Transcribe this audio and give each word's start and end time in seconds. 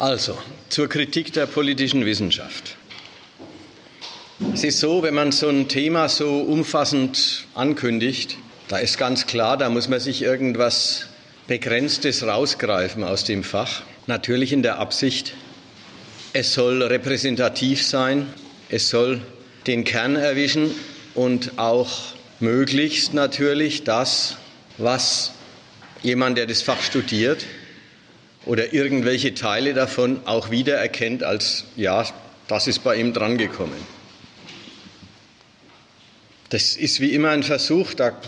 Also, 0.00 0.38
zur 0.68 0.88
Kritik 0.88 1.32
der 1.32 1.46
politischen 1.46 2.06
Wissenschaft. 2.06 2.76
Es 4.54 4.62
ist 4.62 4.78
so, 4.78 5.02
wenn 5.02 5.14
man 5.14 5.32
so 5.32 5.48
ein 5.48 5.66
Thema 5.66 6.08
so 6.08 6.38
umfassend 6.38 7.46
ankündigt, 7.56 8.36
da 8.68 8.78
ist 8.78 8.96
ganz 8.96 9.26
klar, 9.26 9.56
da 9.56 9.68
muss 9.68 9.88
man 9.88 9.98
sich 9.98 10.22
irgendwas 10.22 11.06
Begrenztes 11.48 12.22
rausgreifen 12.22 13.02
aus 13.02 13.24
dem 13.24 13.42
Fach. 13.42 13.82
Natürlich 14.06 14.52
in 14.52 14.62
der 14.62 14.78
Absicht, 14.78 15.34
es 16.32 16.54
soll 16.54 16.80
repräsentativ 16.80 17.84
sein, 17.84 18.28
es 18.68 18.90
soll 18.90 19.20
den 19.66 19.82
Kern 19.82 20.14
erwischen 20.14 20.70
und 21.16 21.58
auch 21.58 21.90
möglichst 22.38 23.14
natürlich 23.14 23.82
das, 23.82 24.36
was 24.76 25.32
jemand, 26.04 26.38
der 26.38 26.46
das 26.46 26.62
Fach 26.62 26.82
studiert, 26.82 27.44
oder 28.46 28.72
irgendwelche 28.72 29.34
Teile 29.34 29.74
davon 29.74 30.20
auch 30.24 30.50
wiedererkennt 30.50 31.22
als, 31.22 31.64
ja, 31.76 32.04
das 32.46 32.66
ist 32.66 32.80
bei 32.84 32.96
ihm 32.96 33.12
drangekommen. 33.12 33.98
Das 36.50 36.76
ist 36.76 37.00
wie 37.00 37.12
immer 37.12 37.30
ein 37.30 37.42
Versuch, 37.42 37.92
da, 37.92 38.18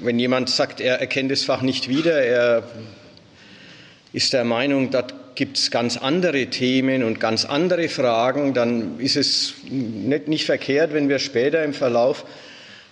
wenn 0.00 0.18
jemand 0.18 0.50
sagt, 0.50 0.80
er 0.80 1.00
erkennt 1.00 1.30
das 1.30 1.44
Fach 1.44 1.62
nicht 1.62 1.88
wieder, 1.88 2.20
er 2.20 2.64
ist 4.12 4.32
der 4.32 4.44
Meinung, 4.44 4.90
da 4.90 5.06
gibt 5.34 5.58
es 5.58 5.70
ganz 5.70 5.96
andere 5.96 6.46
Themen 6.46 7.04
und 7.04 7.20
ganz 7.20 7.44
andere 7.44 7.88
Fragen, 7.88 8.52
dann 8.52 8.98
ist 8.98 9.16
es 9.16 9.54
nicht, 9.70 10.28
nicht 10.28 10.44
verkehrt, 10.44 10.92
wenn 10.92 11.08
wir 11.08 11.18
später 11.18 11.62
im 11.64 11.72
Verlauf 11.72 12.24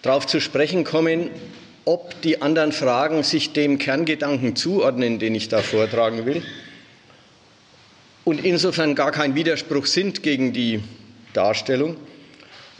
darauf 0.02 0.26
zu 0.26 0.40
sprechen 0.40 0.84
kommen, 0.84 1.30
ob 1.90 2.22
die 2.22 2.40
anderen 2.40 2.70
Fragen 2.70 3.24
sich 3.24 3.52
dem 3.52 3.78
Kerngedanken 3.78 4.54
zuordnen, 4.54 5.18
den 5.18 5.34
ich 5.34 5.48
da 5.48 5.60
vortragen 5.60 6.24
will, 6.24 6.40
und 8.22 8.44
insofern 8.44 8.94
gar 8.94 9.10
kein 9.10 9.34
Widerspruch 9.34 9.86
sind 9.86 10.22
gegen 10.22 10.52
die 10.52 10.84
Darstellung, 11.32 11.96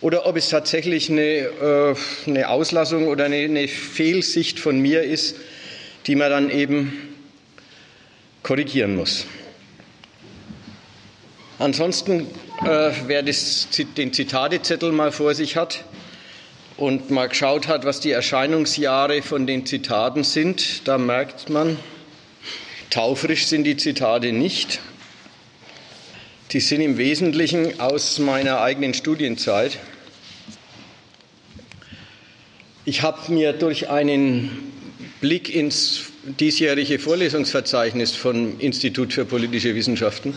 oder 0.01 0.27
ob 0.27 0.37
es 0.37 0.49
tatsächlich 0.49 1.11
eine, 1.11 1.23
äh, 1.23 1.95
eine 2.27 2.51
Auslassung 2.51 3.09
oder 3.09 3.25
eine, 3.25 3.39
eine 3.39 3.67
Fehlsicht 3.67 4.61
von 4.61 4.79
mir 4.79 5.03
ist, 5.03 5.35
die 6.07 6.15
man 6.15 6.31
dann 6.31 6.49
eben 6.49 7.17
korrigieren 8.45 8.95
muss. 8.95 9.27
Ansonsten, 11.59 12.29
äh, 12.65 12.93
wer 13.09 13.25
das, 13.25 13.67
den 13.97 14.13
Zitatezettel 14.13 14.93
mal 14.93 15.11
vor 15.11 15.35
sich 15.35 15.57
hat, 15.57 15.85
und 16.81 17.11
mal 17.11 17.29
geschaut 17.29 17.69
hat, 17.69 17.85
was 17.85 18.01
die 18.01 18.11
Erscheinungsjahre 18.11 19.21
von 19.21 19.47
den 19.47 19.67
Zitaten 19.67 20.25
sind, 20.25 20.89
da 20.89 20.97
merkt 20.97 21.51
man, 21.51 21.79
taufrisch 22.89 23.47
sind 23.47 23.65
die 23.65 23.77
Zitate 23.77 24.33
nicht. 24.33 24.81
Die 26.53 26.61
sind 26.61 26.81
im 26.81 26.97
Wesentlichen 26.97 27.79
aus 27.81 28.19
meiner 28.19 28.63
eigenen 28.63 28.95
Studienzeit. 28.95 29.79
Ich 32.87 33.03
habe 33.03 33.31
mir 33.31 33.53
durch 33.53 33.91
einen 33.91 34.51
Blick 35.21 35.55
ins 35.55 36.05
diesjährige 36.25 36.99
Vorlesungsverzeichnis 36.99 38.17
vom 38.17 38.59
Institut 38.59 39.13
für 39.13 39.27
politische 39.27 39.75
Wissenschaften 39.75 40.35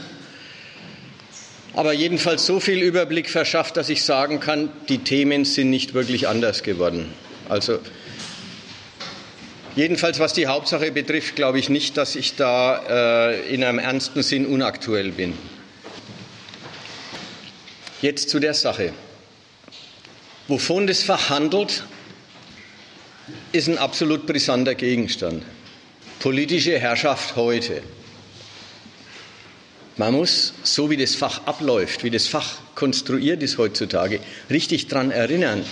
aber 1.73 1.93
jedenfalls 1.93 2.45
so 2.45 2.59
viel 2.59 2.81
Überblick 2.81 3.29
verschafft, 3.29 3.77
dass 3.77 3.89
ich 3.89 4.03
sagen 4.03 4.39
kann, 4.39 4.69
die 4.89 4.99
Themen 4.99 5.43
sind 5.45 5.69
nicht 5.69 5.93
wirklich 5.93 6.27
anders 6.27 6.63
geworden. 6.63 7.11
Also 7.49 7.79
jedenfalls 9.75 10.19
was 10.19 10.33
die 10.33 10.47
Hauptsache 10.47 10.91
betrifft, 10.91 11.35
glaube 11.35 11.59
ich 11.59 11.69
nicht, 11.69 11.97
dass 11.97 12.15
ich 12.15 12.35
da 12.35 13.31
äh, 13.31 13.53
in 13.53 13.63
einem 13.63 13.79
ernsten 13.79 14.21
Sinn 14.21 14.45
unaktuell 14.45 15.11
bin. 15.11 15.33
Jetzt 18.01 18.29
zu 18.29 18.39
der 18.39 18.53
Sache. 18.53 18.93
Wovon 20.47 20.87
das 20.87 21.03
Fach 21.03 21.29
handelt, 21.29 21.85
ist 23.51 23.69
ein 23.69 23.77
absolut 23.77 24.27
brisanter 24.27 24.75
Gegenstand. 24.75 25.43
Politische 26.19 26.77
Herrschaft 26.77 27.35
heute. 27.35 27.81
Man 29.97 30.13
muss, 30.13 30.53
so 30.63 30.89
wie 30.89 30.97
das 30.97 31.13
Fach 31.15 31.45
abläuft, 31.45 32.03
wie 32.03 32.09
das 32.09 32.27
Fach 32.27 32.57
konstruiert 32.73 33.43
ist 33.43 33.59
heutzutage, 33.59 34.19
richtig 34.49 34.87
daran 34.87 35.11
erinnern, 35.11 35.63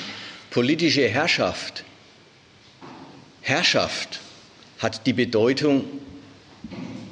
politische 0.52 1.08
Herrschaft, 1.08 1.84
Herrschaft 3.42 4.20
hat 4.78 5.08
die 5.08 5.14
Bedeutung, 5.14 5.86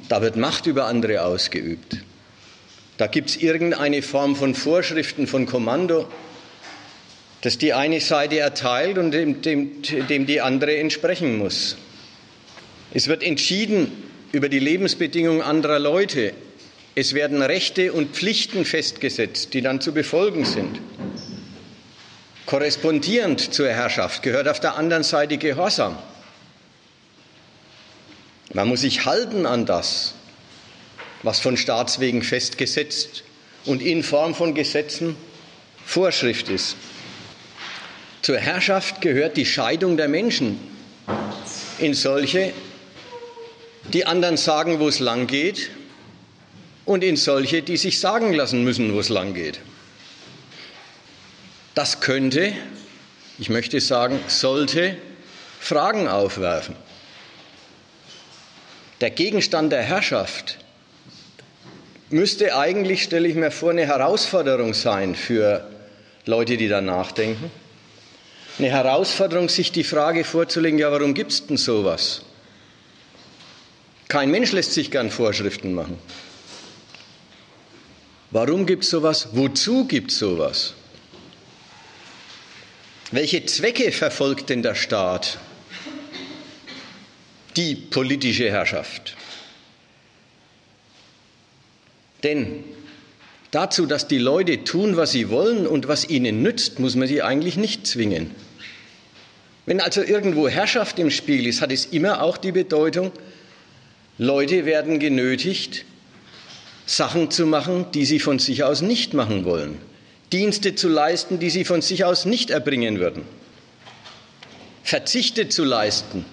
da 0.08 0.22
wird 0.22 0.36
Macht 0.36 0.66
über 0.66 0.86
andere 0.86 1.22
ausgeübt. 1.24 1.98
Da 2.96 3.06
gibt 3.06 3.30
es 3.30 3.36
irgendeine 3.36 4.02
Form 4.02 4.36
von 4.36 4.54
Vorschriften, 4.54 5.26
von 5.26 5.46
Kommando, 5.46 6.08
das 7.40 7.58
die 7.58 7.72
eine 7.72 8.00
Seite 8.00 8.38
erteilt 8.38 8.98
und 8.98 9.10
dem, 9.10 9.42
dem, 9.42 9.82
dem 9.82 10.26
die 10.26 10.40
andere 10.40 10.76
entsprechen 10.76 11.38
muss. 11.38 11.76
Es 12.92 13.08
wird 13.08 13.22
entschieden 13.22 13.90
über 14.32 14.48
die 14.48 14.58
Lebensbedingungen 14.58 15.42
anderer 15.42 15.78
Leute, 15.78 16.34
es 16.94 17.14
werden 17.14 17.42
Rechte 17.42 17.92
und 17.92 18.14
Pflichten 18.14 18.64
festgesetzt, 18.64 19.54
die 19.54 19.62
dann 19.62 19.80
zu 19.80 19.92
befolgen 19.92 20.44
sind. 20.44 20.80
Korrespondierend 22.46 23.54
zur 23.54 23.68
Herrschaft 23.68 24.22
gehört 24.22 24.48
auf 24.48 24.58
der 24.58 24.76
anderen 24.76 25.04
Seite 25.04 25.38
Gehorsam. 25.38 25.96
Man 28.52 28.66
muss 28.66 28.80
sich 28.80 29.04
halten 29.04 29.46
an 29.46 29.66
das, 29.66 30.14
was 31.22 31.38
von 31.38 31.56
Staatswegen 31.56 32.22
festgesetzt 32.22 33.22
und 33.66 33.82
in 33.82 34.02
Form 34.02 34.34
von 34.34 34.54
Gesetzen 34.54 35.14
Vorschrift 35.86 36.48
ist. 36.48 36.76
Zur 38.22 38.38
Herrschaft 38.38 39.00
gehört 39.00 39.36
die 39.36 39.46
Scheidung 39.46 39.96
der 39.96 40.08
Menschen 40.08 40.58
in 41.78 41.94
solche, 41.94 42.52
die 43.92 44.06
anderen 44.06 44.36
sagen, 44.36 44.80
wo 44.80 44.88
es 44.88 44.98
lang 44.98 45.28
geht 45.28 45.70
und 46.90 47.04
in 47.04 47.14
solche, 47.14 47.62
die 47.62 47.76
sich 47.76 48.00
sagen 48.00 48.32
lassen 48.32 48.64
müssen, 48.64 48.92
wo 48.92 48.98
es 48.98 49.10
lang 49.10 49.32
geht. 49.32 49.60
Das 51.76 52.00
könnte, 52.00 52.52
ich 53.38 53.48
möchte 53.48 53.80
sagen, 53.80 54.18
sollte 54.26 54.96
Fragen 55.60 56.08
aufwerfen. 56.08 56.74
Der 59.00 59.10
Gegenstand 59.10 59.70
der 59.70 59.82
Herrschaft 59.82 60.58
müsste 62.08 62.58
eigentlich, 62.58 63.04
stelle 63.04 63.28
ich 63.28 63.36
mir 63.36 63.52
vor, 63.52 63.70
eine 63.70 63.86
Herausforderung 63.86 64.74
sein 64.74 65.14
für 65.14 65.64
Leute, 66.26 66.56
die 66.56 66.66
da 66.66 66.80
nachdenken. 66.80 67.52
Eine 68.58 68.70
Herausforderung, 68.70 69.48
sich 69.48 69.70
die 69.70 69.84
Frage 69.84 70.24
vorzulegen, 70.24 70.80
ja, 70.80 70.90
warum 70.90 71.14
gibt 71.14 71.30
es 71.30 71.46
denn 71.46 71.56
sowas? 71.56 72.22
Kein 74.08 74.32
Mensch 74.32 74.50
lässt 74.50 74.72
sich 74.72 74.90
gern 74.90 75.12
Vorschriften 75.12 75.72
machen. 75.72 75.96
Warum 78.30 78.66
gibt 78.66 78.84
es 78.84 78.90
sowas? 78.90 79.28
Wozu 79.32 79.86
gibt 79.86 80.12
es 80.12 80.18
sowas? 80.18 80.74
Welche 83.10 83.44
Zwecke 83.44 83.90
verfolgt 83.90 84.50
denn 84.50 84.62
der 84.62 84.76
Staat? 84.76 85.38
Die 87.56 87.74
politische 87.74 88.48
Herrschaft. 88.48 89.16
Denn 92.22 92.62
dazu, 93.50 93.86
dass 93.86 94.06
die 94.06 94.18
Leute 94.18 94.62
tun, 94.62 94.96
was 94.96 95.10
sie 95.10 95.30
wollen 95.30 95.66
und 95.66 95.88
was 95.88 96.08
ihnen 96.08 96.42
nützt, 96.42 96.78
muss 96.78 96.94
man 96.94 97.08
sie 97.08 97.22
eigentlich 97.22 97.56
nicht 97.56 97.86
zwingen. 97.86 98.30
Wenn 99.66 99.80
also 99.80 100.02
irgendwo 100.02 100.48
Herrschaft 100.48 101.00
im 101.00 101.10
Spiel 101.10 101.46
ist, 101.46 101.60
hat 101.60 101.72
es 101.72 101.86
immer 101.86 102.22
auch 102.22 102.36
die 102.36 102.52
Bedeutung, 102.52 103.10
Leute 104.18 104.66
werden 104.66 105.00
genötigt, 105.00 105.84
Sachen 106.90 107.30
zu 107.30 107.46
machen, 107.46 107.86
die 107.94 108.04
sie 108.04 108.18
von 108.18 108.40
sich 108.40 108.64
aus 108.64 108.82
nicht 108.82 109.14
machen 109.14 109.44
wollen, 109.44 109.78
Dienste 110.32 110.74
zu 110.74 110.88
leisten, 110.88 111.38
die 111.38 111.48
sie 111.48 111.64
von 111.64 111.82
sich 111.82 112.04
aus 112.04 112.24
nicht 112.24 112.50
erbringen 112.50 112.98
würden, 112.98 113.22
Verzichte 114.82 115.48
zu 115.48 115.62
leisten, 115.62 116.24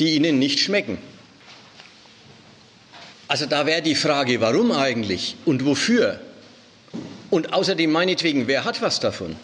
die 0.00 0.16
ihnen 0.16 0.40
nicht 0.40 0.58
schmecken. 0.58 0.98
Also 3.28 3.46
da 3.46 3.66
wäre 3.66 3.82
die 3.82 3.94
Frage, 3.94 4.40
warum 4.40 4.72
eigentlich 4.72 5.36
und 5.44 5.64
wofür? 5.64 6.18
Und 7.30 7.52
außerdem 7.52 7.90
meinetwegen, 7.90 8.48
wer 8.48 8.64
hat 8.64 8.82
was 8.82 8.98
davon? 8.98 9.36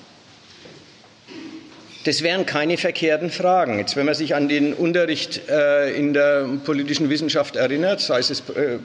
Das 2.05 2.23
wären 2.23 2.45
keine 2.45 2.77
verkehrten 2.77 3.31
Fragen. 3.31 3.79
Jetzt, 3.79 3.95
wenn 3.95 4.07
man 4.07 4.17
sich 4.17 4.35
an 4.35 4.49
den 4.49 4.75
Unterricht 4.75 5.49
äh, 5.49 5.95
in 5.97 6.13
der 6.13 6.49
politischen 6.65 7.09
Wissenschaft 7.09 7.55
erinnert, 7.55 8.01
sei 8.01 8.19
es 8.19 8.31
äh, 8.31 8.79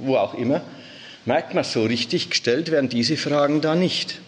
wo 0.00 0.16
auch 0.16 0.34
immer, 0.34 0.62
merkt 1.26 1.54
man, 1.54 1.64
so 1.64 1.84
richtig 1.84 2.30
gestellt 2.30 2.70
werden 2.70 2.88
diese 2.88 3.16
Fragen 3.16 3.60
da 3.60 3.74
nicht. 3.74 4.20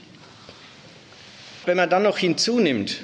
Wenn 1.64 1.76
man 1.76 1.88
dann 1.88 2.02
noch 2.02 2.18
hinzunimmt, 2.18 2.98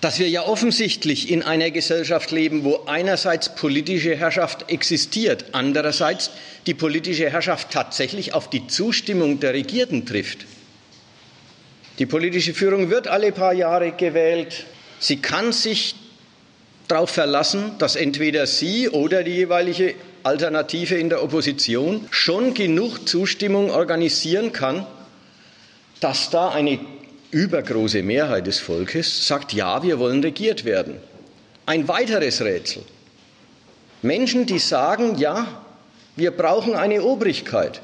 dass 0.00 0.20
wir 0.20 0.28
ja 0.28 0.46
offensichtlich 0.46 1.30
in 1.30 1.42
einer 1.42 1.70
Gesellschaft 1.70 2.30
leben, 2.30 2.62
wo 2.62 2.84
einerseits 2.86 3.54
politische 3.54 4.14
Herrschaft 4.14 4.70
existiert, 4.70 5.46
andererseits 5.52 6.30
die 6.66 6.74
politische 6.74 7.30
Herrschaft 7.30 7.70
tatsächlich 7.72 8.32
auf 8.32 8.48
die 8.48 8.68
Zustimmung 8.68 9.40
der 9.40 9.54
Regierten 9.54 10.06
trifft. 10.06 10.46
Die 11.98 12.06
politische 12.06 12.54
Führung 12.54 12.90
wird 12.90 13.08
alle 13.08 13.32
paar 13.32 13.54
Jahre 13.54 13.90
gewählt. 13.90 14.66
Sie 15.00 15.16
kann 15.16 15.52
sich 15.52 15.96
darauf 16.86 17.10
verlassen, 17.10 17.72
dass 17.78 17.96
entweder 17.96 18.46
sie 18.46 18.88
oder 18.88 19.24
die 19.24 19.32
jeweilige 19.32 19.94
Alternative 20.28 20.94
in 20.94 21.08
der 21.08 21.22
Opposition 21.22 22.06
schon 22.10 22.52
genug 22.52 23.08
Zustimmung 23.08 23.70
organisieren 23.70 24.52
kann, 24.52 24.86
dass 26.00 26.28
da 26.28 26.50
eine 26.50 26.78
übergroße 27.30 28.02
Mehrheit 28.02 28.46
des 28.46 28.60
Volkes 28.60 29.26
sagt, 29.26 29.54
ja, 29.54 29.82
wir 29.82 29.98
wollen 29.98 30.22
regiert 30.22 30.66
werden. 30.66 30.98
Ein 31.64 31.88
weiteres 31.88 32.42
Rätsel. 32.42 32.82
Menschen, 34.02 34.44
die 34.44 34.58
sagen, 34.58 35.16
ja, 35.16 35.62
wir 36.14 36.30
brauchen 36.30 36.74
eine 36.74 37.02
Obrigkeit. 37.02 37.80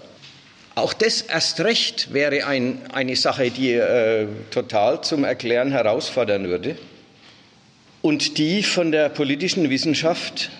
Auch 0.74 0.92
das 0.92 1.22
erst 1.22 1.60
recht 1.60 2.12
wäre 2.12 2.46
ein, 2.46 2.78
eine 2.92 3.16
Sache, 3.16 3.50
die 3.50 3.72
äh, 3.72 4.26
total 4.50 5.02
zum 5.02 5.24
Erklären 5.24 5.70
herausfordern 5.70 6.48
würde 6.48 6.76
und 8.02 8.36
die 8.36 8.62
von 8.62 8.92
der 8.92 9.08
politischen 9.08 9.70
Wissenschaft 9.70 10.50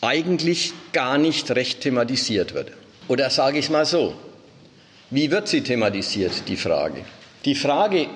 eigentlich 0.00 0.72
gar 0.92 1.18
nicht 1.18 1.50
recht 1.50 1.80
thematisiert 1.80 2.54
wird. 2.54 2.72
Oder 3.08 3.30
sage 3.30 3.58
ich 3.58 3.66
es 3.66 3.70
mal 3.70 3.86
so, 3.86 4.14
wie 5.10 5.30
wird 5.30 5.48
sie 5.48 5.62
thematisiert, 5.62 6.48
die 6.48 6.56
Frage? 6.56 7.04
Die 7.44 7.54
Frage 7.54 8.08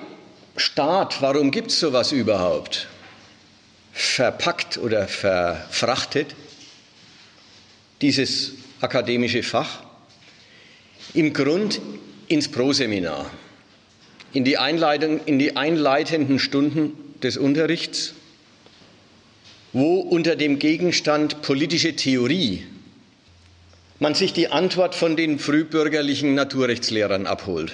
Staat, 0.57 1.21
warum 1.21 1.49
gibt 1.51 1.71
es 1.71 1.79
sowas 1.79 2.11
überhaupt? 2.11 2.87
Verpackt 3.93 4.77
oder 4.77 5.07
verfrachtet 5.07 6.35
dieses 8.01 8.53
akademische 8.81 9.43
Fach 9.43 9.83
im 11.13 11.33
Grund 11.33 11.79
ins 12.27 12.49
Proseminar, 12.49 13.29
in 14.33 14.43
die, 14.43 14.57
Einleitung, 14.57 15.21
in 15.25 15.39
die 15.39 15.55
einleitenden 15.55 16.39
Stunden 16.39 17.15
des 17.21 17.37
Unterrichts, 17.37 18.13
wo 19.73 19.99
unter 19.99 20.35
dem 20.35 20.59
Gegenstand 20.59 21.41
politische 21.41 21.95
Theorie 21.95 22.65
man 23.99 24.15
sich 24.15 24.33
die 24.33 24.47
Antwort 24.47 24.95
von 24.95 25.15
den 25.15 25.37
frühbürgerlichen 25.37 26.33
Naturrechtslehrern 26.33 27.27
abholt. 27.27 27.73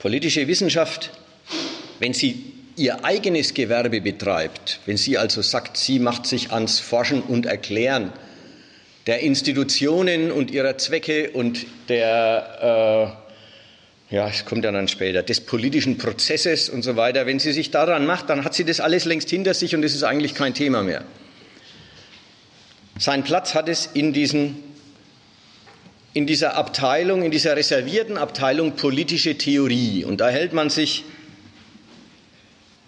Politische 0.00 0.48
Wissenschaft, 0.48 1.12
wenn 2.00 2.12
sie 2.12 2.52
ihr 2.74 3.04
eigenes 3.04 3.54
Gewerbe 3.54 4.00
betreibt, 4.00 4.80
wenn 4.86 4.96
sie 4.96 5.18
also 5.18 5.40
sagt, 5.40 5.76
sie 5.76 6.00
macht 6.00 6.26
sich 6.26 6.50
ans 6.50 6.80
Forschen 6.80 7.22
und 7.22 7.46
Erklären 7.46 8.12
der 9.06 9.20
Institutionen 9.20 10.32
und 10.32 10.50
ihrer 10.50 10.78
Zwecke 10.78 11.30
und 11.30 11.66
der, 11.88 13.14
äh, 13.28 13.29
ja, 14.10 14.28
es 14.28 14.44
kommt 14.44 14.64
ja 14.64 14.72
dann 14.72 14.88
später, 14.88 15.22
des 15.22 15.40
politischen 15.40 15.96
Prozesses 15.96 16.68
und 16.68 16.82
so 16.82 16.96
weiter, 16.96 17.26
wenn 17.26 17.38
sie 17.38 17.52
sich 17.52 17.70
daran 17.70 18.06
macht, 18.06 18.28
dann 18.28 18.44
hat 18.44 18.54
sie 18.54 18.64
das 18.64 18.80
alles 18.80 19.04
längst 19.04 19.30
hinter 19.30 19.54
sich 19.54 19.74
und 19.74 19.84
es 19.84 19.94
ist 19.94 20.02
eigentlich 20.02 20.34
kein 20.34 20.52
Thema 20.52 20.82
mehr. 20.82 21.04
Sein 22.98 23.22
Platz 23.22 23.54
hat 23.54 23.68
es 23.68 23.86
in 23.86 24.12
diesen 24.12 24.70
in 26.12 26.26
dieser 26.26 26.56
Abteilung, 26.56 27.22
in 27.22 27.30
dieser 27.30 27.56
reservierten 27.56 28.18
Abteilung 28.18 28.72
politische 28.72 29.38
Theorie. 29.38 30.04
Und 30.04 30.20
da 30.20 30.28
hält 30.28 30.52
man 30.52 30.68
sich 30.68 31.04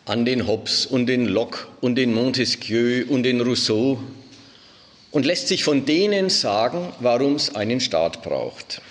an 0.04 0.24
den 0.24 0.48
Hobbes 0.48 0.86
und 0.86 1.06
den 1.06 1.26
Locke 1.26 1.66
und 1.80 1.94
den 1.94 2.12
Montesquieu 2.12 3.04
und 3.08 3.22
den 3.22 3.40
Rousseau 3.40 4.02
und 5.12 5.24
lässt 5.24 5.46
sich 5.46 5.62
von 5.62 5.84
denen 5.84 6.30
sagen, 6.30 6.92
warum 6.98 7.36
es 7.36 7.54
einen 7.54 7.80
Staat 7.80 8.22
braucht. 8.22 8.82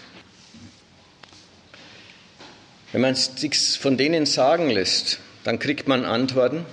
Wenn 2.91 3.01
man 3.01 3.13
es 3.13 3.31
sich 3.38 3.79
von 3.79 3.97
denen 3.97 4.25
sagen 4.25 4.69
lässt, 4.69 5.19
dann 5.43 5.59
kriegt 5.59 5.88
man 5.88 6.03
Antworten, 6.05 6.65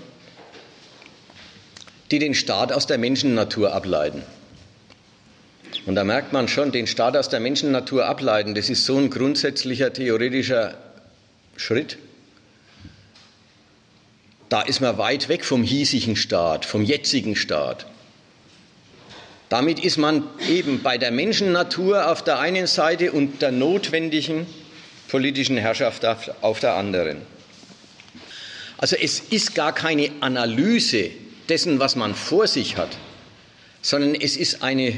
die 2.11 2.19
den 2.19 2.35
Staat 2.35 2.73
aus 2.73 2.87
der 2.87 2.99
Menschennatur 2.99 3.73
ableiten. 3.73 4.23
Und 5.87 5.95
da 5.95 6.05
merkt 6.05 6.33
man 6.33 6.49
schon, 6.49 6.73
den 6.73 6.87
Staat 6.87 7.17
aus 7.17 7.29
der 7.29 7.41
Menschennatur 7.41 8.07
ableiten, 8.07 8.55
das 8.55 8.69
ist 8.69 8.85
so 8.85 8.97
ein 8.99 9.11
grundsätzlicher 9.11 9.93
theoretischer 9.93 10.75
Schritt. 11.57 11.99
Da 14.49 14.63
ist 14.63 14.81
man 14.81 14.99
weit 14.99 15.29
weg 15.29 15.45
vom 15.45 15.63
hiesigen 15.63 16.17
Staat, 16.17 16.65
vom 16.65 16.83
jetzigen 16.83 17.37
Staat. 17.37 17.87
Damit 19.49 19.79
ist 19.83 19.99
man 19.99 20.25
eben 20.49 20.83
bei 20.83 20.99
der 20.99 21.11
Menschennatur 21.11 22.11
auf 22.11 22.23
der 22.23 22.39
einen 22.39 22.67
Seite 22.67 23.13
und 23.13 23.41
der 23.41 23.53
notwendigen 23.53 24.47
politischen 25.09 25.57
Herrschaft 25.57 26.05
auf 26.05 26.61
der 26.61 26.75
anderen. 26.75 27.23
Also 28.77 28.97
es 28.97 29.19
ist 29.19 29.55
gar 29.55 29.75
keine 29.75 30.11
Analyse 30.21 31.11
dessen, 31.49 31.81
was 31.81 31.97
man 31.97 32.15
vor 32.15 32.47
sich 32.47 32.77
hat, 32.77 32.97
sondern 33.83 34.15
es 34.15 34.37
ist 34.37 34.63
eine 34.63 34.95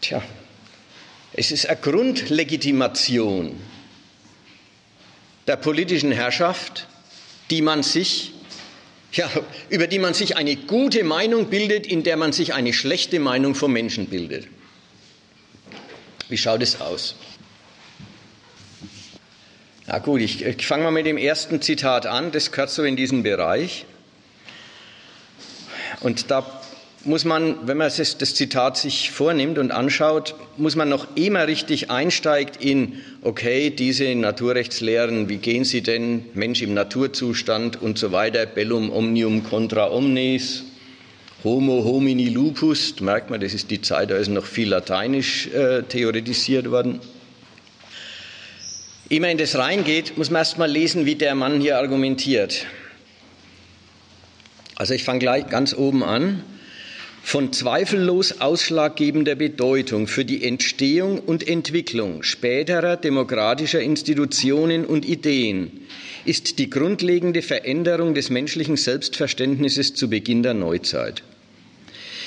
Tja, 0.00 0.22
es 1.32 1.50
ist 1.50 1.66
eine 1.66 1.80
Grundlegitimation 1.80 3.58
der 5.46 5.56
politischen 5.56 6.12
Herrschaft, 6.12 6.86
die 7.50 7.62
man 7.62 7.82
sich, 7.82 8.32
ja, 9.12 9.30
über 9.70 9.86
die 9.86 9.98
man 9.98 10.12
sich 10.12 10.36
eine 10.36 10.56
gute 10.56 11.02
Meinung 11.02 11.46
bildet, 11.46 11.86
in 11.86 12.02
der 12.02 12.18
man 12.18 12.32
sich 12.32 12.52
eine 12.52 12.74
schlechte 12.74 13.18
Meinung 13.18 13.54
vom 13.54 13.72
Menschen 13.72 14.06
bildet. 14.06 14.46
Wie 16.28 16.36
schaut 16.36 16.62
es 16.62 16.80
aus? 16.80 17.14
Na 19.86 19.98
gut, 19.98 20.22
ich, 20.22 20.42
ich 20.42 20.66
fange 20.66 20.84
mal 20.84 20.90
mit 20.90 21.04
dem 21.04 21.18
ersten 21.18 21.60
Zitat 21.60 22.06
an, 22.06 22.32
das 22.32 22.50
gehört 22.50 22.70
so 22.70 22.84
in 22.84 22.96
diesen 22.96 23.22
Bereich. 23.22 23.84
Und 26.00 26.30
da 26.30 26.62
muss 27.04 27.26
man, 27.26 27.66
wenn 27.66 27.76
man 27.76 27.90
das, 27.94 28.16
das 28.16 28.34
Zitat 28.34 28.78
sich 28.78 29.10
vornimmt 29.10 29.58
und 29.58 29.72
anschaut, 29.72 30.36
muss 30.56 30.74
man 30.74 30.88
noch 30.88 31.16
immer 31.16 31.46
richtig 31.46 31.90
einsteigt 31.90 32.64
in, 32.64 32.94
okay, 33.20 33.68
diese 33.68 34.14
Naturrechtslehren, 34.14 35.28
wie 35.28 35.36
gehen 35.36 35.64
sie 35.64 35.82
denn, 35.82 36.24
Mensch 36.32 36.62
im 36.62 36.72
Naturzustand 36.72 37.82
und 37.82 37.98
so 37.98 38.10
weiter, 38.10 38.46
bellum 38.46 38.90
omnium 38.90 39.44
contra 39.44 39.90
omnes, 39.90 40.64
homo 41.44 41.84
homini 41.84 42.30
lupus, 42.30 42.98
merkt 43.00 43.28
man, 43.28 43.38
das 43.38 43.52
ist 43.52 43.70
die 43.70 43.82
Zeit, 43.82 44.10
da 44.10 44.16
ist 44.16 44.28
noch 44.28 44.46
viel 44.46 44.70
lateinisch 44.70 45.48
äh, 45.48 45.82
theoretisiert 45.82 46.70
worden. 46.70 47.00
Ehe 49.10 49.20
man 49.20 49.30
in 49.30 49.38
das 49.38 49.56
reingeht, 49.56 50.16
muss 50.16 50.30
man 50.30 50.40
erst 50.40 50.58
mal 50.58 50.70
lesen, 50.70 51.04
wie 51.04 51.14
der 51.14 51.34
Mann 51.34 51.60
hier 51.60 51.78
argumentiert. 51.78 52.66
Also 54.76 54.94
ich 54.94 55.04
fange 55.04 55.18
gleich 55.20 55.48
ganz 55.48 55.74
oben 55.74 56.02
an 56.02 56.42
von 57.22 57.54
zweifellos 57.54 58.40
ausschlaggebender 58.42 59.34
Bedeutung 59.34 60.06
für 60.06 60.26
die 60.26 60.44
Entstehung 60.44 61.18
und 61.18 61.46
Entwicklung 61.48 62.22
späterer 62.22 62.98
demokratischer 62.98 63.80
Institutionen 63.80 64.84
und 64.84 65.06
Ideen 65.06 65.86
ist 66.26 66.58
die 66.58 66.68
grundlegende 66.68 67.40
Veränderung 67.40 68.14
des 68.14 68.28
menschlichen 68.28 68.76
Selbstverständnisses 68.76 69.94
zu 69.94 70.10
Beginn 70.10 70.42
der 70.42 70.52
Neuzeit. 70.52 71.22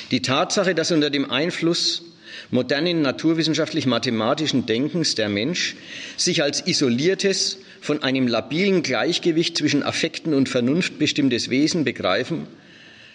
Die 0.09 0.21
Tatsache, 0.21 0.73
dass 0.73 0.91
unter 0.91 1.09
dem 1.09 1.29
Einfluss 1.29 2.03
modernen 2.51 3.01
naturwissenschaftlich-mathematischen 3.01 4.65
Denkens 4.65 5.15
der 5.15 5.29
Mensch 5.29 5.75
sich 6.15 6.43
als 6.43 6.65
isoliertes, 6.65 7.59
von 7.81 8.03
einem 8.03 8.27
labilen 8.27 8.83
Gleichgewicht 8.83 9.57
zwischen 9.57 9.83
Affekten 9.83 10.33
und 10.33 10.49
Vernunft 10.49 10.99
bestimmtes 10.99 11.49
Wesen 11.49 11.83
begreifen 11.85 12.47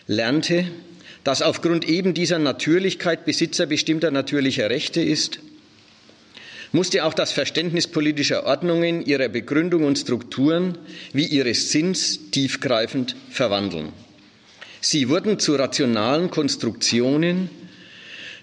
lernte, 0.07 0.65
das 1.25 1.43
aufgrund 1.43 1.89
eben 1.89 2.15
dieser 2.15 2.39
Natürlichkeit 2.39 3.25
Besitzer 3.25 3.67
bestimmter 3.67 4.11
natürlicher 4.11 4.71
Rechte 4.71 5.01
ist, 5.01 5.39
musste 6.73 7.05
auch 7.05 7.15
das 7.15 7.33
Verständnis 7.33 7.87
politischer 7.87 8.47
Ordnungen, 8.47 9.05
ihrer 9.05 9.29
Begründung 9.29 9.85
und 9.85 9.99
Strukturen 9.99 10.79
wie 11.13 11.27
ihres 11.27 11.71
Sinns 11.71 12.31
tiefgreifend 12.31 13.15
verwandeln. 13.31 13.93
Sie 14.81 15.09
wurden 15.09 15.39
zu 15.39 15.55
rationalen 15.55 16.31
Konstruktionen, 16.31 17.51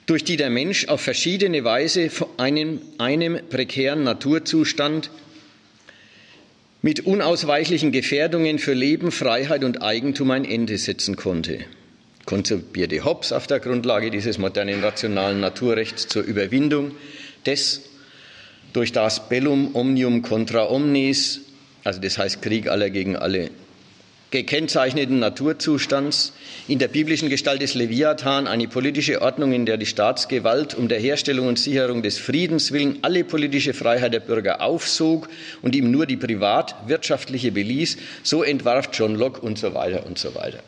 durch 0.09 0.23
die 0.23 0.37
der 0.37 0.49
Mensch 0.49 0.87
auf 0.87 1.01
verschiedene 1.01 1.63
Weise 1.63 2.09
einem, 2.37 2.81
einem 2.97 3.39
prekären 3.47 4.03
Naturzustand 4.03 5.11
mit 6.81 7.05
unausweichlichen 7.05 7.91
Gefährdungen 7.91 8.57
für 8.57 8.73
Leben, 8.73 9.11
Freiheit 9.11 9.63
und 9.63 9.83
Eigentum 9.83 10.31
ein 10.31 10.45
Ende 10.45 10.79
setzen 10.79 11.15
konnte. 11.15 11.59
Konzipierte 12.25 13.05
Hobbes 13.05 13.31
auf 13.31 13.45
der 13.45 13.59
Grundlage 13.59 14.09
dieses 14.09 14.39
modernen 14.39 14.83
rationalen 14.83 15.41
Naturrechts 15.41 16.07
zur 16.07 16.23
Überwindung 16.23 16.91
des 17.45 17.83
durch 18.73 18.91
das 18.91 19.29
Bellum 19.29 19.75
omnium 19.75 20.23
contra 20.23 20.71
omnes 20.71 21.41
also 21.83 22.01
das 22.01 22.17
heißt 22.17 22.41
Krieg 22.41 22.67
aller 22.67 22.89
gegen 22.89 23.15
alle, 23.15 23.51
gekennzeichneten 24.31 25.19
Naturzustands, 25.19 26.33
in 26.67 26.77
der 26.77 26.87
biblischen 26.87 27.29
Gestalt 27.29 27.61
des 27.61 27.73
Leviathan 27.73 28.45
eine 28.45 28.67
politische 28.67 29.21
Ordnung, 29.21 29.53
in 29.53 29.65
der 29.65 29.77
die 29.77 29.87
Staatsgewalt 29.87 30.75
um 30.75 30.87
der 30.87 30.99
Herstellung 30.99 31.47
und 31.47 31.57
Sicherung 31.57 32.03
des 32.03 32.19
Friedens 32.19 32.71
willen 32.71 32.99
alle 33.01 33.23
politische 33.23 33.73
Freiheit 33.73 34.13
der 34.13 34.19
Bürger 34.19 34.61
aufsog 34.61 35.29
und 35.61 35.75
ihm 35.75 35.89
nur 35.89 36.05
die 36.05 36.17
privat-wirtschaftliche 36.17 37.51
beließ, 37.51 37.97
so 38.21 38.43
entwarf 38.43 38.89
John 38.93 39.15
Locke 39.15 39.41
und 39.41 39.57
so 39.57 39.73
weiter 39.73 40.05
und 40.05 40.19
so 40.19 40.35
weiter. 40.35 40.59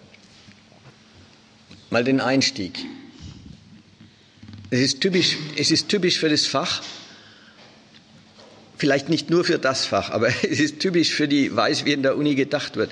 Mal 1.91 2.03
den 2.03 2.20
Einstieg. 2.20 2.80
Es 4.72 4.80
ist 4.80 5.01
typisch, 5.01 5.38
es 5.58 5.70
ist 5.70 5.89
typisch 5.89 6.18
für 6.18 6.30
das 6.30 6.48
Fach, 6.48 6.82
vielleicht 8.77 9.10
nicht 9.10 9.30
nur 9.30 9.44
für 9.44 9.60
das 9.60 9.86
Fach, 9.86 10.10
aber 10.10 10.27
es 10.50 10.60
ist 10.60 10.80
typisch 10.80 11.12
für 11.12 11.27
die 11.27 11.56
Weise, 11.56 11.86
wie 11.86 11.94
in 11.94 12.01
der 12.01 12.18
Uni 12.18 12.34
gedacht 12.34 12.75
wird. 12.77 12.89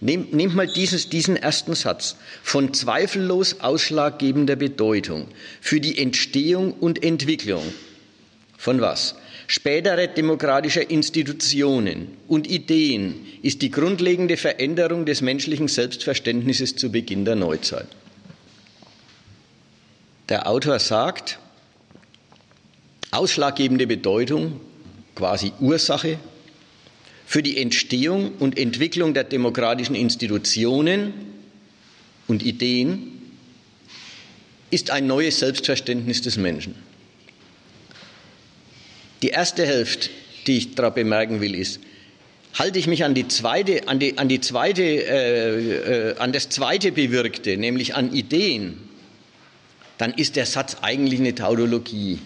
Nehmt, 0.00 0.34
nehmt 0.34 0.54
mal 0.54 0.66
dieses, 0.66 1.08
diesen 1.08 1.36
ersten 1.36 1.74
Satz 1.74 2.16
von 2.42 2.74
zweifellos 2.74 3.60
ausschlaggebender 3.60 4.56
Bedeutung 4.56 5.28
für 5.60 5.80
die 5.80 5.98
Entstehung 5.98 6.72
und 6.72 7.02
Entwicklung 7.02 7.62
von 8.58 8.80
was? 8.80 9.14
Späterer 9.46 10.06
demokratischer 10.06 10.90
Institutionen 10.90 12.08
und 12.28 12.46
Ideen 12.46 13.26
ist 13.42 13.60
die 13.60 13.70
grundlegende 13.70 14.36
Veränderung 14.36 15.04
des 15.04 15.20
menschlichen 15.20 15.68
Selbstverständnisses 15.68 16.76
zu 16.76 16.90
Beginn 16.90 17.24
der 17.24 17.36
Neuzeit. 17.36 17.88
Der 20.30 20.48
Autor 20.48 20.78
sagt, 20.78 21.38
ausschlaggebende 23.10 23.86
Bedeutung, 23.86 24.60
quasi 25.14 25.52
Ursache 25.60 26.18
für 27.26 27.42
die 27.42 27.58
Entstehung 27.58 28.32
und 28.38 28.58
Entwicklung 28.58 29.14
der 29.14 29.24
demokratischen 29.24 29.94
Institutionen 29.94 31.14
und 32.26 32.42
Ideen 32.42 33.14
ist 34.70 34.90
ein 34.90 35.06
neues 35.06 35.38
Selbstverständnis 35.38 36.22
des 36.22 36.36
Menschen. 36.36 36.74
Die 39.22 39.28
erste 39.28 39.64
Hälfte, 39.64 40.10
die 40.46 40.58
ich 40.58 40.74
daran 40.74 40.94
bemerken 40.94 41.40
will, 41.40 41.54
ist, 41.54 41.80
halte 42.54 42.78
ich 42.78 42.86
mich 42.86 43.04
an 43.04 43.14
die 43.14 43.28
zweite, 43.28 43.88
an 43.88 43.98
die, 43.98 44.18
an 44.18 44.28
die 44.28 44.40
zweite, 44.40 44.82
äh, 44.82 46.10
äh, 46.10 46.16
an 46.18 46.32
das 46.32 46.48
zweite 46.48 46.92
Bewirkte, 46.92 47.56
nämlich 47.56 47.94
an 47.94 48.12
Ideen, 48.12 48.78
dann 49.98 50.12
ist 50.12 50.36
der 50.36 50.46
Satz 50.46 50.78
eigentlich 50.82 51.20
eine 51.20 51.34
Tautologie. 51.34 52.18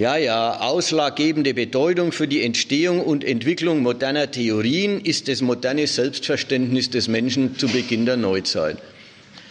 Ja, 0.00 0.16
ja, 0.16 0.60
ausschlaggebende 0.60 1.52
Bedeutung 1.52 2.10
für 2.10 2.26
die 2.26 2.42
Entstehung 2.42 3.04
und 3.04 3.22
Entwicklung 3.22 3.82
moderner 3.82 4.30
Theorien 4.30 4.98
ist 4.98 5.28
das 5.28 5.42
moderne 5.42 5.86
Selbstverständnis 5.86 6.88
des 6.88 7.06
Menschen 7.06 7.58
zu 7.58 7.68
Beginn 7.68 8.06
der 8.06 8.16
Neuzeit. 8.16 8.78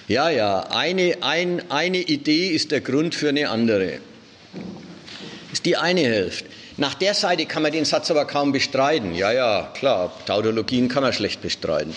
Ja, 0.08 0.32
ja, 0.32 0.62
eine, 0.72 1.18
ein, 1.22 1.62
eine 1.70 2.00
Idee 2.00 2.48
ist 2.48 2.72
der 2.72 2.82
Grund 2.82 3.14
für 3.14 3.30
eine 3.30 3.52
andere. 3.52 4.00
Ist 5.54 5.68
die 5.68 5.78
eine 5.78 6.02
Hälfte. 6.02 6.50
Nach 6.78 6.96
der 6.96 7.14
Seite 7.14 7.46
kann 7.46 7.62
man 7.62 7.72
den 7.72 7.86
Satz 7.86 8.10
aber 8.10 8.26
kaum 8.26 8.52
bestreiten. 8.52 9.14
Ja, 9.14 9.32
ja, 9.32 9.72
klar, 9.76 10.12
Tautologien 10.26 10.88
kann 10.88 11.04
man 11.04 11.14
schlecht 11.14 11.44
bestreiten. 11.44 11.96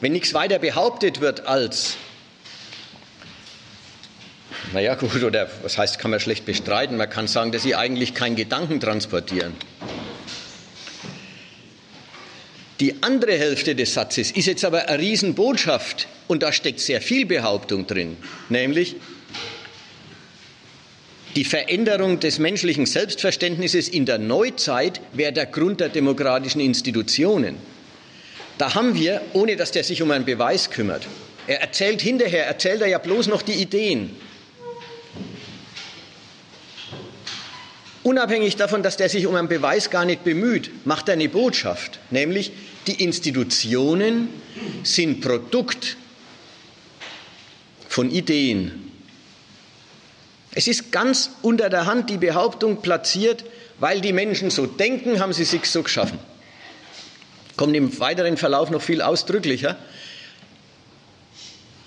Wenn 0.00 0.10
nichts 0.10 0.34
weiter 0.34 0.58
behauptet 0.58 1.20
wird 1.20 1.46
als 1.46 1.96
naja, 4.72 4.94
gut, 4.94 5.22
oder 5.22 5.48
was 5.62 5.78
heißt, 5.78 5.98
kann 5.98 6.10
man 6.10 6.20
schlecht 6.20 6.46
bestreiten. 6.46 6.96
Man 6.96 7.10
kann 7.10 7.28
sagen, 7.28 7.52
dass 7.52 7.62
sie 7.62 7.74
eigentlich 7.74 8.14
keinen 8.14 8.36
Gedanken 8.36 8.80
transportieren. 8.80 9.54
Die 12.80 13.02
andere 13.02 13.38
Hälfte 13.38 13.76
des 13.76 13.94
Satzes 13.94 14.32
ist 14.32 14.46
jetzt 14.46 14.64
aber 14.64 14.88
eine 14.88 14.98
Riesenbotschaft 14.98 16.08
und 16.26 16.42
da 16.42 16.52
steckt 16.52 16.80
sehr 16.80 17.00
viel 17.00 17.24
Behauptung 17.24 17.86
drin, 17.86 18.16
nämlich 18.48 18.96
die 21.36 21.44
Veränderung 21.44 22.20
des 22.20 22.38
menschlichen 22.38 22.86
Selbstverständnisses 22.86 23.88
in 23.88 24.06
der 24.06 24.18
Neuzeit 24.18 25.00
wäre 25.12 25.32
der 25.32 25.46
Grund 25.46 25.80
der 25.80 25.88
demokratischen 25.88 26.60
Institutionen. 26.60 27.56
Da 28.56 28.74
haben 28.74 28.94
wir, 28.94 29.20
ohne 29.32 29.56
dass 29.56 29.72
der 29.72 29.82
sich 29.82 30.00
um 30.00 30.12
einen 30.12 30.24
Beweis 30.24 30.70
kümmert, 30.70 31.06
er 31.46 31.60
erzählt 31.60 32.00
hinterher, 32.00 32.46
erzählt 32.46 32.80
er 32.80 32.86
ja 32.86 32.98
bloß 32.98 33.26
noch 33.26 33.42
die 33.42 33.54
Ideen. 33.54 34.10
Unabhängig 38.04 38.56
davon, 38.56 38.82
dass 38.82 38.98
der 38.98 39.08
sich 39.08 39.26
um 39.26 39.34
einen 39.34 39.48
Beweis 39.48 39.88
gar 39.88 40.04
nicht 40.04 40.24
bemüht, 40.24 40.86
macht 40.86 41.08
er 41.08 41.14
eine 41.14 41.28
Botschaft, 41.28 41.98
nämlich 42.10 42.52
die 42.86 43.02
Institutionen 43.02 44.28
sind 44.82 45.22
Produkt 45.22 45.96
von 47.88 48.10
Ideen. 48.10 48.92
Es 50.52 50.68
ist 50.68 50.92
ganz 50.92 51.30
unter 51.40 51.70
der 51.70 51.86
Hand 51.86 52.10
die 52.10 52.18
Behauptung 52.18 52.82
platziert, 52.82 53.42
weil 53.78 54.02
die 54.02 54.12
Menschen 54.12 54.50
so 54.50 54.66
denken, 54.66 55.18
haben 55.18 55.32
sie 55.32 55.44
sich 55.44 55.64
so 55.64 55.82
geschaffen. 55.82 56.18
Kommt 57.56 57.74
im 57.74 57.98
weiteren 57.98 58.36
Verlauf 58.36 58.70
noch 58.70 58.82
viel 58.82 59.00
ausdrücklicher. 59.00 59.78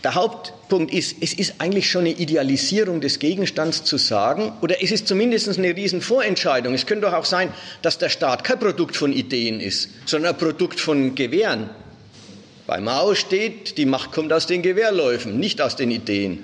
Der 0.07 0.15
Hauptpunkt 0.15 0.93
ist, 0.93 1.17
es 1.19 1.33
ist 1.33 1.55
eigentlich 1.57 1.91
schon 1.91 2.05
eine 2.05 2.11
Idealisierung 2.11 3.01
des 3.01 3.19
Gegenstands 3.19 3.83
zu 3.83 3.97
sagen, 3.97 4.53
oder 4.61 4.81
es 4.81 4.91
ist 4.91 5.05
zumindest 5.05 5.57
eine 5.57 5.75
Riesenvorentscheidung. 5.75 6.73
Es 6.73 6.85
könnte 6.85 7.07
doch 7.07 7.13
auch 7.13 7.25
sein, 7.25 7.53
dass 7.81 7.97
der 7.97 8.07
Staat 8.07 8.45
kein 8.45 8.57
Produkt 8.57 8.95
von 8.95 9.11
Ideen 9.11 9.59
ist, 9.59 9.89
sondern 10.05 10.33
ein 10.33 10.37
Produkt 10.39 10.79
von 10.79 11.13
Gewehren. 11.15 11.69
Bei 12.67 12.79
Mao 12.79 13.15
steht, 13.15 13.77
die 13.77 13.85
Macht 13.85 14.13
kommt 14.13 14.31
aus 14.31 14.47
den 14.47 14.61
Gewehrläufen, 14.61 15.41
nicht 15.41 15.59
aus 15.59 15.75
den 15.75 15.91
Ideen. 15.91 16.41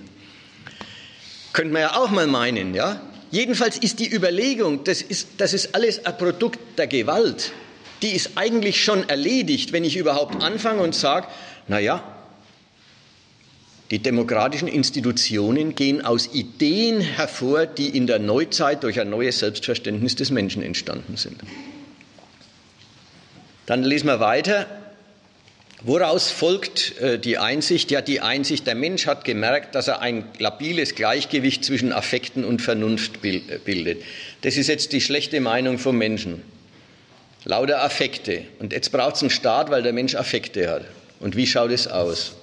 Könnte 1.54 1.72
man 1.72 1.84
ja 1.84 1.96
auch 1.96 2.12
mal 2.12 2.28
meinen, 2.28 2.74
ja? 2.74 3.00
Jedenfalls 3.32 3.78
ist 3.78 4.02
die 4.02 4.14
Überlegung, 4.14 4.84
das 4.84 5.02
ist, 5.02 5.30
das 5.38 5.54
ist 5.54 5.74
alles 5.74 6.06
ein 6.06 6.18
Produkt 6.18 6.60
der 6.78 6.88
Gewalt, 6.88 7.54
die 8.02 8.10
ist 8.10 8.32
eigentlich 8.36 8.84
schon 8.84 9.08
erledigt, 9.08 9.72
wenn 9.72 9.86
ich 9.86 9.96
überhaupt 9.96 10.44
anfange 10.44 10.82
und 10.82 10.94
sage, 10.94 11.28
na 11.70 11.80
ja, 11.80 12.13
die 13.94 14.00
demokratischen 14.00 14.68
Institutionen 14.68 15.76
gehen 15.76 16.04
aus 16.04 16.34
Ideen 16.34 17.00
hervor, 17.00 17.68
die 17.68 17.96
in 17.96 18.08
der 18.08 18.18
Neuzeit 18.18 18.82
durch 18.82 19.00
ein 19.00 19.12
neues 19.12 19.38
Selbstverständnis 19.38 20.16
des 20.16 20.32
Menschen 20.32 20.64
entstanden 20.64 21.16
sind. 21.16 21.40
Dann 23.68 23.84
lesen 23.84 24.08
wir 24.08 24.20
weiter. 24.20 24.66
Woraus 25.84 26.32
folgt 26.32 26.98
äh, 27.02 27.20
die 27.20 27.38
Einsicht? 27.38 27.92
Ja, 27.92 28.02
die 28.02 28.20
Einsicht, 28.20 28.66
der 28.66 28.74
Mensch 28.74 29.06
hat 29.06 29.26
gemerkt, 29.26 29.76
dass 29.76 29.88
er 29.88 30.02
ein 30.02 30.26
labiles 30.40 30.96
Gleichgewicht 30.96 31.64
zwischen 31.64 31.94
Affekten 31.94 32.46
und 32.46 32.64
Vernunft 32.64 33.24
äh, 33.24 33.42
bildet. 33.64 34.02
Das 34.42 34.58
ist 34.58 34.70
jetzt 34.70 34.92
die 34.94 35.02
schlechte 35.02 35.40
Meinung 35.40 35.78
vom 35.78 36.00
Menschen. 36.00 36.42
Lauter 37.44 37.84
Affekte. 37.84 38.42
Und 38.58 38.74
jetzt 38.74 38.92
braucht 38.92 39.18
es 39.18 39.22
einen 39.22 39.30
Staat, 39.30 39.70
weil 39.70 39.84
der 39.84 39.94
Mensch 39.94 40.16
Affekte 40.16 40.68
hat. 40.68 40.86
Und 41.20 41.36
wie 41.36 41.46
schaut 41.46 41.70
es 41.70 41.88
aus? 41.88 42.34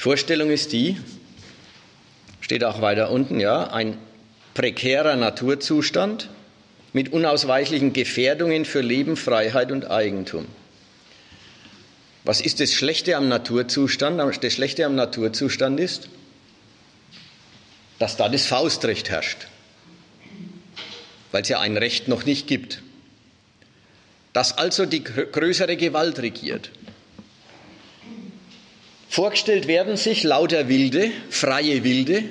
Die 0.00 0.04
Vorstellung 0.04 0.48
ist 0.48 0.72
die, 0.72 0.96
steht 2.40 2.64
auch 2.64 2.80
weiter 2.80 3.10
unten, 3.10 3.38
ja, 3.38 3.64
ein 3.64 3.98
prekärer 4.54 5.14
Naturzustand 5.14 6.30
mit 6.94 7.12
unausweichlichen 7.12 7.92
Gefährdungen 7.92 8.64
für 8.64 8.80
Leben, 8.80 9.18
Freiheit 9.18 9.70
und 9.70 9.90
Eigentum. 9.90 10.46
Was 12.24 12.40
ist 12.40 12.60
das 12.60 12.72
Schlechte 12.72 13.14
am 13.14 13.28
Naturzustand? 13.28 14.18
Das 14.42 14.54
Schlechte 14.54 14.86
am 14.86 14.94
Naturzustand 14.94 15.78
ist, 15.78 16.08
dass 17.98 18.16
da 18.16 18.30
das 18.30 18.46
Faustrecht 18.46 19.10
herrscht, 19.10 19.48
weil 21.30 21.42
es 21.42 21.50
ja 21.50 21.60
ein 21.60 21.76
Recht 21.76 22.08
noch 22.08 22.24
nicht 22.24 22.46
gibt. 22.46 22.80
Dass 24.32 24.56
also 24.56 24.86
die 24.86 25.04
größere 25.04 25.76
Gewalt 25.76 26.20
regiert. 26.20 26.70
Vorgestellt 29.10 29.66
werden 29.66 29.96
sich 29.96 30.22
lauter 30.22 30.68
Wilde, 30.68 31.10
freie 31.30 31.82
Wilde, 31.82 32.22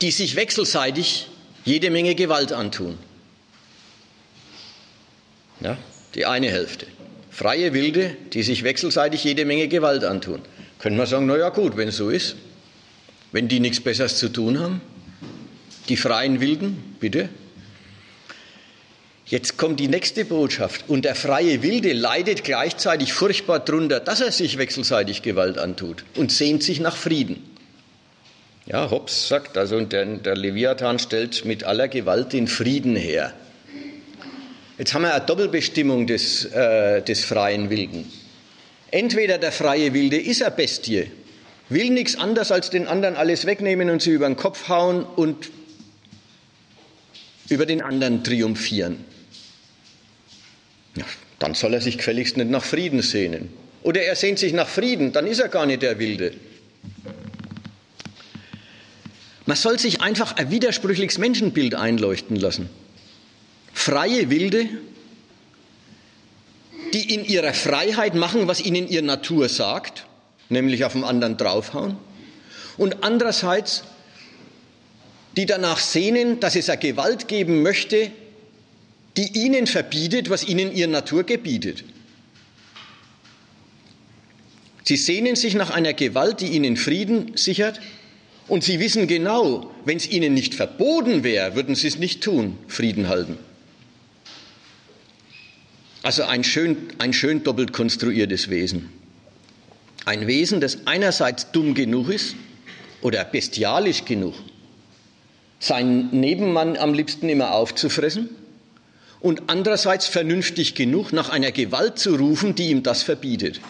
die 0.00 0.12
sich 0.12 0.36
wechselseitig 0.36 1.26
jede 1.64 1.90
Menge 1.90 2.14
Gewalt 2.14 2.52
antun. 2.52 2.96
Ja, 5.60 5.76
die 6.14 6.26
eine 6.26 6.48
Hälfte. 6.48 6.86
Freie 7.32 7.74
Wilde, 7.74 8.16
die 8.32 8.44
sich 8.44 8.62
wechselseitig 8.62 9.24
jede 9.24 9.44
Menge 9.44 9.66
Gewalt 9.66 10.04
antun. 10.04 10.42
Können 10.78 10.96
wir 10.96 11.06
sagen, 11.06 11.26
na 11.26 11.36
ja 11.36 11.48
gut, 11.48 11.76
wenn 11.76 11.88
es 11.88 11.96
so 11.96 12.08
ist, 12.08 12.36
wenn 13.32 13.48
die 13.48 13.58
nichts 13.58 13.80
Besseres 13.80 14.16
zu 14.16 14.28
tun 14.28 14.60
haben, 14.60 14.80
die 15.88 15.96
freien 15.96 16.40
Wilden, 16.40 16.96
bitte, 17.00 17.28
Jetzt 19.28 19.58
kommt 19.58 19.78
die 19.78 19.88
nächste 19.88 20.24
Botschaft. 20.24 20.84
Und 20.88 21.04
der 21.04 21.14
freie 21.14 21.62
Wilde 21.62 21.92
leidet 21.92 22.44
gleichzeitig 22.44 23.12
furchtbar 23.12 23.60
darunter, 23.60 24.00
dass 24.00 24.22
er 24.22 24.32
sich 24.32 24.56
wechselseitig 24.56 25.20
Gewalt 25.20 25.58
antut 25.58 26.04
und 26.16 26.32
sehnt 26.32 26.62
sich 26.62 26.80
nach 26.80 26.96
Frieden. 26.96 27.44
Ja, 28.64 28.90
Hobbes 28.90 29.28
sagt, 29.28 29.58
also 29.58 29.80
der, 29.80 30.04
der 30.04 30.34
Leviathan 30.34 30.98
stellt 30.98 31.44
mit 31.44 31.64
aller 31.64 31.88
Gewalt 31.88 32.32
den 32.32 32.48
Frieden 32.48 32.96
her. 32.96 33.34
Jetzt 34.78 34.94
haben 34.94 35.02
wir 35.02 35.14
eine 35.14 35.24
Doppelbestimmung 35.24 36.06
des, 36.06 36.46
äh, 36.46 37.02
des 37.02 37.24
freien 37.24 37.68
Wilden. 37.68 38.10
Entweder 38.90 39.36
der 39.36 39.52
freie 39.52 39.92
Wilde 39.92 40.18
ist 40.18 40.42
eine 40.42 40.54
Bestie, 40.54 41.10
will 41.68 41.90
nichts 41.90 42.16
anderes 42.16 42.50
als 42.50 42.70
den 42.70 42.86
anderen 42.86 43.16
alles 43.16 43.44
wegnehmen 43.44 43.90
und 43.90 44.00
sie 44.00 44.12
über 44.12 44.26
den 44.26 44.36
Kopf 44.36 44.68
hauen 44.68 45.04
und 45.04 45.50
über 47.48 47.66
den 47.66 47.82
anderen 47.82 48.22
triumphieren. 48.22 49.04
Ja, 50.98 51.06
dann 51.38 51.54
soll 51.54 51.74
er 51.74 51.80
sich 51.80 51.98
gefälligst 51.98 52.36
nicht 52.36 52.50
nach 52.50 52.64
Frieden 52.64 53.02
sehnen. 53.02 53.48
Oder 53.82 54.02
er 54.02 54.16
sehnt 54.16 54.38
sich 54.38 54.52
nach 54.52 54.68
Frieden, 54.68 55.12
dann 55.12 55.26
ist 55.26 55.38
er 55.38 55.48
gar 55.48 55.66
nicht 55.66 55.82
der 55.82 55.98
Wilde. 55.98 56.34
Man 59.46 59.56
soll 59.56 59.78
sich 59.78 60.02
einfach 60.02 60.36
ein 60.36 60.50
widersprüchliches 60.50 61.18
Menschenbild 61.18 61.74
einleuchten 61.74 62.36
lassen. 62.36 62.68
Freie 63.72 64.28
Wilde, 64.28 64.68
die 66.92 67.14
in 67.14 67.24
ihrer 67.24 67.54
Freiheit 67.54 68.14
machen, 68.14 68.48
was 68.48 68.60
ihnen 68.60 68.88
ihre 68.88 69.04
Natur 69.04 69.48
sagt, 69.48 70.04
nämlich 70.48 70.84
auf 70.84 70.92
den 70.92 71.04
anderen 71.04 71.36
draufhauen, 71.36 71.96
und 72.76 73.02
andererseits 73.04 73.84
die 75.36 75.46
danach 75.46 75.78
sehnen, 75.78 76.40
dass 76.40 76.56
es 76.56 76.68
eine 76.68 76.80
Gewalt 76.80 77.28
geben 77.28 77.62
möchte, 77.62 78.10
die 79.18 79.36
ihnen 79.36 79.66
verbietet, 79.66 80.30
was 80.30 80.46
ihnen 80.46 80.72
ihre 80.72 80.88
Natur 80.88 81.24
gebietet. 81.24 81.82
Sie 84.84 84.96
sehnen 84.96 85.34
sich 85.34 85.54
nach 85.54 85.70
einer 85.70 85.92
Gewalt, 85.92 86.40
die 86.40 86.46
ihnen 86.46 86.76
Frieden 86.76 87.36
sichert, 87.36 87.80
und 88.46 88.62
sie 88.62 88.78
wissen 88.78 89.08
genau, 89.08 89.70
wenn 89.84 89.96
es 89.96 90.08
ihnen 90.08 90.34
nicht 90.34 90.54
verboten 90.54 91.24
wäre, 91.24 91.56
würden 91.56 91.74
sie 91.74 91.88
es 91.88 91.98
nicht 91.98 92.22
tun, 92.22 92.56
Frieden 92.68 93.08
halten. 93.08 93.36
Also 96.04 96.22
ein 96.22 96.44
schön, 96.44 96.76
ein 96.98 97.12
schön 97.12 97.42
doppelt 97.42 97.72
konstruiertes 97.72 98.48
Wesen. 98.50 98.88
Ein 100.04 100.28
Wesen, 100.28 100.60
das 100.60 100.86
einerseits 100.86 101.50
dumm 101.50 101.74
genug 101.74 102.08
ist 102.08 102.36
oder 103.02 103.24
bestialisch 103.24 104.04
genug, 104.04 104.34
seinen 105.58 106.08
Nebenmann 106.18 106.76
am 106.76 106.94
liebsten 106.94 107.28
immer 107.28 107.52
aufzufressen 107.52 108.30
und 109.20 109.42
andererseits 109.48 110.06
vernünftig 110.06 110.74
genug, 110.74 111.12
nach 111.12 111.28
einer 111.28 111.52
Gewalt 111.52 111.98
zu 111.98 112.14
rufen, 112.14 112.54
die 112.54 112.68
ihm 112.68 112.82
das 112.82 113.02
verbietet. 113.02 113.60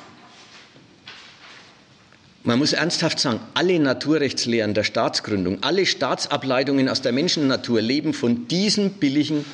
Man 2.45 2.59
muss 2.59 2.73
ernsthaft 2.73 3.19
sagen, 3.19 3.41
alle 3.55 3.79
Naturrechtslehren 3.79 4.73
der 4.73 4.85
Staatsgründung, 4.85 5.63
alle 5.63 5.85
Staatsableitungen 5.85 6.89
aus 6.89 7.03
der 7.03 7.13
Menschennatur 7.13 7.81
leben 7.83 8.15
von 8.15 8.49
diesem 8.49 8.93
billigen, 8.93 9.45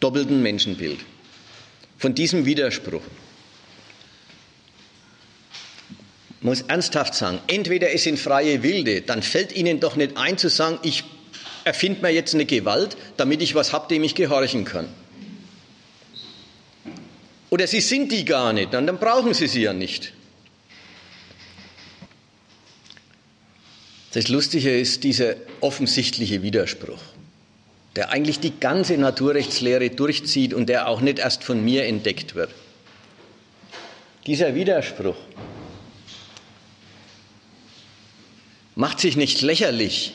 doppelten 0.00 0.42
Menschenbild, 0.42 0.98
von 1.98 2.14
diesem 2.14 2.44
Widerspruch. 2.44 3.02
Man 6.40 6.50
muss 6.50 6.62
ernsthaft 6.62 7.14
sagen, 7.14 7.38
entweder 7.46 7.92
es 7.92 8.02
sind 8.02 8.18
freie 8.18 8.62
Wilde, 8.62 9.02
dann 9.02 9.22
fällt 9.22 9.54
Ihnen 9.54 9.80
doch 9.80 9.96
nicht 9.96 10.16
ein 10.16 10.36
zu 10.36 10.48
sagen, 10.48 10.78
ich 10.82 11.04
erfinde 11.64 12.02
mir 12.02 12.10
jetzt 12.10 12.34
eine 12.34 12.44
Gewalt, 12.44 12.96
damit 13.16 13.42
ich 13.42 13.54
was 13.54 13.72
habe, 13.72 13.88
dem 13.88 14.02
ich 14.04 14.14
gehorchen 14.14 14.64
kann. 14.64 14.88
Oder 17.54 17.68
Sie 17.68 17.80
sind 17.80 18.10
die 18.10 18.24
gar 18.24 18.52
nicht, 18.52 18.74
dann 18.74 18.86
brauchen 18.98 19.32
Sie 19.32 19.46
sie 19.46 19.62
ja 19.62 19.72
nicht. 19.72 20.12
Das 24.10 24.26
Lustige 24.26 24.76
ist 24.76 25.04
dieser 25.04 25.36
offensichtliche 25.60 26.42
Widerspruch, 26.42 26.98
der 27.94 28.10
eigentlich 28.10 28.40
die 28.40 28.58
ganze 28.58 28.98
Naturrechtslehre 28.98 29.90
durchzieht 29.90 30.52
und 30.52 30.68
der 30.68 30.88
auch 30.88 31.00
nicht 31.00 31.20
erst 31.20 31.44
von 31.44 31.64
mir 31.64 31.84
entdeckt 31.84 32.34
wird. 32.34 32.50
Dieser 34.26 34.56
Widerspruch 34.56 35.14
macht 38.74 38.98
sich 38.98 39.14
nicht 39.14 39.42
lächerlich 39.42 40.12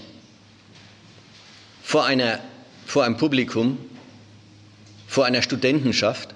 vor, 1.83 2.03
einer, 2.03 2.41
vor 2.85 3.05
einem 3.05 3.15
Publikum, 3.15 3.77
vor 5.07 5.25
einer 5.25 5.41
Studentenschaft, 5.41 6.35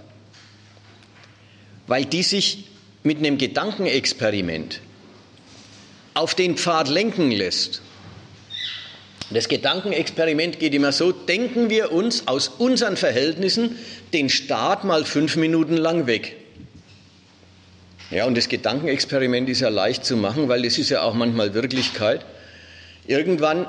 weil 1.88 2.06
die 2.06 2.24
sich 2.24 2.65
mit 3.04 3.17
einem 3.17 3.38
Gedankenexperiment 3.38 4.80
auf 6.13 6.36
den 6.36 6.58
Pfad 6.58 6.89
lenken 6.89 7.32
lässt. 7.32 7.82
Das 9.30 9.48
Gedankenexperiment 9.48 10.60
geht 10.60 10.74
immer 10.74 10.91
so, 10.91 11.12
denken 11.12 11.69
wir 11.69 11.91
uns 11.91 12.28
aus 12.28 12.50
unseren 12.50 12.98
Verhältnissen 12.98 13.78
den 14.13 14.30
Staat 14.30 14.84
mal 14.84 15.06
fünf 15.06 15.38
Minuten 15.38 15.76
lang 15.76 16.06
weg. 16.06 16.36
Ja, 18.12 18.26
und 18.26 18.38
das 18.38 18.48
Gedankenexperiment 18.48 19.50
ist 19.50 19.62
ja 19.62 19.69
leicht 19.69 20.06
zu 20.06 20.15
machen, 20.15 20.50
weil 20.50 20.63
es 20.65 20.78
ist 20.78 20.89
ja 20.89 21.02
auch 21.02 21.15
manchmal 21.15 21.56
Wirklichkeit. 21.56 22.24
Irgendwann, 23.08 23.65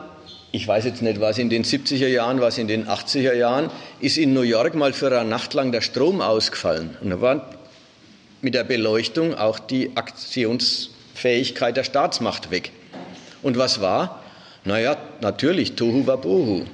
ich 0.52 0.68
weiß 0.68 0.84
jetzt 0.84 1.00
nicht, 1.00 1.18
was 1.18 1.38
in 1.38 1.48
den 1.48 1.64
70er 1.64 2.08
Jahren, 2.08 2.42
was 2.42 2.58
in 2.58 2.68
den 2.68 2.86
80er 2.86 3.32
Jahren, 3.32 3.70
ist 4.00 4.18
in 4.18 4.34
New 4.34 4.42
York 4.42 4.74
mal 4.74 4.92
für 4.92 5.06
eine 5.18 5.28
Nacht 5.28 5.54
lang 5.54 5.72
der 5.72 5.80
Strom 5.80 6.20
ausgefallen. 6.20 6.96
Und 7.00 7.08
da 7.08 7.20
war 7.22 7.53
mit 8.44 8.54
der 8.54 8.64
Beleuchtung 8.64 9.34
auch 9.34 9.58
die 9.58 9.96
Aktions 9.96 10.90
Fähigkeit 11.14 11.76
der 11.76 11.84
Staatsmacht 11.84 12.50
weg. 12.50 12.70
Und 13.42 13.56
was 13.56 13.80
war? 13.80 14.22
Naja, 14.64 14.96
natürlich, 15.20 15.74
Tohu 15.74 16.06
Wabohu. 16.06 16.64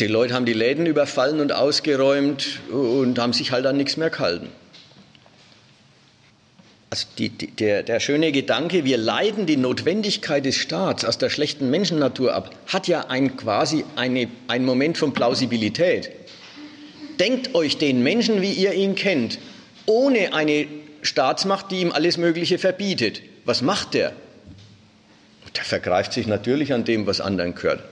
Die 0.00 0.06
Leute 0.06 0.34
haben 0.34 0.44
die 0.44 0.52
Läden 0.52 0.84
überfallen 0.84 1.40
und 1.40 1.52
ausgeräumt 1.52 2.60
und 2.70 3.18
haben 3.18 3.32
sich 3.32 3.52
halt 3.52 3.64
an 3.66 3.76
nichts 3.76 3.96
mehr 3.96 4.10
gehalten. 4.10 4.48
Also 6.90 7.06
die, 7.18 7.30
die, 7.30 7.48
der, 7.48 7.82
der 7.82 8.00
schöne 8.00 8.30
Gedanke, 8.32 8.84
wir 8.84 8.96
leiden 8.96 9.46
die 9.46 9.56
Notwendigkeit 9.56 10.44
des 10.44 10.56
Staats 10.56 11.04
aus 11.04 11.18
der 11.18 11.30
schlechten 11.30 11.70
Menschennatur 11.70 12.34
ab, 12.34 12.50
hat 12.66 12.88
ja 12.88 13.06
ein, 13.08 13.36
quasi 13.36 13.84
eine, 13.96 14.28
einen 14.48 14.64
Moment 14.64 14.96
von 14.98 15.12
Plausibilität. 15.12 16.10
Denkt 17.18 17.54
euch 17.54 17.78
den 17.78 18.02
Menschen, 18.02 18.42
wie 18.42 18.52
ihr 18.52 18.72
ihn 18.74 18.94
kennt, 18.94 19.38
ohne 19.86 20.34
eine 20.34 20.66
Staatsmacht, 21.02 21.70
die 21.70 21.80
ihm 21.80 21.92
alles 21.92 22.16
Mögliche 22.16 22.58
verbietet. 22.58 23.22
Was 23.44 23.62
macht 23.62 23.94
der? 23.94 24.12
Der 25.54 25.64
vergreift 25.64 26.12
sich 26.12 26.26
natürlich 26.26 26.72
an 26.72 26.84
dem, 26.84 27.06
was 27.06 27.20
anderen 27.20 27.54
gehört. 27.54 27.82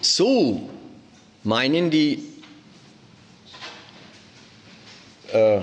So 0.00 0.70
meinen 1.42 1.90
die, 1.90 2.22
äh, 5.32 5.60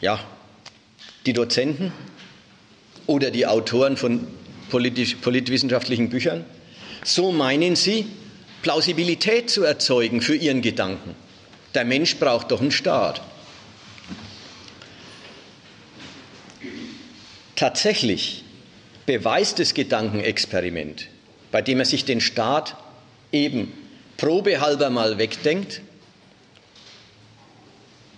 ja, 0.00 0.18
die 1.24 1.32
Dozenten 1.32 1.92
oder 3.06 3.30
die 3.30 3.46
Autoren 3.46 3.96
von 3.96 4.26
politisch, 4.70 5.16
politwissenschaftlichen 5.16 6.08
Büchern, 6.08 6.44
so 7.04 7.30
meinen 7.30 7.76
sie, 7.76 8.06
Plausibilität 8.66 9.48
zu 9.48 9.62
erzeugen 9.62 10.20
für 10.20 10.34
ihren 10.34 10.60
Gedanken. 10.60 11.14
Der 11.76 11.84
Mensch 11.84 12.16
braucht 12.16 12.50
doch 12.50 12.60
einen 12.60 12.72
Staat. 12.72 13.22
Tatsächlich 17.54 18.42
beweist 19.06 19.60
das 19.60 19.72
Gedankenexperiment, 19.72 21.06
bei 21.52 21.62
dem 21.62 21.78
er 21.78 21.84
sich 21.84 22.06
den 22.06 22.20
Staat 22.20 22.74
eben 23.30 23.72
probehalber 24.16 24.90
mal 24.90 25.16
wegdenkt, 25.16 25.80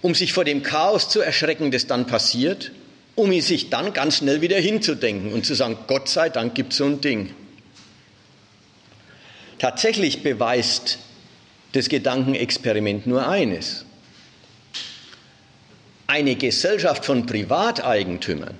um 0.00 0.14
sich 0.14 0.32
vor 0.32 0.44
dem 0.44 0.62
Chaos 0.62 1.10
zu 1.10 1.20
erschrecken, 1.20 1.70
das 1.70 1.86
dann 1.86 2.06
passiert, 2.06 2.72
um 3.16 3.30
ihn 3.32 3.42
sich 3.42 3.68
dann 3.68 3.92
ganz 3.92 4.16
schnell 4.16 4.40
wieder 4.40 4.56
hinzudenken 4.56 5.30
und 5.30 5.44
zu 5.44 5.54
sagen, 5.54 5.76
Gott 5.88 6.08
sei 6.08 6.30
Dank 6.30 6.54
gibt 6.54 6.72
es 6.72 6.78
so 6.78 6.86
ein 6.86 7.02
Ding. 7.02 7.34
Tatsächlich 9.58 10.22
beweist 10.22 10.98
das 11.72 11.88
Gedankenexperiment 11.88 13.06
nur 13.06 13.28
eines. 13.28 13.84
Eine 16.06 16.36
Gesellschaft 16.36 17.04
von 17.04 17.26
Privateigentümern, 17.26 18.58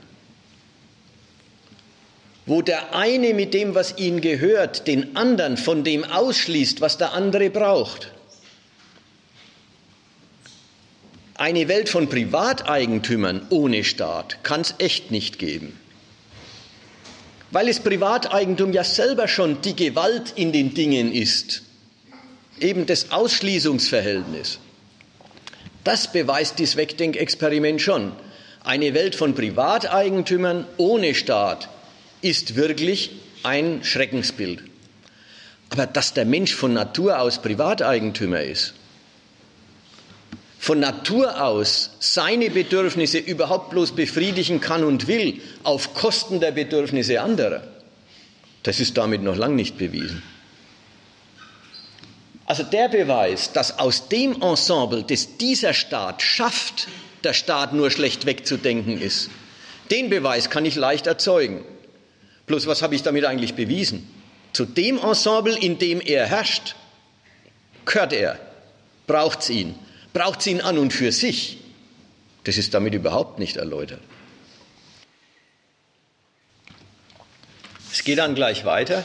wo 2.46 2.62
der 2.62 2.94
eine 2.94 3.32
mit 3.32 3.54
dem, 3.54 3.74
was 3.74 3.96
ihm 3.96 4.20
gehört, 4.20 4.86
den 4.86 5.16
anderen 5.16 5.56
von 5.56 5.84
dem 5.84 6.04
ausschließt, 6.04 6.80
was 6.80 6.98
der 6.98 7.12
andere 7.12 7.48
braucht. 7.48 8.12
Eine 11.34 11.68
Welt 11.68 11.88
von 11.88 12.08
Privateigentümern 12.08 13.46
ohne 13.50 13.84
Staat 13.84 14.42
kann 14.42 14.62
es 14.62 14.74
echt 14.78 15.12
nicht 15.12 15.38
geben. 15.38 15.78
Weil 17.50 17.66
das 17.66 17.80
Privateigentum 17.80 18.72
ja 18.72 18.84
selber 18.84 19.28
schon 19.28 19.60
die 19.62 19.74
Gewalt 19.74 20.32
in 20.36 20.52
den 20.52 20.74
Dingen 20.74 21.12
ist 21.12 21.62
eben 22.60 22.86
das 22.86 23.10
Ausschließungsverhältnis. 23.10 24.58
Das 25.84 26.12
beweist 26.12 26.58
dieses 26.58 26.76
Wegdenkexperiment 26.76 27.80
schon. 27.80 28.12
Eine 28.64 28.94
Welt 28.94 29.14
von 29.14 29.34
Privateigentümern 29.34 30.66
ohne 30.76 31.14
Staat 31.14 31.68
ist 32.20 32.56
wirklich 32.56 33.12
ein 33.42 33.82
Schreckensbild. 33.84 34.64
Aber 35.70 35.86
dass 35.86 36.14
der 36.14 36.24
Mensch 36.24 36.54
von 36.54 36.72
Natur 36.72 37.20
aus 37.20 37.40
Privateigentümer 37.40 38.42
ist, 38.42 38.74
von 40.58 40.80
Natur 40.80 41.42
aus 41.42 41.90
seine 42.00 42.50
Bedürfnisse 42.50 43.18
überhaupt 43.18 43.70
bloß 43.70 43.92
befriedigen 43.92 44.60
kann 44.60 44.84
und 44.84 45.06
will, 45.06 45.40
auf 45.62 45.94
Kosten 45.94 46.40
der 46.40 46.50
Bedürfnisse 46.50 47.20
anderer, 47.20 47.62
das 48.64 48.80
ist 48.80 48.96
damit 48.98 49.22
noch 49.22 49.36
lang 49.36 49.54
nicht 49.54 49.78
bewiesen. 49.78 50.22
Also 52.44 52.64
der 52.64 52.88
Beweis, 52.88 53.52
dass 53.52 53.78
aus 53.78 54.08
dem 54.08 54.42
Ensemble, 54.42 55.04
das 55.04 55.36
dieser 55.36 55.74
Staat 55.74 56.22
schafft, 56.22 56.88
der 57.22 57.34
Staat 57.34 57.72
nur 57.72 57.90
schlecht 57.90 58.26
wegzudenken 58.26 59.00
ist, 59.00 59.30
den 59.90 60.10
Beweis 60.10 60.50
kann 60.50 60.64
ich 60.64 60.74
leicht 60.74 61.06
erzeugen. 61.06 61.64
Bloß 62.46 62.66
was 62.66 62.82
habe 62.82 62.94
ich 62.94 63.02
damit 63.02 63.24
eigentlich 63.24 63.54
bewiesen? 63.54 64.08
Zu 64.52 64.64
dem 64.64 64.98
Ensemble, 64.98 65.56
in 65.58 65.78
dem 65.78 66.00
er 66.00 66.26
herrscht, 66.26 66.74
gehört 67.84 68.12
er, 68.12 68.38
braucht 69.06 69.40
es 69.40 69.50
ihn, 69.50 69.74
braucht 70.18 70.40
es 70.40 70.48
ihn 70.48 70.60
an 70.60 70.78
und 70.78 70.92
für 70.92 71.12
sich. 71.12 71.58
Das 72.42 72.56
ist 72.56 72.74
damit 72.74 72.92
überhaupt 72.92 73.38
nicht 73.38 73.56
erläutert. 73.56 74.00
Es 77.92 78.02
geht 78.02 78.18
dann 78.18 78.34
gleich 78.34 78.64
weiter. 78.64 79.04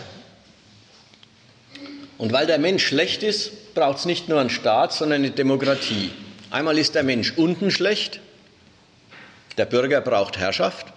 Und 2.18 2.34
weil 2.34 2.48
der 2.48 2.58
Mensch 2.58 2.84
schlecht 2.84 3.22
ist, 3.22 3.76
braucht 3.76 4.00
es 4.00 4.06
nicht 4.06 4.28
nur 4.28 4.40
einen 4.40 4.50
Staat, 4.50 4.92
sondern 4.92 5.22
eine 5.22 5.32
Demokratie. 5.32 6.10
Einmal 6.50 6.80
ist 6.80 6.96
der 6.96 7.04
Mensch 7.04 7.34
unten 7.36 7.70
schlecht, 7.70 8.20
der 9.58 9.66
Bürger 9.66 10.02
braucht 10.02 10.38
Herrschaft. 10.38 10.88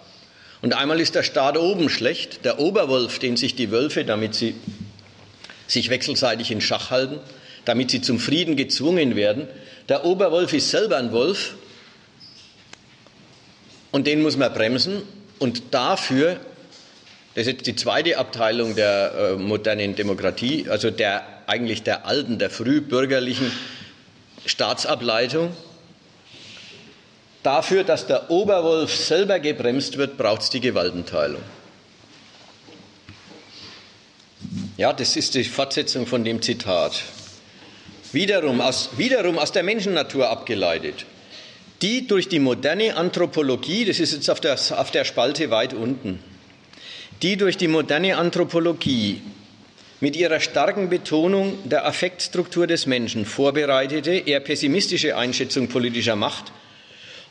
Und 0.63 0.73
einmal 0.73 0.99
ist 0.99 1.13
der 1.13 1.23
Staat 1.23 1.57
oben 1.57 1.89
schlecht, 1.89 2.43
der 2.43 2.59
Oberwolf, 2.59 3.19
den 3.19 3.37
sich 3.37 3.55
die 3.55 3.69
Wölfe, 3.69 4.03
damit 4.03 4.33
sie 4.33 4.55
sich 5.67 5.91
wechselseitig 5.91 6.49
in 6.49 6.61
Schach 6.61 6.89
halten, 6.89 7.19
damit 7.65 7.91
sie 7.91 8.01
zum 8.01 8.17
Frieden 8.17 8.55
gezwungen 8.55 9.15
werden. 9.15 9.47
Der 9.89 10.05
Oberwolf 10.05 10.53
ist 10.53 10.69
selber 10.69 10.97
ein 10.97 11.11
Wolf 11.11 11.55
und 13.91 14.07
den 14.07 14.21
muss 14.21 14.37
man 14.37 14.53
bremsen. 14.53 15.01
Und 15.39 15.73
dafür, 15.73 16.39
das 17.35 17.47
ist 17.47 17.53
jetzt 17.53 17.67
die 17.67 17.75
zweite 17.75 18.17
Abteilung 18.17 18.75
der 18.75 19.13
äh, 19.13 19.35
modernen 19.35 19.95
Demokratie, 19.95 20.67
also 20.69 20.91
der 20.91 21.23
eigentlich 21.47 21.83
der 21.83 22.05
alten, 22.05 22.39
der 22.39 22.49
frühbürgerlichen 22.49 23.51
Staatsableitung, 24.45 25.55
Dafür, 27.47 27.85
dass 27.85 28.05
der 28.05 28.29
Oberwolf 28.29 28.93
selber 28.93 29.39
gebremst 29.39 29.97
wird, 29.97 30.17
braucht 30.17 30.41
es 30.41 30.49
die 30.49 30.59
Gewaltenteilung. 30.59 31.41
Ja, 34.75 34.91
das 34.91 35.15
ist 35.15 35.33
die 35.33 35.45
Fortsetzung 35.45 36.07
von 36.07 36.25
dem 36.25 36.41
Zitat. 36.41 37.03
Wiederum 38.13 38.61
aus, 38.61 38.89
wiederum 38.97 39.37
aus 39.37 39.51
der 39.51 39.63
Menschennatur 39.63 40.29
abgeleitet. 40.29 41.05
Die 41.81 42.07
durch 42.07 42.27
die 42.27 42.39
moderne 42.39 42.95
Anthropologie, 42.95 43.85
das 43.85 43.99
ist 43.99 44.13
jetzt 44.13 44.29
auf 44.29 44.39
der, 44.39 44.53
auf 44.53 44.91
der 44.91 45.05
Spalte 45.05 45.51
weit 45.51 45.73
unten, 45.73 46.19
die 47.21 47.37
durch 47.37 47.57
die 47.57 47.67
moderne 47.67 48.17
Anthropologie 48.17 49.21
mit 49.99 50.15
ihrer 50.15 50.39
starken 50.39 50.89
Betonung 50.89 51.57
der 51.65 51.85
Affektstruktur 51.85 52.67
des 52.67 52.85
Menschen 52.85 53.25
vorbereitete, 53.25 54.11
eher 54.11 54.39
pessimistische 54.39 55.17
Einschätzung 55.17 55.67
politischer 55.67 56.15
Macht 56.15 56.51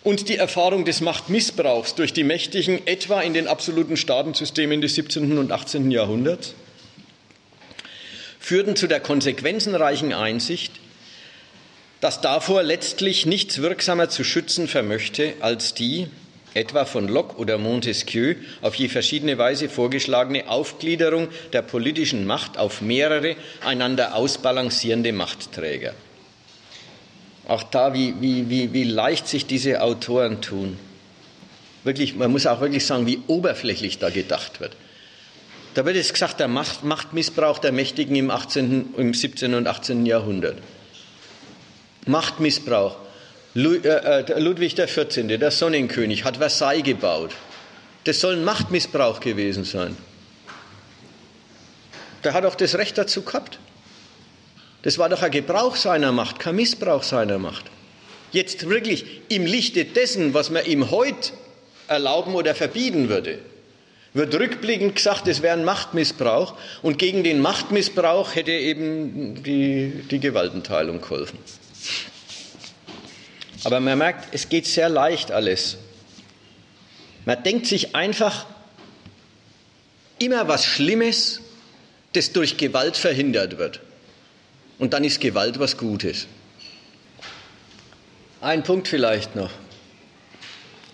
und 0.03 0.29
die 0.29 0.37
Erfahrung 0.37 0.85
des 0.85 1.01
Machtmissbrauchs 1.01 1.95
durch 1.95 2.13
die 2.13 2.25
Mächtigen, 2.25 2.87
etwa 2.87 3.21
in 3.23 3.35
den 3.35 3.49
absoluten 3.49 3.97
Staatensystemen 3.97 4.81
des 4.81 4.95
17. 4.95 5.39
und 5.39 5.51
18. 5.51 5.91
Jahrhunderts, 5.91 6.55
führten 8.47 8.77
zu 8.77 8.87
der 8.87 9.01
konsequenzenreichen 9.01 10.13
Einsicht, 10.13 10.71
dass 12.01 12.21
davor 12.21 12.63
letztlich 12.63 13.27
nichts 13.27 13.61
wirksamer 13.61 14.09
zu 14.09 14.23
schützen 14.23 14.69
vermöchte 14.69 15.33
als 15.41 15.75
die, 15.75 16.07
etwa 16.55 16.85
von 16.85 17.09
Locke 17.09 17.39
oder 17.39 17.59
Montesquieu, 17.59 18.37
auf 18.63 18.77
je 18.77 18.87
verschiedene 18.87 19.37
Weise 19.37 19.69
vorgeschlagene 19.69 20.49
Aufgliederung 20.49 21.27
der 21.53 21.63
politischen 21.63 22.25
Macht 22.25 22.57
auf 22.57 22.83
mehrere 22.83 23.35
einander 23.65 24.15
ausbalancierende 24.15 25.13
Machtträger. 25.13 25.95
Auch 27.49 27.65
da, 27.65 27.95
wie, 27.95 28.15
wie, 28.21 28.49
wie, 28.49 28.73
wie 28.73 28.85
leicht 28.85 29.27
sich 29.27 29.47
diese 29.47 29.83
Autoren 29.83 30.41
tun. 30.41 30.79
Wirklich, 31.83 32.15
man 32.15 32.31
muss 32.31 32.47
auch 32.47 32.61
wirklich 32.61 32.87
sagen, 32.87 33.09
wie 33.09 33.19
oberflächlich 33.27 33.99
da 33.99 34.11
gedacht 34.11 34.61
wird. 34.61 34.77
Da 35.77 35.85
wird 35.85 35.97
jetzt 35.97 36.15
gesagt, 36.15 36.41
der 36.41 36.49
Macht, 36.49 36.85
Machtmissbrauch 36.85 37.59
der 37.59 37.71
Mächtigen 37.71 38.17
im, 38.17 38.31
18., 38.31 38.95
im 38.97 39.13
17. 39.13 39.53
und 39.53 39.67
18. 39.67 40.07
Jahrhundert. 40.07 40.57
Machtmissbrauch. 42.07 42.97
Äh, 43.55 43.77
äh, 43.77 44.41
Ludwig 44.41 44.75
XIV., 44.75 45.39
der 45.39 45.51
Sonnenkönig, 45.51 46.25
hat 46.25 46.39
Versailles 46.39 46.83
gebaut. 46.83 47.33
Das 48.05 48.21
soll 48.21 48.37
ein 48.37 48.45
Machtmissbrauch 48.45 49.21
gewesen 49.21 49.65
sein. 49.65 49.95
Der 52.25 52.33
hat 52.33 52.47
auch 52.47 52.55
das 52.55 52.77
Recht 52.77 52.97
dazu 52.97 53.21
gehabt. 53.21 53.59
Das 54.81 54.97
war 54.97 55.11
doch 55.11 55.21
ein 55.21 55.31
Gebrauch 55.31 55.77
seiner 55.77 56.11
Macht, 56.11 56.39
kein 56.39 56.57
Missbrauch 56.57 57.03
seiner 57.03 57.39
Macht. 57.39 57.67
Jetzt 58.33 58.67
wirklich 58.67 59.21
im 59.29 59.45
Lichte 59.45 59.85
dessen, 59.85 60.33
was 60.33 60.49
man 60.49 60.65
ihm 60.65 60.91
heute 60.91 61.33
erlauben 61.87 62.35
oder 62.35 62.55
verbieten 62.55 63.11
würde, 63.11 63.41
wird 64.17 64.35
rückblickend 64.35 64.97
gesagt, 64.97 65.29
es 65.29 65.43
wäre 65.43 65.57
ein 65.57 65.65
Machtmissbrauch 65.65 66.57
und 66.83 66.99
gegen 66.99 67.23
den 67.23 67.41
Machtmissbrauch 67.41 68.35
hätte 68.35 68.53
eben 68.53 69.43
die, 69.43 70.05
die 70.11 70.21
Gewaltenteilung 70.21 71.01
geholfen. 71.01 71.39
Aber 73.65 73.81
man 73.81 73.99
merkt, 73.99 74.29
es 74.33 74.49
geht 74.49 74.67
sehr 74.67 74.89
leicht 74.89 75.33
alles. 75.33 75.77
Man 77.25 77.43
denkt 77.43 77.67
sich 77.67 77.95
einfach 77.95 78.47
immer 80.19 80.49
was 80.49 80.65
Schlimmes, 80.65 81.41
das 82.13 82.33
durch 82.33 82.57
Gewalt 82.57 82.97
verhindert 82.97 83.59
wird. 83.59 83.81
Und 84.79 84.95
dann 84.95 85.05
ist 85.05 85.21
Gewalt 85.21 85.59
was 85.59 85.77
Gutes. 85.77 86.27
Ein 88.41 88.63
Punkt 88.63 88.89
vielleicht 88.89 89.35
noch. 89.37 89.51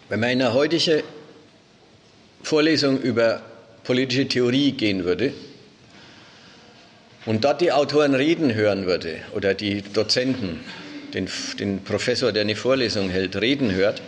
Wenn 0.09 0.21
man 0.21 0.31
in 0.31 0.43
eine 0.43 0.55
heutige 0.55 1.05
Vorlesung 2.43 3.01
über 3.01 3.43
politische 3.85 4.29
Theorie 4.29 4.73
gehen 4.73 5.05
würde 5.05 5.33
und 7.27 7.45
dort 7.45 7.61
die 7.61 7.73
Autoren 7.73 8.15
reden 8.15 8.55
hören 8.55 8.87
würde 8.87 9.17
oder 9.35 9.55
die 9.55 9.83
Dozenten, 9.83 10.61
den, 11.15 11.29
den 11.59 11.83
Professor, 11.83 12.33
der 12.33 12.43
eine 12.43 12.57
Vorlesung 12.57 13.11
hält, 13.11 13.37
reden 13.41 13.73
hört, 13.73 14.03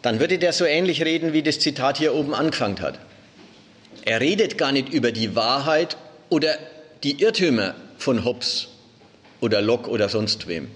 dann 0.00 0.20
würde 0.20 0.38
der 0.38 0.52
so 0.52 0.64
ähnlich 0.64 1.04
reden, 1.04 1.32
wie 1.32 1.42
das 1.42 1.60
Zitat 1.60 1.98
hier 1.98 2.14
oben 2.14 2.34
angefangen 2.34 2.80
hat. 2.80 2.98
Er 4.04 4.20
redet 4.20 4.58
gar 4.58 4.72
nicht 4.72 4.92
über 4.92 5.12
die 5.12 5.36
Wahrheit 5.36 5.96
oder 6.28 6.58
die 7.04 7.22
Irrtümer 7.22 7.74
von 7.98 8.24
Hobbes 8.24 8.68
oder 9.40 9.60
Locke 9.60 9.90
oder 9.90 10.08
sonst 10.08 10.48
wem. 10.48 10.68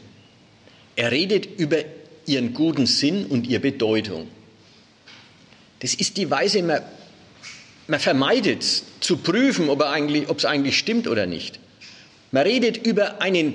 Er 0.94 1.10
redet 1.10 1.46
über 1.58 1.78
ihren 2.26 2.54
guten 2.54 2.86
Sinn 2.86 3.26
und 3.26 3.46
ihre 3.46 3.60
Bedeutung. 3.60 4.28
Das 5.86 5.94
ist 5.94 6.16
die 6.16 6.28
Weise, 6.28 6.64
man, 6.64 6.82
man 7.86 8.00
vermeidet 8.00 8.64
zu 8.98 9.18
prüfen, 9.18 9.68
ob, 9.68 9.82
eigentlich, 9.82 10.28
es 10.28 10.44
eigentlich 10.44 10.76
stimmt 10.76 11.06
oder 11.06 11.26
nicht. 11.26 11.60
Man 12.32 12.42
redet 12.42 12.84
über 12.84 13.22
einen 13.22 13.54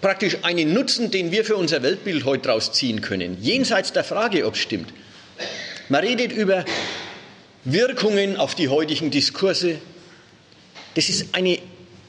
praktisch 0.00 0.36
einen 0.42 0.72
Nutzen, 0.72 1.10
den 1.10 1.32
wir 1.32 1.44
für 1.44 1.56
unser 1.56 1.82
Weltbild 1.82 2.24
heute 2.24 2.44
daraus 2.44 2.70
ziehen 2.70 3.00
können, 3.00 3.36
jenseits 3.42 3.92
der 3.92 4.04
Frage, 4.04 4.46
ob 4.46 4.54
es 4.54 4.60
stimmt. 4.60 4.94
Man 5.88 6.04
redet 6.04 6.30
über 6.30 6.64
Wirkungen 7.64 8.36
auf 8.36 8.54
die 8.54 8.68
heutigen 8.68 9.10
Diskurse. 9.10 9.80
Das 10.94 11.08
ist 11.08 11.34
eine 11.34 11.58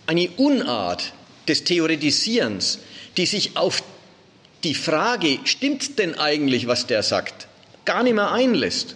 eine 0.05 0.29
Unart 0.37 1.13
des 1.47 1.63
Theoretisierens, 1.63 2.77
die 3.17 3.25
sich 3.25 3.57
auf 3.57 3.81
die 4.63 4.75
Frage, 4.75 5.39
stimmt 5.45 5.97
denn 5.97 6.13
eigentlich, 6.13 6.67
was 6.67 6.85
der 6.85 7.01
sagt, 7.01 7.47
gar 7.85 8.03
nicht 8.03 8.13
mehr 8.13 8.31
einlässt. 8.31 8.95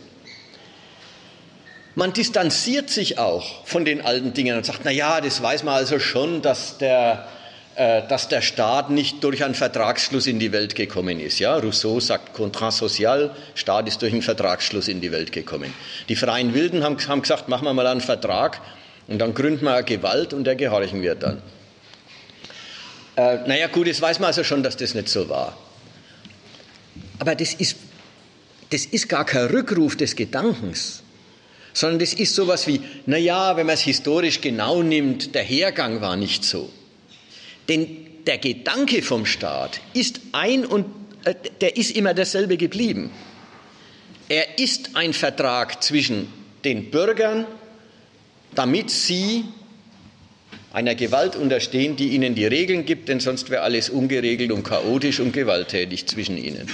Man 1.99 2.13
distanziert 2.13 2.89
sich 2.89 3.19
auch 3.19 3.65
von 3.65 3.83
den 3.83 3.99
alten 3.99 4.33
Dingen 4.33 4.55
und 4.55 4.65
sagt, 4.65 4.85
na 4.85 4.91
ja, 4.91 5.19
das 5.19 5.43
weiß 5.43 5.63
man 5.63 5.73
also 5.73 5.99
schon, 5.99 6.41
dass 6.41 6.77
der, 6.77 7.27
äh, 7.75 8.07
dass 8.07 8.29
der 8.29 8.39
Staat 8.39 8.89
nicht 8.89 9.21
durch 9.21 9.43
einen 9.43 9.53
Vertragsschluss 9.53 10.25
in 10.25 10.39
die 10.39 10.53
Welt 10.53 10.75
gekommen 10.75 11.19
ist. 11.19 11.39
Ja, 11.39 11.57
Rousseau 11.57 11.99
sagt 11.99 12.33
Contrat 12.33 12.71
social, 12.71 13.35
Staat 13.53 13.89
ist 13.89 14.01
durch 14.01 14.13
einen 14.13 14.21
Vertragsschluss 14.21 14.87
in 14.87 15.01
die 15.01 15.11
Welt 15.11 15.33
gekommen. 15.33 15.73
Die 16.07 16.15
Freien 16.15 16.53
Wilden 16.53 16.85
haben, 16.85 17.05
haben 17.05 17.21
gesagt, 17.21 17.49
machen 17.49 17.65
wir 17.65 17.73
mal 17.73 17.85
einen 17.85 17.99
Vertrag 17.99 18.61
und 19.07 19.19
dann 19.19 19.33
gründet 19.33 19.61
man 19.61 19.83
Gewalt 19.83 20.33
und 20.33 20.45
der 20.45 20.55
gehorchen 20.55 21.01
wird 21.01 21.21
dann. 21.21 21.41
Äh, 23.17 23.39
naja, 23.45 23.67
gut, 23.67 23.89
das 23.89 24.01
weiß 24.01 24.19
man 24.19 24.27
also 24.27 24.45
schon, 24.45 24.63
dass 24.63 24.77
das 24.77 24.93
nicht 24.93 25.09
so 25.09 25.27
war. 25.27 25.57
Aber 27.19 27.35
das 27.35 27.55
ist 27.55 27.75
das 28.69 28.85
ist 28.85 29.09
gar 29.09 29.25
kein 29.25 29.47
Rückruf 29.47 29.97
des 29.97 30.15
Gedankens, 30.15 31.01
sondern 31.79 31.99
das 31.99 32.13
ist 32.13 32.35
sowas 32.35 32.67
wie, 32.67 32.81
na 33.05 33.17
ja, 33.17 33.55
wenn 33.55 33.65
man 33.65 33.75
es 33.75 33.81
historisch 33.81 34.41
genau 34.41 34.83
nimmt, 34.83 35.33
der 35.33 35.43
Hergang 35.43 36.01
war 36.01 36.17
nicht 36.17 36.43
so. 36.43 36.69
Denn 37.69 37.87
der 38.27 38.37
Gedanke 38.37 39.01
vom 39.01 39.25
Staat 39.25 39.79
ist 39.93 40.19
ein 40.33 40.65
und 40.65 40.87
äh, 41.23 41.35
der 41.61 41.77
ist 41.77 41.95
immer 41.95 42.13
derselbe 42.13 42.57
geblieben. 42.57 43.11
Er 44.27 44.59
ist 44.59 44.97
ein 44.97 45.13
Vertrag 45.13 45.81
zwischen 45.81 46.27
den 46.65 46.91
Bürgern, 46.91 47.45
damit 48.55 48.89
sie 48.91 49.45
einer 50.73 50.95
Gewalt 50.95 51.37
unterstehen, 51.37 51.95
die 51.95 52.09
ihnen 52.09 52.35
die 52.35 52.45
Regeln 52.45 52.85
gibt, 52.85 53.07
denn 53.07 53.21
sonst 53.21 53.49
wäre 53.49 53.61
alles 53.61 53.89
ungeregelt 53.89 54.51
und 54.51 54.63
chaotisch 54.63 55.21
und 55.21 55.31
gewalttätig 55.31 56.07
zwischen 56.07 56.37
ihnen. 56.37 56.69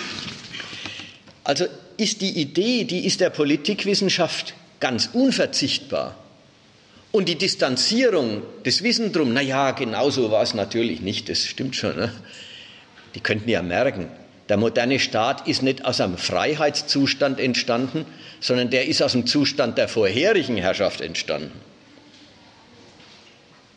Also 1.44 1.66
ist 1.98 2.22
die 2.22 2.40
Idee, 2.42 2.86
die 2.86 3.06
ist 3.06 3.22
der 3.22 3.30
Politikwissenschaft 3.30 4.56
ganz 4.80 5.10
unverzichtbar. 5.14 6.16
Und 7.12 7.30
die 7.30 7.38
Distanzierung, 7.38 8.42
das 8.64 8.84
Wissen 8.84 9.14
drum, 9.14 9.34
na 9.34 9.42
ja, 9.42 9.72
genau 9.72 10.10
so 10.10 10.32
war 10.32 10.44
es 10.44 10.54
natürlich 10.54 11.02
nicht, 11.02 11.30
das 11.30 11.46
stimmt 11.46 11.76
schon. 11.76 11.96
Ne? 11.96 12.14
Die 13.16 13.22
könnten 13.22 13.50
ja 13.50 13.62
merken, 13.62 14.10
der 14.50 14.58
moderne 14.58 15.00
Staat 15.00 15.48
ist 15.48 15.64
nicht 15.64 15.86
aus 15.86 16.02
einem 16.02 16.18
Freiheitszustand 16.18 17.40
entstanden, 17.40 18.06
sondern 18.42 18.70
der 18.70 18.88
ist 18.88 19.02
aus 19.02 19.14
dem 19.14 19.26
Zustand 19.26 19.78
der 19.78 19.88
vorherigen 19.88 20.58
Herrschaft 20.58 21.02
entstanden. 21.02 21.52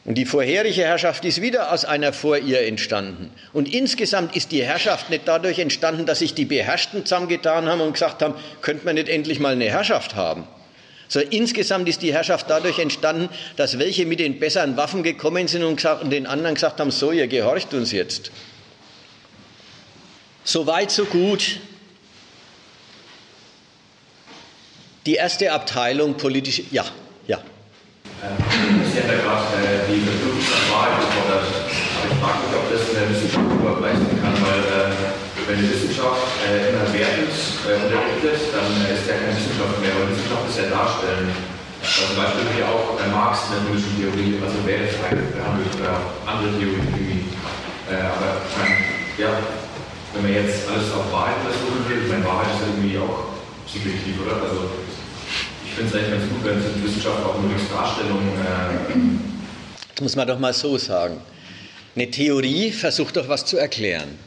Und 0.04 0.16
die 0.16 0.24
vorherige 0.24 0.82
Herrschaft 0.82 1.24
ist 1.24 1.42
wieder 1.42 1.70
aus 1.70 1.84
einer 1.84 2.12
vor 2.12 2.38
ihr 2.38 2.62
entstanden. 2.62 3.30
Und 3.52 3.72
insgesamt 3.72 4.34
ist 4.34 4.52
die 4.52 4.64
Herrschaft 4.64 5.10
nicht 5.10 5.28
dadurch 5.28 5.58
entstanden, 5.58 6.06
dass 6.06 6.20
sich 6.20 6.34
die 6.34 6.46
Beherrschten 6.46 7.04
zusammengetan 7.04 7.66
haben 7.66 7.82
und 7.82 7.92
gesagt 7.92 8.22
haben, 8.22 8.34
könnte 8.62 8.86
man 8.86 8.94
nicht 8.94 9.08
endlich 9.08 9.38
mal 9.38 9.52
eine 9.52 9.66
Herrschaft 9.66 10.14
haben. 10.14 10.44
So 11.08 11.20
insgesamt 11.20 11.88
ist 11.88 12.02
die 12.02 12.12
Herrschaft 12.12 12.46
dadurch 12.48 12.78
entstanden, 12.78 13.30
dass 13.56 13.78
welche 13.78 14.04
mit 14.04 14.20
den 14.20 14.38
besseren 14.38 14.76
Waffen 14.76 15.02
gekommen 15.02 15.48
sind 15.48 15.64
und, 15.64 15.76
gesagt, 15.76 16.02
und 16.02 16.10
den 16.10 16.26
anderen 16.26 16.54
gesagt 16.54 16.80
haben, 16.80 16.90
so, 16.90 17.12
ihr 17.12 17.26
gehorcht 17.26 17.72
uns 17.72 17.92
jetzt. 17.92 18.30
So 20.44 20.66
weit, 20.66 20.90
so 20.90 21.06
gut. 21.06 21.60
Die 25.06 25.14
erste 25.14 25.52
Abteilung 25.52 26.18
politische, 26.18 26.64
ja, 26.70 26.84
ja. 27.26 27.40
Sie 28.20 29.00
hat 29.00 29.08
ja 29.08 29.16
gerade 29.16 29.56
äh, 29.56 29.88
die 29.88 30.00
Verknüpfung 30.00 30.44
der 30.44 30.74
Wahrheit 30.76 31.00
gefordert. 31.00 31.48
Aber 31.48 32.12
ich 32.12 32.18
frage 32.20 32.38
mich, 32.44 32.52
ob 32.52 32.64
das 32.68 32.88
in 32.88 32.94
der 33.00 33.08
Wissenschaft 33.08 33.48
überbrechen 33.48 34.08
kann, 34.20 34.36
weil 34.44 34.60
äh, 34.60 34.92
wenn 35.48 35.64
die 35.64 35.70
Wissenschaft 35.72 36.28
äh, 36.44 36.68
immer 36.68 36.84
wertend 36.92 37.32
äh, 37.32 37.80
unterrichtet, 37.80 38.52
dann 38.52 38.68
ist 38.84 39.08
ja 39.08 39.16
keine 39.16 39.32
Wissenschaft 39.32 39.80
mehr, 39.80 39.96
ist 40.12 40.27
ja 40.58 40.68
Darstellen. 40.68 41.30
Also 41.78 42.10
zum 42.10 42.16
Beispiel 42.18 42.44
wie 42.58 42.62
auch 42.66 42.98
äh, 42.98 43.06
Marx 43.08 43.46
in 43.46 43.54
der 43.54 43.62
politischen 43.70 43.96
Theorie, 43.96 44.34
also 44.42 44.58
Wertefreiheit 44.66 45.30
behandelt 45.30 45.72
oder 45.78 45.94
andere 46.26 46.50
Theorien. 46.58 47.22
Äh, 47.86 48.02
aber 48.02 48.42
ja, 49.16 49.30
wenn 50.12 50.22
man 50.22 50.34
jetzt 50.34 50.66
alles 50.66 50.90
auf 50.90 51.06
Wahrheit 51.14 51.38
untersuchen 51.46 51.86
will, 51.86 52.10
meine 52.10 52.26
Wahrheit 52.26 52.50
ist 52.50 52.66
irgendwie 52.66 52.98
auch 52.98 53.30
subjektiv, 53.70 54.18
oder? 54.26 54.42
Also 54.42 54.66
finde 55.78 55.90
es 55.90 55.94
eigentlich 55.94 56.18
ganz 56.18 56.32
gut, 56.32 56.44
wenn 56.44 56.58
es 56.58 56.64
in 56.74 56.84
Wissenschaft 56.84 57.24
auch 57.24 57.40
möglichst 57.40 57.72
Darstellungen. 57.72 58.28
Äh 59.98 60.02
muss 60.02 60.16
man 60.16 60.26
doch 60.26 60.38
mal 60.38 60.52
so 60.52 60.76
sagen. 60.76 61.20
Eine 61.94 62.10
Theorie 62.10 62.72
versucht 62.72 63.16
doch 63.16 63.28
was 63.28 63.44
zu 63.44 63.56
erklären. 63.56 64.18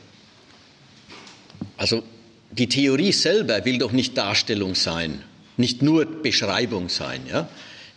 Also 1.77 2.03
die 2.51 2.67
Theorie 2.67 3.11
selber 3.11 3.63
will 3.65 3.77
doch 3.77 3.91
nicht 3.91 4.17
Darstellung 4.17 4.75
sein, 4.75 5.23
nicht 5.57 5.81
nur 5.81 6.05
Beschreibung 6.05 6.89
sein. 6.89 7.21
Ja? 7.29 7.49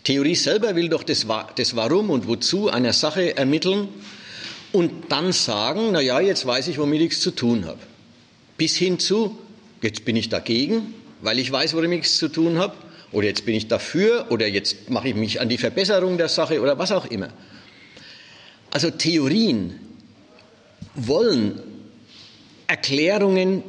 Theorie 0.05 0.35
selber 0.35 0.77
will 0.77 0.89
doch 0.89 1.03
das, 1.03 1.27
das 1.57 1.77
Warum 1.77 2.11
und 2.11 2.29
Wozu 2.29 2.69
einer 2.69 2.93
Sache 2.93 3.37
ermitteln 3.37 3.89
und 4.73 5.11
dann 5.11 5.33
sagen, 5.33 5.91
na 5.93 6.01
ja, 6.01 6.21
jetzt 6.21 6.45
weiß 6.47 6.69
ich, 6.69 6.79
womit 6.79 7.01
ich 7.01 7.13
es 7.13 7.21
zu 7.21 7.31
tun 7.31 7.65
habe. 7.65 7.79
Bis 8.57 8.77
hin 8.77 8.99
zu, 8.99 9.39
jetzt 9.83 10.05
bin 10.05 10.17
ich 10.17 10.29
dagegen, 10.29 10.95
weil 11.23 11.39
ich 11.39 11.51
weiß, 11.51 11.75
womit 11.75 12.01
ich 12.01 12.07
es 12.07 12.19
zu 12.19 12.29
tun 12.29 12.59
habe 12.59 12.75
oder 13.13 13.29
jetzt 13.29 13.47
bin 13.47 13.55
ich 13.55 13.69
dafür 13.69 14.27
oder 14.31 14.47
jetzt 14.47 14.91
mache 14.91 15.09
ich 15.09 15.15
mich 15.15 15.41
an 15.41 15.49
die 15.49 15.59
Verbesserung 15.59 16.19
der 16.19 16.29
Sache 16.29 16.61
oder 16.61 16.79
was 16.79 16.93
auch 16.93 17.07
immer. 17.07 17.29
Also 18.71 18.91
Theorien 18.91 19.79
wollen 20.97 21.61
Erklärungen 22.67 23.63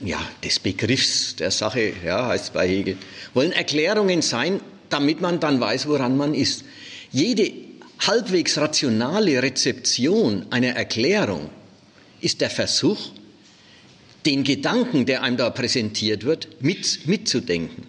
ja, 0.00 0.20
des 0.44 0.60
Begriffs 0.60 1.36
der 1.36 1.50
Sache, 1.50 1.92
ja, 2.04 2.28
heißt 2.28 2.44
es 2.44 2.50
bei 2.50 2.68
Hegel, 2.68 2.96
wollen 3.34 3.52
Erklärungen 3.52 4.22
sein, 4.22 4.60
damit 4.88 5.20
man 5.20 5.40
dann 5.40 5.60
weiß, 5.60 5.88
woran 5.88 6.16
man 6.16 6.34
ist. 6.34 6.64
Jede 7.10 7.52
halbwegs 8.00 8.58
rationale 8.58 9.42
Rezeption 9.42 10.46
einer 10.50 10.68
Erklärung 10.68 11.50
ist 12.20 12.40
der 12.40 12.50
Versuch, 12.50 13.10
den 14.24 14.44
Gedanken, 14.44 15.06
der 15.06 15.22
einem 15.22 15.36
da 15.36 15.50
präsentiert 15.50 16.24
wird, 16.24 16.62
mit, 16.62 17.06
mitzudenken. 17.06 17.86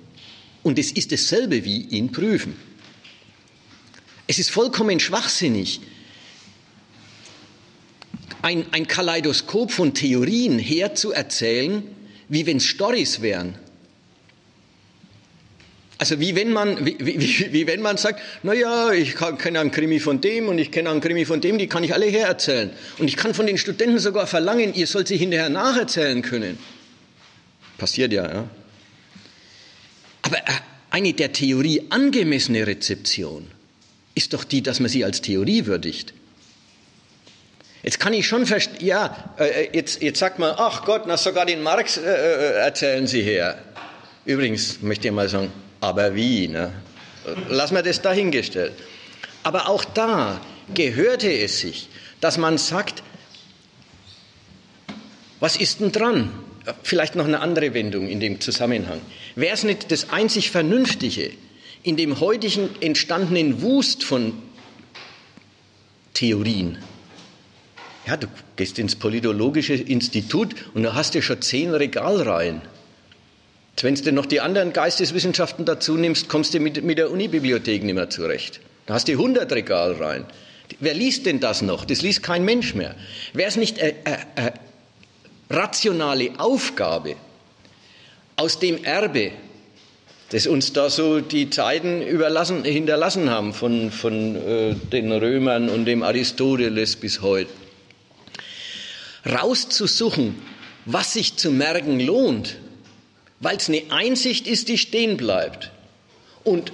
Und 0.63 0.79
es 0.79 0.91
ist 0.91 1.11
dasselbe 1.11 1.63
wie 1.63 1.81
ihn 1.81 2.11
prüfen. 2.11 2.55
Es 4.27 4.39
ist 4.39 4.51
vollkommen 4.51 4.99
schwachsinnig, 4.99 5.81
ein, 8.41 8.65
ein 8.71 8.87
Kaleidoskop 8.87 9.71
von 9.71 9.93
Theorien 9.93 10.59
herzuerzählen, 10.59 11.83
wie 12.29 12.45
wenn 12.45 12.57
es 12.57 12.65
Storys 12.65 13.21
wären. 13.21 13.55
Also 15.97 16.17
wie 16.21 16.33
wenn 16.33 16.53
man, 16.53 16.85
wie, 16.85 16.95
wie, 16.97 17.51
wie 17.51 17.67
wenn 17.67 17.81
man 17.81 17.97
sagt, 17.97 18.21
na 18.41 18.53
ja, 18.53 18.93
ich 18.93 19.15
kenne 19.15 19.59
einen 19.59 19.71
Krimi 19.71 19.99
von 19.99 20.21
dem 20.21 20.47
und 20.47 20.57
ich 20.57 20.71
kenne 20.71 20.89
einen 20.91 21.01
Krimi 21.01 21.25
von 21.25 21.41
dem, 21.41 21.57
die 21.57 21.67
kann 21.67 21.83
ich 21.83 21.93
alle 21.93 22.05
hererzählen. 22.05 22.69
Und 22.99 23.09
ich 23.09 23.17
kann 23.17 23.33
von 23.33 23.45
den 23.45 23.57
Studenten 23.57 23.99
sogar 23.99 24.25
verlangen, 24.25 24.73
ihr 24.73 24.87
sollt 24.87 25.09
sie 25.09 25.17
hinterher 25.17 25.49
nacherzählen 25.49 26.21
können. 26.21 26.57
Passiert 27.77 28.13
ja, 28.13 28.31
ja. 28.31 28.49
Aber 30.21 30.37
äh, 30.37 30.51
eine 30.89 31.11
der 31.11 31.33
Theorie 31.33 31.83
angemessene 31.89 32.65
Rezeption 32.65 33.47
ist 34.15 34.33
doch 34.33 34.45
die, 34.45 34.63
dass 34.63 34.79
man 34.79 34.89
sie 34.89 35.03
als 35.03 35.21
Theorie 35.21 35.65
würdigt. 35.65 36.13
Jetzt 37.83 37.99
kann 37.99 38.13
ich 38.13 38.27
schon 38.27 38.45
verstehen, 38.45 38.85
ja, 38.85 39.33
äh, 39.37 39.69
jetzt, 39.73 40.01
jetzt 40.01 40.19
sagt 40.19 40.37
man, 40.37 40.53
ach 40.57 40.83
Gott, 40.83 41.03
na 41.07 41.15
sogar 41.15 41.45
den 41.45 41.63
Marx 41.63 41.97
äh, 41.97 42.01
äh, 42.01 42.53
erzählen 42.59 43.07
Sie 43.07 43.21
her. 43.21 43.57
Übrigens 44.25 44.81
möchte 44.81 45.07
ich 45.07 45.13
mal 45.13 45.29
sagen, 45.29 45.51
aber 45.79 46.13
wie? 46.13 46.47
Ne? 46.49 46.73
Lassen 47.47 47.75
wir 47.75 47.83
das 47.83 48.01
dahingestellt. 48.01 48.73
Aber 49.43 49.69
auch 49.69 49.85
da 49.85 50.41
gehörte 50.73 51.31
es 51.31 51.59
sich, 51.59 51.87
dass 52.19 52.37
man 52.37 52.57
sagt, 52.57 53.01
was 55.39 55.55
ist 55.55 55.79
denn 55.79 55.93
dran? 55.93 56.31
Vielleicht 56.83 57.15
noch 57.15 57.25
eine 57.25 57.39
andere 57.39 57.73
Wendung 57.73 58.09
in 58.09 58.19
dem 58.19 58.41
Zusammenhang. 58.41 58.99
Wäre 59.35 59.53
es 59.53 59.63
nicht 59.63 59.89
das 59.91 60.09
einzig 60.09 60.51
Vernünftige, 60.51 61.31
in 61.83 61.95
dem 61.95 62.19
heutigen 62.19 62.69
entstandenen 62.81 63.61
Wust 63.61 64.03
von 64.03 64.33
Theorien, 66.13 66.77
ja, 68.09 68.17
du 68.17 68.27
gehst 68.55 68.79
ins 68.79 68.95
Politologische 68.95 69.75
Institut 69.75 70.55
und 70.73 70.81
da 70.81 70.95
hast 70.95 71.13
du 71.13 71.21
schon 71.21 71.41
zehn 71.43 71.73
Regalreihen. 71.73 72.61
Wenn 73.81 73.95
du 73.95 74.11
noch 74.11 74.25
die 74.25 74.41
anderen 74.41 74.73
Geisteswissenschaften 74.73 75.63
dazu 75.63 75.95
nimmst, 75.95 76.27
kommst 76.27 76.53
du 76.53 76.59
mit, 76.59 76.83
mit 76.83 76.97
der 76.97 77.11
Unibibliothek 77.11 77.83
nicht 77.83 77.93
mehr 77.93 78.09
zurecht. 78.09 78.59
Da 78.87 78.95
hast 78.95 79.07
du 79.07 79.11
100 79.11 79.51
Regalreihen. 79.51 80.25
Wer 80.79 80.95
liest 80.95 81.27
denn 81.27 81.39
das 81.39 81.61
noch? 81.61 81.85
Das 81.85 82.01
liest 82.01 82.23
kein 82.23 82.43
Mensch 82.43 82.73
mehr. 82.73 82.95
Wäre 83.33 83.47
es 83.47 83.55
nicht 83.55 83.79
eine, 83.79 83.93
eine, 84.35 84.53
rationale 85.51 86.31
Aufgabe 86.39 87.15
aus 88.35 88.59
dem 88.59 88.83
Erbe, 88.83 89.31
das 90.31 90.47
uns 90.47 90.73
da 90.73 90.89
so 90.89 91.21
die 91.21 91.49
Zeiten 91.49 92.01
überlassen, 92.01 92.63
hinterlassen 92.63 93.29
haben 93.29 93.53
von, 93.53 93.91
von 93.91 94.35
äh, 94.35 94.75
den 94.91 95.11
Römern 95.11 95.69
und 95.69 95.85
dem 95.85 96.03
Aristoteles 96.03 96.95
bis 96.95 97.21
heute, 97.21 97.49
rauszusuchen, 99.31 100.35
was 100.85 101.13
sich 101.13 101.35
zu 101.37 101.51
merken 101.51 101.99
lohnt, 101.99 102.57
weil 103.39 103.57
es 103.57 103.69
eine 103.69 103.83
Einsicht 103.89 104.47
ist, 104.47 104.67
die 104.67 104.77
stehen 104.77 105.17
bleibt. 105.17 105.71
Und, 106.43 106.71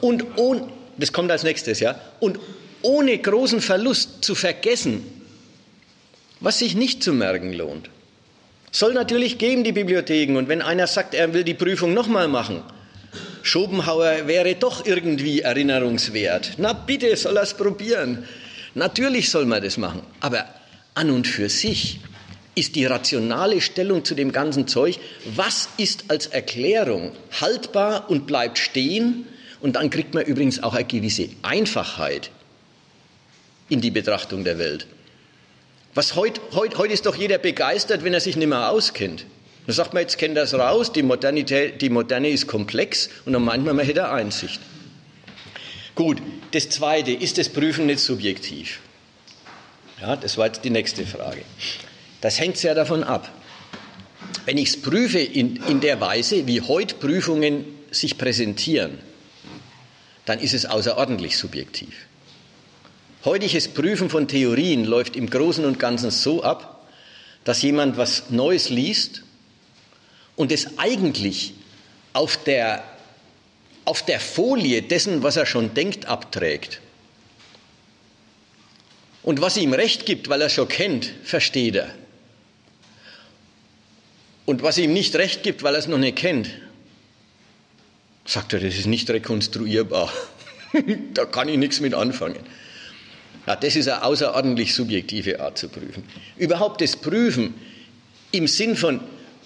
und 0.00 0.38
ohne, 0.38 0.68
das 0.96 1.12
kommt 1.12 1.30
als 1.30 1.42
nächstes, 1.42 1.80
ja, 1.80 2.00
und 2.20 2.38
ohne 2.82 3.18
großen 3.18 3.60
Verlust 3.60 4.24
zu 4.24 4.34
vergessen, 4.34 5.04
was 6.40 6.58
sich 6.58 6.74
nicht 6.74 7.02
zu 7.02 7.12
merken 7.12 7.52
lohnt. 7.52 7.90
Soll 8.70 8.92
natürlich 8.92 9.38
geben, 9.38 9.64
die 9.64 9.72
Bibliotheken. 9.72 10.36
Und 10.36 10.48
wenn 10.48 10.60
einer 10.60 10.86
sagt, 10.86 11.14
er 11.14 11.32
will 11.32 11.44
die 11.44 11.54
Prüfung 11.54 11.94
nochmal 11.94 12.28
machen, 12.28 12.62
Schopenhauer 13.42 14.26
wäre 14.26 14.54
doch 14.54 14.84
irgendwie 14.84 15.40
erinnerungswert. 15.40 16.52
Na 16.58 16.72
bitte, 16.72 17.16
soll 17.16 17.36
er 17.36 17.44
es 17.44 17.54
probieren. 17.54 18.26
Natürlich 18.74 19.30
soll 19.30 19.46
man 19.46 19.62
das 19.62 19.78
machen. 19.78 20.02
Aber 20.20 20.44
an 20.96 21.10
und 21.10 21.26
für 21.26 21.48
sich 21.48 22.00
ist 22.54 22.74
die 22.74 22.86
rationale 22.86 23.60
Stellung 23.60 24.04
zu 24.04 24.14
dem 24.14 24.32
ganzen 24.32 24.66
Zeug, 24.66 24.98
was 25.34 25.68
ist 25.76 26.06
als 26.08 26.26
Erklärung 26.26 27.12
haltbar 27.40 28.08
und 28.08 28.26
bleibt 28.26 28.58
stehen. 28.58 29.26
Und 29.60 29.76
dann 29.76 29.90
kriegt 29.90 30.14
man 30.14 30.24
übrigens 30.24 30.62
auch 30.62 30.74
eine 30.74 30.84
gewisse 30.84 31.28
Einfachheit 31.42 32.30
in 33.68 33.80
die 33.80 33.90
Betrachtung 33.90 34.42
der 34.42 34.58
Welt. 34.58 34.86
Was 35.94 36.14
heute, 36.14 36.40
heute, 36.52 36.78
heute 36.78 36.94
ist 36.94 37.04
doch 37.04 37.16
jeder 37.16 37.38
begeistert, 37.38 38.02
wenn 38.02 38.14
er 38.14 38.20
sich 38.20 38.36
nicht 38.36 38.48
mehr 38.48 38.70
auskennt. 38.70 39.26
Dann 39.66 39.74
sagt 39.74 39.92
man, 39.92 40.02
jetzt 40.02 40.16
kennt 40.16 40.38
es 40.38 40.54
raus, 40.54 40.92
die, 40.92 41.02
Modernität, 41.02 41.82
die 41.82 41.90
Moderne 41.90 42.30
ist 42.30 42.46
komplex 42.46 43.10
und 43.26 43.32
dann 43.32 43.44
meint 43.44 43.64
man, 43.64 43.76
man 43.76 43.84
hätte 43.84 44.08
Einsicht. 44.08 44.60
Gut, 45.94 46.22
das 46.52 46.68
Zweite, 46.68 47.12
ist 47.12 47.36
das 47.38 47.48
Prüfen 47.48 47.86
nicht 47.86 48.00
subjektiv? 48.00 48.80
Ja, 50.00 50.16
das 50.16 50.36
war 50.36 50.46
jetzt 50.46 50.64
die 50.64 50.70
nächste 50.70 51.06
Frage. 51.06 51.42
Das 52.20 52.38
hängt 52.38 52.56
sehr 52.58 52.74
davon 52.74 53.02
ab. 53.02 53.30
Wenn 54.44 54.58
ich 54.58 54.68
es 54.70 54.82
prüfe 54.82 55.18
in, 55.18 55.56
in 55.68 55.80
der 55.80 56.00
Weise, 56.00 56.46
wie 56.46 56.60
heute 56.60 56.94
Prüfungen 56.96 57.64
sich 57.90 58.18
präsentieren, 58.18 58.98
dann 60.24 60.38
ist 60.38 60.54
es 60.54 60.66
außerordentlich 60.66 61.36
subjektiv. 61.36 62.06
Heutiges 63.24 63.68
Prüfen 63.68 64.10
von 64.10 64.28
Theorien 64.28 64.84
läuft 64.84 65.16
im 65.16 65.28
Großen 65.30 65.64
und 65.64 65.78
Ganzen 65.78 66.10
so 66.10 66.42
ab, 66.42 66.86
dass 67.44 67.62
jemand 67.62 67.96
was 67.96 68.30
Neues 68.30 68.68
liest 68.68 69.22
und 70.36 70.52
es 70.52 70.78
eigentlich 70.78 71.54
auf 72.12 72.36
der, 72.36 72.84
auf 73.84 74.04
der 74.04 74.20
Folie 74.20 74.82
dessen, 74.82 75.22
was 75.22 75.36
er 75.36 75.46
schon 75.46 75.74
denkt, 75.74 76.06
abträgt. 76.06 76.80
Und 79.26 79.40
was 79.40 79.56
ihm 79.56 79.72
recht 79.72 80.06
gibt, 80.06 80.28
weil 80.28 80.40
er 80.40 80.48
schon 80.48 80.68
kennt, 80.68 81.12
versteht 81.24 81.74
er. 81.74 81.90
Und 84.44 84.62
was 84.62 84.78
ihm 84.78 84.92
nicht 84.92 85.16
recht 85.16 85.42
gibt, 85.42 85.64
weil 85.64 85.74
er 85.74 85.80
es 85.80 85.88
noch 85.88 85.98
nicht 85.98 86.16
kennt, 86.16 86.48
sagt 88.24 88.52
er, 88.52 88.60
das 88.60 88.76
ist 88.76 88.86
nicht 88.86 89.10
rekonstruierbar. 89.10 90.12
da 91.14 91.24
kann 91.24 91.48
ich 91.48 91.58
nichts 91.58 91.80
mit 91.80 91.92
anfangen. 91.92 92.38
Ja, 93.48 93.56
das 93.56 93.74
ist 93.74 93.88
eine 93.88 94.04
außerordentlich 94.04 94.72
subjektive 94.74 95.40
Art 95.40 95.58
zu 95.58 95.68
prüfen. 95.70 96.04
Überhaupt 96.36 96.80
das 96.80 96.94
Prüfen 96.94 97.54
im 98.30 98.46
Sinn 98.46 98.76
von, 98.76 99.00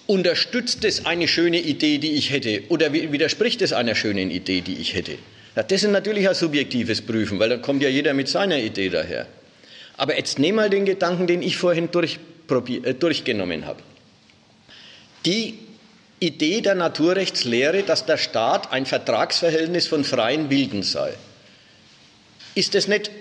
unterstützt 0.05 0.85
es 0.85 1.07
eine 1.07 1.27
schöne 1.27 1.59
Idee, 1.59 1.97
die 1.97 2.11
ich 2.11 2.29
hätte, 2.29 2.61
oder 2.69 2.93
widerspricht 2.93 3.63
es 3.63 3.73
einer 3.73 3.95
schönen 3.95 4.29
Idee, 4.29 4.61
die 4.61 4.75
ich 4.75 4.93
hätte? 4.93 5.17
Ja, 5.55 5.63
das 5.63 5.81
ist 5.81 5.89
natürlich 5.89 6.29
ein 6.29 6.35
subjektives 6.35 7.01
Prüfen, 7.01 7.39
weil 7.39 7.49
dann 7.49 7.63
kommt 7.63 7.81
ja 7.81 7.89
jeder 7.89 8.13
mit 8.13 8.27
seiner 8.27 8.59
Idee 8.59 8.89
daher. 8.89 9.27
Aber 10.01 10.17
jetzt 10.17 10.39
nehmen 10.39 10.55
mal 10.55 10.71
den 10.71 10.85
Gedanken, 10.85 11.27
den 11.27 11.43
ich 11.43 11.57
vorhin 11.57 11.87
äh, 11.87 12.93
durchgenommen 12.95 13.67
habe. 13.67 13.83
Die 15.25 15.59
Idee 16.19 16.61
der 16.61 16.73
Naturrechtslehre, 16.73 17.83
dass 17.83 18.07
der 18.07 18.17
Staat 18.17 18.71
ein 18.71 18.87
Vertragsverhältnis 18.87 19.85
von 19.85 20.03
freien 20.03 20.49
Wilden 20.49 20.81
sei. 20.81 21.13
Ist 22.55 22.73
es 22.73 22.87
nicht 22.87 23.11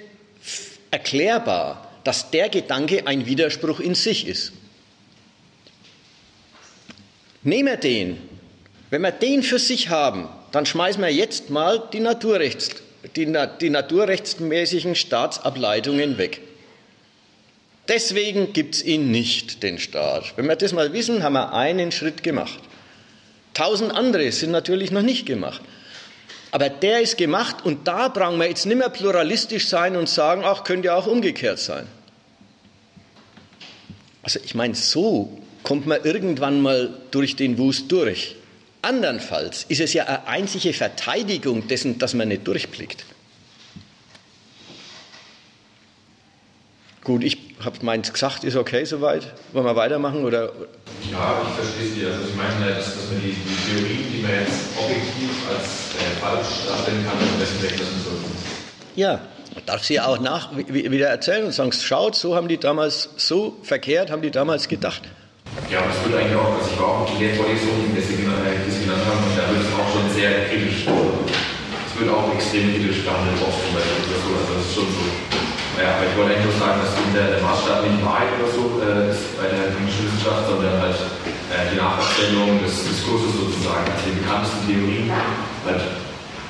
erklärbar, 0.91 1.87
dass 2.05 2.31
der 2.31 2.49
Gedanke 2.49 3.07
ein 3.07 3.27
Widerspruch 3.27 3.81
in 3.81 3.95
sich 3.95 4.27
ist. 4.27 4.53
Nehmen 7.43 7.69
wir 7.69 7.77
den. 7.77 8.17
Wenn 8.89 9.03
wir 9.03 9.13
den 9.13 9.43
für 9.43 9.59
sich 9.59 9.91
haben, 9.91 10.31
dann 10.51 10.65
schmeißen 10.65 11.03
wir 11.03 11.13
jetzt 11.13 11.51
mal 11.51 11.91
die, 11.93 12.01
Naturrechts, 12.01 12.71
die, 13.17 13.31
die 13.61 13.69
naturrechtsmäßigen 13.69 14.95
Staatsableitungen 14.95 16.17
weg. 16.17 16.41
Deswegen 17.91 18.53
gibt 18.53 18.77
es 18.77 18.85
ihn 18.85 19.11
nicht, 19.11 19.65
den 19.65 19.81
Staat. 19.81 20.35
Wenn 20.37 20.47
wir 20.47 20.55
das 20.55 20.73
mal 20.73 20.93
wissen, 20.93 21.25
haben 21.25 21.33
wir 21.33 21.53
einen 21.53 21.91
Schritt 21.91 22.23
gemacht. 22.23 22.61
Tausend 23.53 23.91
andere 23.91 24.31
sind 24.31 24.53
natürlich 24.53 24.93
noch 24.93 25.03
nicht 25.03 25.27
gemacht. 25.27 25.61
Aber 26.53 26.69
der 26.69 27.01
ist 27.01 27.19
gemacht 27.19 27.65
und 27.65 27.89
da 27.89 28.07
brauchen 28.07 28.39
wir 28.39 28.49
jetzt 28.49 28.65
nicht 28.65 28.77
mehr 28.77 28.91
pluralistisch 28.91 29.67
sein 29.67 29.97
und 29.97 30.09
sagen, 30.09 30.43
ach, 30.45 30.63
könnte 30.63 30.87
ja 30.87 30.95
auch 30.95 31.09
umgekehrt 31.09 31.59
sein. 31.59 31.87
Also 34.23 34.39
ich 34.45 34.55
meine, 34.55 34.77
so 34.77 35.41
kommt 35.65 35.89
man 35.89 36.05
irgendwann 36.05 36.61
mal 36.61 36.95
durch 37.11 37.35
den 37.35 37.59
Wust 37.59 37.91
durch. 37.91 38.37
Andernfalls 38.83 39.67
ist 39.69 39.81
es 39.81 39.95
ja 39.95 40.05
eine 40.05 40.29
einzige 40.29 40.73
Verteidigung 40.73 41.67
dessen, 41.67 41.99
dass 41.99 42.15
man 42.15 42.29
nicht 42.29 42.47
durchblickt. 42.47 43.05
Gut, 47.03 47.25
ich 47.25 47.39
habe 47.65 47.79
meins 47.83 48.13
gesagt, 48.13 48.45
ist 48.45 48.57
okay 48.57 48.85
soweit. 48.85 49.33
Wollen 49.53 49.65
wir 49.65 49.77
weitermachen? 49.77 50.23
Oder? 50.25 50.53
Ja, 51.11 51.41
ich 51.49 51.55
verstehe 51.55 51.89
Sie. 51.89 52.07
Also 52.07 52.29
ich 52.29 52.37
meine, 52.37 52.75
dass, 52.75 52.95
dass 52.95 53.11
man 53.11 53.21
die, 53.23 53.33
die 53.33 53.79
Theorien, 53.79 54.13
die 54.13 54.23
man 54.23 54.33
jetzt 54.33 54.77
objektiv 54.77 55.31
als 55.49 55.97
äh, 55.97 56.21
falsch 56.21 56.69
darstellen 56.69 57.05
kann, 57.05 57.17
am 57.17 57.39
besten 57.39 57.63
weglassen 57.63 58.01
sollte. 58.05 58.25
Ja, 58.97 59.21
darf 59.67 59.83
sie 59.83 59.99
auch 59.99 60.21
nach, 60.21 60.51
wieder 60.57 61.09
erzählen 61.09 61.45
und 61.45 61.53
sagen, 61.53 61.73
schaut, 61.73 62.17
so 62.17 62.37
haben 62.37 62.49
die 62.49 62.59
damals, 62.59 63.09
so 63.17 63.57
verkehrt 63.63 64.11
haben 64.11 64.23
die 64.23 64.31
damals 64.31 64.69
gedacht. 64.69 65.03
Ja, 65.71 65.81
das 65.83 66.05
wird 66.05 66.21
eigentlich 66.21 66.37
auch, 66.37 66.55
also 66.55 66.71
ich 66.71 66.79
war 66.79 66.89
auch 66.89 67.13
in 67.15 67.21
der 67.21 67.35
Vorlesung, 67.35 67.91
die 67.97 68.01
Sie 68.01 68.17
genannt 68.17 68.45
haben, 68.45 69.25
und 69.25 69.39
da 69.39 69.49
wird 69.51 69.67
es 69.67 69.73
auch 69.73 69.89
schon 69.93 70.11
sehr 70.15 70.47
kritisch, 70.47 70.87
es 70.87 72.01
wird 72.01 72.11
auch 72.11 72.33
extrem 72.35 72.71
kritisch 72.71 73.03
behandelt, 73.03 73.41
oft 73.43 73.59
zum 73.65 73.75
Beispiel, 73.75 74.10
Ja, 75.81 75.97
aber 75.97 76.05
ich 76.05 76.15
wollte 76.17 76.37
eigentlich 76.37 76.53
nur 76.53 76.61
sagen, 76.61 76.77
dass 76.85 76.93
der, 76.93 77.41
der 77.41 77.41
Maßstab 77.41 77.89
nicht 77.89 78.05
Wahrheit 78.05 78.29
oder 78.37 78.53
so 78.53 78.85
äh, 78.85 79.09
ist 79.09 79.33
bei 79.41 79.49
der 79.49 79.73
klinischen 79.73 80.13
Wissenschaft, 80.13 80.45
sondern 80.45 80.77
halt 80.77 80.93
äh, 80.93 81.73
die 81.73 81.81
Nacherzählung 81.81 82.61
des 82.61 82.85
Diskurses 82.85 83.33
sozusagen, 83.33 83.89
also 83.89 84.05
die 84.05 84.21
bekanntesten 84.21 84.61
Theorien. 84.69 85.09
Halt, 85.09 85.81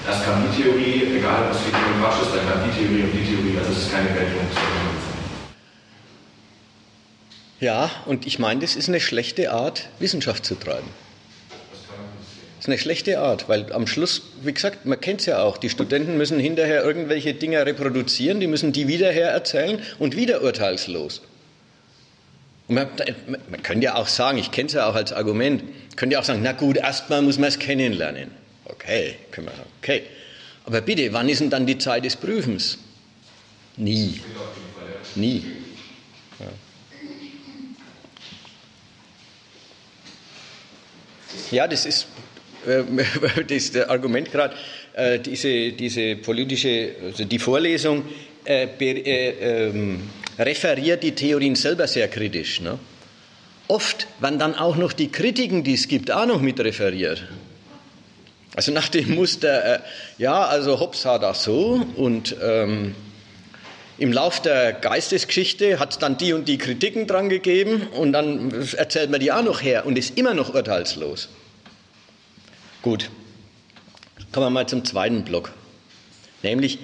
erst 0.02 0.26
kam 0.26 0.42
die 0.42 0.50
Theorie, 0.50 1.14
egal 1.14 1.46
was 1.46 1.62
für 1.62 1.70
Theorie 1.70 1.98
Quatsch 2.02 2.26
ist, 2.26 2.34
dann 2.34 2.42
kam 2.42 2.58
die 2.66 2.74
Theorie 2.74 3.02
und 3.06 3.12
die 3.14 3.22
Theorie, 3.22 3.54
also 3.54 3.70
es 3.70 3.86
ist 3.86 3.92
keine 3.94 4.10
Geltung. 4.10 4.42
Ja, 7.60 7.90
und 8.06 8.26
ich 8.26 8.40
meine, 8.40 8.60
das 8.66 8.74
ist 8.74 8.88
eine 8.88 8.98
schlechte 8.98 9.52
Art, 9.52 9.86
Wissenschaft 10.00 10.44
zu 10.44 10.58
treiben. 10.58 10.88
Das 12.60 12.66
ist 12.66 12.72
eine 12.72 12.78
schlechte 12.78 13.20
Art, 13.20 13.48
weil 13.48 13.72
am 13.72 13.86
Schluss, 13.86 14.20
wie 14.42 14.52
gesagt, 14.52 14.84
man 14.84 15.00
kennt 15.00 15.20
es 15.20 15.26
ja 15.26 15.42
auch, 15.42 15.56
die 15.56 15.70
Studenten 15.70 16.18
müssen 16.18 16.38
hinterher 16.38 16.84
irgendwelche 16.84 17.32
Dinge 17.32 17.64
reproduzieren, 17.64 18.38
die 18.38 18.46
müssen 18.46 18.70
die 18.70 18.86
wieder 18.86 19.10
erzählen 19.14 19.80
und 19.98 20.14
wieder 20.14 20.42
urteilslos. 20.42 21.22
Und 22.68 22.74
man, 22.74 22.88
man 23.48 23.62
könnte 23.62 23.86
ja 23.86 23.94
auch 23.94 24.08
sagen, 24.08 24.36
ich 24.36 24.50
kenne 24.50 24.66
es 24.66 24.74
ja 24.74 24.86
auch 24.86 24.94
als 24.94 25.14
Argument, 25.14 25.64
könnte 25.96 26.12
ja 26.12 26.20
auch 26.20 26.24
sagen, 26.24 26.40
na 26.42 26.52
gut, 26.52 26.76
erstmal 26.76 27.22
muss 27.22 27.38
man 27.38 27.48
es 27.48 27.58
kennenlernen. 27.58 28.30
Okay, 28.66 29.14
können 29.30 29.46
wir 29.46 29.52
sagen, 29.52 29.70
okay. 29.80 30.02
Aber 30.66 30.82
bitte, 30.82 31.10
wann 31.14 31.30
ist 31.30 31.40
denn 31.40 31.48
dann 31.48 31.64
die 31.64 31.78
Zeit 31.78 32.04
des 32.04 32.14
Prüfens? 32.14 32.76
Nie. 33.78 34.20
Nie. 35.14 35.44
Ja. 41.50 41.66
Das 41.66 41.86
ist 41.86 42.06
das 43.48 43.76
Argument 43.88 44.30
gerade, 44.30 44.54
äh, 44.94 45.18
diese, 45.18 45.72
diese 45.72 46.16
politische, 46.16 46.90
also 47.04 47.24
die 47.24 47.38
Vorlesung 47.38 48.04
äh, 48.44 48.64
äh, 48.64 49.68
ähm, 49.68 50.00
referiert 50.38 51.02
die 51.02 51.12
Theorien 51.12 51.54
selber 51.54 51.86
sehr 51.86 52.08
kritisch. 52.08 52.60
Ne? 52.60 52.78
Oft 53.68 54.06
werden 54.18 54.38
dann 54.38 54.54
auch 54.54 54.76
noch 54.76 54.92
die 54.92 55.08
Kritiken, 55.08 55.62
die 55.62 55.74
es 55.74 55.88
gibt, 55.88 56.10
auch 56.10 56.26
noch 56.26 56.40
mit 56.40 56.58
referiert. 56.60 57.22
Also 58.56 58.72
nach 58.72 58.88
dem 58.88 59.14
Muster, 59.14 59.76
äh, 59.76 59.78
ja, 60.18 60.44
also 60.44 60.80
Hobbes 60.80 61.02
sah 61.02 61.18
das 61.18 61.44
so 61.44 61.86
und 61.96 62.34
ähm, 62.42 62.94
im 63.98 64.12
Lauf 64.12 64.40
der 64.40 64.72
Geistesgeschichte 64.72 65.78
hat 65.78 65.92
es 65.92 65.98
dann 65.98 66.16
die 66.16 66.32
und 66.32 66.48
die 66.48 66.58
Kritiken 66.58 67.06
dran 67.06 67.28
gegeben 67.28 67.86
und 67.92 68.12
dann 68.12 68.50
erzählt 68.76 69.10
man 69.10 69.20
die 69.20 69.30
auch 69.30 69.44
noch 69.44 69.62
her 69.62 69.86
und 69.86 69.98
ist 69.98 70.18
immer 70.18 70.34
noch 70.34 70.54
urteilslos. 70.54 71.28
Gut, 72.82 73.10
kommen 74.32 74.46
wir 74.46 74.50
mal 74.50 74.66
zum 74.66 74.86
zweiten 74.86 75.22
Block. 75.22 75.52
Nämlich, 76.42 76.78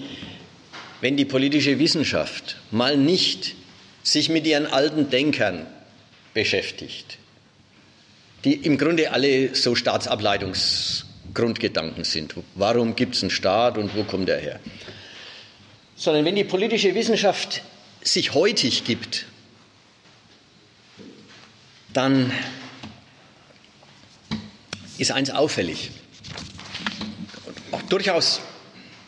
wenn 1.00 1.16
die 1.16 1.24
politische 1.24 1.78
Wissenschaft 1.78 2.58
mal 2.70 2.98
nicht 2.98 3.54
sich 4.02 4.28
mit 4.28 4.46
ihren 4.46 4.66
alten 4.66 5.08
Denkern 5.08 5.66
beschäftigt, 6.34 7.16
die 8.44 8.52
im 8.52 8.76
Grunde 8.76 9.10
alle 9.10 9.54
so 9.54 9.74
Staatsableitungsgrundgedanken 9.74 12.04
sind. 12.04 12.34
Warum 12.54 12.94
gibt 12.94 13.14
es 13.14 13.22
einen 13.22 13.30
Staat 13.30 13.78
und 13.78 13.96
wo 13.96 14.04
kommt 14.04 14.28
er 14.28 14.38
her? 14.38 14.60
Sondern 15.96 16.26
wenn 16.26 16.36
die 16.36 16.44
politische 16.44 16.94
Wissenschaft 16.94 17.62
sich 18.02 18.34
heutig 18.34 18.84
gibt, 18.84 19.24
dann 21.94 22.30
ist 24.98 25.12
eins 25.12 25.30
auffällig, 25.30 25.90
durchaus 27.88 28.40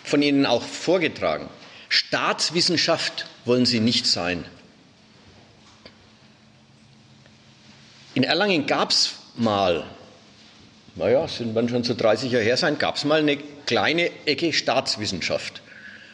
von 0.05 0.23
Ihnen 0.23 0.47
auch 0.47 0.63
vorgetragen. 0.63 1.49
Staatswissenschaft 1.89 3.27
wollen 3.45 3.67
Sie 3.67 3.81
nicht 3.81 4.07
sein. 4.07 4.45
In 8.15 8.25
Erlangen 8.25 8.67
gab 8.67 8.91
es 8.91 9.15
mal, 9.37 9.85
naja, 10.97 11.29
sind 11.29 11.55
dann 11.55 11.69
schon 11.69 11.85
so 11.85 11.95
30 11.95 12.33
Jahre 12.33 12.45
her 12.45 12.57
sein, 12.57 12.79
gab 12.79 12.97
es 12.97 13.05
mal 13.05 13.21
eine 13.21 13.37
kleine 13.67 14.11
Ecke 14.27 14.53
Staatswissenschaft. 14.53 15.63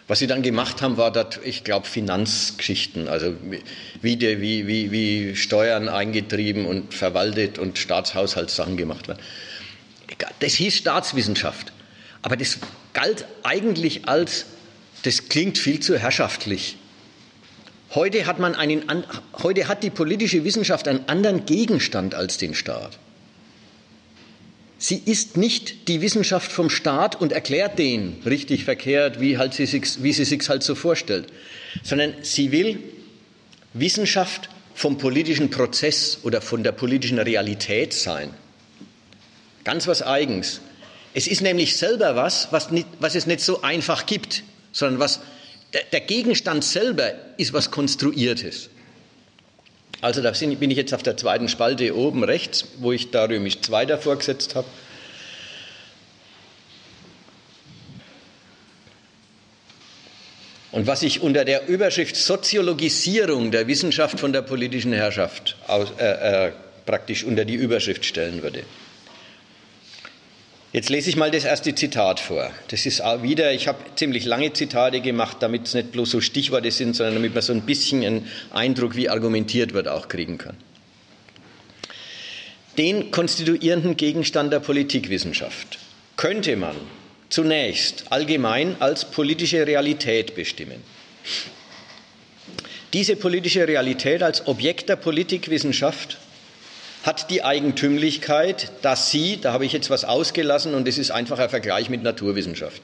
Was 0.06 0.18
sie 0.18 0.26
dann 0.26 0.42
gemacht 0.42 0.82
haben, 0.82 0.98
war 0.98 1.10
dort, 1.10 1.40
ich 1.44 1.64
glaube, 1.64 1.86
Finanzgeschichten, 1.86 3.08
also 3.08 3.34
wie, 4.02 4.16
die, 4.16 4.40
wie, 4.42 4.66
wie, 4.66 4.92
wie 4.92 5.34
Steuern 5.34 5.88
eingetrieben 5.88 6.66
und 6.66 6.92
verwaltet 6.92 7.58
und 7.58 7.78
Staatshaushaltssachen 7.78 8.76
gemacht 8.76 9.08
werden. 9.08 9.22
Das 10.40 10.52
hieß 10.52 10.76
Staatswissenschaft. 10.76 11.72
Aber 12.24 12.38
das 12.38 12.56
galt 12.94 13.26
eigentlich 13.42 14.08
als, 14.08 14.46
das 15.02 15.28
klingt 15.28 15.58
viel 15.58 15.80
zu 15.80 15.98
herrschaftlich. 15.98 16.76
Heute 17.94 18.24
hat, 18.24 18.38
man 18.38 18.54
einen, 18.54 18.82
heute 19.42 19.68
hat 19.68 19.82
die 19.82 19.90
politische 19.90 20.42
Wissenschaft 20.42 20.88
einen 20.88 21.06
anderen 21.06 21.44
Gegenstand 21.44 22.14
als 22.14 22.38
den 22.38 22.54
Staat. 22.54 22.98
Sie 24.78 25.02
ist 25.04 25.36
nicht 25.36 25.86
die 25.88 26.00
Wissenschaft 26.00 26.50
vom 26.50 26.70
Staat 26.70 27.20
und 27.20 27.30
erklärt 27.30 27.78
den 27.78 28.16
richtig 28.24 28.64
verkehrt, 28.64 29.20
wie, 29.20 29.36
halt 29.36 29.52
sie 29.52 29.66
sich, 29.66 30.02
wie 30.02 30.14
sie 30.14 30.24
sich 30.24 30.48
halt 30.48 30.62
so 30.62 30.74
vorstellt, 30.74 31.26
sondern 31.82 32.14
sie 32.22 32.52
will 32.52 32.78
Wissenschaft 33.74 34.48
vom 34.74 34.96
politischen 34.96 35.50
Prozess 35.50 36.20
oder 36.22 36.40
von 36.40 36.64
der 36.64 36.72
politischen 36.72 37.18
Realität 37.18 37.92
sein. 37.92 38.30
Ganz 39.62 39.86
was 39.86 40.00
Eigens. 40.00 40.62
Es 41.14 41.28
ist 41.28 41.40
nämlich 41.40 41.76
selber 41.76 42.16
was, 42.16 42.48
was, 42.50 42.70
nicht, 42.70 42.88
was 42.98 43.14
es 43.14 43.26
nicht 43.26 43.40
so 43.40 43.62
einfach 43.62 44.04
gibt, 44.04 44.42
sondern 44.72 44.98
was 44.98 45.20
der 45.92 46.00
Gegenstand 46.00 46.64
selber 46.64 47.12
ist 47.36 47.52
was 47.52 47.70
Konstruiertes. 47.70 48.68
Also 50.00 50.20
da 50.20 50.32
bin 50.32 50.70
ich 50.70 50.76
jetzt 50.76 50.92
auf 50.92 51.02
der 51.02 51.16
zweiten 51.16 51.48
Spalte 51.48 51.96
oben 51.96 52.24
rechts, 52.24 52.66
wo 52.78 52.92
ich 52.92 53.10
da 53.10 53.24
römisch 53.24 53.60
2 53.60 53.86
davor 53.86 54.16
gesetzt 54.18 54.54
habe. 54.54 54.66
Und 60.72 60.88
was 60.88 61.02
ich 61.02 61.20
unter 61.20 61.44
der 61.44 61.68
Überschrift 61.68 62.16
Soziologisierung 62.16 63.52
der 63.52 63.68
Wissenschaft 63.68 64.18
von 64.18 64.32
der 64.32 64.42
politischen 64.42 64.92
Herrschaft 64.92 65.56
aus, 65.68 65.88
äh, 65.98 66.48
äh, 66.48 66.52
praktisch 66.84 67.22
unter 67.22 67.44
die 67.44 67.54
Überschrift 67.54 68.04
stellen 68.04 68.42
würde. 68.42 68.64
Jetzt 70.74 70.90
lese 70.90 71.08
ich 71.08 71.14
mal 71.14 71.30
das 71.30 71.44
erste 71.44 71.72
Zitat 71.72 72.18
vor. 72.18 72.50
Das 72.66 72.84
ist 72.84 73.00
auch 73.00 73.22
wieder, 73.22 73.52
ich 73.52 73.68
habe 73.68 73.78
ziemlich 73.94 74.24
lange 74.24 74.52
Zitate 74.52 75.00
gemacht, 75.00 75.36
damit 75.38 75.68
es 75.68 75.74
nicht 75.74 75.92
bloß 75.92 76.10
so 76.10 76.20
Stichworte 76.20 76.72
sind, 76.72 76.96
sondern 76.96 77.14
damit 77.14 77.32
man 77.32 77.44
so 77.44 77.52
ein 77.52 77.60
bisschen 77.60 78.04
einen 78.04 78.28
Eindruck, 78.52 78.96
wie 78.96 79.08
argumentiert 79.08 79.72
wird, 79.72 79.86
auch 79.86 80.08
kriegen 80.08 80.36
kann. 80.36 80.56
Den 82.76 83.12
konstituierenden 83.12 83.96
Gegenstand 83.96 84.52
der 84.52 84.58
Politikwissenschaft 84.58 85.78
könnte 86.16 86.56
man 86.56 86.74
zunächst 87.28 88.06
allgemein 88.10 88.74
als 88.80 89.04
politische 89.04 89.64
Realität 89.68 90.34
bestimmen. 90.34 90.82
Diese 92.92 93.14
politische 93.14 93.68
Realität 93.68 94.24
als 94.24 94.48
Objekt 94.48 94.88
der 94.88 94.96
Politikwissenschaft 94.96 96.18
hat 97.04 97.30
die 97.30 97.44
Eigentümlichkeit, 97.44 98.72
dass 98.80 99.10
sie, 99.10 99.38
da 99.38 99.52
habe 99.52 99.66
ich 99.66 99.74
jetzt 99.74 99.90
was 99.90 100.06
ausgelassen 100.06 100.74
und 100.74 100.88
es 100.88 100.96
ist 100.96 101.10
einfach 101.10 101.38
ein 101.38 101.50
Vergleich 101.50 101.90
mit 101.90 102.02
Naturwissenschaft. 102.02 102.80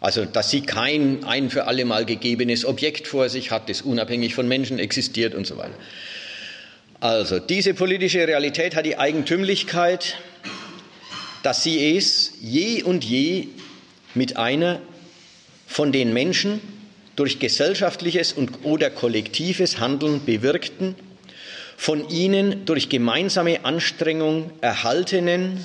Also, 0.00 0.24
dass 0.24 0.50
sie 0.50 0.62
kein 0.62 1.22
ein 1.24 1.48
für 1.48 1.66
alle 1.68 1.84
Mal 1.84 2.04
gegebenes 2.04 2.64
Objekt 2.64 3.06
vor 3.06 3.28
sich 3.28 3.52
hat, 3.52 3.68
das 3.68 3.82
unabhängig 3.82 4.34
von 4.34 4.48
Menschen 4.48 4.80
existiert 4.80 5.36
und 5.36 5.46
so 5.46 5.56
weiter. 5.56 5.74
Also, 6.98 7.38
diese 7.38 7.72
politische 7.72 8.26
Realität 8.26 8.74
hat 8.74 8.84
die 8.84 8.98
Eigentümlichkeit, 8.98 10.16
dass 11.44 11.62
sie 11.62 11.96
es 11.96 12.32
je 12.40 12.82
und 12.82 13.04
je 13.04 13.46
mit 14.14 14.36
einer 14.36 14.80
von 15.68 15.92
den 15.92 16.12
Menschen 16.12 16.60
durch 17.14 17.38
gesellschaftliches 17.38 18.32
und 18.32 18.64
oder 18.64 18.90
kollektives 18.90 19.78
Handeln 19.78 20.24
bewirkten 20.24 20.96
von 21.78 22.10
ihnen 22.10 22.66
durch 22.66 22.88
gemeinsame 22.88 23.64
Anstrengung 23.64 24.50
erhaltenen 24.60 25.64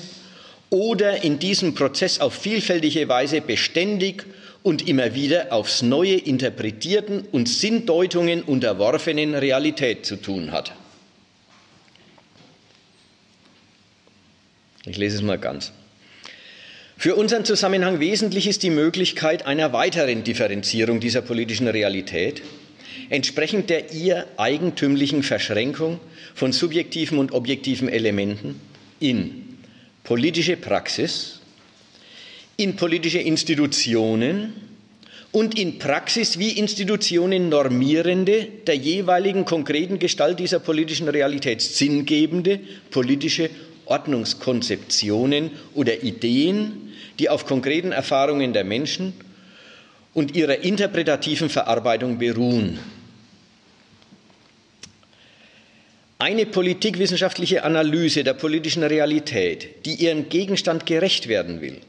oder 0.70 1.24
in 1.24 1.40
diesem 1.40 1.74
Prozess 1.74 2.20
auf 2.20 2.34
vielfältige 2.34 3.08
Weise 3.08 3.40
beständig 3.40 4.24
und 4.62 4.86
immer 4.86 5.16
wieder 5.16 5.52
aufs 5.52 5.82
Neue 5.82 6.14
interpretierten 6.14 7.22
und 7.32 7.48
Sinndeutungen 7.48 8.42
unterworfenen 8.42 9.34
Realität 9.34 10.06
zu 10.06 10.14
tun 10.14 10.52
hat. 10.52 10.72
Ich 14.86 14.96
lese 14.96 15.16
es 15.16 15.22
mal 15.22 15.38
ganz. 15.38 15.72
Für 16.96 17.16
unseren 17.16 17.44
Zusammenhang 17.44 17.98
wesentlich 17.98 18.46
ist 18.46 18.62
die 18.62 18.70
Möglichkeit 18.70 19.46
einer 19.46 19.72
weiteren 19.72 20.22
Differenzierung 20.22 21.00
dieser 21.00 21.22
politischen 21.22 21.66
Realität, 21.66 22.40
entsprechend 23.10 23.70
der 23.70 23.92
ihr 23.92 24.26
eigentümlichen 24.36 25.22
Verschränkung 25.22 26.00
von 26.34 26.52
subjektiven 26.52 27.18
und 27.18 27.32
objektiven 27.32 27.88
Elementen 27.88 28.60
in 29.00 29.58
politische 30.04 30.56
Praxis, 30.56 31.40
in 32.56 32.76
politische 32.76 33.18
Institutionen 33.18 34.52
und 35.32 35.58
in 35.58 35.78
Praxis 35.78 36.38
wie 36.38 36.50
Institutionen 36.50 37.48
normierende, 37.48 38.46
der 38.66 38.76
jeweiligen 38.76 39.44
konkreten 39.44 39.98
Gestalt 39.98 40.38
dieser 40.38 40.60
politischen 40.60 41.08
Realität 41.08 41.60
sinngebende 41.60 42.60
politische 42.90 43.50
Ordnungskonzeptionen 43.86 45.50
oder 45.74 46.02
Ideen, 46.02 46.92
die 47.18 47.28
auf 47.28 47.46
konkreten 47.46 47.92
Erfahrungen 47.92 48.52
der 48.52 48.64
Menschen 48.64 49.12
und 50.14 50.36
ihrer 50.36 50.58
interpretativen 50.58 51.50
Verarbeitung 51.50 52.18
beruhen. 52.18 52.78
Eine 56.18 56.46
politikwissenschaftliche 56.46 57.64
Analyse 57.64 58.24
der 58.24 58.34
politischen 58.34 58.84
Realität, 58.84 59.84
die 59.84 59.94
ihrem 59.94 60.28
Gegenstand 60.28 60.86
gerecht 60.86 61.28
werden 61.28 61.60
will, 61.60 61.80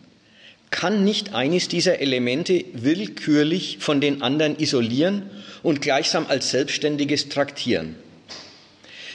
kann 0.72 1.06
nicht 1.06 1.34
eines 1.34 1.68
dieser 1.68 2.00
Elemente 2.00 2.66
willkürlich 2.74 3.78
von 3.80 4.02
den 4.02 4.22
anderen 4.22 4.60
isolieren 4.60 5.30
und 5.64 5.82
gleichsam 5.82 6.26
als 6.28 6.50
selbstständiges 6.50 7.30
traktieren. 7.30 7.96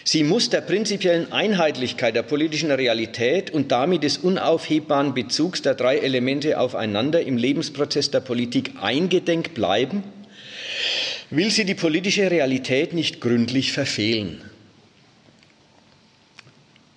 Sie 0.04 0.24
muss 0.24 0.48
der 0.48 0.62
prinzipiellen 0.62 1.30
Einheitlichkeit 1.30 2.16
der 2.16 2.22
politischen 2.22 2.70
Realität 2.70 3.50
und 3.50 3.70
damit 3.70 4.02
des 4.02 4.18
unaufhebbaren 4.18 5.14
Bezugs 5.14 5.62
der 5.62 5.74
drei 5.74 5.98
Elemente 5.98 6.58
aufeinander 6.58 7.20
im 7.22 7.36
Lebensprozess 7.36 8.10
der 8.10 8.20
Politik 8.20 8.72
eingedenk 8.80 9.54
bleiben, 9.54 10.02
will 11.28 11.50
sie 11.50 11.64
die 11.64 11.74
politische 11.74 12.30
Realität 12.30 12.92
nicht 12.94 13.20
gründlich 13.20 13.72
verfehlen. 13.72 14.42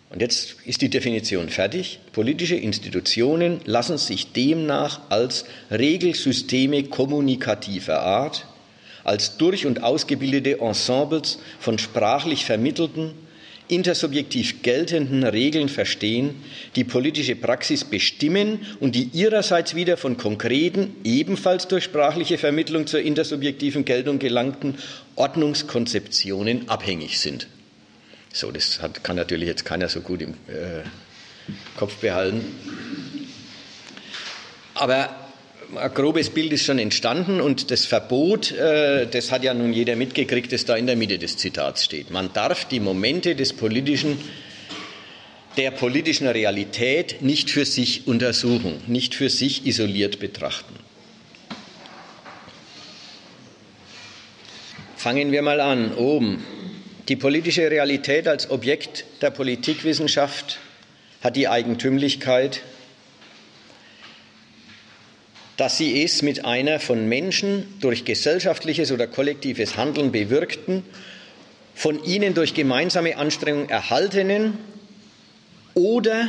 Und 0.09 0.21
jetzt 0.21 0.57
ist 0.65 0.81
die 0.81 0.89
Definition 0.89 1.49
fertig. 1.49 1.99
Politische 2.13 2.55
Institutionen 2.55 3.59
lassen 3.65 3.97
sich 3.97 4.31
demnach 4.31 5.01
als 5.09 5.45
Regelsysteme 5.71 6.83
kommunikativer 6.83 8.01
Art 8.01 8.45
als 9.03 9.37
durch 9.37 9.65
und 9.65 9.83
ausgebildete 9.83 10.59
Ensembles 10.59 11.39
von 11.59 11.77
sprachlich 11.79 12.45
vermittelten, 12.45 13.13
intersubjektiv 13.67 14.61
geltenden 14.61 15.23
Regeln 15.23 15.69
verstehen, 15.69 16.35
die 16.75 16.83
politische 16.83 17.35
Praxis 17.35 17.83
bestimmen 17.83 18.59
und 18.79 18.93
die 18.95 19.09
ihrerseits 19.13 19.73
wieder 19.73 19.97
von 19.97 20.17
konkreten, 20.17 20.95
ebenfalls 21.03 21.67
durch 21.67 21.85
sprachliche 21.85 22.37
Vermittlung 22.37 22.87
zur 22.87 23.01
intersubjektiven 23.01 23.85
Geltung 23.85 24.19
gelangten 24.19 24.75
Ordnungskonzeptionen 25.15 26.69
abhängig 26.69 27.19
sind. 27.19 27.47
So, 28.33 28.51
das 28.51 28.81
hat, 28.81 29.03
kann 29.03 29.15
natürlich 29.15 29.47
jetzt 29.47 29.63
keiner 29.63 29.87
so 29.87 30.01
gut 30.01 30.21
im 30.21 30.31
äh, 30.31 30.83
Kopf 31.77 31.97
behalten. 31.97 32.43
Aber 34.73 35.22
ein 35.77 35.93
grobes 35.93 36.29
Bild 36.29 36.51
ist 36.53 36.65
schon 36.65 36.79
entstanden 36.79 37.41
und 37.41 37.71
das 37.71 37.85
Verbot, 37.85 38.51
äh, 38.51 39.07
das 39.07 39.31
hat 39.31 39.43
ja 39.43 39.53
nun 39.53 39.73
jeder 39.73 39.95
mitgekriegt, 39.95 40.51
das 40.51 40.65
da 40.65 40.75
in 40.75 40.87
der 40.87 40.95
Mitte 40.95 41.17
des 41.17 41.37
Zitats 41.37 41.85
steht. 41.85 42.11
Man 42.11 42.31
darf 42.33 42.65
die 42.65 42.79
Momente 42.79 43.35
des 43.35 43.53
politischen, 43.53 44.17
der 45.57 45.71
politischen 45.71 46.27
Realität 46.27 47.21
nicht 47.21 47.49
für 47.49 47.65
sich 47.65 48.07
untersuchen, 48.07 48.81
nicht 48.87 49.15
für 49.15 49.29
sich 49.29 49.65
isoliert 49.65 50.19
betrachten. 50.19 50.75
Fangen 54.97 55.31
wir 55.31 55.41
mal 55.41 55.59
an, 55.59 55.93
oben. 55.95 56.43
Die 57.09 57.17
politische 57.17 57.69
Realität 57.69 58.27
als 58.27 58.49
Objekt 58.49 59.03
der 59.21 59.31
Politikwissenschaft 59.31 60.59
hat 61.21 61.35
die 61.35 61.49
Eigentümlichkeit, 61.49 62.61
dass 65.57 65.77
sie 65.77 66.03
es 66.03 66.21
mit 66.21 66.45
einer 66.45 66.79
von 66.79 67.07
Menschen 67.07 67.65
durch 67.79 68.05
gesellschaftliches 68.05 68.91
oder 68.91 69.07
kollektives 69.07 69.77
Handeln 69.77 70.11
bewirkten 70.11 70.83
von 71.75 72.03
ihnen 72.03 72.33
durch 72.33 72.53
gemeinsame 72.53 73.17
Anstrengung 73.17 73.69
erhaltenen 73.69 74.57
oder 75.73 76.27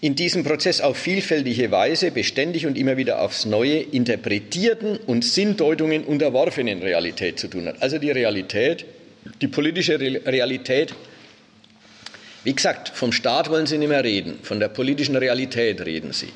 in 0.00 0.14
diesem 0.14 0.44
Prozess 0.44 0.82
auf 0.82 0.98
vielfältige 0.98 1.70
Weise 1.70 2.10
beständig 2.10 2.66
und 2.66 2.76
immer 2.76 2.98
wieder 2.98 3.22
aufs 3.22 3.46
Neue 3.46 3.78
interpretierten 3.78 4.98
und 4.98 5.24
Sinndeutungen 5.24 6.04
unterworfenen 6.04 6.82
Realität 6.82 7.38
zu 7.38 7.48
tun 7.48 7.66
hat. 7.66 7.82
Also 7.82 7.96
die 7.96 8.10
Realität, 8.10 8.84
die 9.40 9.48
politische 9.48 9.98
Realität. 9.98 10.94
Wie 12.42 12.52
gesagt, 12.52 12.90
vom 12.90 13.12
Staat 13.12 13.48
wollen 13.48 13.64
Sie 13.64 13.78
nicht 13.78 13.88
mehr 13.88 14.04
reden, 14.04 14.40
von 14.42 14.60
der 14.60 14.68
politischen 14.68 15.16
Realität 15.16 15.80
reden 15.80 16.12
Sie. 16.12 16.28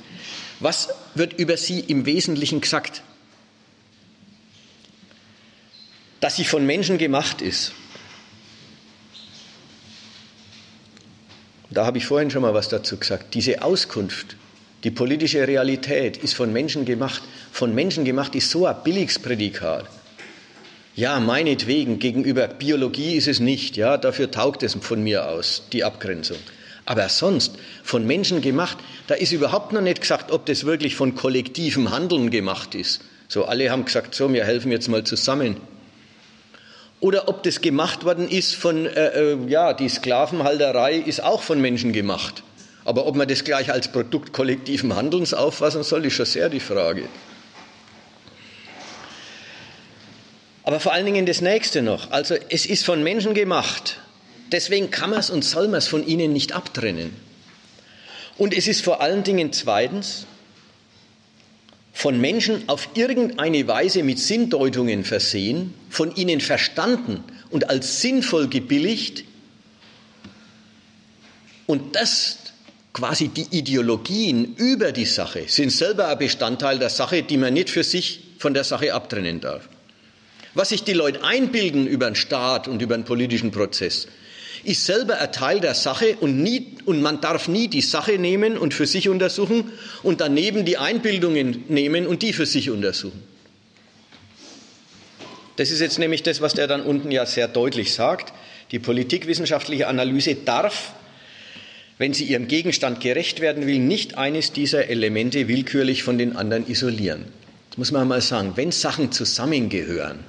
Was 0.60 0.88
wird 1.14 1.34
über 1.34 1.56
Sie 1.56 1.80
im 1.80 2.04
Wesentlichen 2.06 2.60
gesagt? 2.60 3.02
Dass 6.20 6.34
sie 6.36 6.44
von 6.44 6.66
Menschen 6.66 6.98
gemacht 6.98 7.40
ist. 7.42 7.72
Da 11.70 11.86
habe 11.86 11.98
ich 11.98 12.06
vorhin 12.06 12.30
schon 12.30 12.42
mal 12.42 12.54
was 12.54 12.68
dazu 12.68 12.96
gesagt. 12.96 13.34
Diese 13.34 13.62
Auskunft, 13.62 14.36
die 14.82 14.90
politische 14.90 15.46
Realität 15.46 16.16
ist 16.16 16.34
von 16.34 16.52
Menschen 16.52 16.84
gemacht. 16.84 17.22
Von 17.52 17.74
Menschen 17.74 18.04
gemacht 18.04 18.34
ist 18.34 18.50
so 18.50 18.66
ein 18.66 18.76
Billigsprädikat. 18.82 19.86
Ja, 20.96 21.20
meinetwegen, 21.20 22.00
gegenüber 22.00 22.48
Biologie 22.48 23.14
ist 23.14 23.28
es 23.28 23.38
nicht. 23.38 23.76
Ja, 23.76 23.96
dafür 23.96 24.32
taugt 24.32 24.64
es 24.64 24.74
von 24.74 25.04
mir 25.04 25.28
aus, 25.28 25.62
die 25.72 25.84
Abgrenzung. 25.84 26.38
Aber 26.88 27.10
sonst, 27.10 27.52
von 27.84 28.06
Menschen 28.06 28.40
gemacht, 28.40 28.78
da 29.08 29.14
ist 29.14 29.32
überhaupt 29.32 29.74
noch 29.74 29.82
nicht 29.82 30.00
gesagt, 30.00 30.30
ob 30.32 30.46
das 30.46 30.64
wirklich 30.64 30.96
von 30.96 31.14
kollektivem 31.14 31.90
Handeln 31.90 32.30
gemacht 32.30 32.74
ist. 32.74 33.02
So, 33.28 33.44
alle 33.44 33.70
haben 33.70 33.84
gesagt, 33.84 34.14
so, 34.14 34.32
wir 34.32 34.46
helfen 34.46 34.72
jetzt 34.72 34.88
mal 34.88 35.04
zusammen 35.04 35.58
oder 37.00 37.28
ob 37.28 37.42
das 37.42 37.60
gemacht 37.60 38.06
worden 38.06 38.26
ist 38.26 38.54
von, 38.54 38.86
äh, 38.86 39.32
äh, 39.32 39.38
ja, 39.48 39.74
die 39.74 39.90
Sklavenhalterei 39.90 40.94
ist 40.94 41.22
auch 41.22 41.42
von 41.42 41.60
Menschen 41.60 41.92
gemacht. 41.92 42.42
Aber 42.86 43.06
ob 43.06 43.16
man 43.16 43.28
das 43.28 43.44
gleich 43.44 43.70
als 43.70 43.92
Produkt 43.92 44.32
kollektiven 44.32 44.96
Handelns 44.96 45.34
auffassen 45.34 45.82
soll, 45.82 46.06
ist 46.06 46.14
schon 46.14 46.24
sehr 46.24 46.48
die 46.48 46.58
Frage. 46.58 47.04
Aber 50.64 50.80
vor 50.80 50.94
allen 50.94 51.04
Dingen 51.04 51.26
das 51.26 51.42
nächste 51.42 51.82
noch. 51.82 52.10
Also 52.12 52.34
es 52.48 52.64
ist 52.64 52.86
von 52.86 53.02
Menschen 53.02 53.34
gemacht. 53.34 53.98
Deswegen 54.52 54.90
kann 54.90 55.10
man 55.10 55.20
es 55.20 55.30
und 55.30 55.44
soll 55.44 55.68
man 55.68 55.78
es 55.78 55.88
von 55.88 56.06
ihnen 56.06 56.32
nicht 56.32 56.52
abtrennen. 56.52 57.14
Und 58.36 58.56
es 58.56 58.68
ist 58.68 58.82
vor 58.82 59.00
allen 59.00 59.24
Dingen 59.24 59.52
zweitens 59.52 60.26
von 61.92 62.20
Menschen 62.20 62.68
auf 62.68 62.90
irgendeine 62.94 63.66
Weise 63.66 64.04
mit 64.04 64.20
Sinndeutungen 64.20 65.04
versehen, 65.04 65.74
von 65.90 66.14
ihnen 66.14 66.40
verstanden 66.40 67.24
und 67.50 67.70
als 67.70 68.00
sinnvoll 68.00 68.48
gebilligt 68.48 69.24
und 71.66 71.96
das 71.96 72.38
quasi 72.92 73.28
die 73.28 73.46
Ideologien 73.50 74.54
über 74.56 74.92
die 74.92 75.04
Sache 75.04 75.44
sind 75.48 75.70
selber 75.70 76.08
ein 76.08 76.18
Bestandteil 76.18 76.78
der 76.78 76.88
Sache, 76.88 77.22
die 77.22 77.36
man 77.36 77.54
nicht 77.54 77.70
für 77.70 77.84
sich 77.84 78.20
von 78.38 78.54
der 78.54 78.64
Sache 78.64 78.94
abtrennen 78.94 79.40
darf. 79.40 79.68
Was 80.54 80.70
sich 80.70 80.84
die 80.84 80.94
Leute 80.94 81.22
einbilden 81.22 81.86
über 81.86 82.06
den 82.06 82.14
Staat 82.14 82.68
und 82.68 82.80
über 82.80 82.96
den 82.96 83.04
politischen 83.04 83.50
Prozess, 83.50 84.08
ist 84.64 84.84
selber 84.84 85.18
ein 85.18 85.32
Teil 85.32 85.60
der 85.60 85.74
Sache 85.74 86.16
und, 86.20 86.42
nie, 86.42 86.74
und 86.84 87.02
man 87.02 87.20
darf 87.20 87.48
nie 87.48 87.68
die 87.68 87.80
Sache 87.80 88.18
nehmen 88.18 88.58
und 88.58 88.74
für 88.74 88.86
sich 88.86 89.08
untersuchen 89.08 89.72
und 90.02 90.20
daneben 90.20 90.64
die 90.64 90.78
Einbildungen 90.78 91.64
nehmen 91.68 92.06
und 92.06 92.22
die 92.22 92.32
für 92.32 92.46
sich 92.46 92.70
untersuchen. 92.70 93.22
Das 95.56 95.70
ist 95.70 95.80
jetzt 95.80 95.98
nämlich 95.98 96.22
das, 96.22 96.40
was 96.40 96.54
der 96.54 96.68
dann 96.68 96.82
unten 96.82 97.10
ja 97.10 97.26
sehr 97.26 97.48
deutlich 97.48 97.92
sagt. 97.92 98.32
Die 98.70 98.78
politikwissenschaftliche 98.78 99.88
Analyse 99.88 100.36
darf, 100.36 100.92
wenn 101.98 102.14
sie 102.14 102.24
ihrem 102.24 102.46
Gegenstand 102.46 103.00
gerecht 103.00 103.40
werden 103.40 103.66
will, 103.66 103.80
nicht 103.80 104.16
eines 104.16 104.52
dieser 104.52 104.88
Elemente 104.88 105.48
willkürlich 105.48 106.04
von 106.04 106.16
den 106.16 106.36
anderen 106.36 106.68
isolieren. 106.70 107.24
Das 107.70 107.78
muss 107.78 107.90
man 107.90 108.06
mal 108.06 108.20
sagen. 108.20 108.52
Wenn 108.54 108.70
Sachen 108.70 109.10
zusammengehören, 109.10 110.20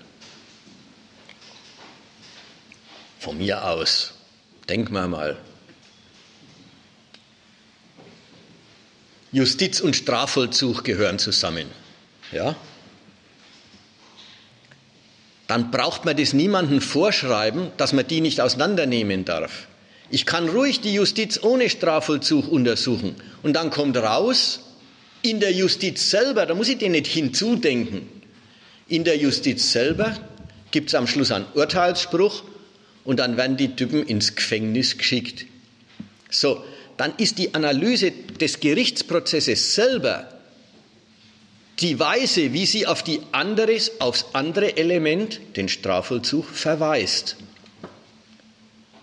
von 3.19 3.37
mir 3.37 3.65
aus, 3.65 4.13
Denken 4.69 4.93
wir 4.93 5.07
mal. 5.07 5.37
Justiz 9.31 9.79
und 9.81 9.95
Strafvollzug 9.95 10.83
gehören 10.83 11.19
zusammen. 11.19 11.65
Ja? 12.31 12.55
Dann 15.47 15.71
braucht 15.71 16.05
man 16.05 16.15
das 16.15 16.33
niemandem 16.33 16.81
vorschreiben, 16.81 17.71
dass 17.77 17.93
man 17.93 18.07
die 18.07 18.21
nicht 18.21 18.41
auseinandernehmen 18.41 19.25
darf. 19.25 19.67
Ich 20.11 20.27
kann 20.27 20.49
ruhig 20.49 20.81
die 20.81 20.93
Justiz 20.93 21.39
ohne 21.41 21.69
Strafvollzug 21.69 22.47
untersuchen. 22.47 23.15
Und 23.41 23.53
dann 23.53 23.71
kommt 23.71 23.97
raus, 23.97 24.59
in 25.21 25.39
der 25.39 25.51
Justiz 25.51 26.09
selber, 26.09 26.45
da 26.45 26.53
muss 26.53 26.69
ich 26.69 26.77
den 26.77 26.93
nicht 26.93 27.07
hinzudenken, 27.07 28.07
in 28.87 29.03
der 29.03 29.17
Justiz 29.17 29.71
selber 29.71 30.15
gibt 30.71 30.89
es 30.89 30.95
am 30.95 31.07
Schluss 31.07 31.31
einen 31.31 31.45
Urteilsspruch 31.53 32.43
und 33.09 33.17
dann 33.17 33.37
werden 33.37 33.57
die 33.57 33.75
Typen 33.75 34.03
ins 34.03 34.35
Gefängnis 34.35 34.95
geschickt. 34.95 35.47
So, 36.29 36.63
dann 36.95 37.11
ist 37.17 37.39
die 37.39 37.55
Analyse 37.55 38.11
des 38.11 38.59
Gerichtsprozesses 38.59 39.73
selber 39.73 40.27
die 41.79 41.99
Weise, 41.99 42.53
wie 42.53 42.67
sie 42.67 42.85
auf 42.85 43.01
die 43.01 43.21
anderes, 43.31 43.99
aufs 43.99 44.27
andere 44.33 44.77
Element, 44.77 45.39
den 45.55 45.69
Strafvollzug, 45.69 46.45
verweist. 46.45 47.37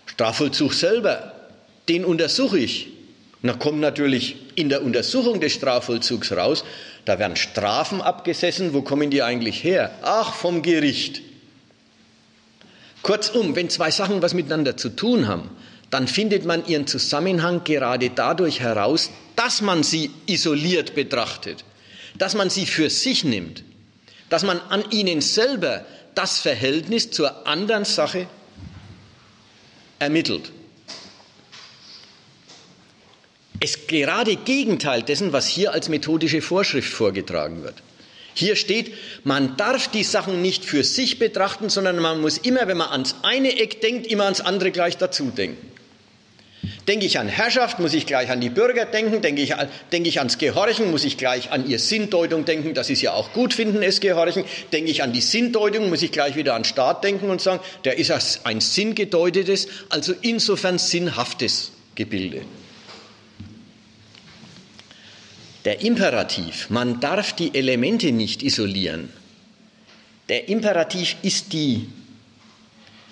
Strafvollzug 0.05 0.73
selber, 0.73 1.33
den 1.89 2.05
untersuche 2.05 2.59
ich. 2.59 2.87
Da 3.43 3.51
kommt 3.55 3.81
natürlich 3.81 4.37
in 4.55 4.69
der 4.69 4.83
Untersuchung 4.83 5.41
des 5.41 5.51
Strafvollzugs 5.51 6.31
raus, 6.31 6.63
da 7.03 7.19
werden 7.19 7.35
Strafen 7.35 7.99
abgesessen. 7.99 8.73
Wo 8.73 8.83
kommen 8.83 9.09
die 9.09 9.21
eigentlich 9.21 9.65
her? 9.65 9.91
Ach, 10.01 10.33
vom 10.33 10.61
Gericht. 10.61 11.26
Kurzum, 13.07 13.55
wenn 13.55 13.69
zwei 13.69 13.89
Sachen 13.89 14.21
was 14.21 14.33
miteinander 14.33 14.75
zu 14.75 14.89
tun 14.89 15.29
haben, 15.29 15.49
dann 15.89 16.09
findet 16.09 16.43
man 16.43 16.65
ihren 16.67 16.87
Zusammenhang 16.87 17.63
gerade 17.63 18.09
dadurch 18.09 18.59
heraus, 18.59 19.11
dass 19.37 19.61
man 19.61 19.81
sie 19.81 20.11
isoliert 20.25 20.93
betrachtet, 20.93 21.63
dass 22.17 22.35
man 22.35 22.49
sie 22.49 22.65
für 22.65 22.89
sich 22.89 23.23
nimmt, 23.23 23.63
dass 24.27 24.43
man 24.43 24.59
an 24.59 24.83
ihnen 24.91 25.21
selber 25.21 25.85
das 26.15 26.39
Verhältnis 26.39 27.09
zur 27.09 27.47
anderen 27.47 27.85
Sache 27.85 28.27
ermittelt. 29.99 30.51
Es 33.61 33.87
gerade 33.87 34.35
Gegenteil 34.35 35.01
dessen, 35.01 35.31
was 35.31 35.47
hier 35.47 35.71
als 35.71 35.87
methodische 35.87 36.41
Vorschrift 36.41 36.91
vorgetragen 36.91 37.63
wird. 37.63 37.81
Hier 38.37 38.55
steht, 38.55 38.93
man 39.23 39.57
darf 39.57 39.87
die 39.87 40.03
Sachen 40.03 40.43
nicht 40.43 40.63
für 40.63 40.83
sich 40.83 41.17
betrachten, 41.17 41.69
sondern 41.69 41.97
man 41.97 42.21
muss 42.21 42.37
immer, 42.37 42.67
wenn 42.67 42.77
man 42.77 42.89
ans 42.89 43.15
eine 43.23 43.59
Eck 43.59 43.81
denkt, 43.81 44.05
immer 44.05 44.25
ans 44.25 44.41
andere 44.41 44.69
gleich 44.69 44.95
dazu 44.95 45.31
denken. 45.35 45.71
Denke 46.87 47.07
ich 47.07 47.17
an 47.17 47.27
Herrschaft, 47.27 47.79
muss 47.79 47.95
ich 47.95 48.05
gleich 48.05 48.29
an 48.29 48.39
die 48.39 48.51
Bürger 48.51 48.85
denken. 48.85 49.23
Denke 49.23 49.41
ich, 49.41 49.55
denke 49.91 50.07
ich 50.07 50.19
ans 50.19 50.37
Gehorchen, 50.37 50.91
muss 50.91 51.03
ich 51.03 51.17
gleich 51.17 51.49
an 51.49 51.67
ihr 51.67 51.79
Sinndeutung 51.79 52.45
denken, 52.45 52.75
sie 52.83 52.93
es 52.93 53.01
ja 53.01 53.13
auch 53.13 53.33
gut 53.33 53.55
finden, 53.55 53.81
es 53.81 54.01
Gehorchen. 54.01 54.45
Denke 54.71 54.91
ich 54.91 55.01
an 55.01 55.13
die 55.13 55.21
Sinndeutung, 55.21 55.89
muss 55.89 56.03
ich 56.03 56.11
gleich 56.11 56.35
wieder 56.35 56.53
an 56.53 56.63
Staat 56.63 57.03
denken 57.03 57.31
und 57.31 57.41
sagen, 57.41 57.59
der 57.85 57.97
ist 57.97 58.41
ein 58.43 58.61
sinngedeutetes, 58.61 59.67
also 59.89 60.13
insofern 60.21 60.77
sinnhaftes 60.77 61.71
Gebilde. 61.95 62.43
Der 65.67 65.81
Imperativ, 65.81 66.69
man 66.69 67.01
darf 67.01 67.33
die 67.33 67.53
Elemente 67.53 68.13
nicht 68.13 68.41
isolieren. 68.41 69.09
Der 70.29 70.47
Imperativ 70.47 71.17
ist 71.23 71.51
die, 71.51 71.89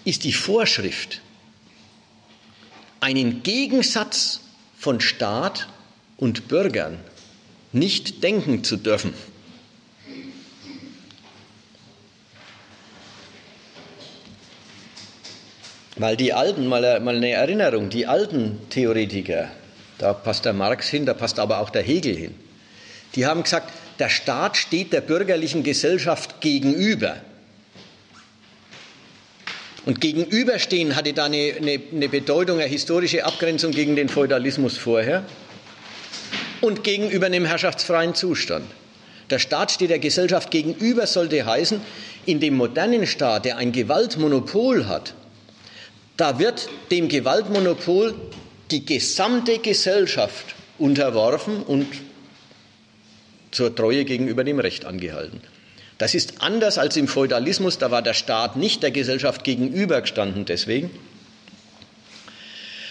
ist 0.05 0.23
die 0.23 0.31
Vorschrift, 0.31 1.19
einen 3.01 3.43
Gegensatz 3.43 4.39
von 4.77 5.01
Staat 5.01 5.67
und 6.15 6.47
Bürgern 6.47 6.97
nicht 7.73 8.23
denken 8.23 8.63
zu 8.63 8.77
dürfen. 8.77 9.13
Weil 15.97 16.15
die 16.15 16.31
alten, 16.31 16.67
mal, 16.67 17.01
mal 17.01 17.17
eine 17.17 17.31
Erinnerung, 17.31 17.89
die 17.89 18.07
alten 18.07 18.61
Theoretiker, 18.69 19.51
da 19.97 20.13
passt 20.13 20.45
der 20.45 20.53
Marx 20.53 20.87
hin, 20.87 21.05
da 21.05 21.13
passt 21.13 21.37
aber 21.37 21.59
auch 21.59 21.69
der 21.69 21.83
Hegel 21.83 22.15
hin. 22.15 22.44
Die 23.15 23.25
haben 23.25 23.43
gesagt, 23.43 23.71
der 23.99 24.09
Staat 24.09 24.57
steht 24.57 24.91
der 24.93 25.01
bürgerlichen 25.01 25.63
Gesellschaft 25.63 26.41
gegenüber. 26.41 27.17
Und 29.85 30.01
gegenüberstehen 30.01 30.95
hatte 30.95 31.13
da 31.13 31.25
eine, 31.25 31.53
eine, 31.57 31.79
eine 31.93 32.09
Bedeutung, 32.09 32.59
eine 32.59 32.67
historische 32.67 33.23
Abgrenzung 33.23 33.71
gegen 33.71 33.95
den 33.95 34.09
Feudalismus 34.09 34.77
vorher 34.77 35.23
und 36.61 36.83
gegenüber 36.83 37.27
einem 37.27 37.45
herrschaftsfreien 37.45 38.15
Zustand. 38.15 38.65
Der 39.29 39.39
Staat 39.39 39.71
steht 39.71 39.91
der 39.91 39.99
Gesellschaft 39.99 40.51
gegenüber, 40.51 41.07
sollte 41.07 41.45
heißen, 41.45 41.81
In 42.25 42.39
dem 42.39 42.55
modernen 42.55 43.05
Staat, 43.05 43.45
der 43.45 43.57
ein 43.57 43.71
Gewaltmonopol 43.71 44.87
hat, 44.87 45.13
da 46.17 46.39
wird 46.39 46.69
dem 46.89 47.07
Gewaltmonopol 47.07 48.15
die 48.71 48.85
gesamte 48.85 49.59
Gesellschaft 49.59 50.55
unterworfen 50.79 51.61
und 51.61 51.87
zur 53.55 53.73
Treue 53.73 54.05
gegenüber 54.05 54.43
dem 54.43 54.59
Recht 54.59 54.85
angehalten. 54.85 55.39
Das 55.97 56.13
ist 56.13 56.41
anders 56.41 56.77
als 56.77 56.97
im 56.97 57.07
Feudalismus, 57.07 57.77
da 57.77 57.89
war 57.89 58.01
der 58.01 58.13
Staat 58.13 58.57
nicht 58.57 58.83
der 58.83 58.91
Gesellschaft 58.91 59.45
gegenübergestanden 59.45 60.43
deswegen, 60.43 60.91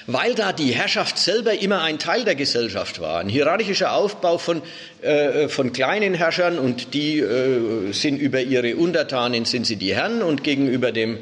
weil 0.07 0.35
da 0.35 0.53
die 0.53 0.73
Herrschaft 0.73 1.19
selber 1.19 1.59
immer 1.61 1.83
ein 1.83 1.99
Teil 1.99 2.25
der 2.25 2.35
Gesellschaft 2.35 3.01
war. 3.01 3.21
Ein 3.21 3.29
hierarchischer 3.29 3.93
Aufbau 3.93 4.39
von, 4.39 4.63
äh, 5.03 5.49
von 5.49 5.73
kleinen 5.73 6.15
Herrschern 6.15 6.59
und 6.59 6.95
die 6.95 7.21
äh, 7.21 7.93
sind 7.93 8.19
über 8.19 8.41
ihre 8.41 8.77
Untertanen 8.77 9.45
sind 9.45 9.67
sie 9.67 9.77
die 9.77 9.95
Herren 9.95 10.23
und 10.23 10.43
gegenüber 10.43 10.93
dem 10.93 11.19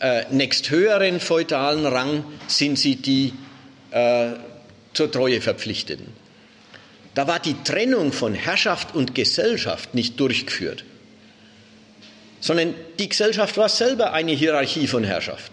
äh, 0.00 0.24
nächsthöheren 0.30 1.20
feudalen 1.20 1.86
Rang 1.86 2.24
sind 2.48 2.78
sie 2.78 2.96
die 2.96 3.32
äh, 3.92 4.30
zur 4.92 5.10
Treue 5.10 5.40
Verpflichteten. 5.40 6.21
Da 7.14 7.26
war 7.26 7.38
die 7.38 7.56
Trennung 7.62 8.12
von 8.12 8.34
Herrschaft 8.34 8.94
und 8.94 9.14
Gesellschaft 9.14 9.94
nicht 9.94 10.18
durchgeführt, 10.18 10.84
sondern 12.40 12.74
die 12.98 13.08
Gesellschaft 13.08 13.56
war 13.56 13.68
selber 13.68 14.12
eine 14.12 14.32
Hierarchie 14.32 14.86
von 14.86 15.04
Herrschaft. 15.04 15.52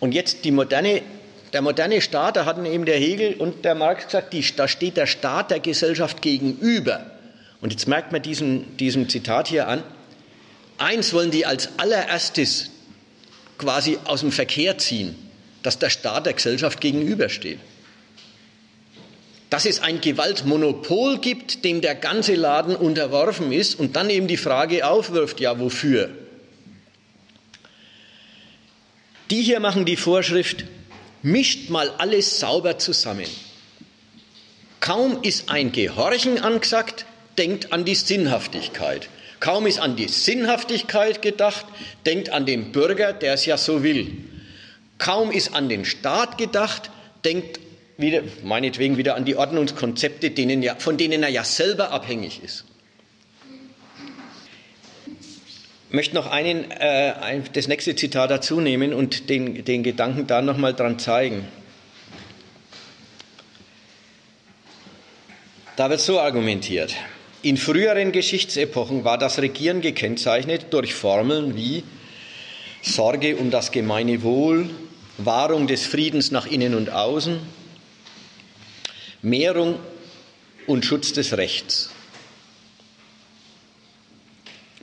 Und 0.00 0.12
jetzt 0.12 0.44
moderne, 0.44 1.02
der 1.52 1.62
moderne 1.62 2.00
Staat, 2.00 2.36
da 2.36 2.44
hatten 2.44 2.66
eben 2.66 2.84
der 2.84 2.98
Hegel 2.98 3.34
und 3.34 3.64
der 3.64 3.74
Marx 3.74 4.06
gesagt, 4.06 4.32
die, 4.32 4.44
da 4.54 4.68
steht 4.68 4.96
der 4.96 5.06
Staat 5.06 5.50
der 5.50 5.60
Gesellschaft 5.60 6.22
gegenüber. 6.22 7.10
Und 7.60 7.72
jetzt 7.72 7.88
merkt 7.88 8.12
man 8.12 8.22
diesem, 8.22 8.76
diesem 8.76 9.08
Zitat 9.08 9.48
hier 9.48 9.66
an, 9.66 9.82
eins 10.76 11.12
wollen 11.12 11.30
die 11.30 11.46
als 11.46 11.70
allererstes 11.78 12.70
quasi 13.56 13.98
aus 14.04 14.20
dem 14.20 14.30
Verkehr 14.30 14.78
ziehen, 14.78 15.16
dass 15.62 15.78
der 15.78 15.90
Staat 15.90 16.26
der 16.26 16.34
Gesellschaft 16.34 16.80
gegenübersteht. 16.80 17.58
Dass 19.50 19.64
es 19.64 19.80
ein 19.80 20.00
Gewaltmonopol 20.00 21.18
gibt, 21.18 21.64
dem 21.64 21.80
der 21.80 21.94
ganze 21.94 22.34
Laden 22.34 22.76
unterworfen 22.76 23.50
ist 23.50 23.78
und 23.78 23.96
dann 23.96 24.10
eben 24.10 24.26
die 24.26 24.36
Frage 24.36 24.86
aufwirft, 24.86 25.40
ja 25.40 25.58
wofür? 25.58 26.10
Die 29.30 29.42
hier 29.42 29.60
machen 29.60 29.84
die 29.84 29.96
Vorschrift, 29.96 30.64
mischt 31.22 31.70
mal 31.70 31.90
alles 31.98 32.40
sauber 32.40 32.78
zusammen. 32.78 33.26
Kaum 34.80 35.22
ist 35.22 35.50
ein 35.50 35.72
Gehorchen 35.72 36.38
angesagt, 36.38 37.04
denkt 37.36 37.72
an 37.72 37.84
die 37.84 37.94
Sinnhaftigkeit. 37.94 39.08
Kaum 39.40 39.66
ist 39.66 39.78
an 39.78 39.96
die 39.96 40.08
Sinnhaftigkeit 40.08 41.22
gedacht, 41.22 41.66
denkt 42.06 42.30
an 42.30 42.46
den 42.46 42.72
Bürger, 42.72 43.12
der 43.12 43.34
es 43.34 43.46
ja 43.46 43.56
so 43.56 43.82
will. 43.82 44.16
Kaum 44.98 45.30
ist 45.30 45.54
an 45.54 45.68
den 45.68 45.84
Staat 45.84 46.38
gedacht, 46.38 46.90
denkt 47.24 47.60
wieder, 47.98 48.22
meinetwegen 48.44 48.96
wieder 48.96 49.16
an 49.16 49.24
die 49.24 49.36
Ordnungskonzepte, 49.36 50.30
denen 50.30 50.62
ja, 50.62 50.76
von 50.76 50.96
denen 50.96 51.22
er 51.22 51.28
ja 51.28 51.44
selber 51.44 51.90
abhängig 51.90 52.40
ist. 52.42 52.64
Ich 55.88 55.94
möchte 55.94 56.14
noch 56.14 56.30
einen, 56.30 56.70
äh, 56.70 57.14
ein, 57.20 57.44
das 57.52 57.66
nächste 57.66 57.96
Zitat 57.96 58.30
dazu 58.30 58.60
nehmen 58.60 58.94
und 58.94 59.28
den, 59.28 59.64
den 59.64 59.82
Gedanken 59.82 60.26
da 60.26 60.42
nochmal 60.42 60.74
dran 60.74 60.98
zeigen. 60.98 61.48
Da 65.76 65.90
wird 65.90 66.00
so 66.00 66.20
argumentiert. 66.20 66.94
In 67.42 67.56
früheren 67.56 68.12
Geschichtsepochen 68.12 69.04
war 69.04 69.18
das 69.18 69.40
Regieren 69.40 69.80
gekennzeichnet 69.80 70.66
durch 70.70 70.94
Formeln 70.94 71.56
wie 71.56 71.82
Sorge 72.82 73.36
um 73.36 73.50
das 73.50 73.72
gemeine 73.72 74.22
Wohl, 74.22 74.70
Wahrung 75.18 75.66
des 75.66 75.86
Friedens 75.86 76.30
nach 76.30 76.46
innen 76.46 76.74
und 76.74 76.90
außen, 76.90 77.40
Mehrung 79.22 79.78
und 80.66 80.84
Schutz 80.84 81.12
des 81.12 81.36
Rechts. 81.36 81.90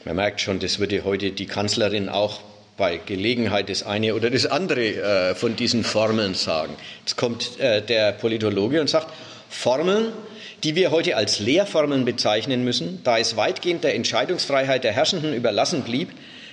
Man 0.03 0.17
merkt 0.17 0.41
schon, 0.41 0.59
das 0.59 0.79
würde 0.79 1.03
heute 1.03 1.31
die 1.31 1.45
Kanzlerin 1.45 2.09
auch 2.09 2.41
bei 2.77 2.97
Gelegenheit 2.97 3.69
das 3.69 3.83
eine 3.83 4.13
oder 4.13 4.29
das 4.29 4.45
andere 4.45 5.31
äh, 5.31 5.35
von 5.35 5.55
diesen 5.55 5.83
Formeln 5.83 6.33
sagen. 6.33 6.75
Jetzt 6.99 7.15
kommt 7.15 7.59
äh, 7.59 7.81
der 7.81 8.11
Politologe 8.11 8.81
und 8.81 8.89
sagt, 8.89 9.07
Formeln, 9.49 10.11
die 10.63 10.75
wir 10.75 10.91
heute 10.91 11.15
als 11.15 11.39
Lehrformeln 11.39 12.03
bezeichnen 12.03 12.63
müssen, 12.63 13.01
da 13.03 13.17
es 13.17 13.37
weitgehend 13.37 13.83
der 13.83 13.95
Entscheidungsfreiheit 13.95 14.83
der 14.83 14.91
Herrschenden 14.91 15.33
überlassen 15.33 15.83
blieb, 15.83 16.09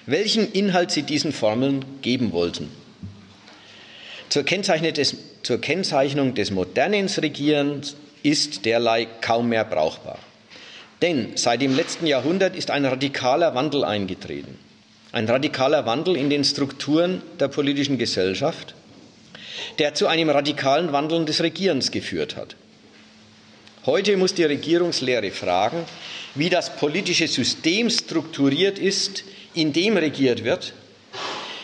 welchen 0.06 0.50
Inhalt 0.52 0.90
sie 0.90 1.02
diesen 1.02 1.32
Formeln 1.32 1.84
geben 2.00 2.32
wollten. 2.32 2.70
Zur, 4.28 4.44
des, 4.44 5.16
zur 5.42 5.60
Kennzeichnung 5.60 6.34
des 6.34 6.50
modernen 6.50 7.08
Regierens 7.08 7.96
ist 8.22 8.64
derlei 8.64 9.06
kaum 9.20 9.48
mehr 9.48 9.64
brauchbar. 9.64 10.18
Denn 11.02 11.32
seit 11.34 11.60
dem 11.60 11.74
letzten 11.74 12.06
Jahrhundert 12.06 12.54
ist 12.56 12.70
ein 12.70 12.84
radikaler 12.84 13.54
Wandel 13.54 13.84
eingetreten. 13.84 14.56
Ein 15.10 15.28
radikaler 15.28 15.84
Wandel 15.84 16.16
in 16.16 16.30
den 16.30 16.44
Strukturen 16.44 17.22
der 17.40 17.48
politischen 17.48 17.98
Gesellschaft, 17.98 18.74
der 19.78 19.94
zu 19.94 20.06
einem 20.06 20.30
radikalen 20.30 20.92
Wandel 20.92 21.24
des 21.24 21.42
Regierens 21.42 21.90
geführt 21.90 22.36
hat. 22.36 22.56
Heute 23.84 24.16
muss 24.16 24.34
die 24.34 24.44
Regierungslehre 24.44 25.32
fragen, 25.32 25.84
wie 26.36 26.48
das 26.48 26.76
politische 26.76 27.26
System 27.26 27.90
strukturiert 27.90 28.78
ist, 28.78 29.24
in 29.54 29.72
dem 29.72 29.96
regiert 29.96 30.44
wird, 30.44 30.72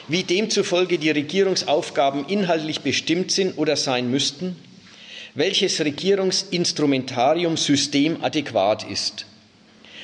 wie 0.08 0.24
demzufolge 0.24 0.98
die 0.98 1.10
Regierungsaufgaben 1.10 2.26
inhaltlich 2.26 2.80
bestimmt 2.80 3.30
sind 3.30 3.58
oder 3.58 3.76
sein 3.76 4.10
müssten, 4.10 4.56
welches 5.34 5.80
Regierungsinstrumentarium 5.80 7.56
systemadäquat 7.56 8.88
ist. 8.90 9.26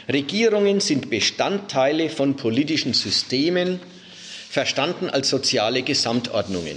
Regierungen 0.09 0.81
sind 0.81 1.09
Bestandteile 1.09 2.11
von 2.11 2.37
politischen 2.37 2.93
Systemen, 2.93 3.81
verstanden 4.51 5.09
als 5.09 5.31
soziale 5.31 5.83
Gesamtordnungen. 5.83 6.77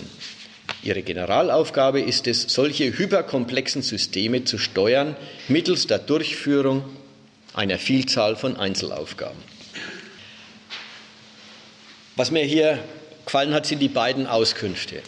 Ihre 0.82 1.02
Generalaufgabe 1.02 2.00
ist 2.02 2.28
es, 2.28 2.44
solche 2.44 2.98
hyperkomplexen 2.98 3.82
Systeme 3.82 4.46
zu 4.46 4.58
steuern 4.58 5.16
mittels 5.48 5.88
der 5.88 6.00
Durchführung 6.00 6.84
einer 7.54 7.78
Vielzahl 7.78 8.36
von 8.36 8.56
Einzelaufgaben. 8.58 9.38
Was 12.16 12.32
mir 12.32 12.44
hier 12.44 12.80
gefallen 13.28 13.54
hat, 13.54 13.66
sind 13.68 13.80
die 13.80 13.90
beiden 13.90 14.26
Auskünfte. 14.26 15.02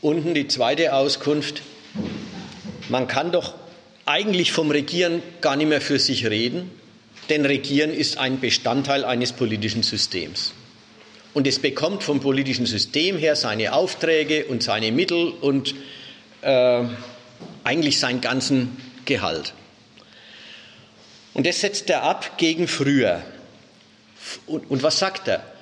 Unten 0.00 0.34
die 0.34 0.46
zweite 0.46 0.94
Auskunft, 0.94 1.62
man 2.88 3.08
kann 3.08 3.32
doch 3.32 3.54
eigentlich 4.04 4.52
vom 4.52 4.70
Regieren 4.70 5.22
gar 5.40 5.56
nicht 5.56 5.68
mehr 5.68 5.80
für 5.80 5.98
sich 5.98 6.26
reden, 6.26 6.70
denn 7.28 7.44
Regieren 7.44 7.92
ist 7.92 8.18
ein 8.18 8.38
Bestandteil 8.38 9.04
eines 9.04 9.32
politischen 9.32 9.82
Systems. 9.82 10.52
Und 11.34 11.46
es 11.46 11.58
bekommt 11.58 12.02
vom 12.02 12.20
politischen 12.20 12.66
System 12.66 13.18
her 13.18 13.34
seine 13.36 13.72
Aufträge 13.72 14.44
und 14.44 14.62
seine 14.62 14.92
Mittel 14.92 15.30
und 15.40 15.74
äh, 16.42 16.84
eigentlich 17.64 17.98
seinen 17.98 18.20
ganzen 18.20 18.76
Gehalt. 19.06 19.52
Und 21.34 21.46
das 21.46 21.60
setzt 21.60 21.90
er 21.90 22.02
ab 22.02 22.38
gegen 22.38 22.68
früher. 22.68 23.22
Und, 24.46 24.70
und 24.70 24.82
was 24.82 24.98
sagt 24.98 25.28
er? 25.28 25.55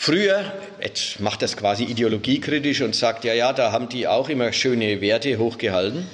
Früher, 0.00 0.52
jetzt 0.80 1.18
macht 1.18 1.42
das 1.42 1.56
quasi 1.56 1.82
ideologiekritisch 1.82 2.82
und 2.82 2.94
sagt, 2.94 3.24
ja, 3.24 3.34
ja, 3.34 3.52
da 3.52 3.72
haben 3.72 3.88
die 3.88 4.06
auch 4.06 4.28
immer 4.28 4.52
schöne 4.52 5.00
Werte 5.00 5.36
hochgehalten. 5.38 6.06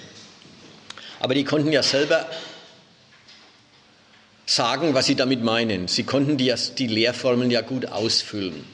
Aber 1.21 1.35
die 1.35 1.45
konnten 1.45 1.71
ja 1.71 1.83
selber 1.83 2.27
sagen, 4.47 4.95
was 4.95 5.05
sie 5.05 5.17
damit 5.17 5.45
meinen. 5.45 5.87
Sie 5.87 6.05
konnten 6.05 6.39
die, 6.39 6.53
die 6.79 6.87
Lehrformeln 6.87 7.51
ja 7.51 7.61
gut 7.61 7.85
ausfüllen. 7.85 8.65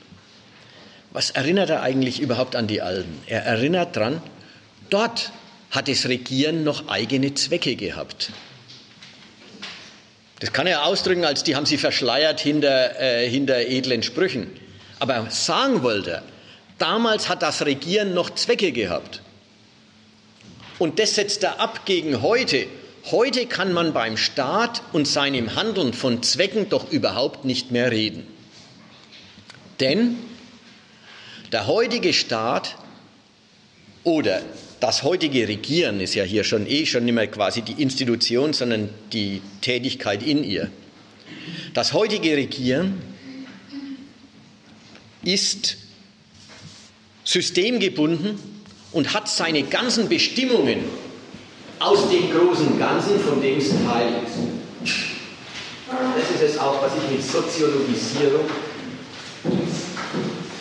Was 1.11 1.31
erinnert 1.31 1.71
er 1.71 1.83
eigentlich 1.83 2.21
überhaupt 2.21 2.55
an 2.55 2.69
die 2.69 2.81
Alten? 2.81 3.21
Er 3.27 3.43
erinnert 3.43 3.97
daran, 3.97 4.23
dort 4.91 5.33
hat 5.73 5.89
das 5.89 6.07
Regieren 6.07 6.63
noch 6.63 6.87
eigene 6.87 7.35
Zwecke 7.35 7.75
gehabt. 7.75 8.31
Das 10.39 10.53
kann 10.53 10.69
er 10.69 10.87
ausdrücken, 10.87 11.25
als 11.25 11.43
die 11.43 11.57
haben 11.57 11.67
sie 11.67 11.79
verschleiert 11.79 12.39
hinter, 12.39 13.01
äh, 13.01 13.29
hinter 13.29 13.59
edlen 13.59 14.05
Sprüchen. 14.05 14.49
Aber 15.01 15.27
sagen 15.31 15.83
wollte 15.83 16.23
damals 16.81 17.29
hat 17.29 17.43
das 17.43 17.65
Regieren 17.65 18.15
noch 18.15 18.31
Zwecke 18.31 18.73
gehabt. 18.73 19.23
Und 20.79 20.99
das 20.99 21.15
setzt 21.15 21.45
er 21.45 21.61
ab 21.61 21.85
gegen 21.85 22.23
heute. 22.23 22.67
Heute 23.11 23.47
kann 23.47 23.73
man 23.73 23.93
beim 23.93 24.17
Staat 24.17 24.83
und 24.93 25.07
seinem 25.07 25.55
Handeln 25.55 25.93
von 25.93 26.23
Zwecken 26.23 26.69
doch 26.69 26.91
überhaupt 26.91 27.45
nicht 27.45 27.71
mehr 27.71 27.91
reden. 27.91 28.27
Denn 29.79 30.17
der 31.53 31.67
heutige 31.67 32.13
Staat 32.13 32.77
oder 34.05 34.43
das 34.81 35.03
heutige 35.03 35.49
Regieren 35.49 36.01
ist 36.01 36.15
ja 36.15 36.25
hier 36.25 36.45
schon 36.45 36.67
eh 36.67 36.87
schon 36.87 37.05
nicht 37.05 37.15
mehr 37.15 37.27
quasi 37.27 37.63
die 37.63 37.83
Institution, 37.83 38.53
sondern 38.53 38.89
die 39.13 39.43
Tätigkeit 39.61 40.23
in 40.23 40.45
ihr. 40.45 40.71
Das 41.75 41.93
heutige 41.93 42.37
Regieren 42.37 43.03
ist 45.23 45.77
systemgebunden 47.25 48.39
und 48.93 49.13
hat 49.15 49.29
seine 49.29 49.63
ganzen 49.63 50.09
Bestimmungen 50.09 50.85
aus 51.79 52.09
dem 52.11 52.31
großen 52.31 52.79
Ganzen, 52.79 53.19
von 53.21 53.41
dem 53.41 53.59
es 53.59 53.69
Teil 53.69 54.09
ist. 54.25 54.37
Das 55.89 56.31
ist 56.31 56.55
es 56.55 56.59
auch, 56.59 56.83
was 56.83 56.93
ich 56.97 57.17
mit 57.17 57.25
Soziologisierung 57.25 58.45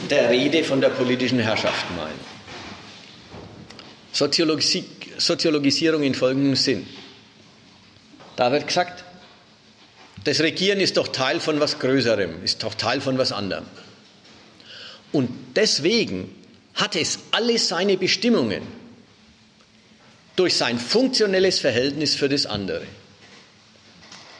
der 0.09 0.29
Rede 0.29 0.63
von 0.63 0.81
der 0.81 0.89
politischen 0.89 1.39
Herrschaft 1.39 1.85
meine. 1.95 2.13
Soziologisi 4.11 4.85
Soziologisierung 5.17 6.01
in 6.03 6.15
folgendem 6.15 6.55
Sinn. 6.55 6.87
Da 8.37 8.51
wird 8.51 8.67
gesagt, 8.67 9.03
das 10.23 10.39
Regieren 10.39 10.79
ist 10.79 10.95
doch 10.95 11.09
Teil 11.09 11.41
von 11.41 11.59
was 11.59 11.79
Größerem, 11.79 12.43
ist 12.43 12.63
doch 12.63 12.73
Teil 12.73 13.01
von 13.01 13.17
was 13.17 13.33
anderem. 13.33 13.65
Und 15.11 15.29
deswegen 15.55 16.33
hat 16.75 16.95
es 16.95 17.19
alle 17.31 17.57
seine 17.57 17.97
Bestimmungen 17.97 18.61
durch 20.35 20.55
sein 20.55 20.79
funktionelles 20.79 21.59
Verhältnis 21.59 22.15
für 22.15 22.29
das 22.29 22.45
andere. 22.45 22.83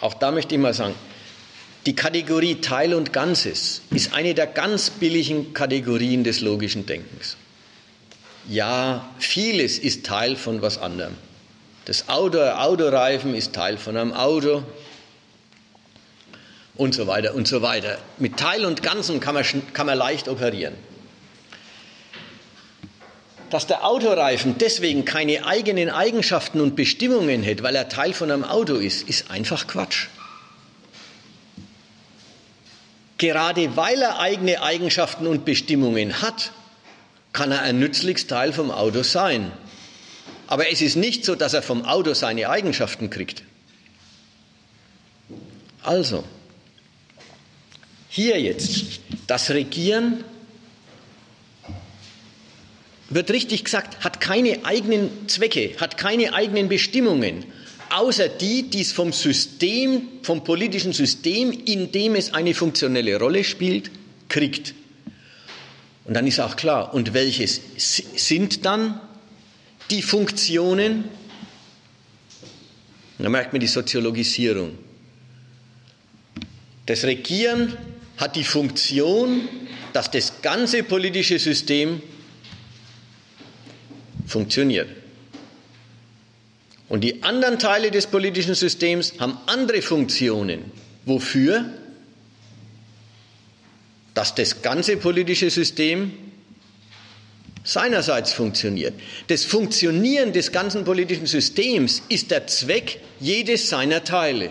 Auch 0.01 0.13
da 0.13 0.32
möchte 0.32 0.55
ich 0.55 0.61
mal 0.61 0.74
sagen, 0.74 0.95
die 1.86 1.95
Kategorie 1.95 2.55
Teil 2.55 2.93
und 2.93 3.11
Ganzes 3.13 3.82
ist 3.89 4.13
eine 4.13 4.34
der 4.34 4.47
ganz 4.47 4.89
billigen 4.89 5.53
Kategorien 5.53 6.24
des 6.24 6.41
logischen 6.41 6.86
Denkens. 6.86 7.36
Ja, 8.47 9.09
vieles 9.20 9.80
ist 9.80 10.05
Teil 10.05 10.36
von 10.36 10.61
was 10.61 10.78
anderem. 10.78 11.15
Das 11.86 12.07
Auto, 12.07 12.39
Autoreifen 12.39 13.34
ist 13.34 13.53
Teil 13.53 13.78
von 13.78 13.97
einem 13.97 14.13
Auto 14.13 14.63
und 16.80 16.96
so 16.96 17.08
weiter 17.08 17.36
und 17.36 17.46
so 17.46 17.62
weiter. 17.62 17.98
Mit 18.20 18.38
Teil 18.38 18.64
und 18.64 18.82
Ganzen 18.82 19.20
kann 19.20 19.36
man, 19.36 19.44
kann 19.74 19.86
man 19.86 19.98
leicht 19.98 20.30
operieren. 20.30 20.74
Dass 23.50 23.68
der 23.68 23.86
Autoreifen 23.86 24.58
deswegen 24.58 25.04
keine 25.04 25.46
eigenen 25.46 25.90
Eigenschaften 25.90 26.62
und 26.62 26.78
Bestimmungen 26.78 27.46
hat, 27.46 27.64
weil 27.64 27.76
er 27.76 27.90
Teil 27.90 28.14
von 28.14 28.32
einem 28.32 28.46
Auto 28.46 28.76
ist, 28.76 29.10
ist 29.10 29.30
einfach 29.30 29.68
Quatsch. 29.68 30.08
Gerade 33.18 33.76
weil 33.76 34.02
er 34.02 34.20
eigene 34.20 34.62
Eigenschaften 34.62 35.28
und 35.28 35.44
Bestimmungen 35.44 36.22
hat, 36.22 36.54
kann 37.34 37.52
er 37.52 37.62
ein 37.64 37.80
nützliches 37.80 38.28
Teil 38.28 38.54
vom 38.54 38.72
Auto 38.72 39.04
sein. 39.04 39.52
Aber 40.48 40.72
es 40.72 40.82
ist 40.82 40.96
nicht 40.96 41.26
so, 41.26 41.36
dass 41.36 41.54
er 41.54 41.62
vom 41.62 41.84
Auto 41.84 42.14
seine 42.14 42.50
Eigenschaften 42.50 43.10
kriegt. 43.10 43.44
Also, 45.84 46.24
hier 48.10 48.41
jetzt, 48.41 48.99
das 49.28 49.49
Regieren 49.51 50.24
wird 53.10 53.32
richtig 53.32 53.64
gesagt, 53.64 54.03
hat 54.03 54.20
keine 54.20 54.66
eigenen 54.66 55.28
Zwecke, 55.28 55.76
hat 55.78 55.97
keine 55.97 56.34
eigenen 56.34 56.70
Bestimmungen, 56.70 57.45
außer 57.89 58.28
die, 58.28 58.70
die 58.70 58.82
es 58.82 58.91
vom 58.91 59.14
System, 59.14 60.07
vom 60.24 60.43
politischen 60.43 60.93
System, 60.93 61.51
in 61.51 61.91
dem 61.91 62.16
es 62.16 62.34
eine 62.34 62.53
funktionelle 62.53 63.18
Rolle 63.18 63.43
spielt, 63.43 63.91
kriegt. 64.28 64.76
Und 66.05 66.14
dann 66.16 66.26
ist 66.28 66.39
auch 66.39 66.55
klar, 66.55 66.93
und 66.93 67.14
welches 67.14 67.62
sind 67.78 68.66
dann 68.66 68.99
die 69.91 70.01
Funktionen? 70.01 71.05
Da 73.18 73.30
merkt 73.30 73.53
man 73.53 73.60
die 73.60 73.68
Soziologisierung. 73.68 74.78
Das 76.86 77.03
Regieren 77.03 77.78
hat 78.20 78.36
die 78.36 78.43
Funktion, 78.43 79.47
dass 79.93 80.11
das 80.11 80.41
ganze 80.41 80.84
politische 80.84 81.39
System 81.39 82.01
funktioniert. 84.28 84.89
Und 86.89 87.01
die 87.01 87.24
anderen 87.24 87.59
Teile 87.59 87.91
des 87.91 88.07
politischen 88.07 88.55
Systems 88.55 89.13
haben 89.20 89.38
andere 89.45 89.82
Funktionen. 89.82 90.72
Wofür? 91.05 91.65
Dass 94.13 94.36
das 94.36 94.61
ganze 94.61 94.97
politische 94.97 95.49
System 95.49 96.11
seinerseits 97.63 98.34
funktioniert. 98.34 98.95
Das 99.28 99.45
Funktionieren 99.45 100.34
des 100.34 100.51
ganzen 100.51 100.84
politischen 100.84 101.28
Systems 101.28 102.01
ist 102.09 102.32
der 102.32 102.47
Zweck 102.47 102.99
jedes 103.20 103.70
seiner 103.70 104.03
Teile. 104.03 104.49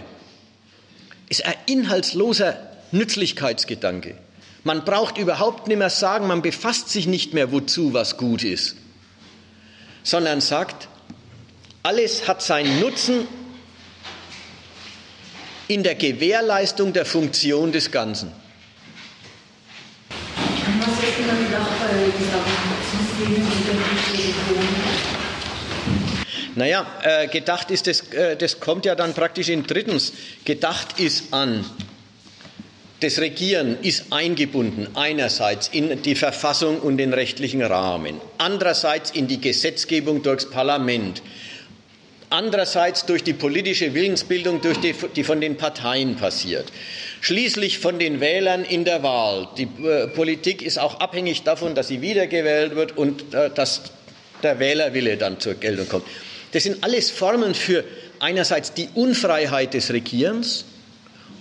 Ist 1.28 1.44
ein 1.44 1.54
inhaltsloser 1.66 2.67
Nützlichkeitsgedanke. 2.92 4.16
Man 4.64 4.84
braucht 4.84 5.18
überhaupt 5.18 5.68
nicht 5.68 5.78
mehr 5.78 5.90
sagen, 5.90 6.26
man 6.26 6.42
befasst 6.42 6.88
sich 6.90 7.06
nicht 7.06 7.34
mehr, 7.34 7.52
wozu 7.52 7.92
was 7.92 8.16
gut 8.16 8.44
ist 8.44 8.76
sondern 10.08 10.40
sagt, 10.40 10.88
alles 11.82 12.26
hat 12.26 12.40
seinen 12.40 12.80
Nutzen 12.80 13.28
in 15.68 15.82
der 15.82 15.96
Gewährleistung 15.96 16.94
der 16.94 17.04
Funktion 17.04 17.72
des 17.72 17.90
Ganzen. 17.90 18.32
Naja, 26.54 26.86
äh, 27.02 27.28
gedacht 27.28 27.70
ist, 27.70 27.86
das, 27.86 28.00
äh, 28.12 28.36
das 28.36 28.60
kommt 28.60 28.86
ja 28.86 28.94
dann 28.94 29.12
praktisch 29.12 29.50
in 29.50 29.64
drittens. 29.64 30.14
Gedacht 30.46 30.98
ist 30.98 31.34
an 31.34 31.66
das 33.00 33.20
Regieren 33.20 33.78
ist 33.82 34.06
eingebunden 34.10 34.88
einerseits 34.94 35.68
in 35.68 36.02
die 36.02 36.14
Verfassung 36.16 36.80
und 36.80 36.96
den 36.98 37.12
rechtlichen 37.12 37.62
Rahmen, 37.62 38.20
andererseits 38.38 39.10
in 39.12 39.28
die 39.28 39.40
Gesetzgebung 39.40 40.22
durchs 40.22 40.50
Parlament, 40.50 41.22
andererseits 42.30 43.06
durch 43.06 43.22
die 43.22 43.34
politische 43.34 43.94
Willensbildung, 43.94 44.60
durch 44.60 44.78
die, 44.78 44.94
die 45.14 45.22
von 45.22 45.40
den 45.40 45.56
Parteien 45.56 46.16
passiert, 46.16 46.66
schließlich 47.20 47.78
von 47.78 47.98
den 47.98 48.20
Wählern 48.20 48.64
in 48.64 48.84
der 48.84 49.02
Wahl. 49.02 49.48
Die 49.56 49.68
äh, 49.84 50.08
Politik 50.08 50.62
ist 50.62 50.78
auch 50.78 51.00
abhängig 51.00 51.44
davon, 51.44 51.74
dass 51.74 51.88
sie 51.88 52.00
wiedergewählt 52.00 52.74
wird 52.74 52.98
und 52.98 53.32
äh, 53.32 53.50
dass 53.50 53.82
der 54.42 54.58
Wählerwille 54.58 55.16
dann 55.16 55.40
zur 55.40 55.54
Geltung 55.54 55.88
kommt. 55.88 56.04
Das 56.52 56.64
sind 56.64 56.82
alles 56.82 57.10
Formen 57.10 57.54
für 57.54 57.84
einerseits 58.20 58.72
die 58.72 58.88
Unfreiheit 58.94 59.74
des 59.74 59.92
Regierens, 59.92 60.64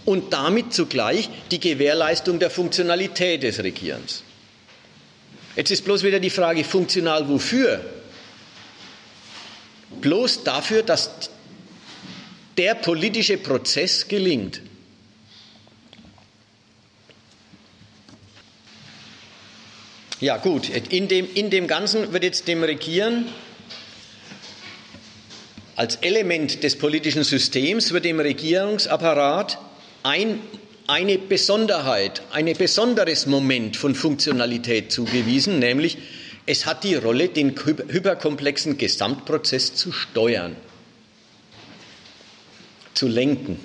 und 0.08 0.32
damit 0.32 0.74
zugleich 0.74 1.30
die 1.52 1.60
Gewährleistung 1.60 2.40
der 2.40 2.50
Funktionalität 2.50 3.44
des 3.44 3.62
Regierens. 3.62 4.24
Jetzt 5.58 5.70
ist 5.70 5.84
bloß 5.84 6.04
wieder 6.04 6.22
die 6.22 6.30
Frage, 6.30 6.64
funktional 6.64 7.28
wofür? 7.28 7.84
Bloß 10.00 10.46
dafür, 10.46 10.82
dass 10.82 11.30
der 12.56 12.76
politische 12.76 13.38
Prozess 13.38 14.08
gelingt. 14.08 14.62
Ja 20.22 20.38
gut, 20.38 20.70
in 20.70 21.10
dem, 21.10 21.28
in 21.34 21.50
dem 21.50 21.68
Ganzen 21.68 22.14
wird 22.14 22.24
jetzt 22.24 22.48
dem 22.48 22.64
Regieren 22.64 23.26
als 25.76 25.98
Element 25.98 26.64
des 26.64 26.78
politischen 26.78 27.26
Systems, 27.26 27.92
wird 27.92 28.06
dem 28.06 28.22
Regierungsapparat 28.22 29.60
ein, 30.04 30.40
eine 30.88 31.18
Besonderheit, 31.18 32.22
ein 32.32 32.52
besonderes 32.54 33.26
Moment 33.26 33.78
von 33.78 33.96
Funktionalität 33.96 34.92
zugewiesen, 34.92 35.60
nämlich 35.60 35.98
es 36.46 36.66
hat 36.66 36.86
die 36.86 36.96
Rolle, 36.96 37.28
den 37.28 37.56
hyperkomplexen 37.58 38.78
Gesamtprozess 38.78 39.76
zu 39.76 39.92
steuern, 39.92 40.56
zu 42.94 43.08
lenken. 43.08 43.60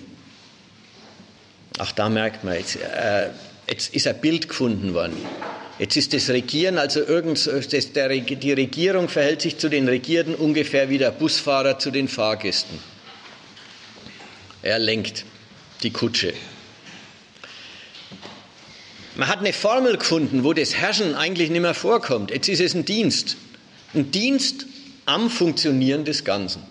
Ach, 1.79 1.93
da 1.93 2.09
merkt 2.09 2.43
man, 2.43 2.55
jetzt, 2.55 2.77
äh, 2.77 3.31
jetzt 3.69 3.95
ist 3.95 4.07
ein 4.09 4.21
Bild 4.21 4.49
gefunden 4.49 4.95
worden. 4.95 5.17
Jetzt 5.79 5.97
ist 5.97 6.13
das 6.13 6.29
Regieren, 6.29 6.77
also 6.77 7.01
irgend, 7.01 7.47
das, 7.47 7.93
der, 7.93 8.09
die 8.09 8.53
Regierung 8.53 9.09
verhält 9.09 9.43
sich 9.43 9.59
zu 9.59 9.69
den 9.69 9.89
Regierten 9.89 10.35
ungefähr 10.35 10.91
wie 10.91 10.99
der 10.99 11.13
Busfahrer 11.13 11.79
zu 11.79 11.91
den 11.91 12.09
Fahrgästen. 12.09 12.79
Er 14.63 14.79
lenkt 14.79 15.25
die 15.83 15.91
Kutsche. 15.91 16.35
Man 19.15 19.29
hat 19.29 19.41
eine 19.41 19.53
Formel 19.53 19.99
gefunden, 19.99 20.43
wo 20.43 20.53
das 20.53 20.75
Herrschen 20.75 21.15
eigentlich 21.15 21.51
nicht 21.51 21.61
mehr 21.61 21.75
vorkommt. 21.75 22.31
Jetzt 22.31 22.49
ist 22.49 22.61
es 22.61 22.75
ein 22.75 22.85
Dienst. 22.85 23.37
Ein 23.95 24.11
Dienst 24.11 24.67
am 25.05 25.29
Funktionieren 25.29 26.05
des 26.05 26.25
Ganzen. 26.25 26.63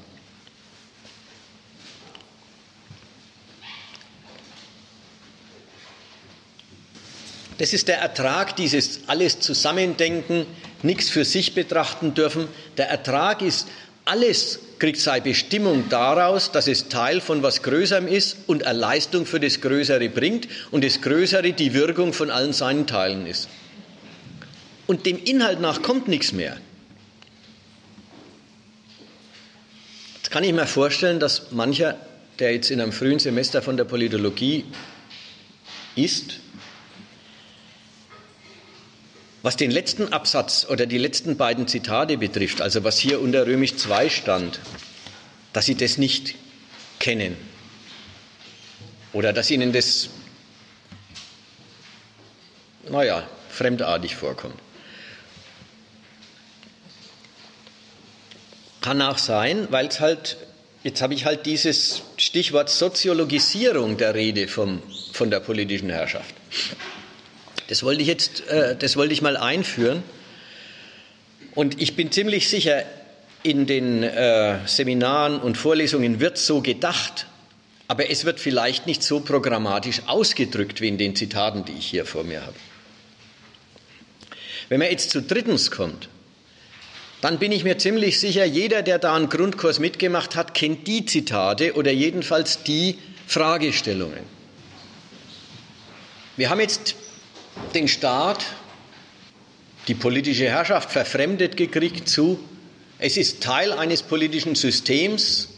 Das 7.59 7.73
ist 7.73 7.87
der 7.89 7.99
Ertrag 7.99 8.55
dieses 8.55 9.01
alles 9.05 9.39
Zusammendenken, 9.39 10.47
nichts 10.81 11.11
für 11.11 11.25
sich 11.25 11.53
betrachten 11.53 12.15
dürfen. 12.15 12.47
Der 12.77 12.89
Ertrag 12.89 13.43
ist 13.43 13.67
alles 14.03 14.57
kriegt 14.81 14.99
seine 14.99 15.21
Bestimmung 15.21 15.89
daraus, 15.89 16.51
dass 16.51 16.67
es 16.67 16.89
Teil 16.89 17.21
von 17.21 17.43
was 17.43 17.61
Größerem 17.61 18.07
ist 18.07 18.37
und 18.47 18.65
eine 18.65 18.79
Leistung 18.79 19.27
für 19.27 19.39
das 19.39 19.61
Größere 19.61 20.09
bringt 20.09 20.47
und 20.71 20.83
das 20.83 21.01
Größere 21.01 21.53
die 21.53 21.75
Wirkung 21.75 22.13
von 22.13 22.31
allen 22.31 22.51
seinen 22.51 22.87
Teilen 22.87 23.27
ist. 23.27 23.47
und 24.87 25.05
dem 25.05 25.23
Inhalt 25.23 25.61
nach 25.61 25.83
kommt 25.83 26.09
nichts 26.09 26.33
mehr. 26.33 26.57
Jetzt 30.15 30.31
kann 30.31 30.43
ich 30.43 30.51
mir 30.51 30.67
vorstellen, 30.67 31.19
dass 31.19 31.51
mancher, 31.51 31.95
der 32.39 32.53
jetzt 32.53 32.71
in 32.71 32.81
einem 32.81 32.91
frühen 32.91 33.19
Semester 33.19 33.61
von 33.61 33.77
der 33.77 33.85
Politologie 33.85 34.65
ist, 35.95 36.40
was 39.43 39.57
den 39.57 39.71
letzten 39.71 40.13
Absatz 40.13 40.67
oder 40.69 40.85
die 40.85 40.97
letzten 40.97 41.37
beiden 41.37 41.67
Zitate 41.67 42.17
betrifft, 42.17 42.61
also 42.61 42.83
was 42.83 42.97
hier 42.99 43.19
unter 43.21 43.47
Römisch 43.47 43.75
2 43.75 44.09
stand, 44.09 44.59
dass 45.53 45.65
Sie 45.65 45.75
das 45.75 45.97
nicht 45.97 46.35
kennen 46.99 47.35
oder 49.13 49.33
dass 49.33 49.49
Ihnen 49.49 49.73
das, 49.73 50.09
naja, 52.89 53.27
fremdartig 53.49 54.15
vorkommt. 54.15 54.59
Kann 58.81 59.01
auch 59.01 59.17
sein, 59.17 59.67
weil 59.69 59.87
es 59.87 59.99
halt, 59.99 60.37
jetzt 60.83 61.01
habe 61.01 61.13
ich 61.13 61.25
halt 61.25 61.45
dieses 61.45 62.01
Stichwort 62.17 62.69
Soziologisierung 62.69 63.97
der 63.97 64.15
Rede 64.15 64.47
vom, 64.47 64.81
von 65.13 65.29
der 65.29 65.39
politischen 65.39 65.89
Herrschaft. 65.89 66.33
Das 67.71 67.83
wollte 67.83 68.01
ich 68.01 68.09
jetzt, 68.09 68.49
äh, 68.49 68.75
das 68.75 68.97
wollte 68.97 69.13
ich 69.13 69.21
mal 69.21 69.37
einführen. 69.37 70.03
Und 71.55 71.81
ich 71.81 71.95
bin 71.95 72.11
ziemlich 72.11 72.49
sicher, 72.49 72.83
in 73.43 73.65
den 73.65 74.03
äh, 74.03 74.57
Seminaren 74.65 75.39
und 75.39 75.57
Vorlesungen 75.57 76.19
wird 76.19 76.37
so 76.37 76.59
gedacht, 76.59 77.27
aber 77.87 78.09
es 78.09 78.25
wird 78.25 78.41
vielleicht 78.41 78.87
nicht 78.87 79.01
so 79.03 79.21
programmatisch 79.21 80.01
ausgedrückt 80.07 80.81
wie 80.81 80.89
in 80.89 80.97
den 80.97 81.15
Zitaten, 81.15 81.63
die 81.63 81.71
ich 81.71 81.85
hier 81.85 82.05
vor 82.05 82.25
mir 82.25 82.41
habe. 82.41 82.57
Wenn 84.67 84.79
man 84.79 84.91
jetzt 84.91 85.11
zu 85.11 85.21
drittens 85.21 85.71
kommt, 85.71 86.09
dann 87.21 87.39
bin 87.39 87.53
ich 87.53 87.63
mir 87.63 87.77
ziemlich 87.77 88.19
sicher, 88.19 88.43
jeder, 88.43 88.81
der 88.81 88.99
da 88.99 89.15
einen 89.15 89.29
Grundkurs 89.29 89.79
mitgemacht 89.79 90.35
hat, 90.35 90.55
kennt 90.55 90.87
die 90.87 91.05
Zitate 91.05 91.75
oder 91.75 91.91
jedenfalls 91.91 92.63
die 92.63 92.97
Fragestellungen. 93.27 94.41
Wir 96.35 96.49
haben 96.49 96.59
jetzt 96.59 96.95
den 97.73 97.87
Staat, 97.87 98.45
die 99.87 99.95
politische 99.95 100.45
Herrschaft 100.45 100.91
verfremdet 100.91 101.57
gekriegt 101.57 102.07
zu, 102.07 102.39
es 102.99 103.17
ist 103.17 103.41
Teil 103.41 103.71
eines 103.71 104.03
politischen 104.03 104.55
Systems, 104.55 105.49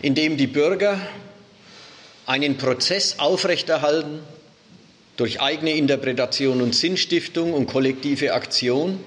in 0.00 0.14
dem 0.14 0.36
die 0.36 0.46
Bürger 0.46 0.98
einen 2.26 2.56
Prozess 2.56 3.18
aufrechterhalten 3.18 4.20
durch 5.16 5.40
eigene 5.40 5.72
Interpretation 5.72 6.62
und 6.62 6.74
Sinnstiftung 6.74 7.52
und 7.52 7.66
kollektive 7.66 8.32
Aktion 8.32 8.98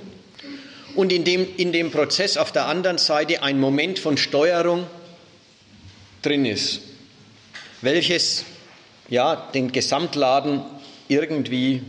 und 0.95 1.11
in 1.11 1.23
dem, 1.23 1.47
in 1.57 1.71
dem 1.71 1.91
Prozess 1.91 2.37
auf 2.37 2.51
der 2.51 2.67
anderen 2.67 2.97
Seite 2.97 3.41
ein 3.41 3.59
Moment 3.59 3.99
von 3.99 4.17
Steuerung 4.17 4.85
drin 6.21 6.45
ist, 6.45 6.81
welches 7.81 8.45
ja, 9.09 9.35
den 9.53 9.71
Gesamtladen 9.71 10.61
irgendwie 11.07 11.81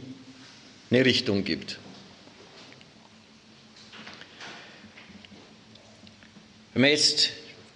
eine 0.90 1.04
Richtung 1.04 1.44
gibt. 1.44 1.78
Wenn 6.72 6.82
man 6.82 6.90
jetzt 6.90 7.30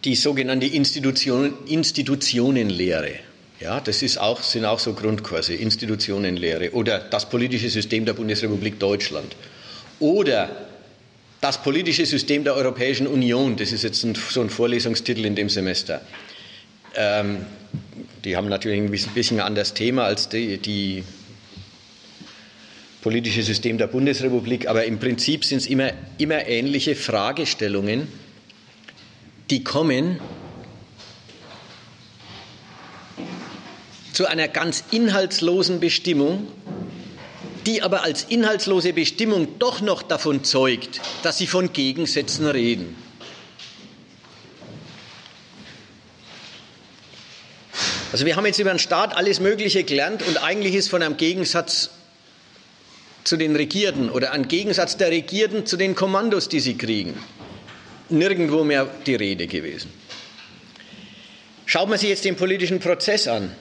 die 0.04 0.14
sogenannte 0.14 0.66
Institution, 0.66 1.54
Institutionenlehre, 1.66 3.20
ja, 3.58 3.80
das 3.80 4.02
ist 4.02 4.18
auch, 4.18 4.42
sind 4.42 4.64
auch 4.64 4.78
so 4.78 4.94
Grundkurse, 4.94 5.54
Institutionenlehre 5.54 6.72
oder 6.72 6.98
das 6.98 7.28
politische 7.28 7.68
System 7.68 8.04
der 8.04 8.14
Bundesrepublik 8.14 8.78
Deutschland 8.78 9.36
oder 9.98 10.50
das 11.40 11.62
politische 11.62 12.04
System 12.04 12.44
der 12.44 12.54
Europäischen 12.54 13.06
Union, 13.06 13.56
das 13.56 13.72
ist 13.72 13.82
jetzt 13.82 14.04
ein, 14.04 14.14
so 14.14 14.42
ein 14.42 14.50
Vorlesungstitel 14.50 15.24
in 15.24 15.34
dem 15.34 15.48
Semester. 15.48 16.02
Ähm, 16.94 17.46
die 18.24 18.36
haben 18.36 18.48
natürlich 18.48 18.80
ein 18.80 18.90
bisschen 18.90 19.40
anderes 19.40 19.72
Thema 19.72 20.04
als 20.04 20.28
die, 20.28 20.58
die 20.58 21.04
politische 23.02 23.42
System 23.42 23.78
der 23.78 23.86
Bundesrepublik, 23.86 24.68
aber 24.68 24.84
im 24.84 24.98
Prinzip 24.98 25.44
sind 25.44 25.58
es 25.58 25.66
immer, 25.66 25.92
immer 26.18 26.46
ähnliche 26.46 26.94
Fragestellungen, 26.94 28.08
die 29.50 29.64
kommen 29.64 30.20
zu 34.12 34.26
einer 34.26 34.48
ganz 34.48 34.84
inhaltslosen 34.90 35.80
Bestimmung, 35.80 36.46
die 37.66 37.82
aber 37.82 38.02
als 38.02 38.24
inhaltslose 38.24 38.92
Bestimmung 38.92 39.58
doch 39.58 39.80
noch 39.80 40.02
davon 40.02 40.44
zeugt, 40.44 41.00
dass 41.22 41.38
sie 41.38 41.46
von 41.46 41.72
Gegensätzen 41.72 42.46
reden. 42.46 42.96
Also 48.12 48.26
wir 48.26 48.34
haben 48.36 48.44
jetzt 48.44 48.58
über 48.58 48.70
den 48.70 48.78
Staat 48.78 49.16
alles 49.16 49.40
Mögliche 49.40 49.84
gelernt 49.84 50.22
und 50.26 50.36
eigentlich 50.42 50.74
ist 50.74 50.88
von 50.88 51.02
einem 51.02 51.16
Gegensatz 51.16 51.90
zu 53.24 53.36
den 53.36 53.56
Regierten 53.56 54.10
oder 54.10 54.32
ein 54.32 54.48
Gegensatz 54.48 54.96
der 54.96 55.10
Regierten 55.10 55.66
zu 55.66 55.76
den 55.76 55.94
Kommandos, 55.94 56.48
die 56.48 56.60
sie 56.60 56.76
kriegen. 56.76 57.14
Nirgendwo 58.08 58.64
mehr 58.64 58.88
die 59.06 59.14
Rede 59.14 59.46
gewesen. 59.46 59.90
Schaut 61.66 61.88
man 61.88 61.98
sich 61.98 62.08
jetzt 62.08 62.24
den 62.24 62.34
politischen 62.36 62.80
Prozess 62.80 63.28
an, 63.28 63.52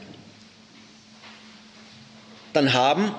dann 2.54 2.74
haben 2.74 3.12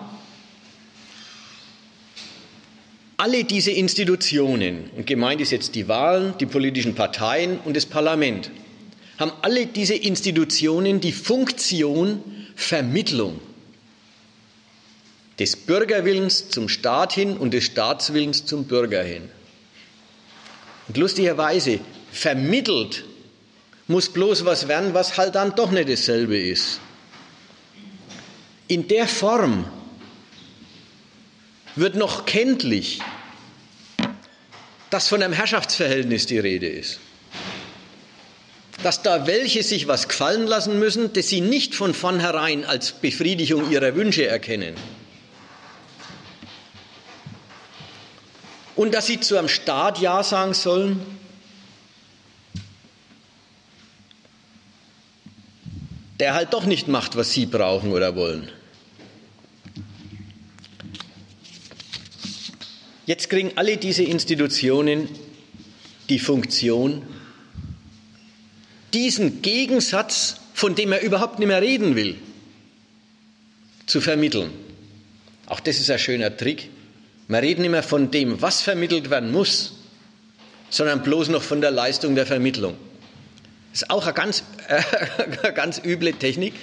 alle 3.17 3.45
diese 3.45 3.71
Institutionen, 3.71 4.91
und 4.97 5.07
gemeint 5.07 5.41
ist 5.41 5.53
jetzt 5.53 5.75
die 5.75 5.87
Wahlen, 5.87 6.35
die 6.41 6.47
politischen 6.47 6.95
Parteien 6.95 7.61
und 7.65 7.77
das 7.77 7.87
Parlament, 7.87 8.51
haben 9.19 9.31
alle 9.43 9.67
diese 9.67 9.95
Institutionen 9.95 11.01
die 11.01 11.13
Funktion 11.13 12.25
Vermittlung 12.57 13.41
des 15.41 15.57
Bürgerwillens 15.57 16.51
zum 16.51 16.69
Staat 16.69 17.15
hin 17.15 17.39
und 17.39 17.55
des 17.55 17.65
Staatswillens 17.65 18.45
zum 18.45 18.67
Bürger 18.67 19.03
hin. 19.03 19.31
Und 20.87 20.99
lustigerweise, 20.99 21.81
vermittelt 22.13 23.05
muss 23.87 24.11
bloß 24.11 24.45
was 24.45 24.69
werden, 24.69 24.93
was 24.93 25.17
halt 25.17 25.35
dann 25.35 25.55
doch 25.55 25.71
nicht 25.71 25.89
dasselbe 25.89 26.39
ist. 26.39 26.79
In 28.69 28.87
der 28.87 29.09
Form 29.09 29.65
wird 31.75 31.95
noch 31.95 32.27
kenntlich, 32.27 33.01
dass 34.91 35.09
von 35.09 35.23
einem 35.23 35.33
Herrschaftsverhältnis 35.33 36.27
die 36.27 36.39
Rede 36.39 36.69
ist. 36.69 37.01
Dass 38.83 39.03
da 39.03 39.27
welche 39.27 39.63
sich 39.63 39.89
was 39.89 40.07
gefallen 40.09 40.47
lassen 40.47 40.79
müssen, 40.79 41.15
das 41.15 41.29
sie 41.29 41.41
nicht 41.41 41.75
von 41.75 41.95
vornherein 41.95 42.67
als 42.67 42.93
Befriedigung 42.93 43.71
ihrer 43.71 43.95
Wünsche 43.95 44.27
erkennen 44.27 44.75
und 48.81 48.95
dass 48.95 49.09
sie 49.09 49.21
zu 49.21 49.37
einem 49.37 49.49
Staat 49.49 49.99
Ja 50.01 50.23
sagen 50.23 50.55
sollen? 50.55 51.03
Der 56.19 56.33
halt 56.33 56.55
doch 56.55 56.65
nicht 56.65 56.89
macht, 56.89 57.15
was 57.15 57.31
sie 57.31 57.45
brauchen 57.45 57.93
oder 57.93 58.17
wollen. 58.17 58.51
Jetzt 63.05 63.29
kriegen 63.29 63.53
alle 63.57 63.77
diese 63.77 64.03
Institutionen 64.03 65.11
die 66.09 66.19
Funktion, 66.19 67.03
diesen 68.95 69.43
Gegensatz, 69.43 70.37
von 70.55 70.75
dem 70.75 70.93
er 70.93 71.03
überhaupt 71.03 71.39
nicht 71.39 71.49
mehr 71.49 71.61
reden 71.61 71.97
will, 71.97 72.17
zu 73.85 74.01
vermitteln. 74.01 74.51
Auch 75.45 75.61
das 75.61 75.79
ist 75.81 75.91
ein 75.91 75.99
schöner 75.99 76.35
Trick. 76.35 76.71
Wir 77.31 77.43
reden 77.43 77.65
immer 77.65 77.85
von 77.85 78.11
dem, 78.11 78.43
was 78.43 78.61
vermittelt 78.61 79.09
werden 79.09 79.31
muss, 79.31 79.75
sondern 80.69 81.05
bloß 81.05 81.29
noch 81.29 81.45
von 81.45 81.61
der 81.61 81.71
Leistung 81.71 82.17
der 82.17 82.27
Vermittlung. 82.27 82.77
Das 83.71 83.83
ist 83.83 83.91
auch 83.91 84.03
eine 84.03 84.15
ganz, 84.15 84.43
äh, 84.69 85.53
ganz 85.53 85.81
üble 85.85 86.13
Technik, 86.15 86.55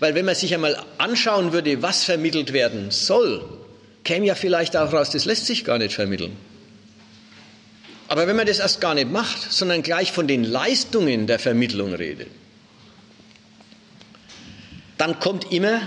weil 0.00 0.14
wenn 0.14 0.24
man 0.24 0.34
sich 0.34 0.54
einmal 0.54 0.82
anschauen 0.96 1.52
würde, 1.52 1.82
was 1.82 2.04
vermittelt 2.04 2.54
werden 2.54 2.90
soll, 2.90 3.44
käme 4.02 4.24
ja 4.24 4.34
vielleicht 4.34 4.78
auch 4.78 4.94
raus, 4.94 5.10
das 5.10 5.26
lässt 5.26 5.44
sich 5.44 5.62
gar 5.62 5.76
nicht 5.76 5.94
vermitteln. 5.94 6.34
Aber 8.08 8.26
wenn 8.26 8.36
man 8.36 8.46
das 8.46 8.60
erst 8.60 8.80
gar 8.80 8.94
nicht 8.94 9.12
macht, 9.12 9.52
sondern 9.52 9.82
gleich 9.82 10.10
von 10.10 10.26
den 10.26 10.42
Leistungen 10.42 11.26
der 11.26 11.38
Vermittlung 11.38 11.92
redet, 11.92 12.28
dann 14.96 15.20
kommt 15.20 15.52
immer 15.52 15.82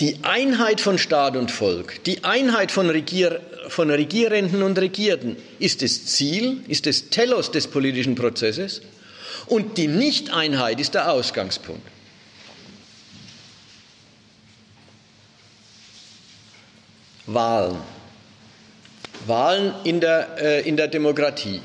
die 0.00 0.20
Einheit 0.22 0.80
von 0.80 0.96
Staat 0.96 1.36
und 1.36 1.50
Volk, 1.50 2.04
die 2.04 2.22
Einheit 2.22 2.70
von, 2.70 2.88
Regier, 2.88 3.40
von 3.68 3.90
Regierenden 3.90 4.62
und 4.62 4.78
Regierten 4.78 5.36
ist 5.58 5.82
das 5.82 6.06
Ziel, 6.06 6.62
ist 6.68 6.86
das 6.86 7.10
Telos 7.10 7.50
des 7.50 7.66
politischen 7.66 8.14
Prozesses 8.14 8.82
und 9.46 9.76
die 9.76 9.88
Nichteinheit 9.88 10.80
ist 10.80 10.94
der 10.94 11.10
Ausgangspunkt. 11.10 11.86
Wahlen. 17.26 17.76
Wahlen 19.26 19.74
in 19.84 20.00
der, 20.00 20.38
äh, 20.40 20.68
in 20.68 20.76
der 20.76 20.88
Demokratie. 20.88 21.60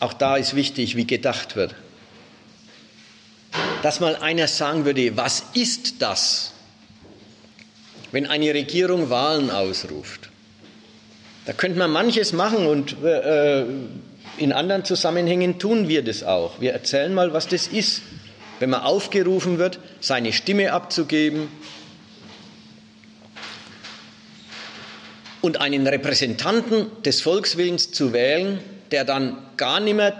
Auch 0.00 0.12
da 0.12 0.36
ist 0.36 0.54
wichtig, 0.54 0.96
wie 0.96 1.06
gedacht 1.06 1.56
wird. 1.56 1.74
Dass 3.84 4.00
mal 4.00 4.16
einer 4.16 4.48
sagen 4.48 4.86
würde, 4.86 5.14
was 5.18 5.44
ist 5.52 6.00
das, 6.00 6.54
wenn 8.12 8.26
eine 8.26 8.54
Regierung 8.54 9.10
Wahlen 9.10 9.50
ausruft? 9.50 10.30
Da 11.44 11.52
könnte 11.52 11.78
man 11.78 11.90
manches 11.90 12.32
machen 12.32 12.66
und 12.66 12.96
äh, 13.04 13.66
in 14.38 14.54
anderen 14.54 14.86
Zusammenhängen 14.86 15.58
tun 15.58 15.86
wir 15.86 16.02
das 16.02 16.22
auch. 16.22 16.62
Wir 16.62 16.72
erzählen 16.72 17.12
mal, 17.12 17.34
was 17.34 17.46
das 17.46 17.66
ist, 17.66 18.00
wenn 18.58 18.70
man 18.70 18.80
aufgerufen 18.80 19.58
wird, 19.58 19.78
seine 20.00 20.32
Stimme 20.32 20.72
abzugeben 20.72 21.48
und 25.42 25.60
einen 25.60 25.86
Repräsentanten 25.86 26.86
des 27.02 27.20
Volkswillens 27.20 27.92
zu 27.92 28.14
wählen, 28.14 28.60
der 28.92 29.04
dann 29.04 29.36
gar 29.58 29.78
nicht 29.78 29.96
mehr 29.96 30.18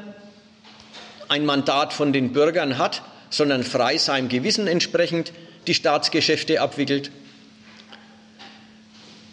ein 1.30 1.46
Mandat 1.46 1.94
von 1.94 2.12
den 2.12 2.34
Bürgern 2.34 2.76
hat, 2.76 3.00
sondern 3.34 3.64
frei 3.64 3.98
seinem 3.98 4.28
Gewissen 4.28 4.68
entsprechend 4.68 5.32
die 5.66 5.74
Staatsgeschäfte 5.74 6.60
abwickelt. 6.60 7.10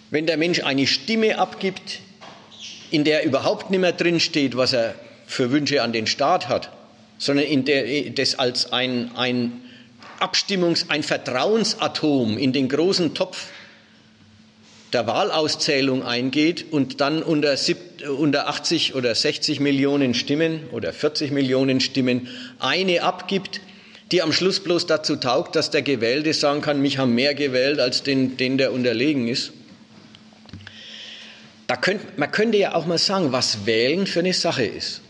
Wenn 0.09 0.25
der 0.25 0.37
Mensch 0.37 0.63
eine 0.63 0.87
Stimme 0.87 1.37
abgibt, 1.37 1.99
in 2.89 3.03
der 3.03 3.23
überhaupt 3.23 3.69
nicht 3.69 3.79
mehr 3.79 3.91
drinsteht, 3.91 4.57
was 4.57 4.73
er 4.73 4.95
für 5.27 5.51
Wünsche 5.51 5.83
an 5.83 5.93
den 5.93 6.07
Staat 6.07 6.49
hat, 6.49 6.71
sondern 7.19 7.45
in 7.45 7.63
der 7.63 8.09
das 8.09 8.39
als 8.39 8.73
ein, 8.73 9.11
ein 9.15 9.61
Abstimmungs-, 10.19 10.89
ein 10.89 11.03
Vertrauensatom 11.03 12.39
in 12.39 12.53
den 12.53 12.69
großen 12.69 13.13
Topf 13.13 13.49
der 14.93 15.05
Wahlauszählung 15.05 16.03
eingeht 16.03 16.65
und 16.71 17.01
dann 17.01 17.21
unter, 17.21 17.55
unter 18.17 18.49
80 18.49 18.95
oder 18.95 19.13
60 19.13 19.59
Millionen 19.59 20.15
Stimmen 20.15 20.61
oder 20.71 20.91
40 20.91 21.31
Millionen 21.31 21.79
Stimmen 21.79 22.27
eine 22.57 23.03
abgibt, 23.03 23.61
die 24.11 24.21
am 24.21 24.33
Schluss 24.33 24.59
bloß 24.59 24.87
dazu 24.87 25.15
taugt, 25.15 25.55
dass 25.55 25.71
der 25.71 25.81
Gewählte 25.81 26.33
sagen 26.33 26.61
kann, 26.61 26.81
mich 26.81 26.97
haben 26.97 27.15
mehr 27.15 27.33
gewählt 27.33 27.79
als 27.79 28.03
den, 28.03 28.35
den 28.37 28.57
der 28.57 28.73
unterlegen 28.73 29.27
ist. 29.27 29.53
Da 31.67 31.77
könnt, 31.77 32.17
man 32.17 32.29
könnte 32.31 32.57
ja 32.57 32.75
auch 32.75 32.85
mal 32.85 32.97
sagen, 32.97 33.31
was 33.31 33.65
Wählen 33.65 34.05
für 34.05 34.19
eine 34.19 34.33
Sache 34.33 34.65
ist. 34.65 35.01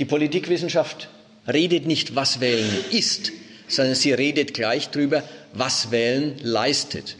Die 0.00 0.04
Politikwissenschaft 0.04 1.08
redet 1.46 1.86
nicht, 1.86 2.16
was 2.16 2.40
Wählen 2.40 2.68
ist, 2.90 3.30
sondern 3.68 3.94
sie 3.94 4.12
redet 4.12 4.52
gleich 4.54 4.90
darüber, 4.90 5.22
was 5.52 5.92
Wählen 5.92 6.36
leistet. 6.42 7.16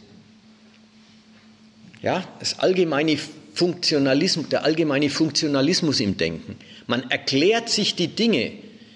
Ja, 2.01 2.27
das 2.39 2.59
allgemeine 2.59 3.17
Funktionalismus, 3.53 4.49
der 4.49 4.63
allgemeine 4.65 5.09
Funktionalismus 5.09 5.99
im 6.01 6.17
Denken. 6.17 6.57
Man 6.87 7.09
erklärt 7.09 7.69
sich 7.69 7.95
die 7.95 8.07
Dinge 8.07 8.51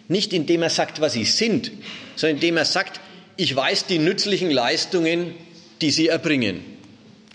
nicht 0.07 0.33
indem 0.33 0.61
er 0.61 0.69
sagt, 0.69 1.01
was 1.01 1.13
sie 1.13 1.25
sind, 1.25 1.71
sondern 2.15 2.37
indem 2.37 2.57
er 2.57 2.65
sagt, 2.65 2.99
ich 3.37 3.55
weiß 3.55 3.87
die 3.87 3.99
nützlichen 3.99 4.51
Leistungen, 4.51 5.33
die 5.81 5.91
sie 5.91 6.07
erbringen. 6.07 6.63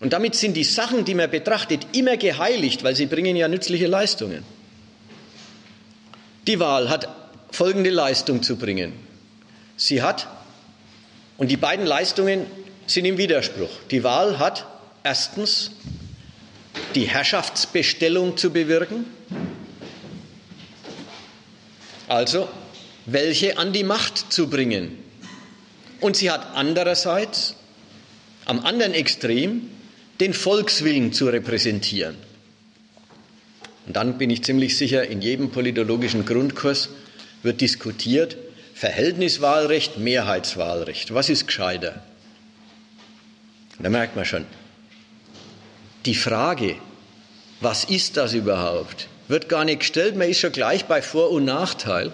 Und 0.00 0.14
damit 0.14 0.34
sind 0.34 0.56
die 0.56 0.64
Sachen, 0.64 1.04
die 1.04 1.14
man 1.14 1.30
betrachtet, 1.30 1.86
immer 1.92 2.16
geheiligt, 2.16 2.82
weil 2.82 2.96
sie 2.96 3.06
bringen 3.06 3.36
ja 3.36 3.48
nützliche 3.48 3.86
Leistungen. 3.86 4.44
Die 6.46 6.58
Wahl 6.58 6.88
hat 6.88 7.08
folgende 7.50 7.90
Leistung 7.90 8.42
zu 8.42 8.56
bringen. 8.56 8.94
Sie 9.76 10.02
hat, 10.02 10.26
und 11.36 11.50
die 11.50 11.58
beiden 11.58 11.84
Leistungen 11.84 12.46
sind 12.86 13.04
im 13.04 13.18
Widerspruch. 13.18 13.70
Die 13.90 14.02
Wahl 14.02 14.38
hat 14.38 14.66
erstens 15.04 15.72
die 16.94 17.04
Herrschaftsbestellung 17.04 18.36
zu 18.36 18.50
bewirken, 18.50 19.04
also 22.10 22.48
welche 23.06 23.56
an 23.56 23.72
die 23.72 23.84
Macht 23.84 24.32
zu 24.32 24.48
bringen. 24.48 24.98
Und 26.00 26.16
sie 26.16 26.30
hat 26.30 26.54
andererseits 26.54 27.54
am 28.46 28.60
anderen 28.60 28.94
Extrem 28.94 29.70
den 30.20 30.34
Volkswillen 30.34 31.12
zu 31.12 31.26
repräsentieren. 31.26 32.16
Und 33.86 33.96
dann 33.96 34.18
bin 34.18 34.30
ich 34.30 34.44
ziemlich 34.44 34.76
sicher, 34.76 35.06
in 35.06 35.22
jedem 35.22 35.50
politologischen 35.50 36.26
Grundkurs 36.26 36.90
wird 37.42 37.60
diskutiert, 37.60 38.36
Verhältniswahlrecht, 38.74 39.98
Mehrheitswahlrecht. 39.98 41.14
Was 41.14 41.28
ist 41.28 41.46
gescheiter? 41.46 42.02
Da 43.78 43.88
merkt 43.88 44.16
man 44.16 44.24
schon, 44.24 44.46
die 46.06 46.14
Frage, 46.14 46.76
was 47.60 47.84
ist 47.84 48.16
das 48.16 48.34
überhaupt, 48.34 49.08
wird 49.30 49.48
gar 49.48 49.64
nicht 49.64 49.80
gestellt, 49.80 50.16
man 50.16 50.28
ist 50.28 50.40
schon 50.40 50.52
gleich 50.52 50.84
bei 50.86 51.00
Vor- 51.00 51.30
und 51.30 51.44
Nachteil. 51.44 52.12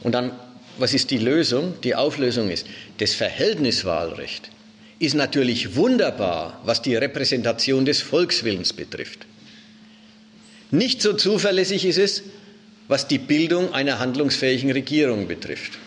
Und 0.00 0.12
dann, 0.12 0.32
was 0.78 0.94
ist 0.94 1.10
die 1.10 1.18
Lösung? 1.18 1.74
Die 1.82 1.94
Auflösung 1.94 2.50
ist, 2.50 2.66
das 2.98 3.14
Verhältniswahlrecht 3.14 4.50
ist 5.00 5.14
natürlich 5.14 5.76
wunderbar, 5.76 6.60
was 6.64 6.82
die 6.82 6.96
Repräsentation 6.96 7.84
des 7.84 8.02
Volkswillens 8.02 8.72
betrifft. 8.72 9.26
Nicht 10.70 11.02
so 11.02 11.12
zuverlässig 11.12 11.84
ist 11.84 11.98
es, 11.98 12.22
was 12.88 13.06
die 13.06 13.18
Bildung 13.18 13.72
einer 13.72 13.98
handlungsfähigen 13.98 14.72
Regierung 14.72 15.28
betrifft. 15.28 15.78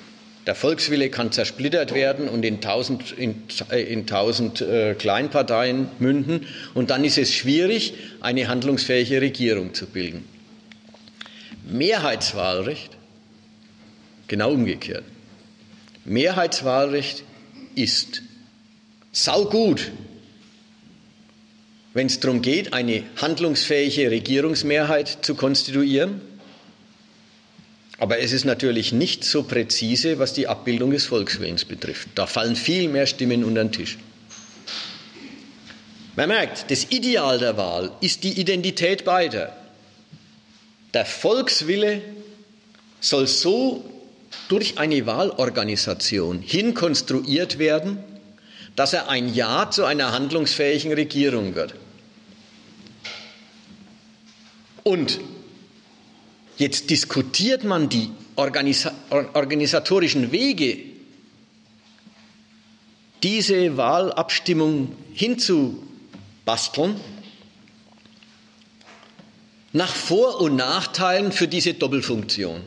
Der 0.47 0.55
Volkswille 0.55 1.09
kann 1.09 1.31
zersplittert 1.31 1.93
werden 1.93 2.27
und 2.27 2.43
in 2.43 2.61
tausend, 2.61 3.11
in, 3.11 3.43
äh, 3.69 3.83
in 3.83 4.07
tausend 4.07 4.61
äh, 4.61 4.95
Kleinparteien 4.95 5.87
münden. 5.99 6.47
Und 6.73 6.89
dann 6.89 7.03
ist 7.03 7.19
es 7.19 7.33
schwierig, 7.33 7.93
eine 8.21 8.47
handlungsfähige 8.47 9.21
Regierung 9.21 9.73
zu 9.75 9.85
bilden. 9.85 10.25
Mehrheitswahlrecht, 11.69 12.97
genau 14.27 14.51
umgekehrt. 14.51 15.03
Mehrheitswahlrecht 16.05 17.23
ist 17.75 18.23
saugut, 19.11 19.91
wenn 21.93 22.07
es 22.07 22.19
darum 22.19 22.41
geht, 22.41 22.73
eine 22.73 23.03
handlungsfähige 23.17 24.09
Regierungsmehrheit 24.09 25.19
zu 25.21 25.35
konstituieren. 25.35 26.21
Aber 28.01 28.17
es 28.17 28.31
ist 28.31 28.45
natürlich 28.45 28.93
nicht 28.93 29.23
so 29.23 29.43
präzise, 29.43 30.17
was 30.17 30.33
die 30.33 30.47
Abbildung 30.47 30.89
des 30.89 31.05
Volkswillens 31.05 31.65
betrifft. 31.65 32.09
Da 32.15 32.25
fallen 32.25 32.55
viel 32.55 32.89
mehr 32.89 33.05
Stimmen 33.05 33.43
unter 33.43 33.63
den 33.63 33.71
Tisch. 33.71 33.99
Man 36.15 36.29
merkt, 36.29 36.71
das 36.71 36.87
Ideal 36.89 37.37
der 37.37 37.57
Wahl 37.57 37.91
ist 38.01 38.23
die 38.23 38.39
Identität 38.39 39.05
beider. 39.05 39.55
Der 40.95 41.05
Volkswille 41.05 42.01
soll 43.01 43.27
so 43.27 43.85
durch 44.49 44.79
eine 44.79 45.05
Wahlorganisation 45.05 46.41
hinkonstruiert 46.41 47.59
werden, 47.59 47.99
dass 48.75 48.93
er 48.93 49.09
ein 49.09 49.31
Ja 49.31 49.69
zu 49.69 49.85
einer 49.85 50.11
handlungsfähigen 50.11 50.91
Regierung 50.91 51.53
wird. 51.53 51.75
Und 54.81 55.19
jetzt 56.61 56.89
diskutiert 56.89 57.63
man 57.63 57.89
die 57.89 58.09
organisa 58.35 58.93
organisatorischen 59.09 60.31
Wege, 60.31 60.77
diese 63.23 63.77
Wahlabstimmung 63.77 64.95
hinzubasteln, 65.13 66.95
nach 69.73 69.93
Vor- 69.93 70.41
und 70.41 70.55
Nachteilen 70.55 71.31
für 71.31 71.47
diese 71.47 71.73
Doppelfunktion. 71.73 72.61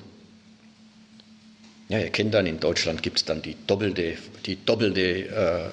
Ja, 1.88 1.98
ihr 1.98 2.10
kennt 2.10 2.32
dann, 2.32 2.46
in 2.46 2.60
Deutschland 2.60 3.02
gibt 3.02 3.18
es 3.18 3.24
dann 3.24 3.42
die 3.42 3.56
doppelte, 3.66 4.16
die, 4.46 4.56
doppelte, 4.64 5.28
äh, 5.28 5.70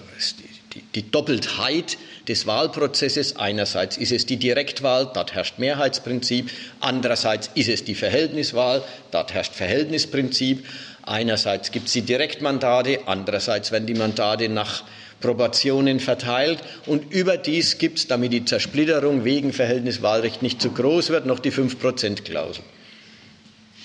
die, 0.95 1.11
Doppeltheit 1.11 1.97
des 2.27 2.47
Wahlprozesses. 2.47 3.35
Einerseits 3.35 3.97
ist 3.97 4.11
es 4.11 4.25
die 4.25 4.37
Direktwahl, 4.37 5.09
dort 5.13 5.33
herrscht 5.33 5.59
Mehrheitsprinzip. 5.59 6.49
Andererseits 6.79 7.49
ist 7.55 7.69
es 7.69 7.83
die 7.83 7.95
Verhältniswahl, 7.95 8.83
dort 9.11 9.33
herrscht 9.33 9.53
Verhältnisprinzip. 9.53 10.65
Einerseits 11.03 11.71
gibt 11.71 11.87
es 11.87 11.93
die 11.93 12.03
Direktmandate, 12.03 12.99
andererseits 13.07 13.71
werden 13.71 13.87
die 13.87 13.95
Mandate 13.95 14.49
nach 14.49 14.83
Proportionen 15.19 15.99
verteilt 15.99 16.59
und 16.85 17.13
überdies 17.13 17.77
gibt 17.77 17.99
es, 17.99 18.07
damit 18.07 18.33
die 18.33 18.45
Zersplitterung 18.45 19.23
wegen 19.23 19.53
Verhältniswahlrecht 19.53 20.41
nicht 20.41 20.61
zu 20.61 20.71
groß 20.71 21.09
wird, 21.09 21.25
noch 21.25 21.39
die 21.39 21.51
5-Prozent-Klausel. 21.51 22.63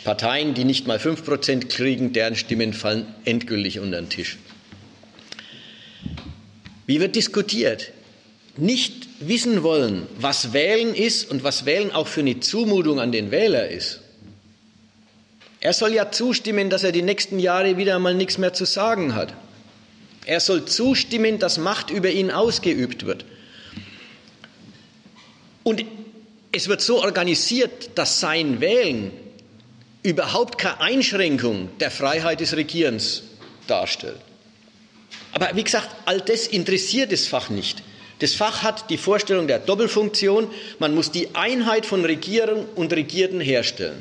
Parteien, 0.05 0.55
die 0.55 0.65
nicht 0.65 0.87
mal 0.87 0.99
5% 0.99 1.67
kriegen, 1.69 2.13
deren 2.13 2.37
Stimmen 2.37 2.73
fallen 2.73 3.07
endgültig 3.25 3.81
unter 3.81 4.01
den 4.01 4.09
Tisch. 4.09 4.39
Wie 6.87 7.01
wird 7.01 7.17
diskutiert? 7.17 7.93
Nicht 8.57 9.09
wissen 9.21 9.63
wollen, 9.63 10.07
was 10.19 10.53
Wählen 10.53 10.95
ist 10.95 11.31
und 11.31 11.45
was 11.45 11.67
Wählen 11.67 11.93
auch 11.93 12.07
für 12.07 12.21
eine 12.21 12.41
Zumutung 12.41 13.01
an 13.01 13.13
den 13.13 13.31
Wähler 13.31 13.69
ist. 13.69 14.01
Er 15.61 15.73
soll 15.73 15.93
ja 15.93 16.11
zustimmen, 16.13 16.71
dass 16.71 16.85
er 16.85 16.93
die 16.93 17.03
nächsten 17.03 17.39
Jahre 17.39 17.77
wieder 17.77 17.99
mal 17.99 18.15
nichts 18.15 18.39
mehr 18.39 18.53
zu 18.53 18.65
sagen 18.65 19.15
hat. 19.15 19.35
Er 20.25 20.41
soll 20.41 20.65
zustimmen, 20.65 21.39
dass 21.39 21.59
Macht 21.59 21.91
über 21.91 22.11
ihn 22.11 22.31
ausgeübt 22.31 23.05
wird. 23.07 23.25
Und 25.65 25.85
es 26.53 26.69
wird 26.69 26.81
so 26.81 27.03
organisiert, 27.03 27.91
dass 27.97 28.21
sein 28.21 28.61
Wählen 28.61 29.11
überhaupt 30.03 30.59
keine 30.59 30.81
Einschränkung 30.81 31.69
der 31.81 31.91
Freiheit 31.91 32.41
des 32.41 32.57
Regierens 32.57 33.25
darstellt. 33.67 34.21
Aber 35.37 35.51
wie 35.53 35.65
gesagt, 35.65 35.95
all 36.07 36.23
das 36.23 36.47
interessiert 36.47 37.13
das 37.13 37.27
Fach 37.27 37.51
nicht. 37.51 37.83
Das 38.21 38.33
Fach 38.33 38.63
hat 38.63 38.89
die 38.89 38.97
Vorstellung 38.97 39.47
der 39.47 39.59
Doppelfunktion, 39.59 40.49
man 40.79 40.95
muss 40.95 41.11
die 41.11 41.35
Einheit 41.35 41.85
von 41.85 42.03
Regierung 42.07 42.65
und 42.75 42.91
Regierten 42.95 43.39
herstellen. 43.43 44.01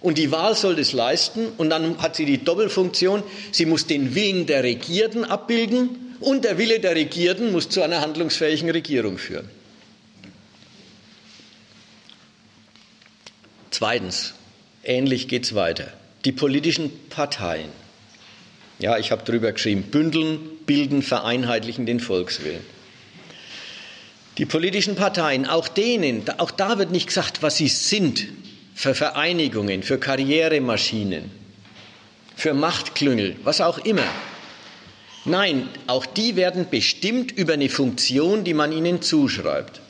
Und 0.00 0.18
die 0.18 0.32
Wahl 0.32 0.56
soll 0.56 0.74
das 0.74 0.92
leisten 0.92 1.46
und 1.56 1.70
dann 1.70 2.02
hat 2.02 2.16
sie 2.16 2.24
die 2.24 2.42
Doppelfunktion, 2.42 3.22
sie 3.52 3.64
muss 3.64 3.86
den 3.86 4.16
Willen 4.16 4.46
der 4.46 4.64
Regierten 4.64 5.24
abbilden 5.24 6.16
und 6.18 6.44
der 6.44 6.58
Wille 6.58 6.80
der 6.80 6.96
Regierten 6.96 7.52
muss 7.52 7.68
zu 7.68 7.82
einer 7.82 8.00
handlungsfähigen 8.00 8.70
Regierung 8.70 9.18
führen. 9.18 9.48
Zweitens, 13.70 14.34
ähnlich 14.82 15.28
geht 15.28 15.44
es 15.44 15.54
weiter. 15.54 15.92
Die 16.24 16.32
politischen 16.32 16.90
Parteien. 17.08 17.70
Ja, 18.80 18.96
ich 18.96 19.12
habe 19.12 19.24
drüber 19.24 19.52
geschrieben, 19.52 19.82
bündeln, 19.82 20.38
bilden, 20.66 21.02
vereinheitlichen 21.02 21.86
den 21.86 22.00
Volkswillen. 22.00 22.64
Die 24.38 24.46
politischen 24.46 24.96
Parteien, 24.96 25.44
auch 25.46 25.68
denen, 25.68 26.22
auch 26.38 26.50
da 26.50 26.78
wird 26.78 26.90
nicht 26.90 27.08
gesagt, 27.08 27.42
was 27.42 27.58
sie 27.58 27.68
sind, 27.68 28.26
für 28.74 28.94
Vereinigungen, 28.94 29.82
für 29.82 29.98
Karrieremaschinen, 29.98 31.30
für 32.36 32.54
Machtklüngel, 32.54 33.36
was 33.44 33.60
auch 33.60 33.76
immer. 33.78 34.06
Nein, 35.26 35.68
auch 35.86 36.06
die 36.06 36.36
werden 36.36 36.66
bestimmt 36.70 37.32
über 37.32 37.52
eine 37.52 37.68
Funktion, 37.68 38.44
die 38.44 38.54
man 38.54 38.72
ihnen 38.72 39.02
zuschreibt. 39.02 39.82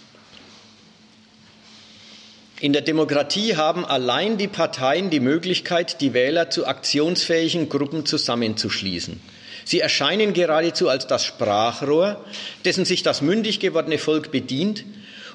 In 2.60 2.74
der 2.74 2.82
Demokratie 2.82 3.56
haben 3.56 3.86
allein 3.86 4.36
die 4.36 4.46
Parteien 4.46 5.08
die 5.08 5.20
Möglichkeit, 5.20 6.02
die 6.02 6.12
Wähler 6.12 6.50
zu 6.50 6.66
aktionsfähigen 6.66 7.70
Gruppen 7.70 8.04
zusammenzuschließen. 8.04 9.18
Sie 9.64 9.80
erscheinen 9.80 10.34
geradezu 10.34 10.90
als 10.90 11.06
das 11.06 11.24
Sprachrohr, 11.24 12.22
dessen 12.66 12.84
sich 12.84 13.02
das 13.02 13.22
mündig 13.22 13.60
gewordene 13.60 13.96
Volk 13.96 14.30
bedient, 14.30 14.84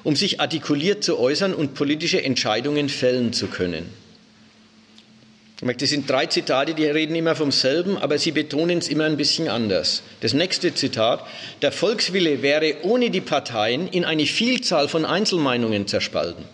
um 0.04 0.14
sich 0.14 0.40
artikuliert 0.40 1.02
zu 1.02 1.18
äußern 1.18 1.52
und 1.52 1.74
politische 1.74 2.22
Entscheidungen 2.22 2.88
fällen 2.88 3.32
zu 3.32 3.48
können. 3.48 3.90
Das 5.60 5.90
sind 5.90 6.08
drei 6.08 6.26
Zitate, 6.26 6.74
die 6.74 6.84
reden 6.84 7.16
immer 7.16 7.34
vom 7.34 7.50
selben, 7.50 7.96
aber 7.98 8.18
sie 8.18 8.30
betonen 8.30 8.78
es 8.78 8.88
immer 8.88 9.04
ein 9.04 9.16
bisschen 9.16 9.48
anders. 9.48 10.02
Das 10.20 10.32
nächste 10.32 10.74
Zitat, 10.74 11.26
der 11.62 11.72
Volkswille 11.72 12.42
wäre 12.42 12.76
ohne 12.82 13.10
die 13.10 13.20
Parteien 13.22 13.88
in 13.88 14.04
eine 14.04 14.26
Vielzahl 14.26 14.86
von 14.86 15.04
Einzelmeinungen 15.04 15.88
zerspalten. 15.88 16.44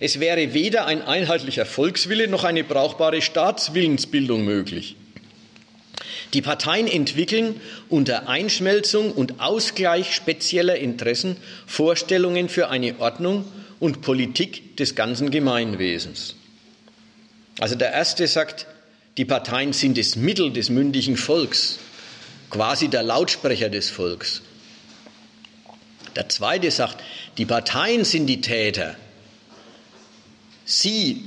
Es 0.00 0.20
wäre 0.20 0.54
weder 0.54 0.86
ein 0.86 1.02
einheitlicher 1.02 1.66
Volkswille 1.66 2.28
noch 2.28 2.44
eine 2.44 2.64
brauchbare 2.64 3.22
Staatswillensbildung 3.22 4.44
möglich. 4.44 4.96
Die 6.32 6.42
Parteien 6.42 6.88
entwickeln 6.88 7.60
unter 7.88 8.28
Einschmelzung 8.28 9.12
und 9.12 9.40
Ausgleich 9.40 10.14
spezieller 10.14 10.76
Interessen 10.76 11.36
Vorstellungen 11.66 12.48
für 12.48 12.68
eine 12.70 12.98
Ordnung 12.98 13.44
und 13.78 14.02
Politik 14.02 14.76
des 14.76 14.96
ganzen 14.96 15.30
Gemeinwesens. 15.30 16.34
Also 17.60 17.76
der 17.76 17.92
erste 17.92 18.26
sagt, 18.26 18.66
die 19.16 19.24
Parteien 19.24 19.72
sind 19.72 19.96
das 19.96 20.16
Mittel 20.16 20.52
des 20.52 20.70
mündigen 20.70 21.16
Volks, 21.16 21.78
quasi 22.50 22.88
der 22.88 23.04
Lautsprecher 23.04 23.68
des 23.68 23.90
Volks. 23.90 24.42
Der 26.16 26.28
zweite 26.28 26.70
sagt, 26.72 26.96
die 27.38 27.46
Parteien 27.46 28.04
sind 28.04 28.26
die 28.26 28.40
Täter. 28.40 28.96
Sie 30.64 31.24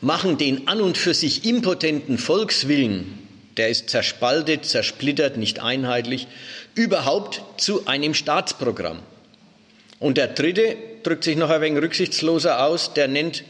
machen 0.00 0.38
den 0.38 0.68
an 0.68 0.80
und 0.80 0.96
für 0.96 1.14
sich 1.14 1.44
impotenten 1.44 2.18
Volkswillen 2.18 3.18
der 3.58 3.68
ist 3.68 3.90
zerspaltet, 3.90 4.64
zersplittert, 4.64 5.36
nicht 5.36 5.60
einheitlich, 5.60 6.28
überhaupt 6.74 7.42
zu 7.56 7.86
einem 7.86 8.14
Staatsprogramm. 8.14 9.00
Und 9.98 10.16
der 10.16 10.28
dritte 10.28 10.76
drückt 11.02 11.24
sich 11.24 11.36
noch 11.36 11.50
ein 11.50 11.60
wenig 11.60 11.82
rücksichtsloser 11.82 12.64
aus, 12.64 12.94
der 12.94 13.08
nennt 13.08 13.42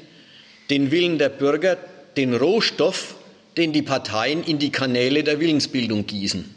den 0.70 0.90
Willen 0.90 1.18
der 1.18 1.28
Bürger 1.28 1.76
den 2.16 2.34
Rohstoff, 2.34 3.16
den 3.58 3.72
die 3.72 3.82
Parteien 3.82 4.42
in 4.42 4.58
die 4.58 4.72
Kanäle 4.72 5.22
der 5.22 5.40
Willensbildung 5.40 6.06
gießen. 6.06 6.54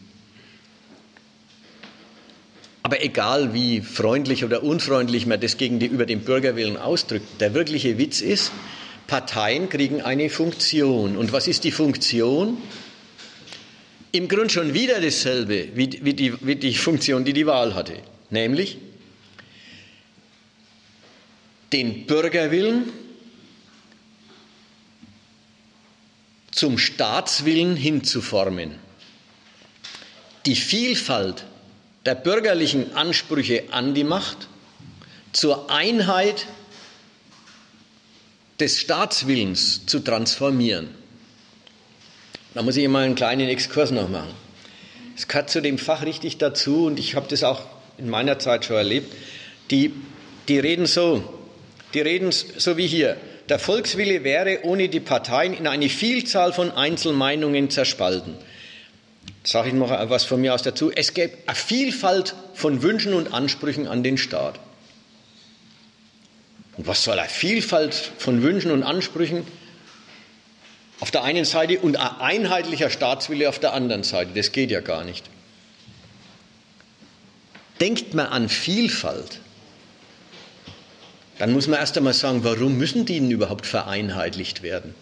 Aber 2.84 3.04
egal 3.04 3.54
wie 3.54 3.82
freundlich 3.82 4.44
oder 4.44 4.64
unfreundlich 4.64 5.26
man 5.26 5.40
das 5.40 5.58
gegenüber 5.58 6.06
dem 6.06 6.22
Bürgerwillen 6.22 6.78
ausdrückt, 6.78 7.40
der 7.40 7.54
wirkliche 7.54 7.98
Witz 7.98 8.22
ist, 8.22 8.52
Parteien 9.08 9.70
kriegen 9.70 10.02
eine 10.02 10.30
Funktion. 10.30 11.18
Und 11.18 11.32
was 11.32 11.48
ist 11.48 11.64
die 11.64 11.72
Funktion? 11.72 12.58
im 14.12 14.28
Grunde 14.28 14.50
schon 14.50 14.74
wieder 14.74 15.00
dasselbe 15.00 15.70
wie, 15.76 16.04
wie, 16.04 16.14
die, 16.14 16.46
wie 16.46 16.56
die 16.56 16.74
Funktion, 16.74 17.24
die 17.24 17.34
die 17.34 17.46
Wahl 17.46 17.74
hatte, 17.76 17.98
nämlich 18.30 18.78
den 21.72 22.06
Bürgerwillen 22.06 22.92
zum 26.52 26.78
Staatswillen 26.78 27.78
hinzuformen. 27.78 28.76
Die 30.46 30.56
Vielfalt 30.56 31.46
der 32.06 32.16
bürgerlichen 32.16 32.96
Ansprüche 32.96 33.66
an 33.72 33.94
die 33.94 34.04
Macht 34.04 34.48
zur 35.32 35.70
Einheit 35.70 36.48
des 38.60 38.80
Staatswillens 38.80 39.86
zu 39.86 40.00
transformieren. 40.00 40.90
Da 42.54 42.62
muss 42.64 42.78
ich 42.78 42.88
mal 42.88 43.06
einen 43.06 43.16
kleinen 43.16 43.50
Exkurs 43.50 43.92
noch 43.92 44.10
machen. 44.10 44.34
Es 45.16 45.28
gehört 45.28 45.50
zu 45.50 45.62
dem 45.62 45.78
Fach 45.78 46.04
richtig 46.04 46.38
dazu 46.38 46.86
und 46.86 47.00
ich 47.00 47.16
habe 47.16 47.28
das 47.30 47.44
auch 47.44 47.62
in 47.98 48.10
meiner 48.10 48.40
Zeit 48.40 48.66
schon 48.66 48.76
erlebt. 48.76 49.14
Die, 49.70 49.94
die 50.48 50.60
reden 50.60 50.86
so, 50.86 51.24
die 51.94 52.02
reden 52.02 52.32
so 52.32 52.78
wie 52.78 52.88
hier. 52.88 53.18
Der 53.50 53.60
Volkswille 53.60 54.24
wäre 54.24 54.60
ohne 54.64 54.90
die 54.90 55.00
Parteien 55.00 55.54
in 55.54 55.68
eine 55.68 55.90
Vielzahl 55.90 56.54
von 56.54 56.72
Einzelmeinungen 56.72 57.70
zerspalten. 57.70 58.36
Sage 59.44 59.70
ich 59.70 59.74
noch 59.74 59.90
was 59.90 60.24
von 60.24 60.40
mir 60.40 60.54
aus 60.54 60.62
dazu. 60.62 60.92
Es 60.92 61.14
gäbe 61.14 61.38
eine 61.48 61.56
Vielfalt 61.56 62.36
von 62.54 62.84
Wünschen 62.84 63.14
und 63.14 63.34
Ansprüchen 63.34 63.88
an 63.88 64.04
den 64.04 64.18
Staat. 64.18 64.60
Und 66.78 66.88
was 66.88 67.04
soll 67.04 67.20
eine 67.20 67.30
Vielfalt 67.30 67.94
von 67.94 68.44
Wünschen 68.44 68.72
und 68.72 68.84
Ansprüchen 68.84 69.46
auf 71.02 71.12
der 71.12 71.24
einen 71.24 71.46
Seite 71.46 71.80
und 71.80 71.98
ein 71.98 72.20
einheitlicher 72.20 72.90
Staatswille 72.90 73.50
auf 73.50 73.60
der 73.60 73.74
anderen 73.74 74.04
Seite. 74.04 74.32
Das 74.36 74.52
geht 74.52 74.72
ja 74.72 74.80
gar 74.82 75.04
nicht. 75.04 75.26
Denkt 77.82 78.14
man 78.14 78.28
an 78.28 78.48
Vielfalt, 78.48 79.40
dann 81.40 81.54
muss 81.54 81.68
man 81.68 81.80
erst 81.80 81.98
einmal 81.98 82.14
sagen, 82.14 82.44
warum 82.44 82.78
müssen 82.78 83.08
die 83.08 83.20
denn 83.20 83.32
überhaupt 83.32 83.66
vereinheitlicht 83.66 84.62
werden? 84.62 84.94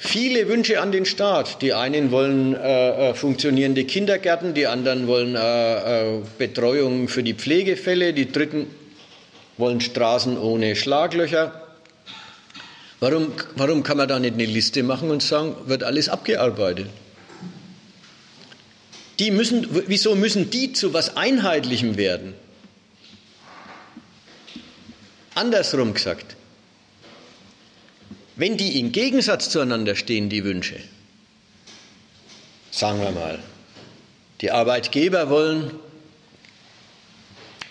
Viele 0.00 0.46
Wünsche 0.46 0.80
an 0.80 0.92
den 0.92 1.04
Staat. 1.04 1.60
Die 1.60 1.74
einen 1.74 2.12
wollen 2.12 2.54
äh, 2.54 3.10
äh 3.10 3.14
funktionierende 3.14 3.84
Kindergärten, 3.84 4.54
die 4.54 4.68
anderen 4.68 5.08
wollen 5.08 5.34
äh, 5.34 6.18
äh, 6.18 6.22
Betreuung 6.38 7.08
für 7.08 7.24
die 7.24 7.34
Pflegefälle, 7.34 8.14
die 8.14 8.30
dritten 8.30 8.66
wollen 9.56 9.80
Straßen 9.80 10.38
ohne 10.38 10.76
Schlaglöcher. 10.76 11.62
Warum, 13.00 13.32
warum 13.56 13.82
kann 13.82 13.96
man 13.96 14.08
da 14.08 14.20
nicht 14.20 14.34
eine 14.34 14.46
Liste 14.46 14.84
machen 14.84 15.10
und 15.10 15.20
sagen, 15.20 15.56
wird 15.66 15.82
alles 15.82 16.08
abgearbeitet? 16.08 16.86
Die 19.18 19.32
müssen, 19.32 19.66
wieso 19.88 20.14
müssen 20.14 20.50
die 20.50 20.72
zu 20.72 20.94
was 20.94 21.16
Einheitlichem 21.16 21.96
werden? 21.96 22.34
Andersrum 25.34 25.94
gesagt, 25.94 26.37
wenn 28.38 28.56
die 28.56 28.80
im 28.80 28.92
Gegensatz 28.92 29.50
zueinander 29.50 29.94
stehen, 29.94 30.30
die 30.30 30.44
Wünsche, 30.44 30.80
sagen 32.70 33.00
wir 33.00 33.10
mal, 33.10 33.38
die 34.40 34.50
Arbeitgeber 34.50 35.28
wollen 35.28 35.72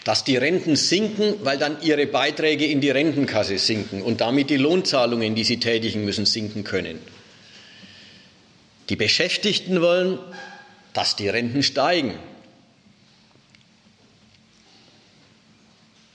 dass 0.07 0.23
die 0.23 0.37
Renten 0.37 0.77
sinken, 0.77 1.35
weil 1.43 1.57
dann 1.57 1.81
ihre 1.81 2.07
Beiträge 2.07 2.65
in 2.65 2.79
die 2.79 2.89
Rentenkasse 2.89 3.57
sinken 3.57 4.01
und 4.01 4.21
damit 4.21 4.49
die 4.49 4.55
Lohnzahlungen, 4.55 5.35
die 5.35 5.43
sie 5.43 5.59
tätigen 5.59 6.05
müssen, 6.05 6.25
sinken 6.25 6.63
können. 6.63 6.97
Die 8.87 8.95
Beschäftigten 8.95 9.81
wollen, 9.81 10.17
dass 10.93 11.17
die 11.17 11.27
Renten 11.27 11.61
steigen. 11.61 12.13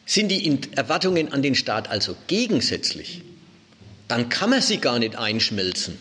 Sind 0.06 0.30
die 0.30 0.58
Erwartungen 0.74 1.30
an 1.30 1.42
den 1.42 1.54
Staat 1.54 1.90
also 1.90 2.16
gegensätzlich, 2.28 3.20
dann 4.08 4.28
kann 4.28 4.50
man 4.50 4.62
sie 4.62 4.78
gar 4.78 4.98
nicht 4.98 5.16
einschmelzen. 5.16 5.98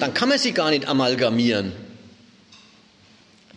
Dann 0.00 0.14
kann 0.14 0.28
man 0.28 0.38
sie 0.38 0.52
gar 0.52 0.70
nicht 0.70 0.86
amalgamieren 0.86 1.72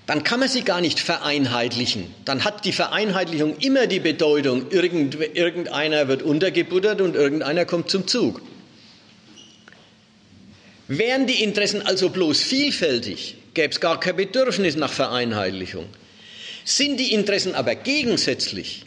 dann 0.05 0.23
kann 0.23 0.39
man 0.39 0.49
sie 0.49 0.61
gar 0.61 0.81
nicht 0.81 0.99
vereinheitlichen. 0.99 2.13
Dann 2.25 2.43
hat 2.43 2.65
die 2.65 2.71
Vereinheitlichung 2.71 3.57
immer 3.57 3.87
die 3.87 3.99
Bedeutung, 3.99 4.69
irgendeiner 4.69 6.07
wird 6.07 6.21
untergebuttert 6.21 7.01
und 7.01 7.15
irgendeiner 7.15 7.65
kommt 7.65 7.89
zum 7.89 8.07
Zug. 8.07 8.41
Wären 10.87 11.25
die 11.25 11.41
Interessen 11.41 11.81
also 11.81 12.09
bloß 12.09 12.39
vielfältig, 12.41 13.37
gäbe 13.55 13.73
es 13.73 13.79
gar 13.79 13.99
kein 13.99 14.15
Bedürfnis 14.15 14.75
nach 14.75 14.93
Vereinheitlichung. 14.93 15.85
Sind 16.63 16.99
die 16.99 17.11
Interessen 17.11 17.55
aber 17.55 17.73
gegensätzlich, 17.73 18.85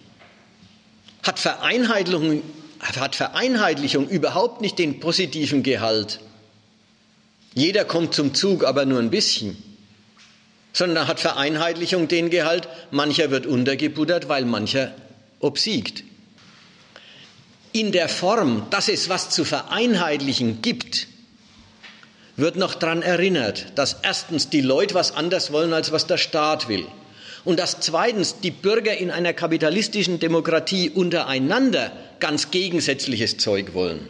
hat 1.25 1.41
Vereinheitlichung, 1.41 2.43
hat 2.81 3.17
Vereinheitlichung 3.17 4.09
überhaupt 4.09 4.61
nicht 4.61 4.79
den 4.79 5.01
positiven 5.01 5.63
Gehalt. 5.63 6.21
Jeder 7.55 7.85
kommt 7.85 8.15
zum 8.15 8.35
Zug, 8.35 8.65
aber 8.65 8.85
nur 8.85 9.01
ein 9.01 9.11
bisschen. 9.11 9.57
Sondern 10.73 11.09
hat 11.09 11.19
Vereinheitlichung 11.19 12.09
den 12.09 12.31
Gehalt, 12.31 12.69
mancher 12.91 13.31
wird 13.31 13.47
untergebuttert, 13.47 14.29
weil 14.29 14.45
mancher 14.45 14.95
obsiegt. 15.41 16.05
In 17.73 17.93
der 17.93 18.09
Form, 18.09 18.67
dass 18.71 18.89
es 18.89 19.09
was 19.09 19.31
zu 19.31 19.45
vereinheitlichen 19.45 20.63
gibt, 20.63 21.09
wird 22.37 22.57
noch 22.57 22.75
daran 22.75 23.03
erinnert, 23.03 23.67
dass 23.75 23.97
erstens 24.03 24.49
die 24.49 24.61
Leute 24.61 24.95
was 24.95 25.13
anders 25.13 25.53
wollen, 25.53 25.73
als 25.73 25.91
was 25.91 26.07
der 26.07 26.19
Staat 26.19 26.69
will. 26.69 26.87
Und 27.45 27.59
dass 27.59 27.81
zweitens 27.81 28.41
die 28.41 28.51
Bürger 28.51 28.97
in 28.97 29.11
einer 29.11 29.33
kapitalistischen 29.33 30.19
Demokratie 30.19 30.91
untereinander 30.91 31.93
ganz 32.21 32.51
gegensätzliches 32.51 33.39
Zeug 33.39 33.75
wollen. 33.75 34.09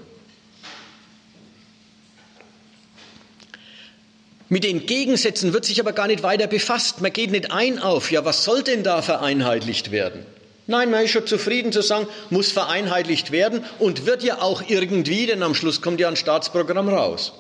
Mit 4.49 4.65
den 4.65 4.87
Gegensätzen 4.87 5.53
wird 5.53 5.67
sich 5.67 5.79
aber 5.79 5.93
gar 5.93 6.07
nicht 6.07 6.23
weiter 6.23 6.47
befasst. 6.47 7.03
Man 7.03 7.13
geht 7.13 7.31
nicht 7.31 7.53
ein 7.53 7.79
auf, 7.79 8.11
ja, 8.11 8.25
was 8.25 8.45
soll 8.45 8.63
denn 8.63 8.83
da 8.83 9.03
vereinheitlicht 9.03 9.91
werden? 9.91 10.25
Nein, 10.67 10.91
man 10.91 11.05
ist 11.05 11.11
schon 11.11 11.27
zufrieden 11.27 11.71
zu 11.71 11.83
sagen, 11.83 12.07
muss 12.31 12.51
vereinheitlicht 12.51 13.31
werden 13.31 13.65
und 13.79 14.07
wird 14.07 14.23
ja 14.23 14.41
auch 14.41 14.63
irgendwie, 14.67 15.27
denn 15.27 15.43
am 15.43 15.55
Schluss 15.55 15.83
kommt 15.83 16.01
ja 16.01 16.09
ein 16.09 16.17
Staatsprogramm 16.17 16.89
raus. 16.89 17.33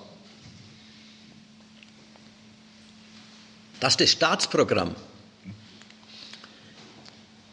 dass 3.81 3.97
das 3.97 4.11
Staatsprogramm 4.11 4.95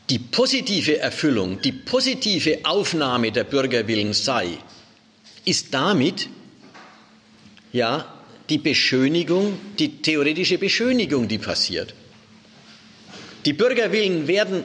die 0.10 0.20
positive 0.20 1.00
Erfüllung, 1.00 1.62
die 1.62 1.72
positive 1.72 2.60
Aufnahme 2.64 3.32
der 3.32 3.44
Bürgerwillen 3.44 4.14
sei, 4.14 4.50
ist 5.46 5.74
damit 5.74 6.30
ja 7.72 8.06
die 8.50 8.60
Beschönigung, 8.60 9.58
die 9.80 10.02
theoretische 10.02 10.58
Beschönigung, 10.58 11.28
die 11.28 11.40
passiert. 11.40 11.94
Die 13.46 13.54
Bürgerwillen 13.54 14.28
werden 14.28 14.64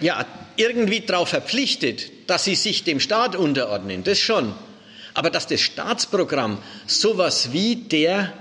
ja 0.00 0.26
irgendwie 0.56 1.00
darauf 1.00 1.30
verpflichtet, 1.30 2.10
dass 2.26 2.44
sie 2.44 2.54
sich 2.54 2.84
dem 2.84 3.00
Staat 3.00 3.36
unterordnen, 3.36 4.04
das 4.04 4.18
schon. 4.18 4.54
Aber 5.14 5.30
dass 5.30 5.46
das 5.46 5.60
Staatsprogramm 5.60 6.58
sowas 6.86 7.52
wie 7.52 7.76
der 7.76 8.32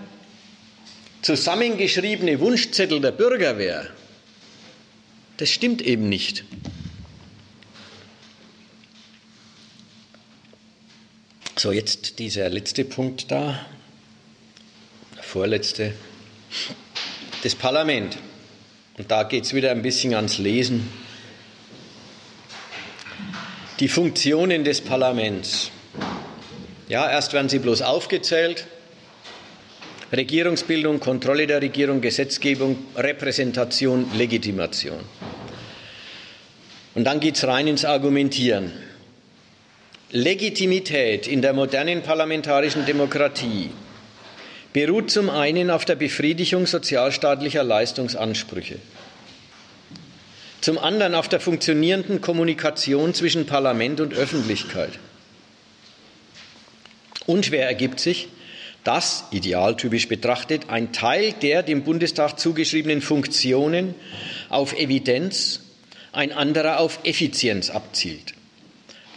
zusammengeschriebene 1.21 2.39
Wunschzettel 2.39 2.99
der 2.99 3.11
Bürger 3.11 3.57
wäre, 3.57 3.89
das 5.37 5.49
stimmt 5.49 5.81
eben 5.81 6.09
nicht. 6.09 6.43
So, 11.55 11.71
jetzt 11.71 12.19
dieser 12.19 12.49
letzte 12.49 12.83
Punkt 12.83 13.31
da, 13.31 13.65
der 15.15 15.23
vorletzte, 15.23 15.93
das 17.43 17.55
Parlament. 17.55 18.17
Und 18.97 19.09
da 19.09 19.23
geht 19.23 19.45
es 19.45 19.53
wieder 19.53 19.71
ein 19.71 19.81
bisschen 19.81 20.13
ans 20.13 20.37
Lesen. 20.37 20.89
Die 23.79 23.87
Funktionen 23.87 24.63
des 24.63 24.81
Parlaments. 24.81 25.71
Ja, 26.89 27.09
erst 27.09 27.33
werden 27.33 27.49
sie 27.49 27.59
bloß 27.59 27.81
aufgezählt, 27.81 28.67
Regierungsbildung, 30.15 30.99
Kontrolle 30.99 31.47
der 31.47 31.61
Regierung, 31.61 31.99
Gesetzgebung, 31.99 32.77
Repräsentation, 32.95 34.05
Legitimation. 34.15 34.99
Und 36.93 37.05
dann 37.05 37.19
geht 37.19 37.35
es 37.35 37.47
rein 37.47 37.65
ins 37.65 37.83
Argumentieren. 37.83 38.71
Legitimität 40.11 41.27
in 41.27 41.41
der 41.41 41.53
modernen 41.53 42.03
parlamentarischen 42.03 42.85
Demokratie 42.85 43.71
beruht 44.71 45.09
zum 45.09 45.31
einen 45.31 45.71
auf 45.71 45.85
der 45.85 45.95
Befriedigung 45.95 46.67
sozialstaatlicher 46.67 47.63
Leistungsansprüche, 47.63 48.77
zum 50.61 50.77
anderen 50.77 51.15
auf 51.15 51.29
der 51.29 51.39
funktionierenden 51.39 52.21
Kommunikation 52.21 53.15
zwischen 53.15 53.47
Parlament 53.47 53.99
und 53.99 54.13
Öffentlichkeit. 54.13 54.99
Und 57.25 57.49
wer 57.49 57.65
ergibt 57.65 57.99
sich? 57.99 58.27
Dass, 58.83 59.25
idealtypisch 59.31 60.07
betrachtet, 60.07 60.69
ein 60.69 60.91
Teil 60.91 61.33
der 61.41 61.63
dem 61.63 61.83
Bundestag 61.83 62.39
zugeschriebenen 62.39 63.01
Funktionen 63.01 63.95
auf 64.49 64.77
Evidenz, 64.77 65.61
ein 66.11 66.31
anderer 66.31 66.79
auf 66.79 66.99
Effizienz 67.03 67.69
abzielt. 67.69 68.33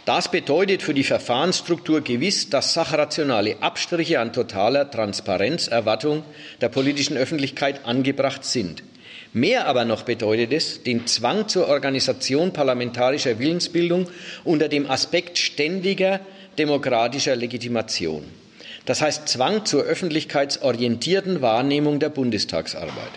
Das 0.05 0.31
bedeutet 0.31 0.81
für 0.81 0.93
die 0.93 1.03
Verfahrensstruktur 1.03 1.99
gewiss, 1.99 2.49
dass 2.49 2.73
sachrationale 2.73 3.61
Abstriche 3.61 4.21
an 4.21 4.31
totaler 4.31 4.89
Transparenzerwartung 4.89 6.23
der 6.61 6.69
politischen 6.69 7.17
Öffentlichkeit 7.17 7.85
angebracht 7.85 8.45
sind. 8.45 8.83
Mehr 9.33 9.67
aber 9.67 9.83
noch 9.83 10.03
bedeutet 10.03 10.53
es 10.53 10.81
den 10.81 11.05
Zwang 11.07 11.49
zur 11.49 11.67
Organisation 11.67 12.53
parlamentarischer 12.53 13.37
Willensbildung 13.37 14.07
unter 14.45 14.69
dem 14.69 14.89
Aspekt 14.89 15.37
ständiger 15.37 16.21
demokratischer 16.57 17.35
Legitimation. 17.35 18.23
Das 18.87 19.01
heißt 19.01 19.27
Zwang 19.27 19.65
zur 19.65 19.83
öffentlichkeitsorientierten 19.83 21.41
Wahrnehmung 21.41 21.99
der 21.99 22.07
Bundestagsarbeit. 22.07 23.11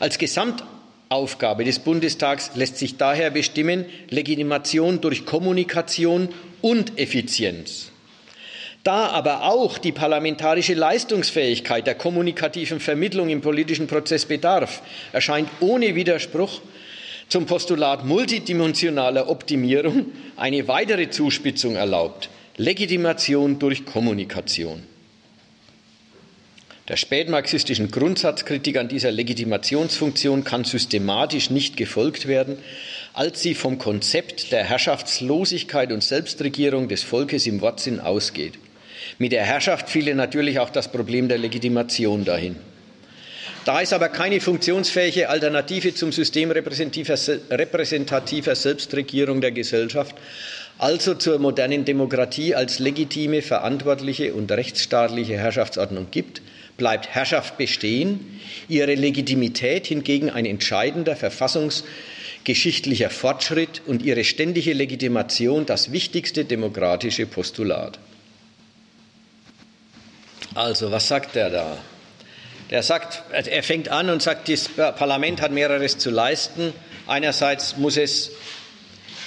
Als 0.00 0.16
Gesamtaufgabe 0.16 1.64
des 1.64 1.80
Bundestags 1.80 2.52
lässt 2.54 2.78
sich 2.78 2.96
daher 2.96 3.30
bestimmen 3.30 3.84
Legitimation 4.08 5.02
durch 5.02 5.26
Kommunikation 5.26 6.30
und 6.62 6.98
Effizienz. 6.98 7.90
Da 8.84 9.08
aber 9.08 9.44
auch 9.44 9.76
die 9.76 9.92
parlamentarische 9.92 10.74
Leistungsfähigkeit 10.74 11.86
der 11.86 11.94
kommunikativen 11.94 12.80
Vermittlung 12.80 13.28
im 13.28 13.42
politischen 13.42 13.86
Prozess 13.86 14.24
bedarf, 14.24 14.80
erscheint 15.12 15.50
ohne 15.60 15.94
Widerspruch 15.94 16.62
zum 17.28 17.44
Postulat 17.44 18.06
multidimensionaler 18.06 19.28
Optimierung 19.28 20.06
eine 20.36 20.66
weitere 20.68 21.10
Zuspitzung 21.10 21.76
erlaubt. 21.76 22.30
Legitimation 22.58 23.58
durch 23.58 23.86
Kommunikation. 23.86 24.82
Der 26.88 26.98
spätmarxistischen 26.98 27.90
Grundsatzkritik 27.90 28.76
an 28.76 28.88
dieser 28.88 29.10
Legitimationsfunktion 29.10 30.44
kann 30.44 30.64
systematisch 30.64 31.48
nicht 31.48 31.78
gefolgt 31.78 32.28
werden, 32.28 32.58
als 33.14 33.40
sie 33.40 33.54
vom 33.54 33.78
Konzept 33.78 34.52
der 34.52 34.64
Herrschaftslosigkeit 34.64 35.92
und 35.92 36.04
Selbstregierung 36.04 36.88
des 36.88 37.02
Volkes 37.02 37.46
im 37.46 37.62
Wortsinn 37.62 38.00
ausgeht. 38.00 38.58
Mit 39.18 39.32
der 39.32 39.44
Herrschaft 39.44 39.88
fiele 39.88 40.14
natürlich 40.14 40.58
auch 40.58 40.70
das 40.70 40.92
Problem 40.92 41.28
der 41.28 41.38
Legitimation 41.38 42.26
dahin. 42.26 42.56
Da 43.64 43.80
es 43.80 43.92
aber 43.92 44.08
keine 44.08 44.40
funktionsfähige 44.40 45.28
Alternative 45.28 45.94
zum 45.94 46.10
System 46.10 46.50
repräsentativer 46.50 48.56
Selbstregierung 48.56 49.40
der 49.40 49.52
Gesellschaft 49.52 50.16
also 50.82 51.14
zur 51.14 51.38
modernen 51.38 51.84
Demokratie 51.84 52.56
als 52.56 52.80
legitime, 52.80 53.40
verantwortliche 53.40 54.34
und 54.34 54.50
rechtsstaatliche 54.50 55.38
Herrschaftsordnung 55.38 56.08
gibt, 56.10 56.42
bleibt 56.76 57.06
Herrschaft 57.06 57.56
bestehen, 57.56 58.40
ihre 58.68 58.96
Legitimität 58.96 59.86
hingegen 59.86 60.28
ein 60.28 60.44
entscheidender 60.44 61.14
verfassungsgeschichtlicher 61.14 63.10
Fortschritt 63.10 63.82
und 63.86 64.02
ihre 64.02 64.24
ständige 64.24 64.72
Legitimation 64.72 65.66
das 65.66 65.92
wichtigste 65.92 66.44
demokratische 66.44 67.26
Postulat. 67.26 68.00
Also, 70.56 70.90
was 70.90 71.06
sagt 71.06 71.36
er 71.36 71.50
da? 71.50 71.78
Der 72.70 72.82
sagt, 72.82 73.22
er 73.30 73.62
fängt 73.62 73.88
an 73.88 74.10
und 74.10 74.20
sagt, 74.20 74.48
das 74.48 74.66
Parlament 74.66 75.40
hat 75.42 75.52
mehreres 75.52 75.98
zu 75.98 76.10
leisten. 76.10 76.72
Einerseits 77.06 77.76
muss 77.76 77.96
es 77.96 78.32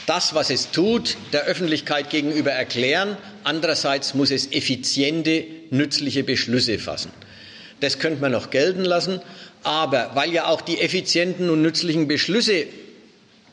das, 0.05 0.35
was 0.35 0.49
es 0.49 0.71
tut, 0.71 1.17
der 1.33 1.45
Öffentlichkeit 1.45 2.09
gegenüber 2.09 2.51
erklären. 2.51 3.17
Andererseits 3.43 4.13
muss 4.13 4.31
es 4.31 4.51
effiziente, 4.51 5.45
nützliche 5.71 6.23
Beschlüsse 6.23 6.79
fassen. 6.79 7.11
Das 7.79 7.99
könnte 7.99 8.21
man 8.21 8.31
noch 8.31 8.49
gelten 8.49 8.85
lassen. 8.85 9.21
Aber 9.63 10.11
weil 10.13 10.31
ja 10.31 10.47
auch 10.47 10.61
die 10.61 10.79
effizienten 10.79 11.49
und 11.49 11.61
nützlichen 11.61 12.07
Beschlüsse 12.07 12.67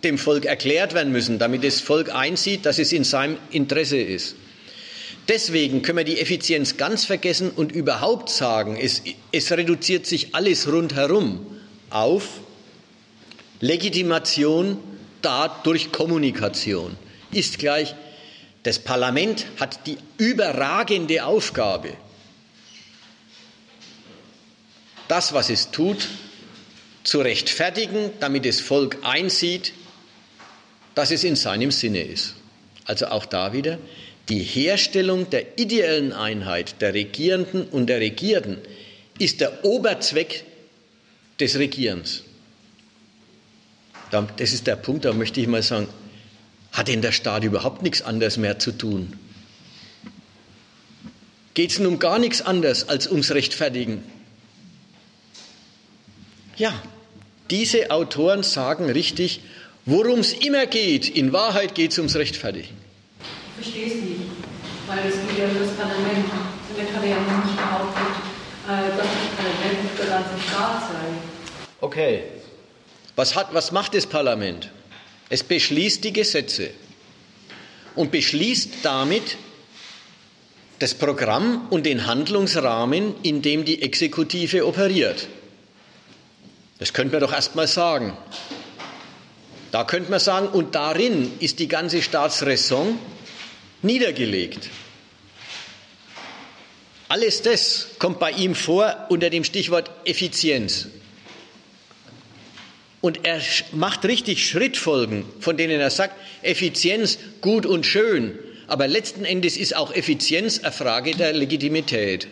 dem 0.04 0.18
Volk 0.18 0.44
erklärt 0.44 0.94
werden 0.94 1.12
müssen, 1.12 1.38
damit 1.38 1.64
das 1.64 1.80
Volk 1.80 2.14
einsieht, 2.14 2.66
dass 2.66 2.78
es 2.78 2.92
in 2.92 3.04
seinem 3.04 3.38
Interesse 3.50 3.98
ist. 3.98 4.34
Deswegen 5.28 5.82
können 5.82 5.98
wir 5.98 6.04
die 6.04 6.20
Effizienz 6.20 6.76
ganz 6.76 7.04
vergessen 7.04 7.50
und 7.50 7.72
überhaupt 7.72 8.28
sagen, 8.28 8.76
es, 8.76 9.02
es 9.30 9.52
reduziert 9.52 10.04
sich 10.04 10.34
alles 10.34 10.70
rundherum 10.70 11.46
auf 11.90 12.40
Legitimation 13.60 14.78
da 15.22 15.48
durch 15.62 15.92
Kommunikation. 15.92 16.96
Ist 17.30 17.58
gleich, 17.58 17.94
das 18.62 18.78
Parlament 18.78 19.46
hat 19.58 19.86
die 19.86 19.96
überragende 20.18 21.24
Aufgabe, 21.24 21.94
das, 25.08 25.32
was 25.32 25.50
es 25.50 25.70
tut, 25.70 26.08
zu 27.04 27.20
rechtfertigen, 27.20 28.10
damit 28.20 28.44
das 28.46 28.60
Volk 28.60 28.98
einsieht, 29.02 29.72
dass 30.94 31.10
es 31.10 31.24
in 31.24 31.36
seinem 31.36 31.70
Sinne 31.70 32.02
ist. 32.02 32.34
Also 32.84 33.06
auch 33.06 33.26
da 33.26 33.52
wieder, 33.52 33.78
die 34.28 34.42
Herstellung 34.42 35.28
der 35.30 35.58
ideellen 35.58 36.12
Einheit 36.12 36.80
der 36.80 36.94
Regierenden 36.94 37.64
und 37.64 37.86
der 37.86 38.00
Regierten 38.00 38.58
ist 39.18 39.40
der 39.40 39.64
Oberzweck 39.64 40.44
des 41.40 41.58
Regierens. 41.58 42.22
Das 44.12 44.52
ist 44.52 44.66
der 44.66 44.76
Punkt, 44.76 45.06
da 45.06 45.14
möchte 45.14 45.40
ich 45.40 45.46
mal 45.46 45.62
sagen, 45.62 45.88
hat 46.72 46.88
denn 46.88 47.00
der 47.00 47.12
Staat 47.12 47.44
überhaupt 47.44 47.82
nichts 47.82 48.02
anderes 48.02 48.36
mehr 48.36 48.58
zu 48.58 48.72
tun? 48.72 49.18
Geht 51.54 51.70
es 51.70 51.78
nun 51.78 51.94
um 51.94 51.98
gar 51.98 52.18
nichts 52.18 52.42
anderes 52.42 52.88
als 52.88 53.10
ums 53.10 53.30
Rechtfertigen? 53.30 54.02
Ja, 56.56 56.74
diese 57.50 57.90
Autoren 57.90 58.42
sagen 58.42 58.90
richtig, 58.90 59.40
worum 59.86 60.20
es 60.20 60.34
immer 60.34 60.66
geht, 60.66 61.08
in 61.08 61.32
Wahrheit 61.32 61.74
geht 61.74 61.92
es 61.92 61.98
ums 61.98 62.14
Rechtfertigen. 62.16 62.76
Ich 63.58 63.64
verstehe 63.64 63.86
es 63.86 63.94
nicht, 63.94 64.20
weil 64.88 65.08
es 65.08 65.14
geht 65.14 65.38
ja 65.38 65.44
um 65.46 65.58
das 65.58 65.74
Parlament. 65.74 66.26
Damit 66.74 66.94
hat 66.94 67.02
er 67.02 67.10
ja 67.10 67.16
nicht 67.16 67.56
behauptet, 67.56 68.12
äh, 68.68 68.96
dass 68.96 69.06
das 69.06 69.28
Parlament 69.36 69.98
der 69.98 70.06
ganze 70.06 70.48
Staat 70.48 70.82
sei. 70.90 71.08
Okay. 71.80 72.22
Was, 73.16 73.34
hat, 73.34 73.52
was 73.52 73.72
macht 73.72 73.94
das 73.94 74.06
Parlament? 74.06 74.70
Es 75.28 75.42
beschließt 75.42 76.02
die 76.04 76.12
Gesetze 76.12 76.70
und 77.94 78.10
beschließt 78.10 78.70
damit 78.82 79.36
das 80.78 80.94
Programm 80.94 81.68
und 81.70 81.86
den 81.86 82.06
Handlungsrahmen, 82.06 83.14
in 83.22 83.40
dem 83.42 83.64
die 83.64 83.82
Exekutive 83.82 84.66
operiert. 84.66 85.28
Das 86.78 86.92
könnte 86.92 87.12
man 87.12 87.20
doch 87.20 87.32
erst 87.32 87.54
mal 87.54 87.68
sagen. 87.68 88.16
Da 89.70 89.84
könnte 89.84 90.10
man 90.10 90.20
sagen, 90.20 90.48
und 90.48 90.74
darin 90.74 91.32
ist 91.38 91.60
die 91.60 91.68
ganze 91.68 92.02
Staatsräson 92.02 92.98
niedergelegt. 93.82 94.68
Alles 97.08 97.42
das 97.42 97.88
kommt 97.98 98.18
bei 98.18 98.32
ihm 98.32 98.54
vor 98.54 99.06
unter 99.08 99.30
dem 99.30 99.44
Stichwort 99.44 99.90
Effizienz. 100.04 100.88
Und 103.02 103.26
er 103.26 103.40
macht 103.72 104.04
richtig 104.04 104.48
Schrittfolgen, 104.48 105.24
von 105.40 105.56
denen 105.56 105.80
er 105.80 105.90
sagt, 105.90 106.14
Effizienz 106.42 107.18
gut 107.40 107.66
und 107.66 107.84
schön, 107.84 108.38
aber 108.68 108.86
letzten 108.88 109.24
Endes 109.24 109.56
ist 109.56 109.76
auch 109.76 109.92
Effizienz 109.92 110.60
eine 110.60 110.72
Frage 110.72 111.10
der 111.10 111.32
Legitimität. 111.32 112.28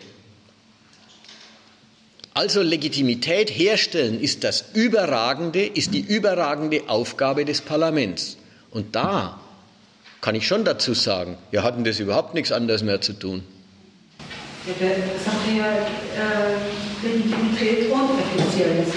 Also 2.33 2.61
Legitimität 2.61 3.49
herstellen 3.49 4.21
ist 4.21 4.45
das 4.45 4.63
überragende, 4.73 5.65
ist 5.65 5.93
die 5.93 5.99
überragende 5.99 6.83
Aufgabe 6.87 7.43
des 7.43 7.59
Parlaments. 7.59 8.37
Und 8.71 8.95
da 8.95 9.41
kann 10.21 10.35
ich 10.35 10.47
schon 10.47 10.63
dazu 10.63 10.93
sagen, 10.93 11.37
wir 11.51 11.63
hatten 11.63 11.83
das 11.83 11.99
überhaupt 11.99 12.33
nichts 12.33 12.53
anderes 12.53 12.81
mehr 12.81 13.01
zu 13.01 13.11
tun. 13.11 13.43
Ja, 14.65 14.87
das 14.87 15.27
haben 15.27 15.53
wir 15.53 15.65
äh, 15.65 17.07
Legitimität 17.07 17.91
und 17.91 18.19
Effizienz. 18.19 18.93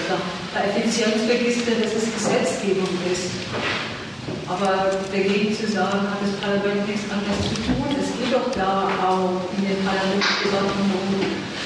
Bei 0.55 0.61
Effizienz 0.69 1.25
vergisst 1.27 1.67
er, 1.67 1.83
dass 1.83 1.93
es 1.95 2.13
Gesetzgebung 2.13 2.87
ist. 3.11 3.29
Aber 4.47 4.89
dagegen 5.11 5.53
zu 5.53 5.67
sagen, 5.67 6.09
hat 6.09 6.19
das 6.21 6.31
Parlament 6.39 6.87
nichts 6.87 7.11
anderes 7.11 7.41
zu 7.43 7.55
tun, 7.55 7.83
es 7.99 8.07
geht 8.17 8.33
doch 8.33 8.49
da 8.55 8.87
auch 9.03 9.41
in 9.57 9.67
den 9.67 9.83
Parlamentsversammlungen 9.83 11.25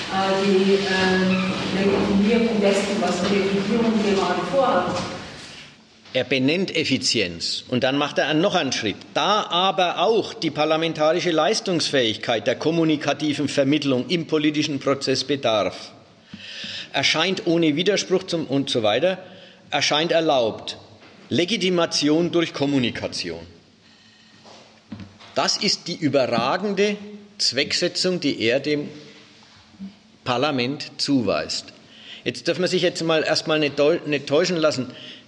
äh, 0.09 0.43
die 0.43 0.73
äh, 0.73 1.83
Legitimierung 1.83 2.59
dessen, 2.61 2.99
was 2.99 3.21
die 3.29 3.59
Regierung 3.59 3.93
gerade 4.03 4.41
vorhat. 4.51 4.95
Er 6.13 6.23
benennt 6.23 6.75
Effizienz 6.75 7.65
und 7.67 7.83
dann 7.83 7.95
macht 7.95 8.17
er 8.17 8.33
noch 8.33 8.55
einen 8.55 8.71
Schritt. 8.71 8.97
Da 9.13 9.43
aber 9.51 9.99
auch 9.99 10.33
die 10.33 10.49
parlamentarische 10.49 11.29
Leistungsfähigkeit 11.29 12.47
der 12.47 12.55
kommunikativen 12.55 13.49
Vermittlung 13.49 14.07
im 14.07 14.25
politischen 14.25 14.79
Prozess 14.79 15.23
bedarf, 15.23 15.91
erscheint 16.93 17.47
ohne 17.47 17.75
Widerspruch 17.75 18.23
zum, 18.23 18.45
und 18.45 18.69
so 18.69 18.83
weiter, 18.83 19.17
erscheint 19.71 20.11
erlaubt. 20.11 20.77
Legitimation 21.29 22.31
durch 22.31 22.53
Kommunikation. 22.53 23.45
Das 25.35 25.57
ist 25.57 25.87
die 25.87 25.95
überragende 25.95 26.97
Zwecksetzung, 27.37 28.19
die 28.19 28.41
er 28.41 28.59
dem 28.59 28.89
Parlament 30.23 30.91
zuweist. 30.97 31.73
Jetzt 32.23 32.47
darf 32.47 32.59
man 32.59 32.67
sich 32.67 32.81
jetzt 32.81 33.01
mal 33.03 33.23
erstmal 33.23 33.59
nicht, 33.59 33.75
nicht 34.05 34.27
täuschen 34.27 34.57
lassen. 34.57 34.87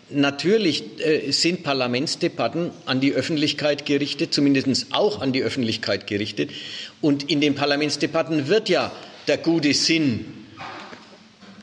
Natürlich 0.09 0.83
äh, 0.99 1.31
sind 1.31 1.63
Parlamentsdebatten 1.63 2.71
an 2.85 2.99
die 2.99 3.13
Öffentlichkeit 3.13 3.85
gerichtet, 3.85 4.33
zumindest 4.33 4.87
auch 4.91 5.21
an 5.21 5.31
die 5.31 5.41
Öffentlichkeit 5.41 6.05
gerichtet. 6.07 6.51
Und 6.99 7.29
in 7.29 7.39
den 7.39 7.55
Parlamentsdebatten 7.55 8.49
wird 8.49 8.67
ja 8.67 8.91
der 9.27 9.37
gute 9.37 9.73
Sinn 9.73 10.40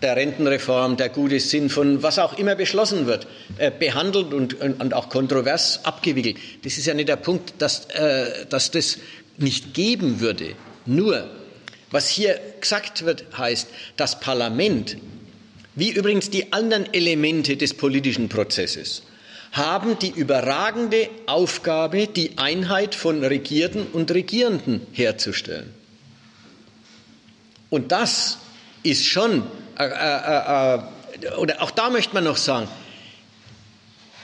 der 0.02 0.16
Rentenreform, 0.16 0.96
der 0.96 1.08
gute 1.08 1.40
Sinn 1.40 1.70
von 1.70 2.02
was 2.02 2.18
auch 2.18 2.38
immer 2.38 2.54
beschlossen 2.54 3.06
wird, 3.06 3.26
äh, 3.58 3.70
behandelt 3.70 4.32
und, 4.32 4.60
und, 4.60 4.94
auch 4.94 5.08
kontrovers 5.08 5.84
abgewickelt. 5.84 6.36
Das 6.64 6.78
ist 6.78 6.86
ja 6.86 6.94
nicht 6.94 7.08
der 7.08 7.16
Punkt, 7.16 7.54
dass, 7.58 7.86
äh, 7.86 8.46
dass 8.48 8.70
das 8.70 8.98
nicht 9.36 9.74
geben 9.74 10.20
würde. 10.20 10.54
Nur 10.86 11.28
was 11.90 12.08
hier 12.08 12.38
gesagt 12.60 13.04
wird, 13.04 13.24
heißt, 13.36 13.68
das 13.96 14.20
Parlament, 14.20 14.98
wie 15.74 15.90
übrigens 15.90 16.28
die 16.28 16.52
anderen 16.52 16.92
Elemente 16.92 17.56
des 17.56 17.74
politischen 17.74 18.28
Prozesses, 18.28 19.02
haben 19.52 19.98
die 19.98 20.10
überragende 20.10 21.08
Aufgabe, 21.26 22.06
die 22.06 22.36
Einheit 22.36 22.94
von 22.94 23.24
Regierten 23.24 23.86
und 23.92 24.10
Regierenden 24.10 24.86
herzustellen. 24.92 25.72
Und 27.70 27.92
das 27.92 28.38
ist 28.82 29.06
schon, 29.06 29.44
äh, 29.78 29.84
äh, 29.84 30.74
äh, 30.74 31.34
oder 31.36 31.62
auch 31.62 31.70
da 31.70 31.90
möchte 31.90 32.14
man 32.14 32.24
noch 32.24 32.36
sagen, 32.36 32.68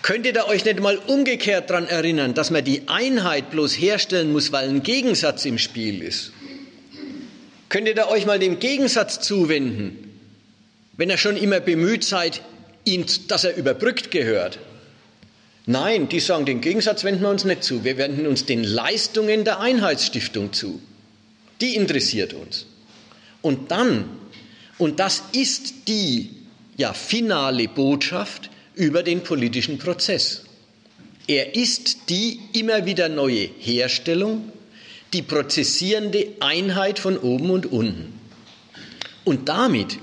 könnt 0.02 0.26
ihr 0.26 0.32
da 0.32 0.46
euch 0.46 0.64
nicht 0.64 0.80
mal 0.80 0.96
umgekehrt 0.96 1.70
daran 1.70 1.86
erinnern, 1.86 2.34
dass 2.34 2.50
man 2.50 2.64
die 2.64 2.88
Einheit 2.88 3.50
bloß 3.50 3.72
herstellen 3.74 4.32
muss, 4.32 4.52
weil 4.52 4.68
ein 4.68 4.82
Gegensatz 4.82 5.44
im 5.44 5.58
Spiel 5.58 6.02
ist? 6.02 6.32
Könnt 7.68 7.88
ihr 7.88 7.94
da 7.94 8.08
euch 8.08 8.26
mal 8.26 8.38
dem 8.38 8.58
Gegensatz 8.58 9.20
zuwenden, 9.20 10.20
wenn 10.96 11.10
ihr 11.10 11.18
schon 11.18 11.36
immer 11.36 11.60
bemüht 11.60 12.04
seid, 12.04 12.42
ihn, 12.84 13.06
dass 13.28 13.44
er 13.44 13.56
überbrückt 13.56 14.10
gehört? 14.10 14.58
Nein, 15.66 16.08
die 16.08 16.20
sagen, 16.20 16.44
den 16.44 16.60
Gegensatz 16.60 17.04
wenden 17.04 17.22
wir 17.22 17.30
uns 17.30 17.44
nicht 17.44 17.64
zu. 17.64 17.84
Wir 17.84 17.96
wenden 17.96 18.26
uns 18.26 18.44
den 18.44 18.62
Leistungen 18.64 19.44
der 19.44 19.60
Einheitsstiftung 19.60 20.52
zu. 20.52 20.80
Die 21.60 21.74
interessiert 21.74 22.34
uns. 22.34 22.66
Und 23.40 23.70
dann, 23.70 24.08
und 24.78 25.00
das 25.00 25.22
ist 25.32 25.88
die 25.88 26.30
ja, 26.76 26.92
finale 26.92 27.68
Botschaft 27.68 28.50
über 28.74 29.02
den 29.02 29.22
politischen 29.22 29.78
Prozess. 29.78 30.44
Er 31.26 31.54
ist 31.54 32.10
die 32.10 32.40
immer 32.52 32.84
wieder 32.86 33.08
neue 33.08 33.48
Herstellung 33.58 34.52
die 35.12 35.22
prozessierende 35.22 36.26
Einheit 36.40 36.98
von 36.98 37.16
oben 37.16 37.50
und 37.50 37.66
unten. 37.66 38.18
Und 39.24 39.48
damit 39.48 39.98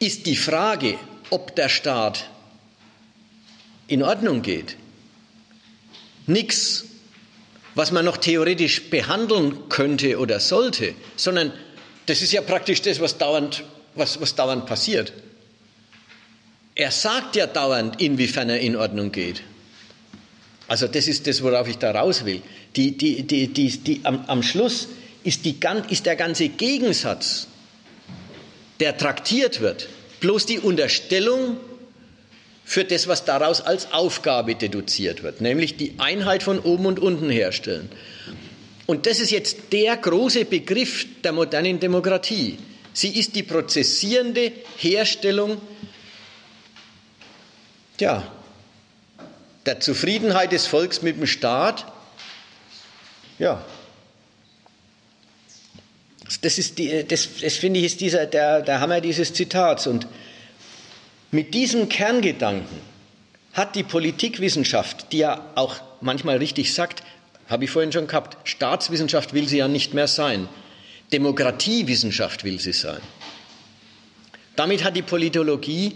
ist 0.00 0.26
die 0.26 0.36
Frage, 0.36 0.98
ob 1.30 1.54
der 1.56 1.68
Staat 1.68 2.28
in 3.86 4.02
Ordnung 4.02 4.42
geht, 4.42 4.76
nichts, 6.26 6.84
was 7.74 7.92
man 7.92 8.04
noch 8.04 8.16
theoretisch 8.16 8.90
behandeln 8.90 9.68
könnte 9.68 10.18
oder 10.18 10.40
sollte, 10.40 10.94
sondern 11.14 11.52
das 12.06 12.22
ist 12.22 12.32
ja 12.32 12.40
praktisch 12.40 12.82
das, 12.82 13.00
was 13.00 13.18
dauernd, 13.18 13.64
was, 13.94 14.20
was 14.20 14.34
dauernd 14.34 14.66
passiert. 14.66 15.12
Er 16.74 16.90
sagt 16.90 17.36
ja 17.36 17.46
dauernd, 17.46 18.00
inwiefern 18.00 18.50
er 18.50 18.60
in 18.60 18.76
Ordnung 18.76 19.10
geht. 19.10 19.42
Also 20.68 20.88
das 20.88 21.08
ist 21.08 21.26
das, 21.26 21.42
worauf 21.42 21.68
ich 21.68 21.78
da 21.78 21.92
raus 21.92 22.24
will. 22.24 22.42
Die, 22.74 22.96
die, 22.96 23.22
die, 23.22 23.48
die, 23.48 23.78
die, 23.78 24.00
am, 24.04 24.24
am 24.26 24.42
Schluss 24.42 24.88
ist, 25.24 25.44
die, 25.44 25.56
ist 25.90 26.06
der 26.06 26.16
ganze 26.16 26.48
Gegensatz, 26.48 27.46
der 28.80 28.96
traktiert 28.96 29.60
wird, 29.60 29.88
bloß 30.20 30.46
die 30.46 30.58
Unterstellung 30.58 31.56
für 32.64 32.84
das, 32.84 33.06
was 33.06 33.24
daraus 33.24 33.60
als 33.60 33.92
Aufgabe 33.92 34.54
deduziert 34.54 35.22
wird, 35.22 35.40
nämlich 35.40 35.76
die 35.76 35.94
Einheit 35.98 36.42
von 36.42 36.58
oben 36.58 36.86
und 36.86 36.98
unten 36.98 37.30
herstellen. 37.30 37.90
Und 38.86 39.06
das 39.06 39.18
ist 39.18 39.30
jetzt 39.30 39.72
der 39.72 39.96
große 39.96 40.44
Begriff 40.44 41.06
der 41.22 41.32
modernen 41.32 41.80
Demokratie. 41.80 42.58
Sie 42.92 43.18
ist 43.18 43.34
die 43.34 43.42
prozessierende 43.42 44.52
Herstellung 44.78 45.60
ja, 48.00 48.30
der 49.64 49.80
Zufriedenheit 49.80 50.52
des 50.52 50.66
Volks 50.66 51.02
mit 51.02 51.16
dem 51.16 51.26
Staat. 51.26 51.92
Ja. 53.38 53.64
Das, 56.40 56.56
das, 56.56 56.72
das 57.08 57.54
finde 57.54 57.80
ich 57.80 57.86
ist 57.86 58.00
dieser, 58.00 58.26
der, 58.26 58.62
der 58.62 58.80
Hammer 58.80 59.00
dieses 59.00 59.32
Zitats. 59.32 59.86
Und 59.86 60.06
mit 61.30 61.54
diesem 61.54 61.88
Kerngedanken 61.88 62.80
hat 63.52 63.74
die 63.74 63.82
Politikwissenschaft, 63.82 65.12
die 65.12 65.18
ja 65.18 65.50
auch 65.54 65.76
manchmal 66.00 66.36
richtig 66.36 66.74
sagt, 66.74 67.02
habe 67.48 67.64
ich 67.64 67.70
vorhin 67.70 67.92
schon 67.92 68.06
gehabt, 68.06 68.36
Staatswissenschaft 68.48 69.32
will 69.32 69.48
sie 69.48 69.58
ja 69.58 69.68
nicht 69.68 69.94
mehr 69.94 70.08
sein, 70.08 70.48
Demokratiewissenschaft 71.12 72.44
will 72.44 72.60
sie 72.60 72.72
sein. 72.72 73.00
Damit 74.56 74.82
hat 74.82 74.96
die 74.96 75.02
Politologie 75.02 75.92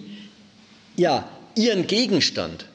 ja 0.96 1.28
ihren 1.56 1.86
Gegenstand. 1.86 2.66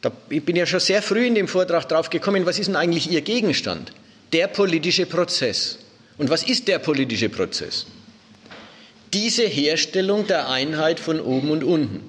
Da, 0.00 0.10
ich 0.28 0.44
bin 0.44 0.56
ja 0.56 0.66
schon 0.66 0.80
sehr 0.80 1.00
früh 1.00 1.26
in 1.26 1.34
dem 1.34 1.48
Vortrag 1.48 1.88
drauf 1.88 2.10
gekommen, 2.10 2.44
was 2.44 2.58
ist 2.58 2.66
denn 2.66 2.76
eigentlich 2.76 3.10
ihr 3.10 3.20
Gegenstand? 3.20 3.92
Der 4.32 4.48
politische 4.48 5.06
Prozess. 5.06 5.78
Und 6.18 6.28
was 6.28 6.42
ist 6.42 6.68
der 6.68 6.78
politische 6.80 7.28
Prozess? 7.28 7.86
Diese 9.12 9.44
Herstellung 9.44 10.26
der 10.26 10.48
Einheit 10.48 10.98
von 10.98 11.20
oben 11.20 11.50
und 11.50 11.64
unten. 11.64 12.00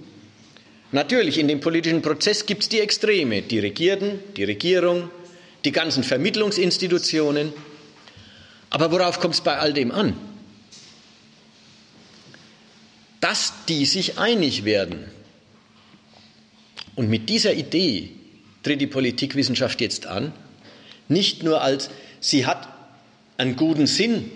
Natürlich, 0.92 1.38
in 1.38 1.48
dem 1.48 1.60
politischen 1.60 2.02
Prozess 2.02 2.46
gibt 2.46 2.64
es 2.64 2.70
die 2.70 2.80
Extreme, 2.80 3.42
die 3.42 3.60
Regierten, 3.60 4.20
die 4.38 4.44
Regierung, 4.44 5.10
die 5.66 5.72
ganzen 5.72 6.04
Vermittlungsinstitutionen. 6.04 7.54
Aber 8.70 8.92
worauf 8.92 9.20
kommt 9.20 9.36
es 9.36 9.42
bei 9.42 9.58
all 9.58 9.74
dem 9.74 9.92
an? 9.92 10.16
Dass 13.20 13.54
die 13.68 13.86
sich 13.86 14.18
einig 14.18 14.66
werden. 14.66 15.06
Und 16.96 17.10
mit 17.10 17.30
dieser 17.30 17.54
Idee 17.54 18.12
tritt 18.64 18.82
die 18.82 18.88
Politikwissenschaft 18.88 19.82
jetzt 19.82 20.06
an, 20.06 20.34
nicht 21.08 21.44
nur 21.44 21.62
als 21.62 21.90
sie 22.20 22.46
hat 22.46 22.68
einen 23.38 23.56
guten 23.56 23.88
Sinn 23.88 24.32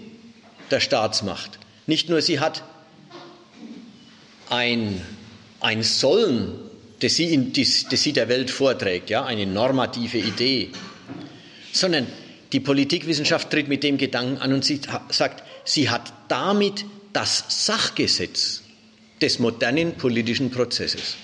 der 0.71 0.79
Staatsmacht, 0.79 1.59
nicht 1.85 2.09
nur 2.09 2.21
sie 2.21 2.39
hat 2.39 2.63
ein 4.49 5.01
ein 5.59 5.83
Sollen, 5.83 6.53
das 6.99 7.15
sie, 7.15 7.33
in, 7.33 7.53
das, 7.53 7.85
das 7.89 8.01
sie 8.01 8.13
der 8.13 8.29
Welt 8.29 8.49
vorträgt, 8.51 9.09
ja, 9.09 9.25
eine 9.25 9.45
normative 9.45 10.17
Idee, 10.17 10.69
sondern 11.79 12.07
die 12.51 12.59
Politikwissenschaft 12.59 13.49
tritt 13.51 13.67
mit 13.67 13.83
dem 13.83 13.97
Gedanken 13.97 14.37
an 14.37 14.53
und 14.53 14.63
sie 14.63 14.79
sagt, 15.09 15.43
sie 15.65 15.89
hat 15.89 16.13
damit 16.27 16.85
das 17.13 17.65
Sachgesetz 17.65 18.63
des 19.21 19.39
modernen 19.39 19.93
politischen 19.95 20.51
Prozesses. 20.51 21.15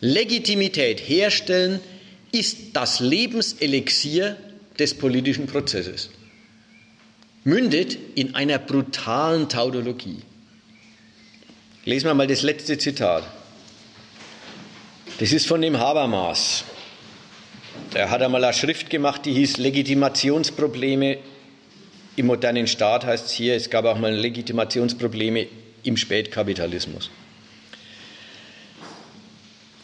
Legitimität 0.00 1.00
herstellen 1.00 1.80
ist 2.32 2.58
das 2.74 3.00
Lebenselixier 3.00 4.36
des 4.78 4.94
politischen 4.94 5.46
Prozesses, 5.46 6.10
mündet 7.44 7.98
in 8.14 8.34
einer 8.34 8.58
brutalen 8.58 9.48
Tautologie. 9.48 10.18
Lesen 11.84 12.06
wir 12.06 12.14
mal 12.14 12.26
das 12.26 12.42
letzte 12.42 12.76
Zitat. 12.78 13.24
Das 15.18 15.32
ist 15.32 15.46
von 15.46 15.60
dem 15.62 15.78
Habermas. 15.78 16.64
Der 17.94 18.10
hat 18.10 18.20
einmal 18.22 18.44
eine 18.44 18.52
Schrift 18.52 18.90
gemacht, 18.90 19.24
die 19.24 19.32
hieß 19.32 19.56
Legitimationsprobleme 19.56 21.18
im 22.16 22.26
modernen 22.26 22.66
Staat, 22.66 23.06
heißt 23.06 23.26
es 23.26 23.32
hier. 23.32 23.54
Es 23.54 23.70
gab 23.70 23.86
auch 23.86 23.98
mal 23.98 24.12
Legitimationsprobleme 24.12 25.46
im 25.84 25.96
Spätkapitalismus. 25.96 27.10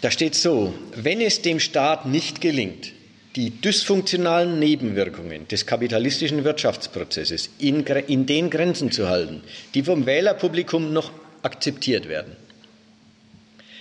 Da 0.03 0.11
steht 0.11 0.35
so, 0.35 0.75
wenn 0.95 1.23
es 1.23 1.41
dem 1.41 1.61
Staat 1.61 2.05
nicht 2.05 2.43
gelingt, 2.43 2.93
die 3.37 3.51
dysfunktionalen 3.51 4.59
Nebenwirkungen 4.59 5.49
des 5.49 5.65
kapitalistischen 5.65 6.45
Wirtschaftsprozesses 6.45 7.49
in, 7.59 7.87
in 7.87 8.27
den 8.27 8.51
Grenzen 8.51 8.93
zu 8.93 9.09
halten, 9.09 9.43
die 9.73 9.83
vom 9.83 10.05
Wählerpublikum 10.05 10.93
noch 10.93 11.11
akzeptiert 11.43 12.09
werden. 12.09 12.37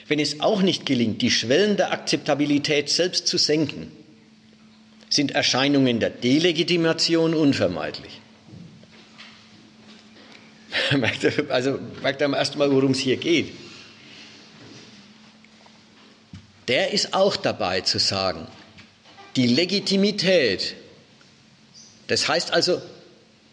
Wenn 0.07 0.19
es 0.19 0.39
auch 0.39 0.61
nicht 0.61 0.85
gelingt, 0.85 1.21
die 1.21 1.31
Schwellen 1.31 1.75
der 1.75 1.91
Akzeptabilität 1.91 2.89
selbst 2.89 3.27
zu 3.27 3.37
senken, 3.37 3.91
sind 5.13 5.31
Erscheinungen 5.31 5.99
der 5.99 6.09
Delegitimation 6.09 7.33
unvermeidlich. 7.33 8.21
also 11.49 11.79
merkt 12.01 12.21
er 12.21 12.33
erst 12.33 12.55
mal, 12.55 12.71
worum 12.71 12.91
es 12.91 12.99
hier 12.99 13.17
geht. 13.17 13.53
Der 16.67 16.93
ist 16.93 17.13
auch 17.13 17.35
dabei 17.35 17.81
zu 17.81 17.99
sagen, 17.99 18.47
die 19.35 19.47
Legitimität, 19.47 20.75
das 22.07 22.27
heißt 22.27 22.51
also 22.51 22.81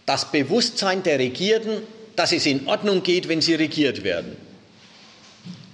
das 0.06 0.30
Bewusstsein 0.30 1.02
der 1.02 1.18
Regierten 1.18 1.82
dass 2.20 2.32
es 2.32 2.44
in 2.44 2.66
Ordnung 2.66 3.02
geht, 3.02 3.28
wenn 3.28 3.40
sie 3.40 3.54
regiert 3.54 4.04
werden. 4.04 4.36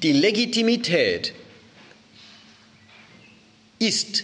Die 0.04 0.12
Legitimität 0.12 1.32
ist 3.80 4.22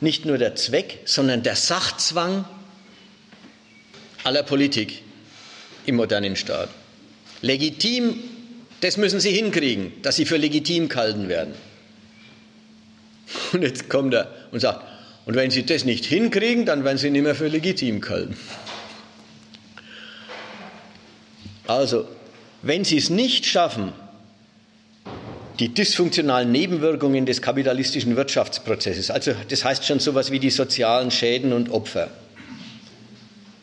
nicht 0.00 0.24
nur 0.24 0.38
der 0.38 0.54
Zweck, 0.56 1.00
sondern 1.04 1.42
der 1.42 1.56
Sachzwang 1.56 2.44
aller 4.24 4.42
Politik 4.42 5.02
im 5.86 5.96
modernen 5.96 6.36
Staat. 6.36 6.68
Legitim, 7.42 8.18
das 8.80 8.96
müssen 8.96 9.20
sie 9.20 9.32
hinkriegen, 9.32 9.92
dass 10.02 10.16
sie 10.16 10.24
für 10.24 10.36
legitim 10.36 10.88
gehalten 10.88 11.28
werden. 11.28 11.54
Und 13.52 13.62
jetzt 13.62 13.88
kommt 13.88 14.14
er 14.14 14.34
und 14.50 14.60
sagt, 14.60 14.84
und 15.26 15.36
wenn 15.36 15.50
sie 15.50 15.64
das 15.64 15.84
nicht 15.84 16.04
hinkriegen, 16.04 16.66
dann 16.66 16.84
werden 16.84 16.98
sie 16.98 17.10
nicht 17.10 17.22
mehr 17.22 17.34
für 17.34 17.48
legitim 17.48 18.00
gehalten. 18.00 18.36
Also, 21.66 22.08
wenn 22.62 22.84
Sie 22.84 22.96
es 22.96 23.10
nicht 23.10 23.46
schaffen, 23.46 23.92
die 25.60 25.72
dysfunktionalen 25.72 26.50
Nebenwirkungen 26.50 27.26
des 27.26 27.42
kapitalistischen 27.42 28.16
Wirtschaftsprozesses, 28.16 29.10
also 29.10 29.32
das 29.48 29.64
heißt 29.64 29.84
schon 29.84 30.00
so 30.00 30.10
etwas 30.10 30.30
wie 30.30 30.38
die 30.38 30.50
sozialen 30.50 31.10
Schäden 31.10 31.52
und 31.52 31.70
Opfer, 31.70 32.10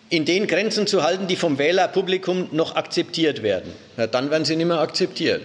in 0.09 0.23
den 0.23 0.47
Grenzen 0.47 0.87
zu 0.87 1.03
halten, 1.03 1.27
die 1.27 1.35
vom 1.35 1.57
Wählerpublikum 1.57 2.49
noch 2.51 2.75
akzeptiert 2.75 3.43
werden, 3.43 3.73
na, 3.97 4.07
dann 4.07 4.29
werden 4.29 4.45
sie 4.45 4.55
nicht 4.55 4.67
mehr 4.67 4.79
akzeptiert. 4.79 5.41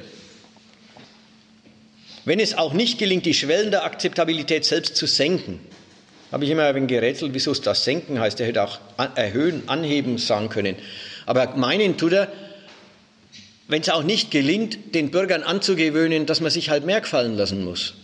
Wenn 2.24 2.38
es 2.38 2.56
auch 2.56 2.72
nicht 2.72 2.98
gelingt, 2.98 3.26
die 3.26 3.34
Schwellen 3.34 3.72
der 3.72 3.84
Akzeptabilität 3.84 4.64
selbst 4.64 4.94
zu 4.94 5.06
senken, 5.06 5.58
habe 6.30 6.44
ich 6.44 6.50
immer 6.50 6.64
ein 6.64 6.74
wenig 6.74 6.88
gerätselt, 6.88 7.34
wieso 7.34 7.50
es 7.50 7.60
das 7.60 7.84
senken 7.84 8.20
heißt. 8.20 8.40
Er 8.40 8.46
hätte 8.46 8.62
auch 8.62 8.78
erhöhen, 9.16 9.64
anheben 9.66 10.18
sagen 10.18 10.48
können. 10.48 10.76
Aber 11.26 11.56
meinen 11.56 11.96
tut 11.98 12.12
er, 12.12 12.28
wenn 13.72 13.80
es 13.80 13.88
auch 13.88 14.02
nicht 14.02 14.30
gelingt, 14.30 14.94
den 14.94 15.10
Bürgern 15.10 15.42
anzugewöhnen, 15.42 16.26
dass 16.26 16.42
man 16.42 16.50
sich 16.50 16.68
halt 16.68 16.84
mehr 16.84 17.00
gefallen 17.00 17.38
lassen 17.38 17.64
muss. 17.64 17.94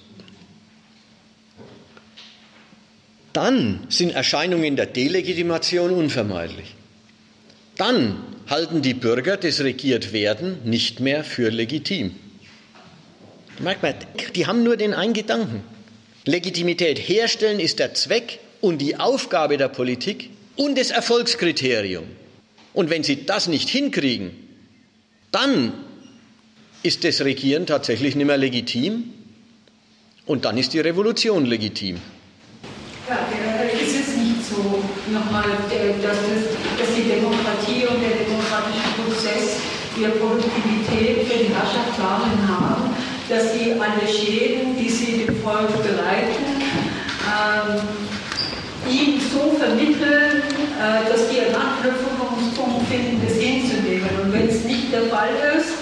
Dann 3.34 3.80
sind 3.90 4.12
Erscheinungen 4.12 4.76
der 4.76 4.86
Delegitimation 4.86 5.90
unvermeidlich. 5.90 6.74
Dann 7.76 8.16
halten 8.48 8.80
die 8.80 8.94
Bürger 8.94 9.36
das 9.36 9.60
Regiertwerden 9.60 10.56
nicht 10.64 11.00
mehr 11.00 11.22
für 11.22 11.50
legitim. 11.50 12.14
Merkt 13.58 13.82
man, 13.82 13.92
die 14.34 14.46
haben 14.46 14.62
nur 14.62 14.78
den 14.78 14.94
einen 14.94 15.12
Gedanken. 15.12 15.62
Legitimität 16.24 16.98
herstellen 16.98 17.60
ist 17.60 17.78
der 17.78 17.92
Zweck 17.92 18.38
und 18.62 18.78
die 18.78 18.96
Aufgabe 18.96 19.58
der 19.58 19.68
Politik 19.68 20.30
und 20.56 20.78
das 20.78 20.90
Erfolgskriterium. 20.90 22.04
Und 22.72 22.88
wenn 22.88 23.02
sie 23.04 23.26
das 23.26 23.48
nicht 23.48 23.68
hinkriegen, 23.68 24.47
dann 25.30 25.72
ist 26.82 27.05
das 27.05 27.20
Regieren 27.22 27.66
tatsächlich 27.66 28.14
nicht 28.14 28.26
mehr 28.26 28.36
legitim 28.36 29.05
und 30.26 30.44
dann 30.44 30.56
ist 30.59 30.72
die 30.72 30.80
Revolution 30.80 31.44
legitim. 31.46 31.98
Ja, 33.09 33.16
ist 33.72 33.94
es 34.00 34.16
nicht 34.16 34.44
so, 34.48 34.82
nochmal, 35.12 35.44
dass, 36.02 36.18
dass 36.78 36.94
die 36.94 37.09
Demokratie 37.09 37.86
und 37.86 38.00
der 38.02 38.24
demokratische 38.26 38.88
Prozess 39.02 39.56
ihre 39.98 40.10
Produktivität 40.12 41.26
für 41.26 41.38
die 41.38 41.52
Herrschaft 41.52 41.98
haben, 41.98 42.94
dass 43.28 43.55
sie 43.55 43.72
alle 43.72 44.06
Schäden, 44.06 44.76
die 44.76 44.88
sie 44.88 45.24
dem 45.24 45.36
Volk 45.42 45.68
bereiten, 45.82 46.44
ähm, 47.28 47.80
ihm 48.90 49.20
so 49.32 49.56
vermitteln, 49.59 50.42
äh, 50.78 51.10
dass 51.10 51.28
die 51.28 51.40
einen 51.40 51.55
Fall 55.18 55.58
ist, 55.58 55.72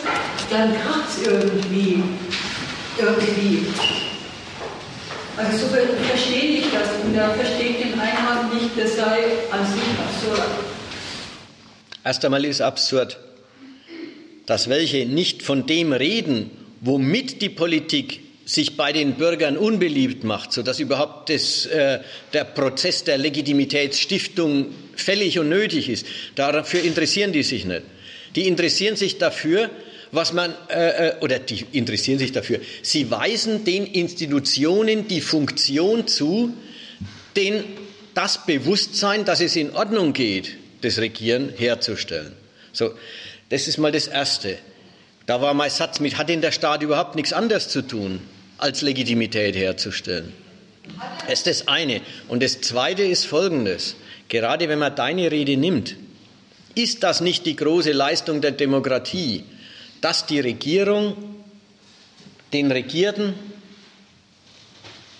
dann 0.48 0.72
kracht 0.72 1.10
es 1.10 1.26
irgendwie. 1.26 2.02
Irgendwie. 2.98 3.66
Also 5.36 5.66
so 5.66 5.76
verstehe 6.08 6.60
ich 6.60 6.64
das 6.72 6.88
und 7.04 7.14
er 7.14 7.30
versteht 7.34 7.84
den 7.84 8.00
Einwand 8.00 8.54
nicht, 8.54 8.70
das 8.78 8.96
sei 8.96 9.18
an 9.50 9.66
sich 9.66 9.82
absurd. 9.98 10.48
Erst 12.02 12.24
einmal 12.24 12.46
ist 12.46 12.62
absurd, 12.62 13.18
dass 14.46 14.70
welche 14.70 15.04
nicht 15.04 15.42
von 15.42 15.66
dem 15.66 15.92
reden, 15.92 16.50
womit 16.80 17.42
die 17.42 17.50
Politik 17.50 18.20
sich 18.46 18.78
bei 18.78 18.92
den 18.92 19.14
Bürgern 19.14 19.58
unbeliebt 19.58 20.24
macht, 20.24 20.52
sodass 20.52 20.80
überhaupt 20.80 21.28
das, 21.28 21.66
äh, 21.66 21.98
der 22.32 22.44
Prozess 22.44 23.04
der 23.04 23.18
Legitimitätsstiftung 23.18 24.68
fällig 24.94 25.38
und 25.38 25.50
nötig 25.50 25.90
ist. 25.90 26.06
Dafür 26.36 26.82
interessieren 26.82 27.32
die 27.32 27.42
sich 27.42 27.66
nicht. 27.66 27.82
Die 28.36 28.46
interessieren 28.46 28.96
sich 28.96 29.18
dafür, 29.18 29.70
was 30.12 30.32
man, 30.32 30.54
äh, 30.68 31.08
äh, 31.08 31.14
oder 31.20 31.38
die 31.38 31.66
interessieren 31.72 32.18
sich 32.18 32.32
dafür. 32.32 32.60
Sie 32.82 33.10
weisen 33.10 33.64
den 33.64 33.86
Institutionen 33.86 35.08
die 35.08 35.20
Funktion 35.20 36.06
zu, 36.06 36.54
den, 37.34 37.64
das 38.14 38.46
Bewusstsein, 38.46 39.24
dass 39.24 39.40
es 39.40 39.56
in 39.56 39.74
Ordnung 39.74 40.12
geht, 40.12 40.56
das 40.82 40.98
Regieren 40.98 41.52
herzustellen. 41.56 42.32
So, 42.72 42.92
das 43.48 43.66
ist 43.66 43.78
mal 43.78 43.90
das 43.90 44.06
Erste. 44.06 44.58
Da 45.26 45.40
war 45.40 45.54
mein 45.54 45.70
Satz 45.70 45.98
mit, 45.98 46.18
hat 46.18 46.28
denn 46.28 46.40
der 46.40 46.52
Staat 46.52 46.82
überhaupt 46.82 47.16
nichts 47.16 47.32
anderes 47.32 47.68
zu 47.68 47.82
tun? 47.82 48.20
als 48.58 48.82
Legitimität 48.82 49.56
herzustellen. 49.56 50.32
Das 51.28 51.40
ist 51.40 51.46
das 51.46 51.68
eine. 51.68 52.00
Und 52.28 52.42
das 52.42 52.60
zweite 52.60 53.02
ist 53.02 53.26
folgendes. 53.26 53.96
Gerade 54.28 54.68
wenn 54.68 54.78
man 54.78 54.94
deine 54.94 55.30
Rede 55.30 55.56
nimmt, 55.56 55.96
ist 56.76 57.02
das 57.02 57.20
nicht 57.20 57.44
die 57.46 57.56
große 57.56 57.90
Leistung 57.90 58.40
der 58.40 58.52
Demokratie, 58.52 59.42
dass 60.00 60.26
die 60.26 60.38
Regierung 60.38 61.16
den 62.52 62.70
Regierten 62.70 63.34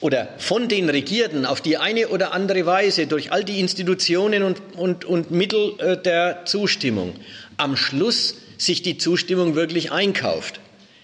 oder 0.01 0.28
von 0.39 0.69
den 0.69 0.89
Regierten 0.89 1.45
auf 1.45 1.61
die 1.61 1.78
eine 1.78 2.09
oder 2.09 2.33
andere 2.33 2.65
Weise 2.66 3.09
durch 3.09 3.33
all 3.33 3.43
die 3.43 3.59
Institutionen 3.59 4.45
und, 4.45 4.61
und, 4.77 5.05
und 5.05 5.33
Mittel 5.33 5.74
äh, 5.78 5.97
der 6.01 6.45
Zustimmung 6.45 7.15
am 7.57 7.77
Schluss 7.77 8.37
sich 8.59 8.83
die 8.83 8.99
Zustimmung 8.99 9.57
wirklich 9.57 9.91
einkauft. 9.91 10.61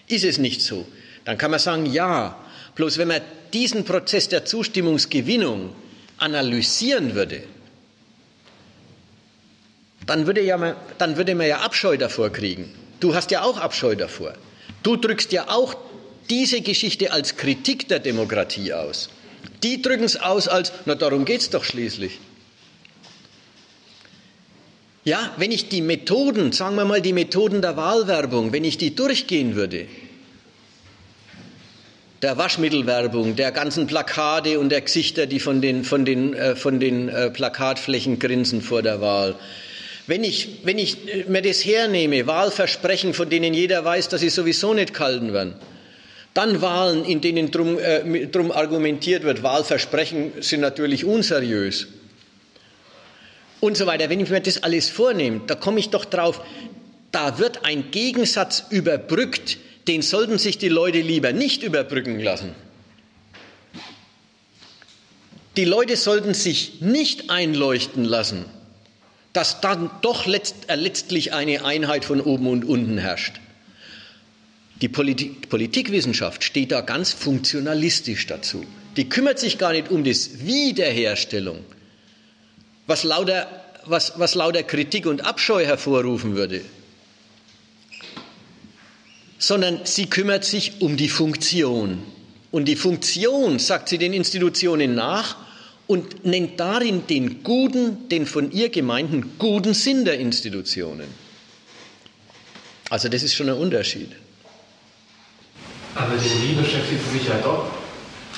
Ist 0.07 0.23
es 0.23 0.37
nicht 0.37 0.61
so? 0.61 0.85
dann 1.25 1.37
kann 1.37 1.51
man 1.51 1.59
sagen, 1.59 1.85
ja. 1.85 2.39
Bloß 2.75 2.97
wenn 2.97 3.07
man 3.07 3.21
diesen 3.53 3.85
Prozess 3.85 4.29
der 4.29 4.45
Zustimmungsgewinnung 4.45 5.75
analysieren 6.17 7.13
würde, 7.13 7.43
dann 10.05 10.27
würde, 10.27 10.41
ja, 10.41 10.75
dann 10.97 11.17
würde 11.17 11.35
man 11.35 11.47
ja 11.47 11.59
Abscheu 11.59 11.97
davor 11.97 12.29
kriegen. 12.29 12.73
Du 12.99 13.15
hast 13.15 13.31
ja 13.31 13.43
auch 13.43 13.57
Abscheu 13.57 13.95
davor. 13.95 14.33
Du 14.81 14.95
drückst 14.95 15.31
ja 15.31 15.49
auch 15.49 15.75
diese 16.29 16.61
Geschichte 16.61 17.11
als 17.11 17.37
Kritik 17.37 17.87
der 17.87 17.99
Demokratie 17.99 18.73
aus. 18.73 19.09
Die 19.61 19.81
drücken 19.81 20.03
es 20.03 20.17
aus 20.17 20.47
als, 20.47 20.71
na 20.85 20.95
darum 20.95 21.25
geht 21.25 21.41
es 21.41 21.49
doch 21.49 21.63
schließlich. 21.63 22.19
Ja, 25.05 25.33
wenn 25.37 25.51
ich 25.51 25.67
die 25.67 25.81
Methoden, 25.81 26.53
sagen 26.53 26.75
wir 26.75 26.85
mal 26.85 27.01
die 27.01 27.11
Methoden 27.11 27.61
der 27.61 27.75
Wahlwerbung, 27.75 28.53
wenn 28.53 28.63
ich 28.63 28.77
die 28.77 28.95
durchgehen 28.95 29.55
würde, 29.55 29.85
der 32.21 32.37
Waschmittelwerbung, 32.37 33.35
der 33.35 33.51
ganzen 33.51 33.85
Plakate 33.85 34.59
und 34.59 34.69
der 34.69 34.79
Gesichter, 34.79 35.25
die 35.25 35.41
von 35.41 35.61
den, 35.61 35.83
von 35.83 36.05
den, 36.05 36.33
äh, 36.33 36.55
von 36.55 36.79
den 36.79 37.09
äh, 37.09 37.29
Plakatflächen 37.29 38.17
grinsen 38.17 38.61
vor 38.61 38.81
der 38.81 39.01
Wahl. 39.01 39.35
Wenn 40.05 40.23
ich, 40.23 40.59
wenn 40.63 40.77
ich 40.77 41.07
äh, 41.07 41.25
mir 41.27 41.41
das 41.41 41.63
hernehme, 41.63 42.27
Wahlversprechen, 42.27 43.13
von 43.13 43.29
denen 43.29 43.53
jeder 43.53 43.85
weiß, 43.85 44.09
dass 44.09 44.21
sie 44.21 44.29
sowieso 44.29 44.73
nicht 44.73 44.93
kalten 44.93 45.33
werden, 45.33 45.55
dann 46.33 46.61
Wahlen, 46.61 47.05
in 47.05 47.21
denen 47.21 47.51
drum, 47.51 47.79
äh, 47.79 48.27
drum 48.27 48.51
argumentiert 48.51 49.23
wird, 49.23 49.43
Wahlversprechen 49.43 50.33
sind 50.41 50.61
natürlich 50.61 51.05
unseriös 51.05 51.87
und 53.59 53.77
so 53.77 53.85
weiter. 53.85 54.09
Wenn 54.09 54.19
ich 54.19 54.29
mir 54.29 54.41
das 54.41 54.63
alles 54.63 54.89
vornehme, 54.89 55.41
da 55.47 55.55
komme 55.55 55.79
ich 55.79 55.89
doch 55.89 56.05
drauf, 56.05 56.41
da 57.11 57.37
wird 57.37 57.63
ein 57.63 57.91
Gegensatz 57.91 58.65
überbrückt, 58.71 59.57
den 59.87 60.01
sollten 60.01 60.37
sich 60.37 60.57
die 60.57 60.69
Leute 60.69 60.99
lieber 60.99 61.31
nicht 61.31 61.63
überbrücken 61.63 62.19
lassen. 62.19 62.55
Die 65.55 65.65
Leute 65.65 65.95
sollten 65.95 66.33
sich 66.33 66.81
nicht 66.81 67.29
einleuchten 67.29 68.03
lassen, 68.03 68.45
dass 69.33 69.61
dann 69.61 69.89
doch 70.01 70.25
letzt, 70.25 70.55
äh, 70.67 70.75
letztlich 70.75 71.33
eine 71.33 71.65
Einheit 71.65 72.05
von 72.05 72.21
oben 72.21 72.47
und 72.47 72.65
unten 72.65 72.97
herrscht. 72.97 73.39
Die 74.81 74.89
Politik, 74.89 75.49
Politikwissenschaft 75.49 76.43
steht 76.43 76.71
da 76.71 76.81
ganz 76.81 77.13
funktionalistisch 77.13 78.27
dazu. 78.27 78.65
Die 78.97 79.09
kümmert 79.09 79.39
sich 79.39 79.57
gar 79.57 79.71
nicht 79.71 79.89
um 79.89 80.03
das 80.03 80.45
Wiederherstellung, 80.45 81.59
was 82.85 83.03
lauter, 83.03 83.47
was, 83.85 84.13
was 84.17 84.35
lauter 84.35 84.63
Kritik 84.63 85.05
und 85.05 85.25
Abscheu 85.25 85.65
hervorrufen 85.65 86.35
würde 86.35 86.61
sondern 89.43 89.81
sie 89.83 90.05
kümmert 90.05 90.45
sich 90.45 90.79
um 90.79 90.95
die 90.95 91.09
Funktion. 91.09 92.01
Und 92.49 92.65
die 92.65 92.77
Funktion 92.77 93.59
sagt 93.59 93.89
sie 93.89 93.97
den 93.97 94.13
Institutionen 94.13 94.95
nach 94.95 95.35
und 95.87 96.25
nennt 96.25 96.59
darin 96.59 97.07
den 97.07 97.43
guten, 97.43 98.09
den 98.09 98.25
von 98.25 98.51
ihr 98.51 98.69
gemeinten 98.69 99.37
guten 99.37 99.73
Sinn 99.73 100.05
der 100.05 100.19
Institutionen. 100.19 101.07
Also 102.89 103.09
das 103.09 103.23
ist 103.23 103.35
schon 103.35 103.49
ein 103.49 103.57
Unterschied. 103.57 104.11
Aber 105.95 106.15
die 106.15 106.47
Liebe 106.47 106.61
beschäftigt 106.61 107.01
sie 107.11 107.17
sich 107.17 107.27
ja 107.27 107.37
doch, 107.43 107.65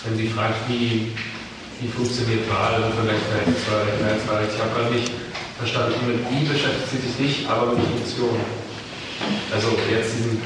wenn 0.06 0.18
sie 0.18 0.28
fragt, 0.28 0.70
wie, 0.70 1.12
wie 1.82 1.88
funktioniert 1.88 2.50
Wahl 2.50 2.84
und 2.84 2.94
Vergleichswahl. 2.94 4.48
Ich 4.52 4.60
habe 4.60 4.72
gerade 4.76 4.96
nicht 4.96 5.12
verstanden, 5.58 5.96
mit 6.08 6.20
wie 6.32 6.46
beschäftigt 6.46 6.90
sie 6.92 6.98
sich 6.98 7.20
nicht, 7.20 7.50
aber 7.50 7.74
mit 7.74 7.86
Funktion. 7.86 8.40
Also 9.54 9.78
jetzt 9.90 10.14
diesen 10.18 10.42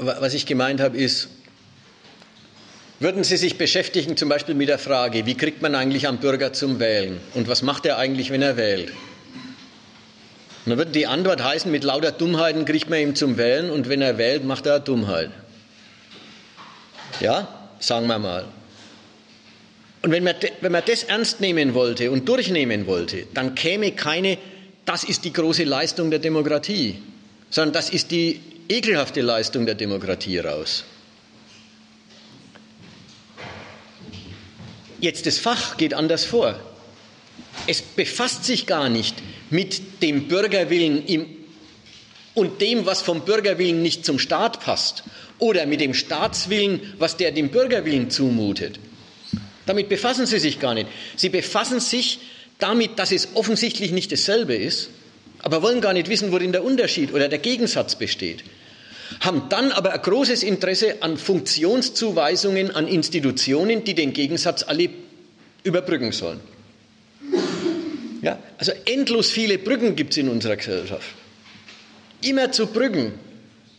was 0.00 0.34
ich 0.34 0.46
gemeint 0.46 0.80
habe, 0.80 0.96
ist, 0.96 1.28
würden 3.00 3.24
Sie 3.24 3.36
sich 3.36 3.58
beschäftigen 3.58 4.16
zum 4.16 4.28
Beispiel 4.28 4.54
mit 4.54 4.68
der 4.68 4.78
Frage, 4.78 5.26
wie 5.26 5.34
kriegt 5.34 5.62
man 5.62 5.74
eigentlich 5.74 6.08
einen 6.08 6.18
Bürger 6.18 6.52
zum 6.52 6.78
Wählen 6.80 7.20
und 7.34 7.48
was 7.48 7.62
macht 7.62 7.86
er 7.86 7.98
eigentlich, 7.98 8.30
wenn 8.30 8.42
er 8.42 8.56
wählt? 8.56 8.90
Und 10.64 10.70
dann 10.70 10.78
würde 10.78 10.90
die 10.90 11.06
Antwort 11.06 11.42
heißen, 11.42 11.70
mit 11.70 11.84
lauter 11.84 12.12
Dummheiten 12.12 12.64
kriegt 12.64 12.90
man 12.90 12.98
ihn 12.98 13.14
zum 13.14 13.36
Wählen 13.36 13.70
und 13.70 13.88
wenn 13.88 14.02
er 14.02 14.18
wählt, 14.18 14.44
macht 14.44 14.66
er 14.66 14.80
Dummheit. 14.80 15.30
Ja, 17.20 17.70
sagen 17.78 18.06
wir 18.08 18.18
mal. 18.18 18.44
Und 20.02 20.10
wenn 20.10 20.24
man, 20.24 20.34
wenn 20.60 20.72
man 20.72 20.82
das 20.86 21.04
ernst 21.04 21.40
nehmen 21.40 21.74
wollte 21.74 22.10
und 22.10 22.28
durchnehmen 22.28 22.86
wollte, 22.86 23.26
dann 23.34 23.54
käme 23.54 23.92
keine, 23.92 24.38
das 24.84 25.04
ist 25.04 25.24
die 25.24 25.32
große 25.32 25.64
Leistung 25.64 26.10
der 26.10 26.18
Demokratie 26.18 26.96
sondern 27.50 27.72
das 27.72 27.90
ist 27.90 28.10
die 28.10 28.40
ekelhafte 28.68 29.20
Leistung 29.20 29.66
der 29.66 29.74
Demokratie 29.74 30.38
raus. 30.38 30.84
Jetzt 35.00 35.26
das 35.26 35.38
Fach 35.38 35.76
geht 35.76 35.94
anders 35.94 36.24
vor. 36.24 36.58
Es 37.66 37.82
befasst 37.82 38.44
sich 38.44 38.66
gar 38.66 38.88
nicht 38.88 39.16
mit 39.50 40.02
dem 40.02 40.28
Bürgerwillen 40.28 41.04
im, 41.06 41.26
und 42.34 42.60
dem, 42.60 42.86
was 42.86 43.02
vom 43.02 43.24
Bürgerwillen 43.24 43.82
nicht 43.82 44.04
zum 44.04 44.18
Staat 44.18 44.60
passt 44.60 45.04
oder 45.38 45.66
mit 45.66 45.80
dem 45.80 45.94
Staatswillen, 45.94 46.94
was 46.98 47.16
der 47.16 47.32
dem 47.32 47.50
Bürgerwillen 47.50 48.10
zumutet. 48.10 48.78
Damit 49.64 49.88
befassen 49.88 50.26
sie 50.26 50.38
sich 50.38 50.60
gar 50.60 50.74
nicht. 50.74 50.88
Sie 51.16 51.28
befassen 51.28 51.80
sich 51.80 52.20
damit, 52.58 52.98
dass 52.98 53.12
es 53.12 53.28
offensichtlich 53.34 53.90
nicht 53.90 54.12
dasselbe 54.12 54.54
ist 54.54 54.90
aber 55.46 55.62
wollen 55.62 55.80
gar 55.80 55.92
nicht 55.92 56.08
wissen, 56.08 56.32
worin 56.32 56.50
der 56.50 56.64
Unterschied 56.64 57.12
oder 57.12 57.28
der 57.28 57.38
Gegensatz 57.38 57.94
besteht, 57.94 58.42
haben 59.20 59.48
dann 59.48 59.72
aber 59.72 59.92
ein 59.92 60.02
großes 60.02 60.42
Interesse 60.42 61.02
an 61.02 61.16
Funktionszuweisungen 61.16 62.70
an 62.70 62.88
Institutionen, 62.88 63.84
die 63.84 63.94
den 63.94 64.12
Gegensatz 64.12 64.62
alle 64.62 64.90
überbrücken 65.62 66.12
sollen. 66.12 66.40
Ja, 68.22 68.38
also 68.58 68.72
endlos 68.86 69.30
viele 69.30 69.58
Brücken 69.58 69.94
gibt 69.94 70.12
es 70.12 70.16
in 70.18 70.28
unserer 70.28 70.56
Gesellschaft. 70.56 71.14
Immer 72.22 72.50
zu 72.50 72.66
Brücken. 72.66 73.12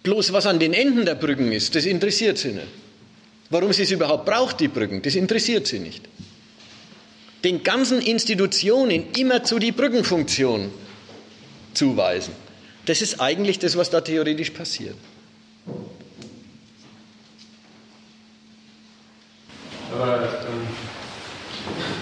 Bloß 0.04 0.32
was 0.32 0.46
an 0.46 0.60
den 0.60 0.74
Enden 0.74 1.06
der 1.06 1.16
Brücken 1.16 1.52
ist, 1.52 1.76
das 1.76 1.86
interessiert 1.86 2.38
sie 2.38 2.50
nicht. 2.50 2.68
Warum 3.50 3.74
sie 3.74 3.84
es 3.84 3.92
überhaupt 3.92 4.26
braucht, 4.26 4.60
die 4.60 4.68
Brücken, 4.68 5.02
das 5.02 5.16
interessiert 5.16 5.68
sie 5.68 5.80
nicht. 5.80 6.04
Den 7.44 7.64
ganzen 7.64 8.02
Institutionen 8.02 9.12
immer 9.18 9.44
zu 9.44 9.60
die 9.60 9.72
Brückenfunktion 9.72 10.72
zuweisen. 11.74 12.34
Das 12.86 13.02
ist 13.02 13.20
eigentlich 13.20 13.60
das, 13.60 13.78
was 13.78 13.90
da 13.90 14.02
theoretisch 14.02 14.52
passiert. 14.52 14.96
Aber 19.94 20.20
ähm, 20.46 20.68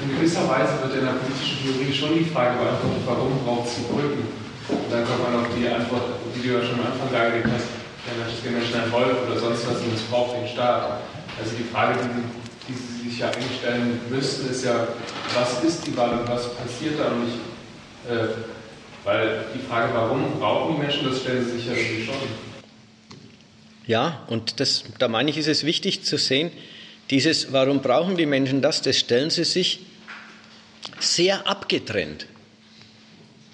in 0.04 0.16
gewisser 0.18 0.50
Weise 0.50 0.82
wird 0.84 1.00
in 1.00 1.06
der 1.06 1.16
politischen 1.22 1.58
Theorie 1.64 1.94
schon 1.94 2.18
die 2.18 2.26
Frage 2.26 2.58
beantwortet, 2.58 3.04
warum 3.06 3.40
braucht 3.46 3.68
es 3.68 3.76
die 3.76 3.88
Brücken? 3.88 4.28
Und 4.68 4.90
dann 4.90 5.06
kommt 5.06 5.24
man 5.24 5.46
auf 5.46 5.50
die 5.56 5.68
Antwort, 5.70 6.18
die 6.34 6.42
du 6.42 6.58
ja 6.58 6.66
schon 6.66 6.80
am 6.82 6.92
Anfang 6.92 7.12
dargelegt 7.14 7.48
hast, 7.54 7.70
der 8.06 8.18
Mensch 8.18 8.34
ist 8.34 8.46
den 8.46 8.54
Menschen 8.54 8.76
ein 8.82 8.92
Wolf 8.92 9.18
oder 9.26 9.40
sonst 9.40 9.66
was 9.70 9.82
und 9.82 9.94
es 9.94 10.02
braucht 10.10 10.38
den 10.38 10.48
Staat. 10.48 11.02
Also 11.38 11.56
die 11.58 11.66
Frage, 11.70 12.00
die, 12.02 12.26
die 12.68 12.78
Sie 12.78 13.10
sich 13.10 13.20
ja 13.20 13.28
eigentlich 13.28 13.60
stellen 13.60 14.00
müssten, 14.10 14.50
ist 14.50 14.66
ja, 14.66 14.88
was 15.34 15.64
ist 15.64 15.86
die 15.86 15.96
Wahl 15.98 16.20
und 16.20 16.30
was 16.30 16.54
passiert 16.54 17.00
da 17.00 17.14
und 17.14 17.26
nicht, 17.26 17.38
äh, 18.10 18.46
weil 19.04 19.46
die 19.54 19.62
Frage, 19.62 19.94
warum 19.94 20.40
brauchen 20.40 20.76
die 20.76 20.82
Menschen, 20.82 21.06
das 21.06 21.22
stellen 21.22 21.46
sie 21.46 21.58
sich 21.58 21.66
ja 21.68 21.74
schon. 21.74 22.55
Ja, 23.88 24.26
und 24.28 24.60
das, 24.60 24.84
da 24.99 25.07
meine 25.07 25.30
ich, 25.30 25.38
ist 25.38 25.48
es 25.48 25.64
wichtig 25.64 26.03
zu 26.03 26.18
sehen, 26.18 26.52
dieses, 27.12 27.52
warum 27.53 27.82
brauchen 27.82 28.18
die 28.18 28.26
Menschen 28.26 28.62
das, 28.62 28.82
das 28.82 28.98
stellen 28.98 29.30
sie 29.30 29.44
sich 29.44 29.82
sehr 30.99 31.48
abgetrennt. 31.48 32.26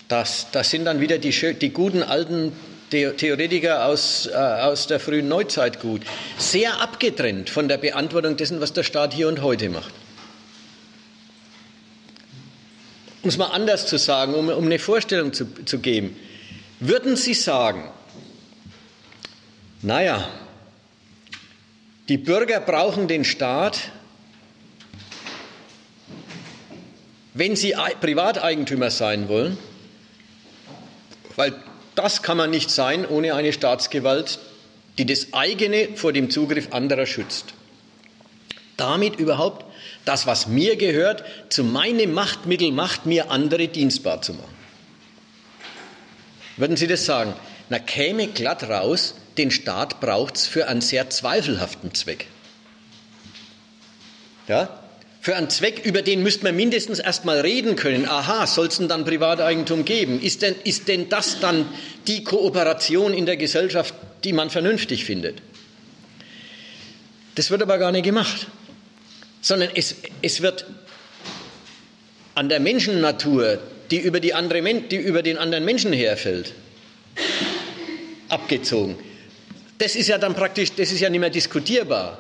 Das, 0.08 0.48
das 0.52 0.70
sind 0.70 0.86
dann 0.86 1.00
wieder 1.00 1.18
die, 1.18 1.32
die 1.56 1.70
guten 1.70 2.04
alten 2.04 2.54
Theoretiker 2.90 3.86
aus, 3.86 4.28
äh, 4.28 4.36
aus 4.36 4.88
der 4.88 5.00
frühen 5.00 5.28
Neuzeit 5.30 5.80
gut. 5.80 6.02
Sehr 6.38 6.82
abgetrennt 6.82 7.50
von 7.50 7.70
der 7.70 7.78
Beantwortung 7.78 8.36
dessen, 8.36 8.60
was 8.60 8.74
der 8.74 8.84
Staat 8.84 9.14
hier 9.14 9.30
und 9.30 9.42
heute 9.42 9.70
macht. 9.70 9.94
Um 13.22 13.30
es 13.30 13.38
mal 13.38 13.48
anders 13.48 13.88
zu 13.88 13.98
sagen, 13.98 14.34
um, 14.34 14.50
um 14.50 14.66
eine 14.66 14.80
Vorstellung 14.80 15.32
zu, 15.32 15.46
zu 15.64 15.80
geben. 15.80 16.18
Würden 16.80 17.16
Sie 17.16 17.34
sagen, 17.34 17.90
naja, 19.82 20.30
die 22.10 22.18
Bürger 22.18 22.60
brauchen 22.60 23.08
den 23.08 23.24
Staat, 23.24 23.92
wenn 27.34 27.56
sie 27.56 27.76
Privateigentümer 28.02 28.92
sein 28.92 29.30
wollen, 29.30 29.58
weil 31.36 31.54
das 31.96 32.22
kann 32.22 32.38
man 32.38 32.50
nicht 32.50 32.70
sein 32.70 33.06
ohne 33.08 33.34
eine 33.34 33.54
Staatsgewalt, 33.54 34.40
die 34.98 35.06
das 35.06 35.34
eigene 35.34 35.90
vor 35.96 36.14
dem 36.14 36.30
Zugriff 36.30 36.74
anderer 36.74 37.06
schützt. 37.06 37.54
Damit 38.78 39.18
überhaupt 39.18 39.66
das, 40.06 40.26
was 40.26 40.48
mir 40.48 40.76
gehört, 40.76 41.24
zu 41.50 41.64
meinem 41.64 42.14
Machtmittel 42.14 42.72
macht, 42.72 43.06
mir 43.06 43.32
andere 43.32 43.68
dienstbar 43.68 44.22
zu 44.22 44.34
machen. 44.34 44.56
Würden 46.58 46.78
Sie 46.78 46.88
das 46.88 47.06
sagen? 47.06 47.34
Na, 47.70 47.80
käme 47.80 48.28
glatt 48.28 48.64
raus, 48.64 49.16
den 49.38 49.52
Staat 49.52 50.00
braucht 50.00 50.36
es 50.36 50.48
für 50.48 50.68
einen 50.68 50.82
sehr 50.82 51.10
zweifelhaften 51.10 51.94
Zweck. 51.94 52.28
Ja? 54.48 54.82
Für 55.22 55.36
einen 55.36 55.50
Zweck, 55.50 55.86
über 55.86 56.02
den 56.02 56.24
müsste 56.24 56.44
man 56.44 56.56
mindestens 56.56 56.98
erstmal 56.98 57.42
reden 57.42 57.76
können. 57.76 58.08
Aha, 58.08 58.48
soll 58.48 58.68
es 58.68 58.78
denn 58.78 58.88
dann 58.88 59.06
Privateigentum 59.06 59.86
geben? 59.86 60.20
Ist 60.20 60.42
denn, 60.42 60.56
ist 60.64 60.88
denn 60.88 61.10
das 61.10 61.40
dann 61.40 61.70
die 62.08 62.24
Kooperation 62.24 63.14
in 63.14 63.28
der 63.28 63.38
Gesellschaft, 63.38 63.94
die 64.24 64.34
man 64.34 64.50
vernünftig 64.50 65.06
findet? 65.06 65.42
Das 67.36 67.52
wird 67.52 67.62
aber 67.62 67.78
gar 67.78 67.92
nicht 67.92 68.04
gemacht, 68.04 68.48
sondern 69.42 69.70
es, 69.76 69.96
es 70.22 70.42
wird 70.42 70.66
an 72.34 72.50
der 72.50 72.60
Menschennatur, 72.60 73.60
die 73.92 74.00
über, 74.00 74.20
die 74.20 74.34
andere, 74.34 74.62
die 74.82 74.98
über 74.98 75.22
den 75.22 75.38
anderen 75.38 75.66
Menschen 75.66 75.94
herfällt, 75.94 76.54
abgezogen. 78.28 78.98
Das 79.82 79.96
ist 79.96 80.10
ja 80.10 80.20
dann 80.20 80.36
praktisch, 80.36 80.74
das 80.74 80.92
ist 80.92 81.00
ja 81.00 81.10
nicht 81.10 81.22
mehr 81.22 81.32
diskutierbar. 81.32 82.20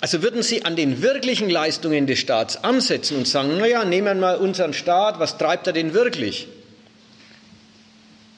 Also 0.00 0.22
würden 0.22 0.42
Sie 0.42 0.64
an 0.64 0.76
den 0.76 1.02
wirklichen 1.02 1.50
Leistungen 1.50 2.06
des 2.06 2.20
Staats 2.20 2.64
ansetzen 2.64 3.18
und 3.18 3.28
sagen, 3.28 3.58
naja, 3.58 3.84
nehmen 3.84 4.06
wir 4.06 4.14
mal 4.14 4.36
unseren 4.36 4.72
Staat, 4.72 5.18
was 5.18 5.36
treibt 5.36 5.66
er 5.66 5.74
denn 5.74 5.92
wirklich? 5.92 6.48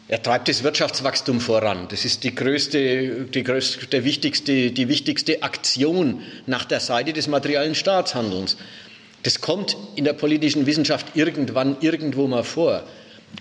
Er 0.09 0.21
treibt 0.21 0.49
das 0.49 0.65
Wirtschaftswachstum 0.65 1.41
voran. 1.41 1.87
Das 1.89 2.05
ist 2.05 2.25
die 2.25 2.35
größte, 2.35 3.27
die 3.33 3.45
größte, 3.45 4.05
wichtigste, 4.05 4.73
die 4.73 4.89
wichtigste 4.89 5.45
Aktion 5.45 6.21
nach 6.47 6.65
der 6.65 6.81
Seite 6.81 7.13
des 7.13 7.29
materiellen 7.29 7.77
Staatshandelns. 7.77 8.57
Das 9.23 9.41
kommt 9.41 9.77
in 9.95 10.03
der 10.03 10.15
politischen 10.15 10.67
Wissenschaft 10.67 11.15
irgendwann 11.15 11.77
irgendwo 11.81 12.27
mal 12.27 12.43
vor. 12.43 12.83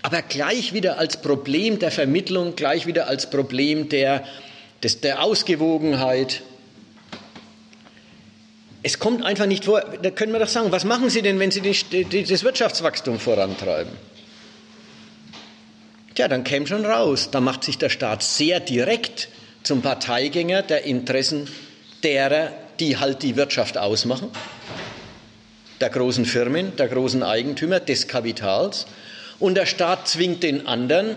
Aber 0.02 0.22
gleich 0.22 0.72
wieder 0.72 1.00
als 1.00 1.20
Problem 1.20 1.80
der 1.80 1.90
Vermittlung, 1.90 2.54
gleich 2.54 2.86
wieder 2.86 3.08
als 3.08 3.28
Problem 3.28 3.88
der, 3.88 4.24
des, 4.82 5.00
der 5.00 5.22
Ausgewogenheit, 5.22 6.42
es 8.82 8.98
kommt 8.98 9.24
einfach 9.24 9.46
nicht 9.46 9.66
vor, 9.66 9.80
da 9.80 10.10
können 10.10 10.32
wir 10.32 10.38
doch 10.38 10.48
sagen, 10.48 10.72
was 10.72 10.84
machen 10.84 11.10
Sie 11.10 11.22
denn, 11.22 11.38
wenn 11.38 11.50
Sie 11.50 11.60
die, 11.60 12.04
die, 12.04 12.24
das 12.24 12.42
Wirtschaftswachstum 12.42 13.18
vorantreiben? 13.18 13.92
Tja, 16.14 16.28
dann 16.28 16.44
käme 16.44 16.66
schon 16.66 16.84
raus, 16.84 17.28
da 17.30 17.40
macht 17.40 17.64
sich 17.64 17.78
der 17.78 17.90
Staat 17.90 18.22
sehr 18.22 18.58
direkt 18.60 19.28
zum 19.62 19.82
Parteigänger 19.82 20.62
der 20.62 20.84
Interessen 20.84 21.48
derer, 22.02 22.52
die 22.80 22.96
halt 22.96 23.22
die 23.22 23.36
Wirtschaft 23.36 23.76
ausmachen, 23.76 24.30
der 25.80 25.90
großen 25.90 26.24
Firmen, 26.24 26.74
der 26.76 26.88
großen 26.88 27.22
Eigentümer, 27.22 27.80
des 27.80 28.08
Kapitals. 28.08 28.86
Und 29.38 29.54
der 29.54 29.66
Staat 29.66 30.08
zwingt 30.08 30.42
den 30.42 30.66
anderen, 30.66 31.16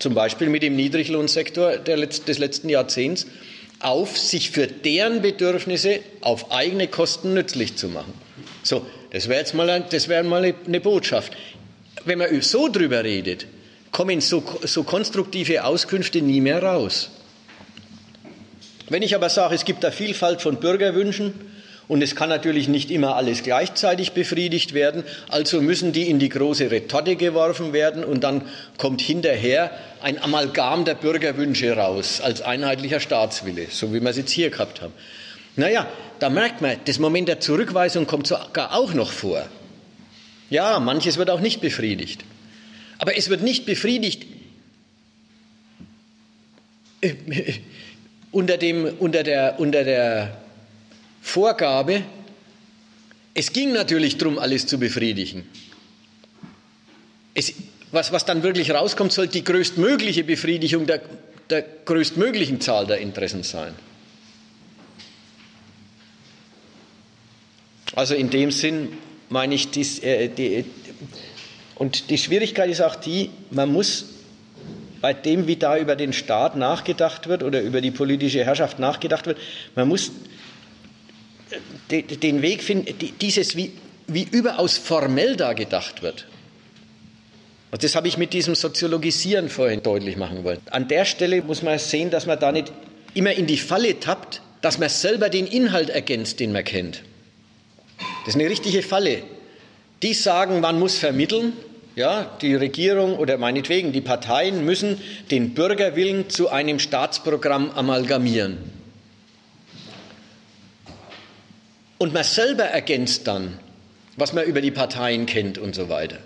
zum 0.00 0.14
Beispiel 0.14 0.48
mit 0.48 0.64
dem 0.64 0.74
Niedriglohnsektor 0.74 1.76
des 1.76 2.38
letzten 2.38 2.68
Jahrzehnts, 2.68 3.26
auf, 3.78 4.18
sich 4.18 4.50
für 4.50 4.66
deren 4.66 5.22
Bedürfnisse 5.22 6.00
auf 6.20 6.50
eigene 6.50 6.88
Kosten 6.88 7.34
nützlich 7.34 7.76
zu 7.76 7.88
machen. 7.88 8.12
So, 8.62 8.84
das 9.10 9.28
wäre 9.28 9.40
jetzt 9.40 9.54
mal, 9.54 9.84
das 9.88 10.08
wäre 10.08 10.24
mal 10.24 10.54
eine 10.66 10.80
Botschaft. 10.80 11.36
Wenn 12.04 12.18
man 12.18 12.40
so 12.42 12.68
drüber 12.68 13.04
redet, 13.04 13.46
kommen 13.92 14.20
so, 14.20 14.42
so 14.64 14.84
konstruktive 14.84 15.64
Auskünfte 15.64 16.22
nie 16.22 16.40
mehr 16.40 16.62
raus. 16.62 17.10
Wenn 18.88 19.02
ich 19.02 19.14
aber 19.14 19.28
sage, 19.28 19.54
es 19.54 19.64
gibt 19.64 19.84
eine 19.84 19.92
Vielfalt 19.92 20.42
von 20.42 20.56
Bürgerwünschen, 20.56 21.34
und 21.90 22.02
es 22.02 22.14
kann 22.14 22.28
natürlich 22.28 22.68
nicht 22.68 22.88
immer 22.92 23.16
alles 23.16 23.42
gleichzeitig 23.42 24.12
befriedigt 24.12 24.74
werden, 24.74 25.02
also 25.28 25.60
müssen 25.60 25.90
die 25.90 26.08
in 26.08 26.20
die 26.20 26.28
große 26.28 26.70
Retorte 26.70 27.16
geworfen 27.16 27.72
werden 27.72 28.04
und 28.04 28.22
dann 28.22 28.42
kommt 28.78 29.00
hinterher 29.00 29.72
ein 30.00 30.22
Amalgam 30.22 30.84
der 30.84 30.94
Bürgerwünsche 30.94 31.72
raus 31.72 32.20
als 32.20 32.42
einheitlicher 32.42 33.00
Staatswille, 33.00 33.66
so 33.70 33.92
wie 33.92 34.00
wir 34.00 34.08
es 34.08 34.16
jetzt 34.16 34.30
hier 34.30 34.50
gehabt 34.50 34.80
haben. 34.80 34.92
Naja, 35.56 35.88
da 36.20 36.30
merkt 36.30 36.60
man, 36.60 36.76
das 36.84 37.00
Moment 37.00 37.26
der 37.26 37.40
Zurückweisung 37.40 38.06
kommt 38.06 38.28
sogar 38.28 38.72
auch 38.72 38.94
noch 38.94 39.10
vor. 39.10 39.44
Ja, 40.48 40.78
manches 40.78 41.16
wird 41.16 41.28
auch 41.28 41.40
nicht 41.40 41.60
befriedigt. 41.60 42.24
Aber 42.98 43.16
es 43.16 43.30
wird 43.30 43.42
nicht 43.42 43.66
befriedigt 43.66 44.28
unter, 48.30 48.58
dem, 48.58 48.84
unter, 49.00 49.24
der, 49.24 49.58
unter 49.58 49.82
der 49.82 50.38
Vorgabe, 51.20 52.02
es 53.34 53.52
ging 53.52 53.72
natürlich 53.72 54.18
darum, 54.18 54.38
alles 54.38 54.66
zu 54.66 54.78
befriedigen. 54.78 55.46
Es, 57.34 57.54
was, 57.92 58.12
was 58.12 58.24
dann 58.24 58.42
wirklich 58.42 58.70
rauskommt, 58.70 59.12
soll 59.12 59.28
die 59.28 59.44
größtmögliche 59.44 60.24
Befriedigung 60.24 60.86
der, 60.86 61.00
der 61.48 61.64
größtmöglichen 61.84 62.60
Zahl 62.60 62.86
der 62.86 62.98
Interessen 62.98 63.42
sein. 63.42 63.74
Also 67.94 68.14
in 68.14 68.30
dem 68.30 68.50
Sinn 68.50 68.88
meine 69.28 69.54
ich, 69.54 69.70
dies, 69.70 70.00
äh, 70.00 70.28
die, 70.28 70.64
und 71.76 72.10
die 72.10 72.18
Schwierigkeit 72.18 72.70
ist 72.70 72.80
auch 72.80 72.96
die, 72.96 73.30
man 73.50 73.72
muss 73.72 74.06
bei 75.00 75.14
dem, 75.14 75.46
wie 75.46 75.56
da 75.56 75.78
über 75.78 75.96
den 75.96 76.12
Staat 76.12 76.56
nachgedacht 76.56 77.26
wird 77.26 77.42
oder 77.42 77.62
über 77.62 77.80
die 77.80 77.90
politische 77.90 78.44
Herrschaft 78.44 78.78
nachgedacht 78.78 79.26
wird, 79.26 79.38
man 79.74 79.88
muss 79.88 80.12
den 81.90 82.42
Weg 82.42 82.62
finden, 82.62 82.94
dieses, 83.20 83.56
wie, 83.56 83.72
wie 84.06 84.26
überaus 84.30 84.78
formell 84.78 85.36
da 85.36 85.52
gedacht 85.52 86.02
wird. 86.02 86.26
Und 87.70 87.84
das 87.84 87.94
habe 87.94 88.08
ich 88.08 88.18
mit 88.18 88.32
diesem 88.32 88.54
Soziologisieren 88.54 89.48
vorhin 89.48 89.82
deutlich 89.82 90.16
machen 90.16 90.42
wollen. 90.42 90.58
An 90.70 90.88
der 90.88 91.04
Stelle 91.04 91.42
muss 91.42 91.62
man 91.62 91.78
sehen, 91.78 92.10
dass 92.10 92.26
man 92.26 92.38
da 92.38 92.50
nicht 92.50 92.72
immer 93.14 93.32
in 93.32 93.46
die 93.46 93.56
Falle 93.56 94.00
tappt, 94.00 94.42
dass 94.60 94.78
man 94.78 94.88
selber 94.88 95.28
den 95.28 95.46
Inhalt 95.46 95.88
ergänzt, 95.90 96.40
den 96.40 96.52
man 96.52 96.64
kennt. 96.64 97.02
Das 98.24 98.34
ist 98.34 98.40
eine 98.40 98.50
richtige 98.50 98.82
Falle. 98.82 99.22
Die 100.02 100.14
sagen, 100.14 100.60
man 100.60 100.78
muss 100.78 100.98
vermitteln, 100.98 101.52
ja, 101.96 102.36
die 102.40 102.54
Regierung 102.54 103.16
oder 103.16 103.38
meinetwegen 103.38 103.92
die 103.92 104.00
Parteien 104.00 104.64
müssen 104.64 105.00
den 105.30 105.54
Bürgerwillen 105.54 106.30
zu 106.30 106.48
einem 106.48 106.78
Staatsprogramm 106.78 107.70
amalgamieren. 107.72 108.79
Und 112.00 112.14
man 112.14 112.24
selber 112.24 112.64
ergänzt 112.64 113.26
dann, 113.26 113.58
was 114.16 114.32
man 114.32 114.46
über 114.46 114.62
die 114.62 114.70
Parteien 114.70 115.26
kennt 115.26 115.58
und 115.58 115.74
so 115.74 115.90
weiter. 115.90 116.16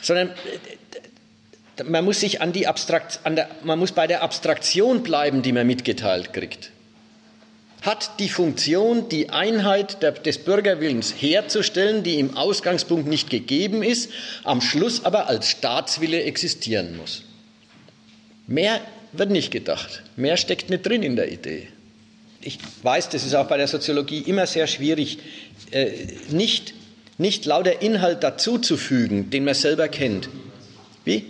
Sondern 0.00 0.30
äh, 1.76 1.84
man 1.84 2.02
muss 2.02 2.20
sich 2.20 2.40
an 2.40 2.54
die 2.54 2.66
Abstrakt, 2.66 3.20
an 3.24 3.36
der, 3.36 3.50
man 3.62 3.78
muss 3.78 3.92
bei 3.92 4.06
der 4.06 4.22
Abstraktion 4.22 5.02
bleiben, 5.02 5.42
die 5.42 5.52
man 5.52 5.66
mitgeteilt 5.66 6.32
kriegt. 6.32 6.70
Hat 7.82 8.18
die 8.20 8.30
Funktion, 8.30 9.10
die 9.10 9.28
Einheit 9.28 10.02
der, 10.02 10.12
des 10.12 10.38
Bürgerwillens 10.38 11.12
herzustellen, 11.12 12.02
die 12.02 12.18
im 12.18 12.34
Ausgangspunkt 12.34 13.06
nicht 13.06 13.28
gegeben 13.28 13.82
ist, 13.82 14.10
am 14.44 14.62
Schluss 14.62 15.04
aber 15.04 15.28
als 15.28 15.50
Staatswille 15.50 16.22
existieren 16.22 16.96
muss. 16.96 17.22
Mehr 18.46 18.80
wird 19.12 19.30
nicht 19.30 19.50
gedacht. 19.50 20.04
Mehr 20.16 20.38
steckt 20.38 20.70
nicht 20.70 20.86
drin 20.86 21.02
in 21.02 21.16
der 21.16 21.30
Idee. 21.30 21.68
Ich 22.40 22.58
weiß, 22.82 23.08
das 23.08 23.24
ist 23.24 23.34
auch 23.34 23.46
bei 23.46 23.56
der 23.56 23.68
Soziologie 23.68 24.20
immer 24.20 24.46
sehr 24.46 24.66
schwierig, 24.66 25.18
äh, 25.70 25.90
nicht, 26.30 26.74
nicht 27.18 27.44
lauter 27.44 27.82
Inhalt 27.82 28.22
dazuzufügen, 28.22 29.30
den 29.30 29.44
man 29.44 29.54
selber 29.54 29.88
kennt. 29.88 30.28
Wie? 31.04 31.24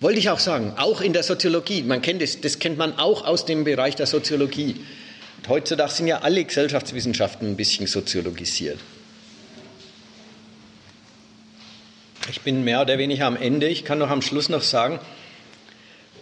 Wollte 0.00 0.18
ich 0.18 0.30
auch 0.30 0.40
sagen, 0.40 0.74
auch 0.78 1.00
in 1.00 1.12
der 1.12 1.22
Soziologie. 1.22 1.82
Man 1.84 2.02
kennt 2.02 2.22
das, 2.22 2.40
das 2.40 2.58
kennt 2.58 2.76
man 2.76 2.98
auch 2.98 3.24
aus 3.24 3.44
dem 3.46 3.62
Bereich 3.62 3.94
der 3.94 4.06
Soziologie. 4.06 4.76
Heutzutage 5.48 5.92
sind 5.92 6.06
ja 6.08 6.22
alle 6.22 6.44
Gesellschaftswissenschaften 6.44 7.48
ein 7.48 7.56
bisschen 7.56 7.86
soziologisiert. 7.86 8.78
Ich 12.30 12.40
bin 12.40 12.64
mehr 12.64 12.80
oder 12.80 12.98
weniger 12.98 13.26
am 13.26 13.36
Ende. 13.36 13.68
Ich 13.68 13.84
kann 13.84 13.98
noch 13.98 14.10
am 14.10 14.22
Schluss 14.22 14.48
noch 14.48 14.62
sagen, 14.62 14.98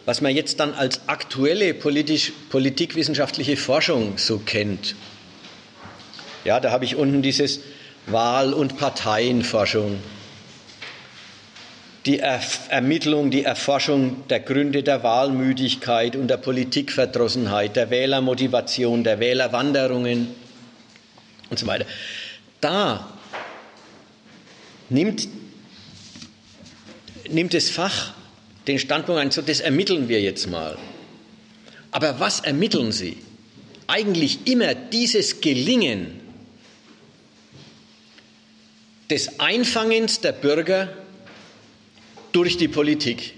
was 0.06 0.20
man 0.20 0.34
jetzt 0.34 0.60
dann 0.60 0.74
als 0.74 1.00
aktuelle 1.08 1.74
politisch, 1.74 2.32
politikwissenschaftliche 2.48 3.56
Forschung 3.56 4.18
so 4.18 4.38
kennt. 4.38 4.94
Ja, 6.44 6.58
da 6.58 6.70
habe 6.70 6.84
ich 6.84 6.96
unten 6.96 7.22
dieses 7.22 7.60
Wahl- 8.06 8.54
und 8.54 8.78
Parteienforschung, 8.78 9.98
die 12.06 12.18
er 12.18 12.40
Ermittlung, 12.70 13.30
die 13.30 13.44
Erforschung 13.44 14.26
der 14.28 14.40
Gründe 14.40 14.82
der 14.82 15.02
Wahlmüdigkeit 15.02 16.16
und 16.16 16.28
der 16.28 16.38
Politikverdrossenheit, 16.38 17.76
der 17.76 17.90
Wählermotivation, 17.90 19.04
der 19.04 19.20
Wählerwanderungen 19.20 20.28
und 21.50 21.58
so 21.58 21.66
weiter. 21.66 21.84
Da 22.62 23.06
nimmt, 24.88 25.28
nimmt 27.28 27.52
das 27.52 27.68
Fach 27.68 28.14
den 28.66 28.78
Standpunkt 28.78 29.20
ein, 29.20 29.30
so 29.30 29.42
das 29.42 29.60
ermitteln 29.60 30.08
wir 30.08 30.20
jetzt 30.20 30.48
mal. 30.48 30.76
Aber 31.90 32.20
was 32.20 32.40
ermitteln 32.40 32.92
Sie? 32.92 33.16
Eigentlich 33.86 34.46
immer 34.46 34.74
dieses 34.74 35.40
Gelingen 35.40 36.20
des 39.10 39.40
Einfangens 39.40 40.20
der 40.20 40.32
Bürger 40.32 40.88
durch 42.32 42.56
die 42.56 42.68
Politik. 42.68 43.34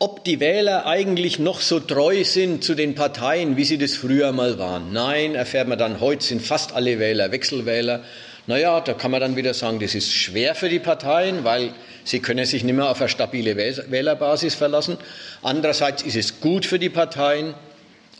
Ob 0.00 0.24
die 0.24 0.40
Wähler 0.40 0.86
eigentlich 0.86 1.38
noch 1.38 1.60
so 1.60 1.78
treu 1.78 2.24
sind 2.24 2.64
zu 2.64 2.74
den 2.74 2.94
Parteien, 2.94 3.56
wie 3.56 3.64
sie 3.64 3.78
das 3.78 3.94
früher 3.94 4.32
mal 4.32 4.58
waren. 4.58 4.92
Nein, 4.92 5.34
erfährt 5.34 5.68
man 5.68 5.78
dann, 5.78 6.00
heute 6.00 6.24
sind 6.24 6.42
fast 6.42 6.72
alle 6.72 6.98
Wähler 6.98 7.30
Wechselwähler. 7.30 8.02
Naja, 8.46 8.80
da 8.80 8.94
kann 8.94 9.10
man 9.10 9.20
dann 9.20 9.36
wieder 9.36 9.54
sagen, 9.54 9.80
das 9.80 9.94
ist 9.94 10.12
schwer 10.12 10.54
für 10.54 10.68
die 10.68 10.78
Parteien, 10.78 11.44
weil 11.44 11.72
sie 12.04 12.20
können 12.20 12.44
sich 12.46 12.64
nicht 12.64 12.74
mehr 12.74 12.88
auf 12.88 13.00
eine 13.00 13.08
stabile 13.08 13.56
Wählerbasis 13.56 14.54
verlassen. 14.54 14.96
Andererseits 15.42 16.02
ist 16.02 16.16
es 16.16 16.40
gut 16.40 16.66
für 16.66 16.78
die 16.78 16.88
Parteien, 16.88 17.54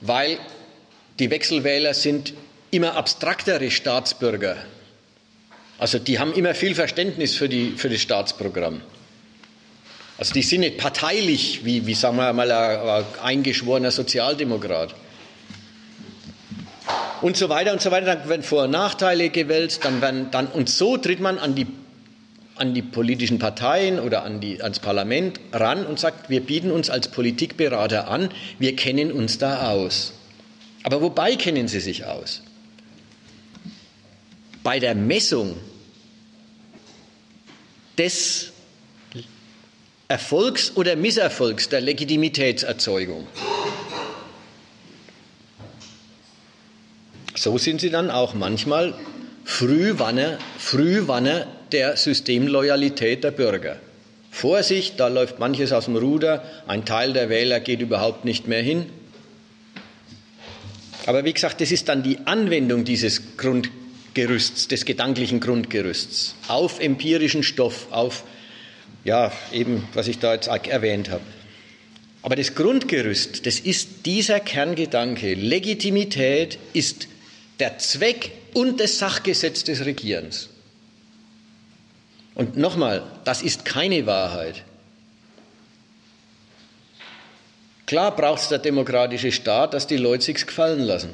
weil 0.01 0.39
die 1.19 1.31
Wechselwähler 1.31 1.95
sind 1.95 2.35
immer 2.71 2.97
abstraktere 2.97 3.71
Staatsbürger. 3.71 4.57
Also 5.79 5.99
die 5.99 6.19
haben 6.19 6.35
immer 6.35 6.55
viel 6.55 6.75
Verständnis 6.75 7.37
für, 7.37 7.49
die, 7.49 7.73
für 7.77 7.89
das 7.89 8.01
Staatsprogramm. 8.01 8.83
Also 10.19 10.35
die 10.35 10.43
sind 10.43 10.61
nicht 10.61 10.77
parteilich, 10.77 11.65
wie, 11.65 11.87
wie 11.87 11.95
sagen 11.95 12.19
wir 12.19 12.33
mal, 12.35 12.53
ein, 12.53 12.89
ein 12.89 13.05
eingeschworener 13.23 13.91
Sozialdemokrat 13.91 14.95
und 17.23 17.37
so 17.37 17.49
weiter 17.49 17.73
und 17.73 17.81
so 17.81 17.91
weiter. 17.91 18.07
Dann 18.07 18.29
werden 18.29 18.43
Vor- 18.43 18.65
und 18.65 18.71
Nachteile 18.71 19.31
gewälzt, 19.31 19.85
dann 19.85 20.01
werden, 20.01 20.31
dann, 20.31 20.47
und 20.47 20.69
so 20.69 20.97
tritt 20.97 21.21
man 21.21 21.39
an 21.39 21.55
die, 21.55 21.67
an 22.57 22.75
die 22.75 22.83
politischen 22.83 23.39
Parteien 23.39 24.01
oder 24.01 24.25
an 24.25 24.41
die, 24.41 24.63
ans 24.63 24.79
Parlament 24.79 25.41
ran 25.53 25.87
und 25.87 25.99
sagt, 25.99 26.31
wir 26.31 26.41
bieten 26.41 26.71
uns 26.71 26.91
als 26.91 27.09
Politikberater 27.09 28.09
an, 28.09 28.31
wir 28.59 28.77
kennen 28.77 29.13
uns 29.13 29.39
da 29.39 29.71
aus. 29.71 30.13
Aber 30.83 31.03
wobei 31.03 31.37
kennen 31.37 31.69
Sie 31.69 31.81
sich 31.81 32.07
aus? 32.07 32.43
Bei 34.63 34.79
der 34.79 34.95
Messung 34.95 35.57
des 37.97 38.53
Erfolgs 40.09 40.73
oder 40.75 40.97
Misserfolgs 40.97 41.69
der 41.69 41.81
Legitimitätserzeugung. 41.83 43.27
So 47.41 47.57
sind 47.57 47.81
sie 47.81 47.89
dann 47.89 48.11
auch 48.11 48.35
manchmal 48.35 48.93
Frühwanner, 49.47 50.37
Frühwanner 50.59 51.47
der 51.73 51.97
Systemloyalität 51.97 53.25
der 53.25 53.31
Bürger. 53.31 53.77
Vorsicht, 54.31 55.01
da 55.01 55.09
läuft 55.09 55.39
manches 55.39 55.73
aus 55.73 55.87
dem 55.87 55.97
Ruder, 55.97 56.45
ein 56.67 56.85
Teil 56.85 57.15
der 57.15 57.31
Wähler 57.31 57.61
geht 57.61 57.81
überhaupt 57.81 58.27
nicht 58.27 58.47
mehr 58.47 58.61
hin. 58.61 58.85
Aber 61.07 61.25
wie 61.25 61.33
gesagt, 61.33 61.63
das 61.63 61.73
ist 61.73 61.89
dann 61.89 62.03
die 62.03 62.19
Anwendung 62.27 62.85
dieses 62.85 63.39
Grundgerüsts, 63.39 64.69
des 64.69 64.85
gedanklichen 64.85 65.41
Grundgerüsts 65.41 66.35
auf 66.47 66.79
empirischen 66.79 67.43
Stoff, 67.43 67.87
auf, 67.91 68.23
ja, 69.03 69.33
eben, 69.51 69.89
was 69.95 70.09
ich 70.09 70.19
da 70.19 70.35
jetzt 70.35 70.49
erwähnt 70.49 71.09
habe. 71.09 71.25
Aber 72.21 72.37
das 72.37 72.55
Grundgerüst, 72.55 73.47
das 73.47 73.61
ist 73.61 74.05
dieser 74.05 74.41
Kerngedanke. 74.41 75.33
Legitimität 75.33 76.59
ist 76.75 77.09
der 77.61 77.79
Zweck 77.79 78.33
und 78.55 78.81
das 78.81 78.99
Sachgesetz 78.99 79.65
des 79.65 79.85
Regierens. 79.85 80.49
Und 82.35 82.57
nochmal, 82.57 83.03
das 83.25 83.43
ist 83.43 83.65
keine 83.65 84.07
Wahrheit. 84.07 84.65
Klar 87.87 88.15
braucht 88.15 88.43
es 88.43 88.49
der 88.49 88.59
demokratische 88.59 89.33
Staat, 89.33 89.75
dass 89.75 89.87
die 89.87 89.97
Leute 89.97 90.25
sich's 90.25 90.47
gefallen 90.47 90.81
lassen. 90.81 91.11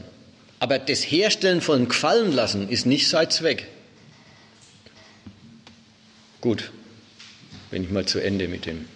Aber 0.58 0.78
das 0.78 1.00
Herstellen 1.00 1.60
von 1.60 1.88
Gefallen 1.88 2.32
lassen 2.32 2.68
ist 2.68 2.86
nicht 2.86 3.08
sein 3.08 3.30
Zweck. 3.30 3.66
Gut, 6.40 6.70
bin 7.70 7.84
ich 7.84 7.90
mal 7.90 8.06
zu 8.06 8.20
Ende 8.20 8.46
mit 8.46 8.66
dem. 8.66 8.86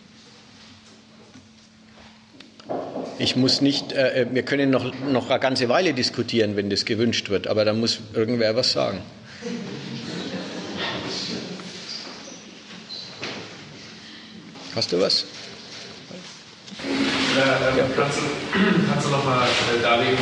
Ich 3.21 3.37
muss 3.37 3.61
nicht, 3.61 3.93
äh, 3.93 4.23
äh, 4.23 4.27
wir 4.33 4.43
können 4.45 4.71
noch, 4.71 4.95
noch 5.07 5.29
eine 5.29 5.39
ganze 5.39 5.69
Weile 5.69 5.93
diskutieren, 5.93 6.57
wenn 6.57 6.71
das 6.71 6.87
gewünscht 6.87 7.29
wird, 7.29 7.49
aber 7.49 7.67
da 7.67 7.75
muss 7.75 8.01
irgendwer 8.15 8.57
was 8.57 8.73
sagen. 8.73 9.03
Hast 14.75 14.93
du 14.93 15.01
was? 15.03 15.27
Ja, 17.37 17.43
ähm. 17.69 17.91
Kannst, 17.95 18.17
du, 18.17 18.23
kannst 18.91 19.07
du 19.07 19.11
noch 19.11 19.25
mal 19.27 19.47
äh, 19.47 19.83
darlegen, 19.83 20.17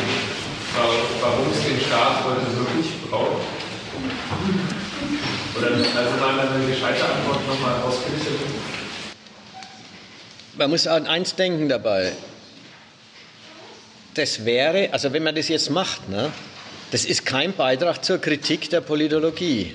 warum 1.21 1.47
es 1.53 1.65
den 1.69 1.79
Staat 1.79 2.25
heute 2.25 2.47
wirklich 2.59 2.95
braucht? 3.09 3.43
Oder 5.57 5.69
also 5.69 6.17
mal 6.21 6.41
eine 6.41 6.67
gescheite 6.67 7.05
Antwort 7.05 7.47
nochmal 7.47 7.81
ausführlicher 7.81 8.31
Man 10.57 10.71
muss 10.71 10.89
an 10.89 11.07
eins 11.07 11.37
denken 11.37 11.69
dabei 11.69 12.13
das 14.19 14.45
wäre, 14.45 14.93
also 14.93 15.13
wenn 15.13 15.23
man 15.23 15.35
das 15.35 15.49
jetzt 15.49 15.71
macht, 15.71 16.09
ne, 16.09 16.33
das 16.91 17.05
ist 17.05 17.25
kein 17.25 17.53
Beitrag 17.53 18.05
zur 18.05 18.19
Kritik 18.19 18.71
der 18.71 18.81
Politologie. 18.81 19.75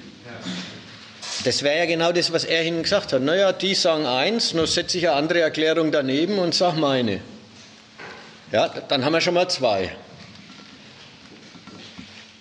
Das 1.44 1.64
wäre 1.64 1.80
ja 1.80 1.86
genau 1.86 2.12
das, 2.12 2.32
was 2.32 2.44
er 2.44 2.64
Ihnen 2.64 2.84
gesagt 2.84 3.14
hat. 3.14 3.22
Naja, 3.22 3.52
die 3.52 3.76
sagen 3.76 4.06
eins, 4.06 4.54
nur 4.54 4.68
setze 4.68 4.98
ich 4.98 5.08
eine 5.08 5.18
andere 5.18 5.42
Erklärung 5.42 5.92
daneben 5.92 6.40
und 6.40 6.56
sage 6.56 6.80
meine. 6.80 7.20
Ja, 8.52 8.70
dann 8.70 9.04
haben 9.04 9.14
wir 9.14 9.22
schon 9.22 9.34
mal 9.34 9.50
zwei. 9.50 9.96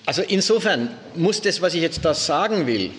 Also 0.04 0.22
insofern 0.22 0.90
muss 1.14 1.40
das, 1.40 1.62
was 1.62 1.74
ich 1.74 1.82
jetzt 1.82 2.04
da 2.04 2.14
sagen 2.14 2.66
will, 2.66 2.90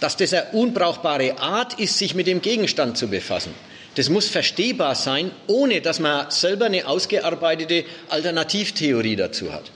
dass 0.00 0.16
das 0.16 0.32
eine 0.32 0.46
unbrauchbare 0.52 1.38
Art 1.38 1.78
ist, 1.78 1.98
sich 1.98 2.14
mit 2.14 2.26
dem 2.26 2.40
Gegenstand 2.40 2.96
zu 2.96 3.08
befassen. 3.08 3.54
Das 4.00 4.08
muss 4.08 4.30
verstehbar 4.30 4.94
sein, 4.94 5.30
ohne 5.46 5.82
dass 5.82 6.00
man 6.00 6.30
selber 6.30 6.64
eine 6.64 6.86
ausgearbeitete 6.86 7.84
Alternativtheorie 8.08 9.14
dazu 9.14 9.52
hat. 9.52 9.70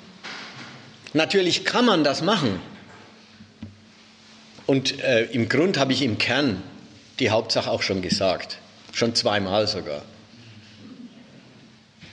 Natürlich 1.13 1.67
kann 1.67 1.85
man 1.85 2.05
das 2.05 2.23
machen. 2.23 2.59
Und 4.65 4.99
äh, 5.01 5.25
im 5.25 5.51
Grund 5.51 5.77
habe 5.77 5.93
ich 5.93 6.01
im 6.01 6.17
Kern 6.17 6.63
die 7.19 7.29
Hauptsache 7.29 7.71
auch 7.71 7.83
schon 7.83 8.01
gesagt, 8.01 8.57
schon 8.95 9.15
zweimal 9.15 9.67
sogar. 9.67 10.01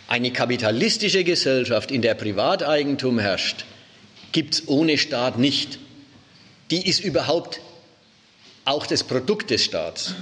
Eine 0.10 0.34
kapitalistische 0.34 1.24
Gesellschaft, 1.24 1.92
in 1.92 2.02
der 2.02 2.16
Privateigentum 2.16 3.20
herrscht, 3.20 3.64
gibt 4.34 4.56
es 4.56 4.68
ohne 4.68 4.98
Staat 4.98 5.40
nicht. 5.40 5.80
Die 6.72 6.90
ist 6.90 7.00
überhaupt 7.00 7.62
auch 8.66 8.86
das 8.86 9.06
Produkt 9.06 9.50
des 9.50 9.64
Staats 9.64 10.14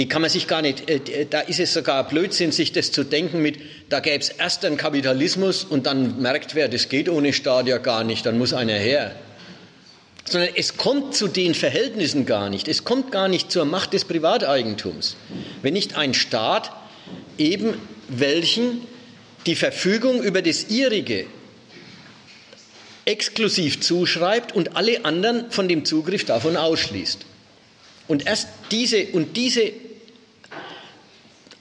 die 0.00 0.08
kann 0.08 0.22
man 0.22 0.30
sich 0.30 0.46
gar 0.46 0.62
nicht, 0.62 0.88
äh, 0.88 1.26
da 1.28 1.40
ist 1.40 1.60
es 1.60 1.74
sogar 1.74 2.08
Blödsinn, 2.08 2.52
sich 2.52 2.72
das 2.72 2.90
zu 2.90 3.04
denken 3.04 3.42
mit, 3.42 3.58
da 3.90 4.00
gäbe 4.00 4.16
es 4.16 4.30
erst 4.30 4.64
einen 4.64 4.78
Kapitalismus 4.78 5.62
und 5.62 5.84
dann 5.84 6.22
merkt 6.22 6.54
wer, 6.54 6.68
das 6.68 6.88
geht 6.88 7.10
ohne 7.10 7.34
Staat 7.34 7.66
ja 7.66 7.76
gar 7.76 8.02
nicht, 8.02 8.24
dann 8.24 8.38
muss 8.38 8.54
einer 8.54 8.72
her. 8.72 9.14
Sondern 10.24 10.48
es 10.56 10.78
kommt 10.78 11.14
zu 11.14 11.28
den 11.28 11.54
Verhältnissen 11.54 12.24
gar 12.24 12.48
nicht, 12.48 12.66
es 12.66 12.84
kommt 12.84 13.12
gar 13.12 13.28
nicht 13.28 13.52
zur 13.52 13.66
Macht 13.66 13.92
des 13.92 14.06
Privateigentums. 14.06 15.16
Wenn 15.60 15.74
nicht 15.74 15.98
ein 15.98 16.14
Staat 16.14 16.72
eben 17.36 17.74
welchen 18.08 18.80
die 19.44 19.54
Verfügung 19.54 20.22
über 20.22 20.40
das 20.40 20.70
ihrige 20.70 21.26
exklusiv 23.04 23.82
zuschreibt 23.82 24.54
und 24.54 24.76
alle 24.78 25.04
anderen 25.04 25.50
von 25.50 25.68
dem 25.68 25.84
Zugriff 25.84 26.24
davon 26.24 26.56
ausschließt. 26.56 27.26
Und 28.08 28.26
erst 28.26 28.48
diese 28.70 29.08
und 29.08 29.36
diese 29.36 29.72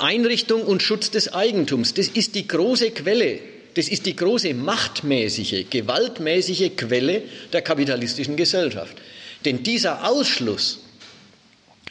Einrichtung 0.02 0.64
und 0.64 0.82
Schutz 0.82 1.12
des 1.12 1.34
Eigentums, 1.34 1.94
das 1.94 2.08
ist 2.08 2.36
die 2.36 2.48
große 2.48 2.92
Quelle, 2.92 3.40
das 3.76 3.88
ist 3.88 4.06
die 4.06 4.16
große 4.16 4.54
machtmäßige, 4.54 5.66
gewaltmäßige 5.70 6.72
Quelle 6.76 7.24
der 7.54 7.62
kapitalistischen 7.62 8.36
Gesellschaft. 8.36 8.98
Denn 9.46 9.64
dieser 9.64 10.08
Ausschluss, 10.08 10.80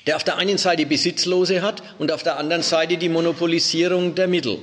der 0.06 0.16
auf 0.16 0.24
der 0.24 0.36
einen 0.36 0.58
Seite 0.58 0.86
Besitzlose 0.86 1.62
hat 1.62 1.82
und 1.98 2.12
auf 2.12 2.22
der 2.22 2.38
anderen 2.38 2.62
Seite 2.62 2.96
die 2.96 3.08
Monopolisierung 3.08 4.14
der 4.14 4.26
Mittel. 4.26 4.58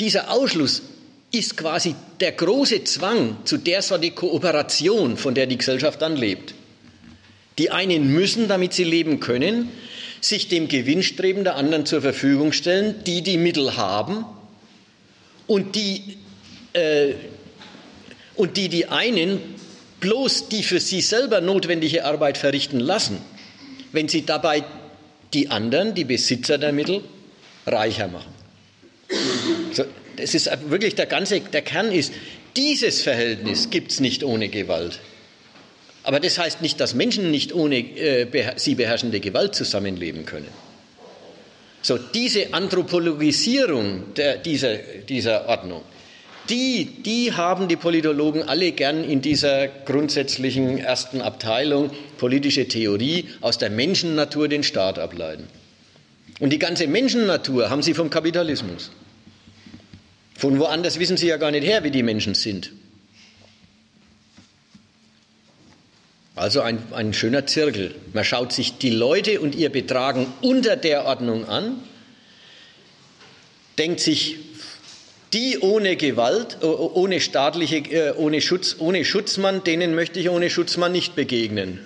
Dieser 0.00 0.30
Ausschluss 0.30 0.82
ist 1.30 1.56
quasi 1.56 1.94
der 2.20 2.32
große 2.32 2.84
Zwang 2.84 3.38
zu 3.44 3.58
der 3.58 3.82
Sorte 3.82 4.10
Kooperation, 4.12 5.16
von 5.16 5.34
der 5.34 5.46
die 5.46 5.58
Gesellschaft 5.58 6.00
dann 6.00 6.16
lebt. 6.16 6.54
Die 7.58 7.70
einen 7.70 8.12
müssen, 8.12 8.48
damit 8.48 8.72
sie 8.72 8.84
leben 8.84 9.20
können, 9.20 9.68
sich 10.24 10.48
dem 10.48 10.68
Gewinnstreben 10.68 11.44
der 11.44 11.56
anderen 11.56 11.86
zur 11.86 12.00
Verfügung 12.00 12.52
stellen, 12.52 13.04
die 13.04 13.22
die 13.22 13.36
Mittel 13.36 13.76
haben 13.76 14.24
und 15.46 15.76
die, 15.76 16.16
äh, 16.72 17.14
und 18.34 18.56
die 18.56 18.68
die 18.68 18.86
einen 18.86 19.40
bloß 20.00 20.48
die 20.48 20.62
für 20.62 20.80
sie 20.80 21.00
selber 21.00 21.40
notwendige 21.40 22.04
Arbeit 22.04 22.36
verrichten 22.36 22.80
lassen, 22.80 23.18
wenn 23.92 24.08
sie 24.08 24.26
dabei 24.26 24.64
die 25.32 25.50
anderen, 25.50 25.94
die 25.94 26.04
Besitzer 26.04 26.58
der 26.58 26.72
Mittel, 26.72 27.02
reicher 27.66 28.08
machen. 28.08 28.32
So, 29.72 29.84
das 30.16 30.34
ist 30.34 30.50
wirklich 30.68 30.94
der 30.94 31.06
ganze, 31.06 31.40
der 31.40 31.62
Kern 31.62 31.90
ist, 31.90 32.12
dieses 32.56 33.02
Verhältnis 33.02 33.70
gibt 33.70 33.92
es 33.92 34.00
nicht 34.00 34.22
ohne 34.22 34.48
Gewalt. 34.48 35.00
Aber 36.04 36.20
das 36.20 36.38
heißt 36.38 36.60
nicht, 36.60 36.78
dass 36.80 36.94
Menschen 36.94 37.30
nicht 37.30 37.54
ohne 37.54 37.78
äh, 37.78 38.26
sie 38.56 38.74
beherrschende 38.74 39.20
Gewalt 39.20 39.54
zusammenleben 39.54 40.26
können. 40.26 40.48
So, 41.80 41.98
diese 41.98 42.52
Anthropologisierung 42.54 44.14
der, 44.14 44.38
dieser, 44.38 44.76
dieser 44.76 45.48
Ordnung, 45.48 45.82
die, 46.50 47.02
die 47.02 47.32
haben 47.32 47.68
die 47.68 47.76
Politologen 47.76 48.42
alle 48.42 48.72
gern 48.72 49.02
in 49.02 49.22
dieser 49.22 49.68
grundsätzlichen 49.68 50.78
ersten 50.78 51.22
Abteilung 51.22 51.90
politische 52.18 52.68
Theorie 52.68 53.28
aus 53.40 53.56
der 53.56 53.70
Menschennatur 53.70 54.48
den 54.48 54.62
Staat 54.62 54.98
ableiten. 54.98 55.46
Und 56.40 56.50
die 56.50 56.58
ganze 56.58 56.86
Menschennatur 56.86 57.70
haben 57.70 57.82
sie 57.82 57.94
vom 57.94 58.10
Kapitalismus. 58.10 58.90
Von 60.36 60.58
woanders 60.58 60.98
wissen 60.98 61.16
sie 61.16 61.28
ja 61.28 61.38
gar 61.38 61.50
nicht 61.50 61.64
her, 61.64 61.84
wie 61.84 61.90
die 61.90 62.02
Menschen 62.02 62.34
sind. 62.34 62.72
Also 66.36 66.62
ein, 66.62 66.82
ein 66.92 67.14
schöner 67.14 67.46
Zirkel. 67.46 67.94
Man 68.12 68.24
schaut 68.24 68.52
sich 68.52 68.78
die 68.78 68.90
Leute 68.90 69.40
und 69.40 69.54
ihr 69.54 69.70
Betragen 69.70 70.26
unter 70.40 70.76
der 70.76 71.04
Ordnung 71.04 71.46
an, 71.48 71.80
denkt 73.78 74.00
sich, 74.00 74.36
die 75.32 75.58
ohne 75.58 75.96
Gewalt, 75.96 76.62
ohne 76.62 77.20
staatliche, 77.20 77.76
äh, 77.76 78.14
ohne 78.16 78.40
Schutz, 78.40 78.76
ohne 78.78 79.04
Schutzmann, 79.04 79.64
denen 79.64 79.94
möchte 79.94 80.20
ich 80.20 80.28
ohne 80.28 80.48
Schutzmann 80.48 80.92
nicht 80.92 81.16
begegnen. 81.16 81.80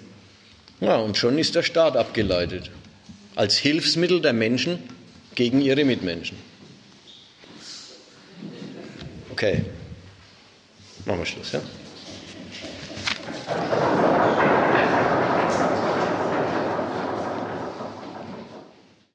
Ja, 0.81 0.97
und 0.97 1.17
schon 1.17 1.39
ist 1.39 1.55
der 1.55 1.63
Staat 1.63 1.97
abgeleitet. 1.97 2.71
Als 3.35 3.57
Hilfsmittel 3.57 4.21
der 4.21 4.33
Menschen 4.33 4.79
gegen 5.35 5.61
ihre 5.61 5.85
Mitmenschen. 5.85 6.37
Okay. 9.31 9.65
Machen 11.07 11.21
wir 11.21 11.27
Schluss, 11.27 11.53
ja? 11.53 11.61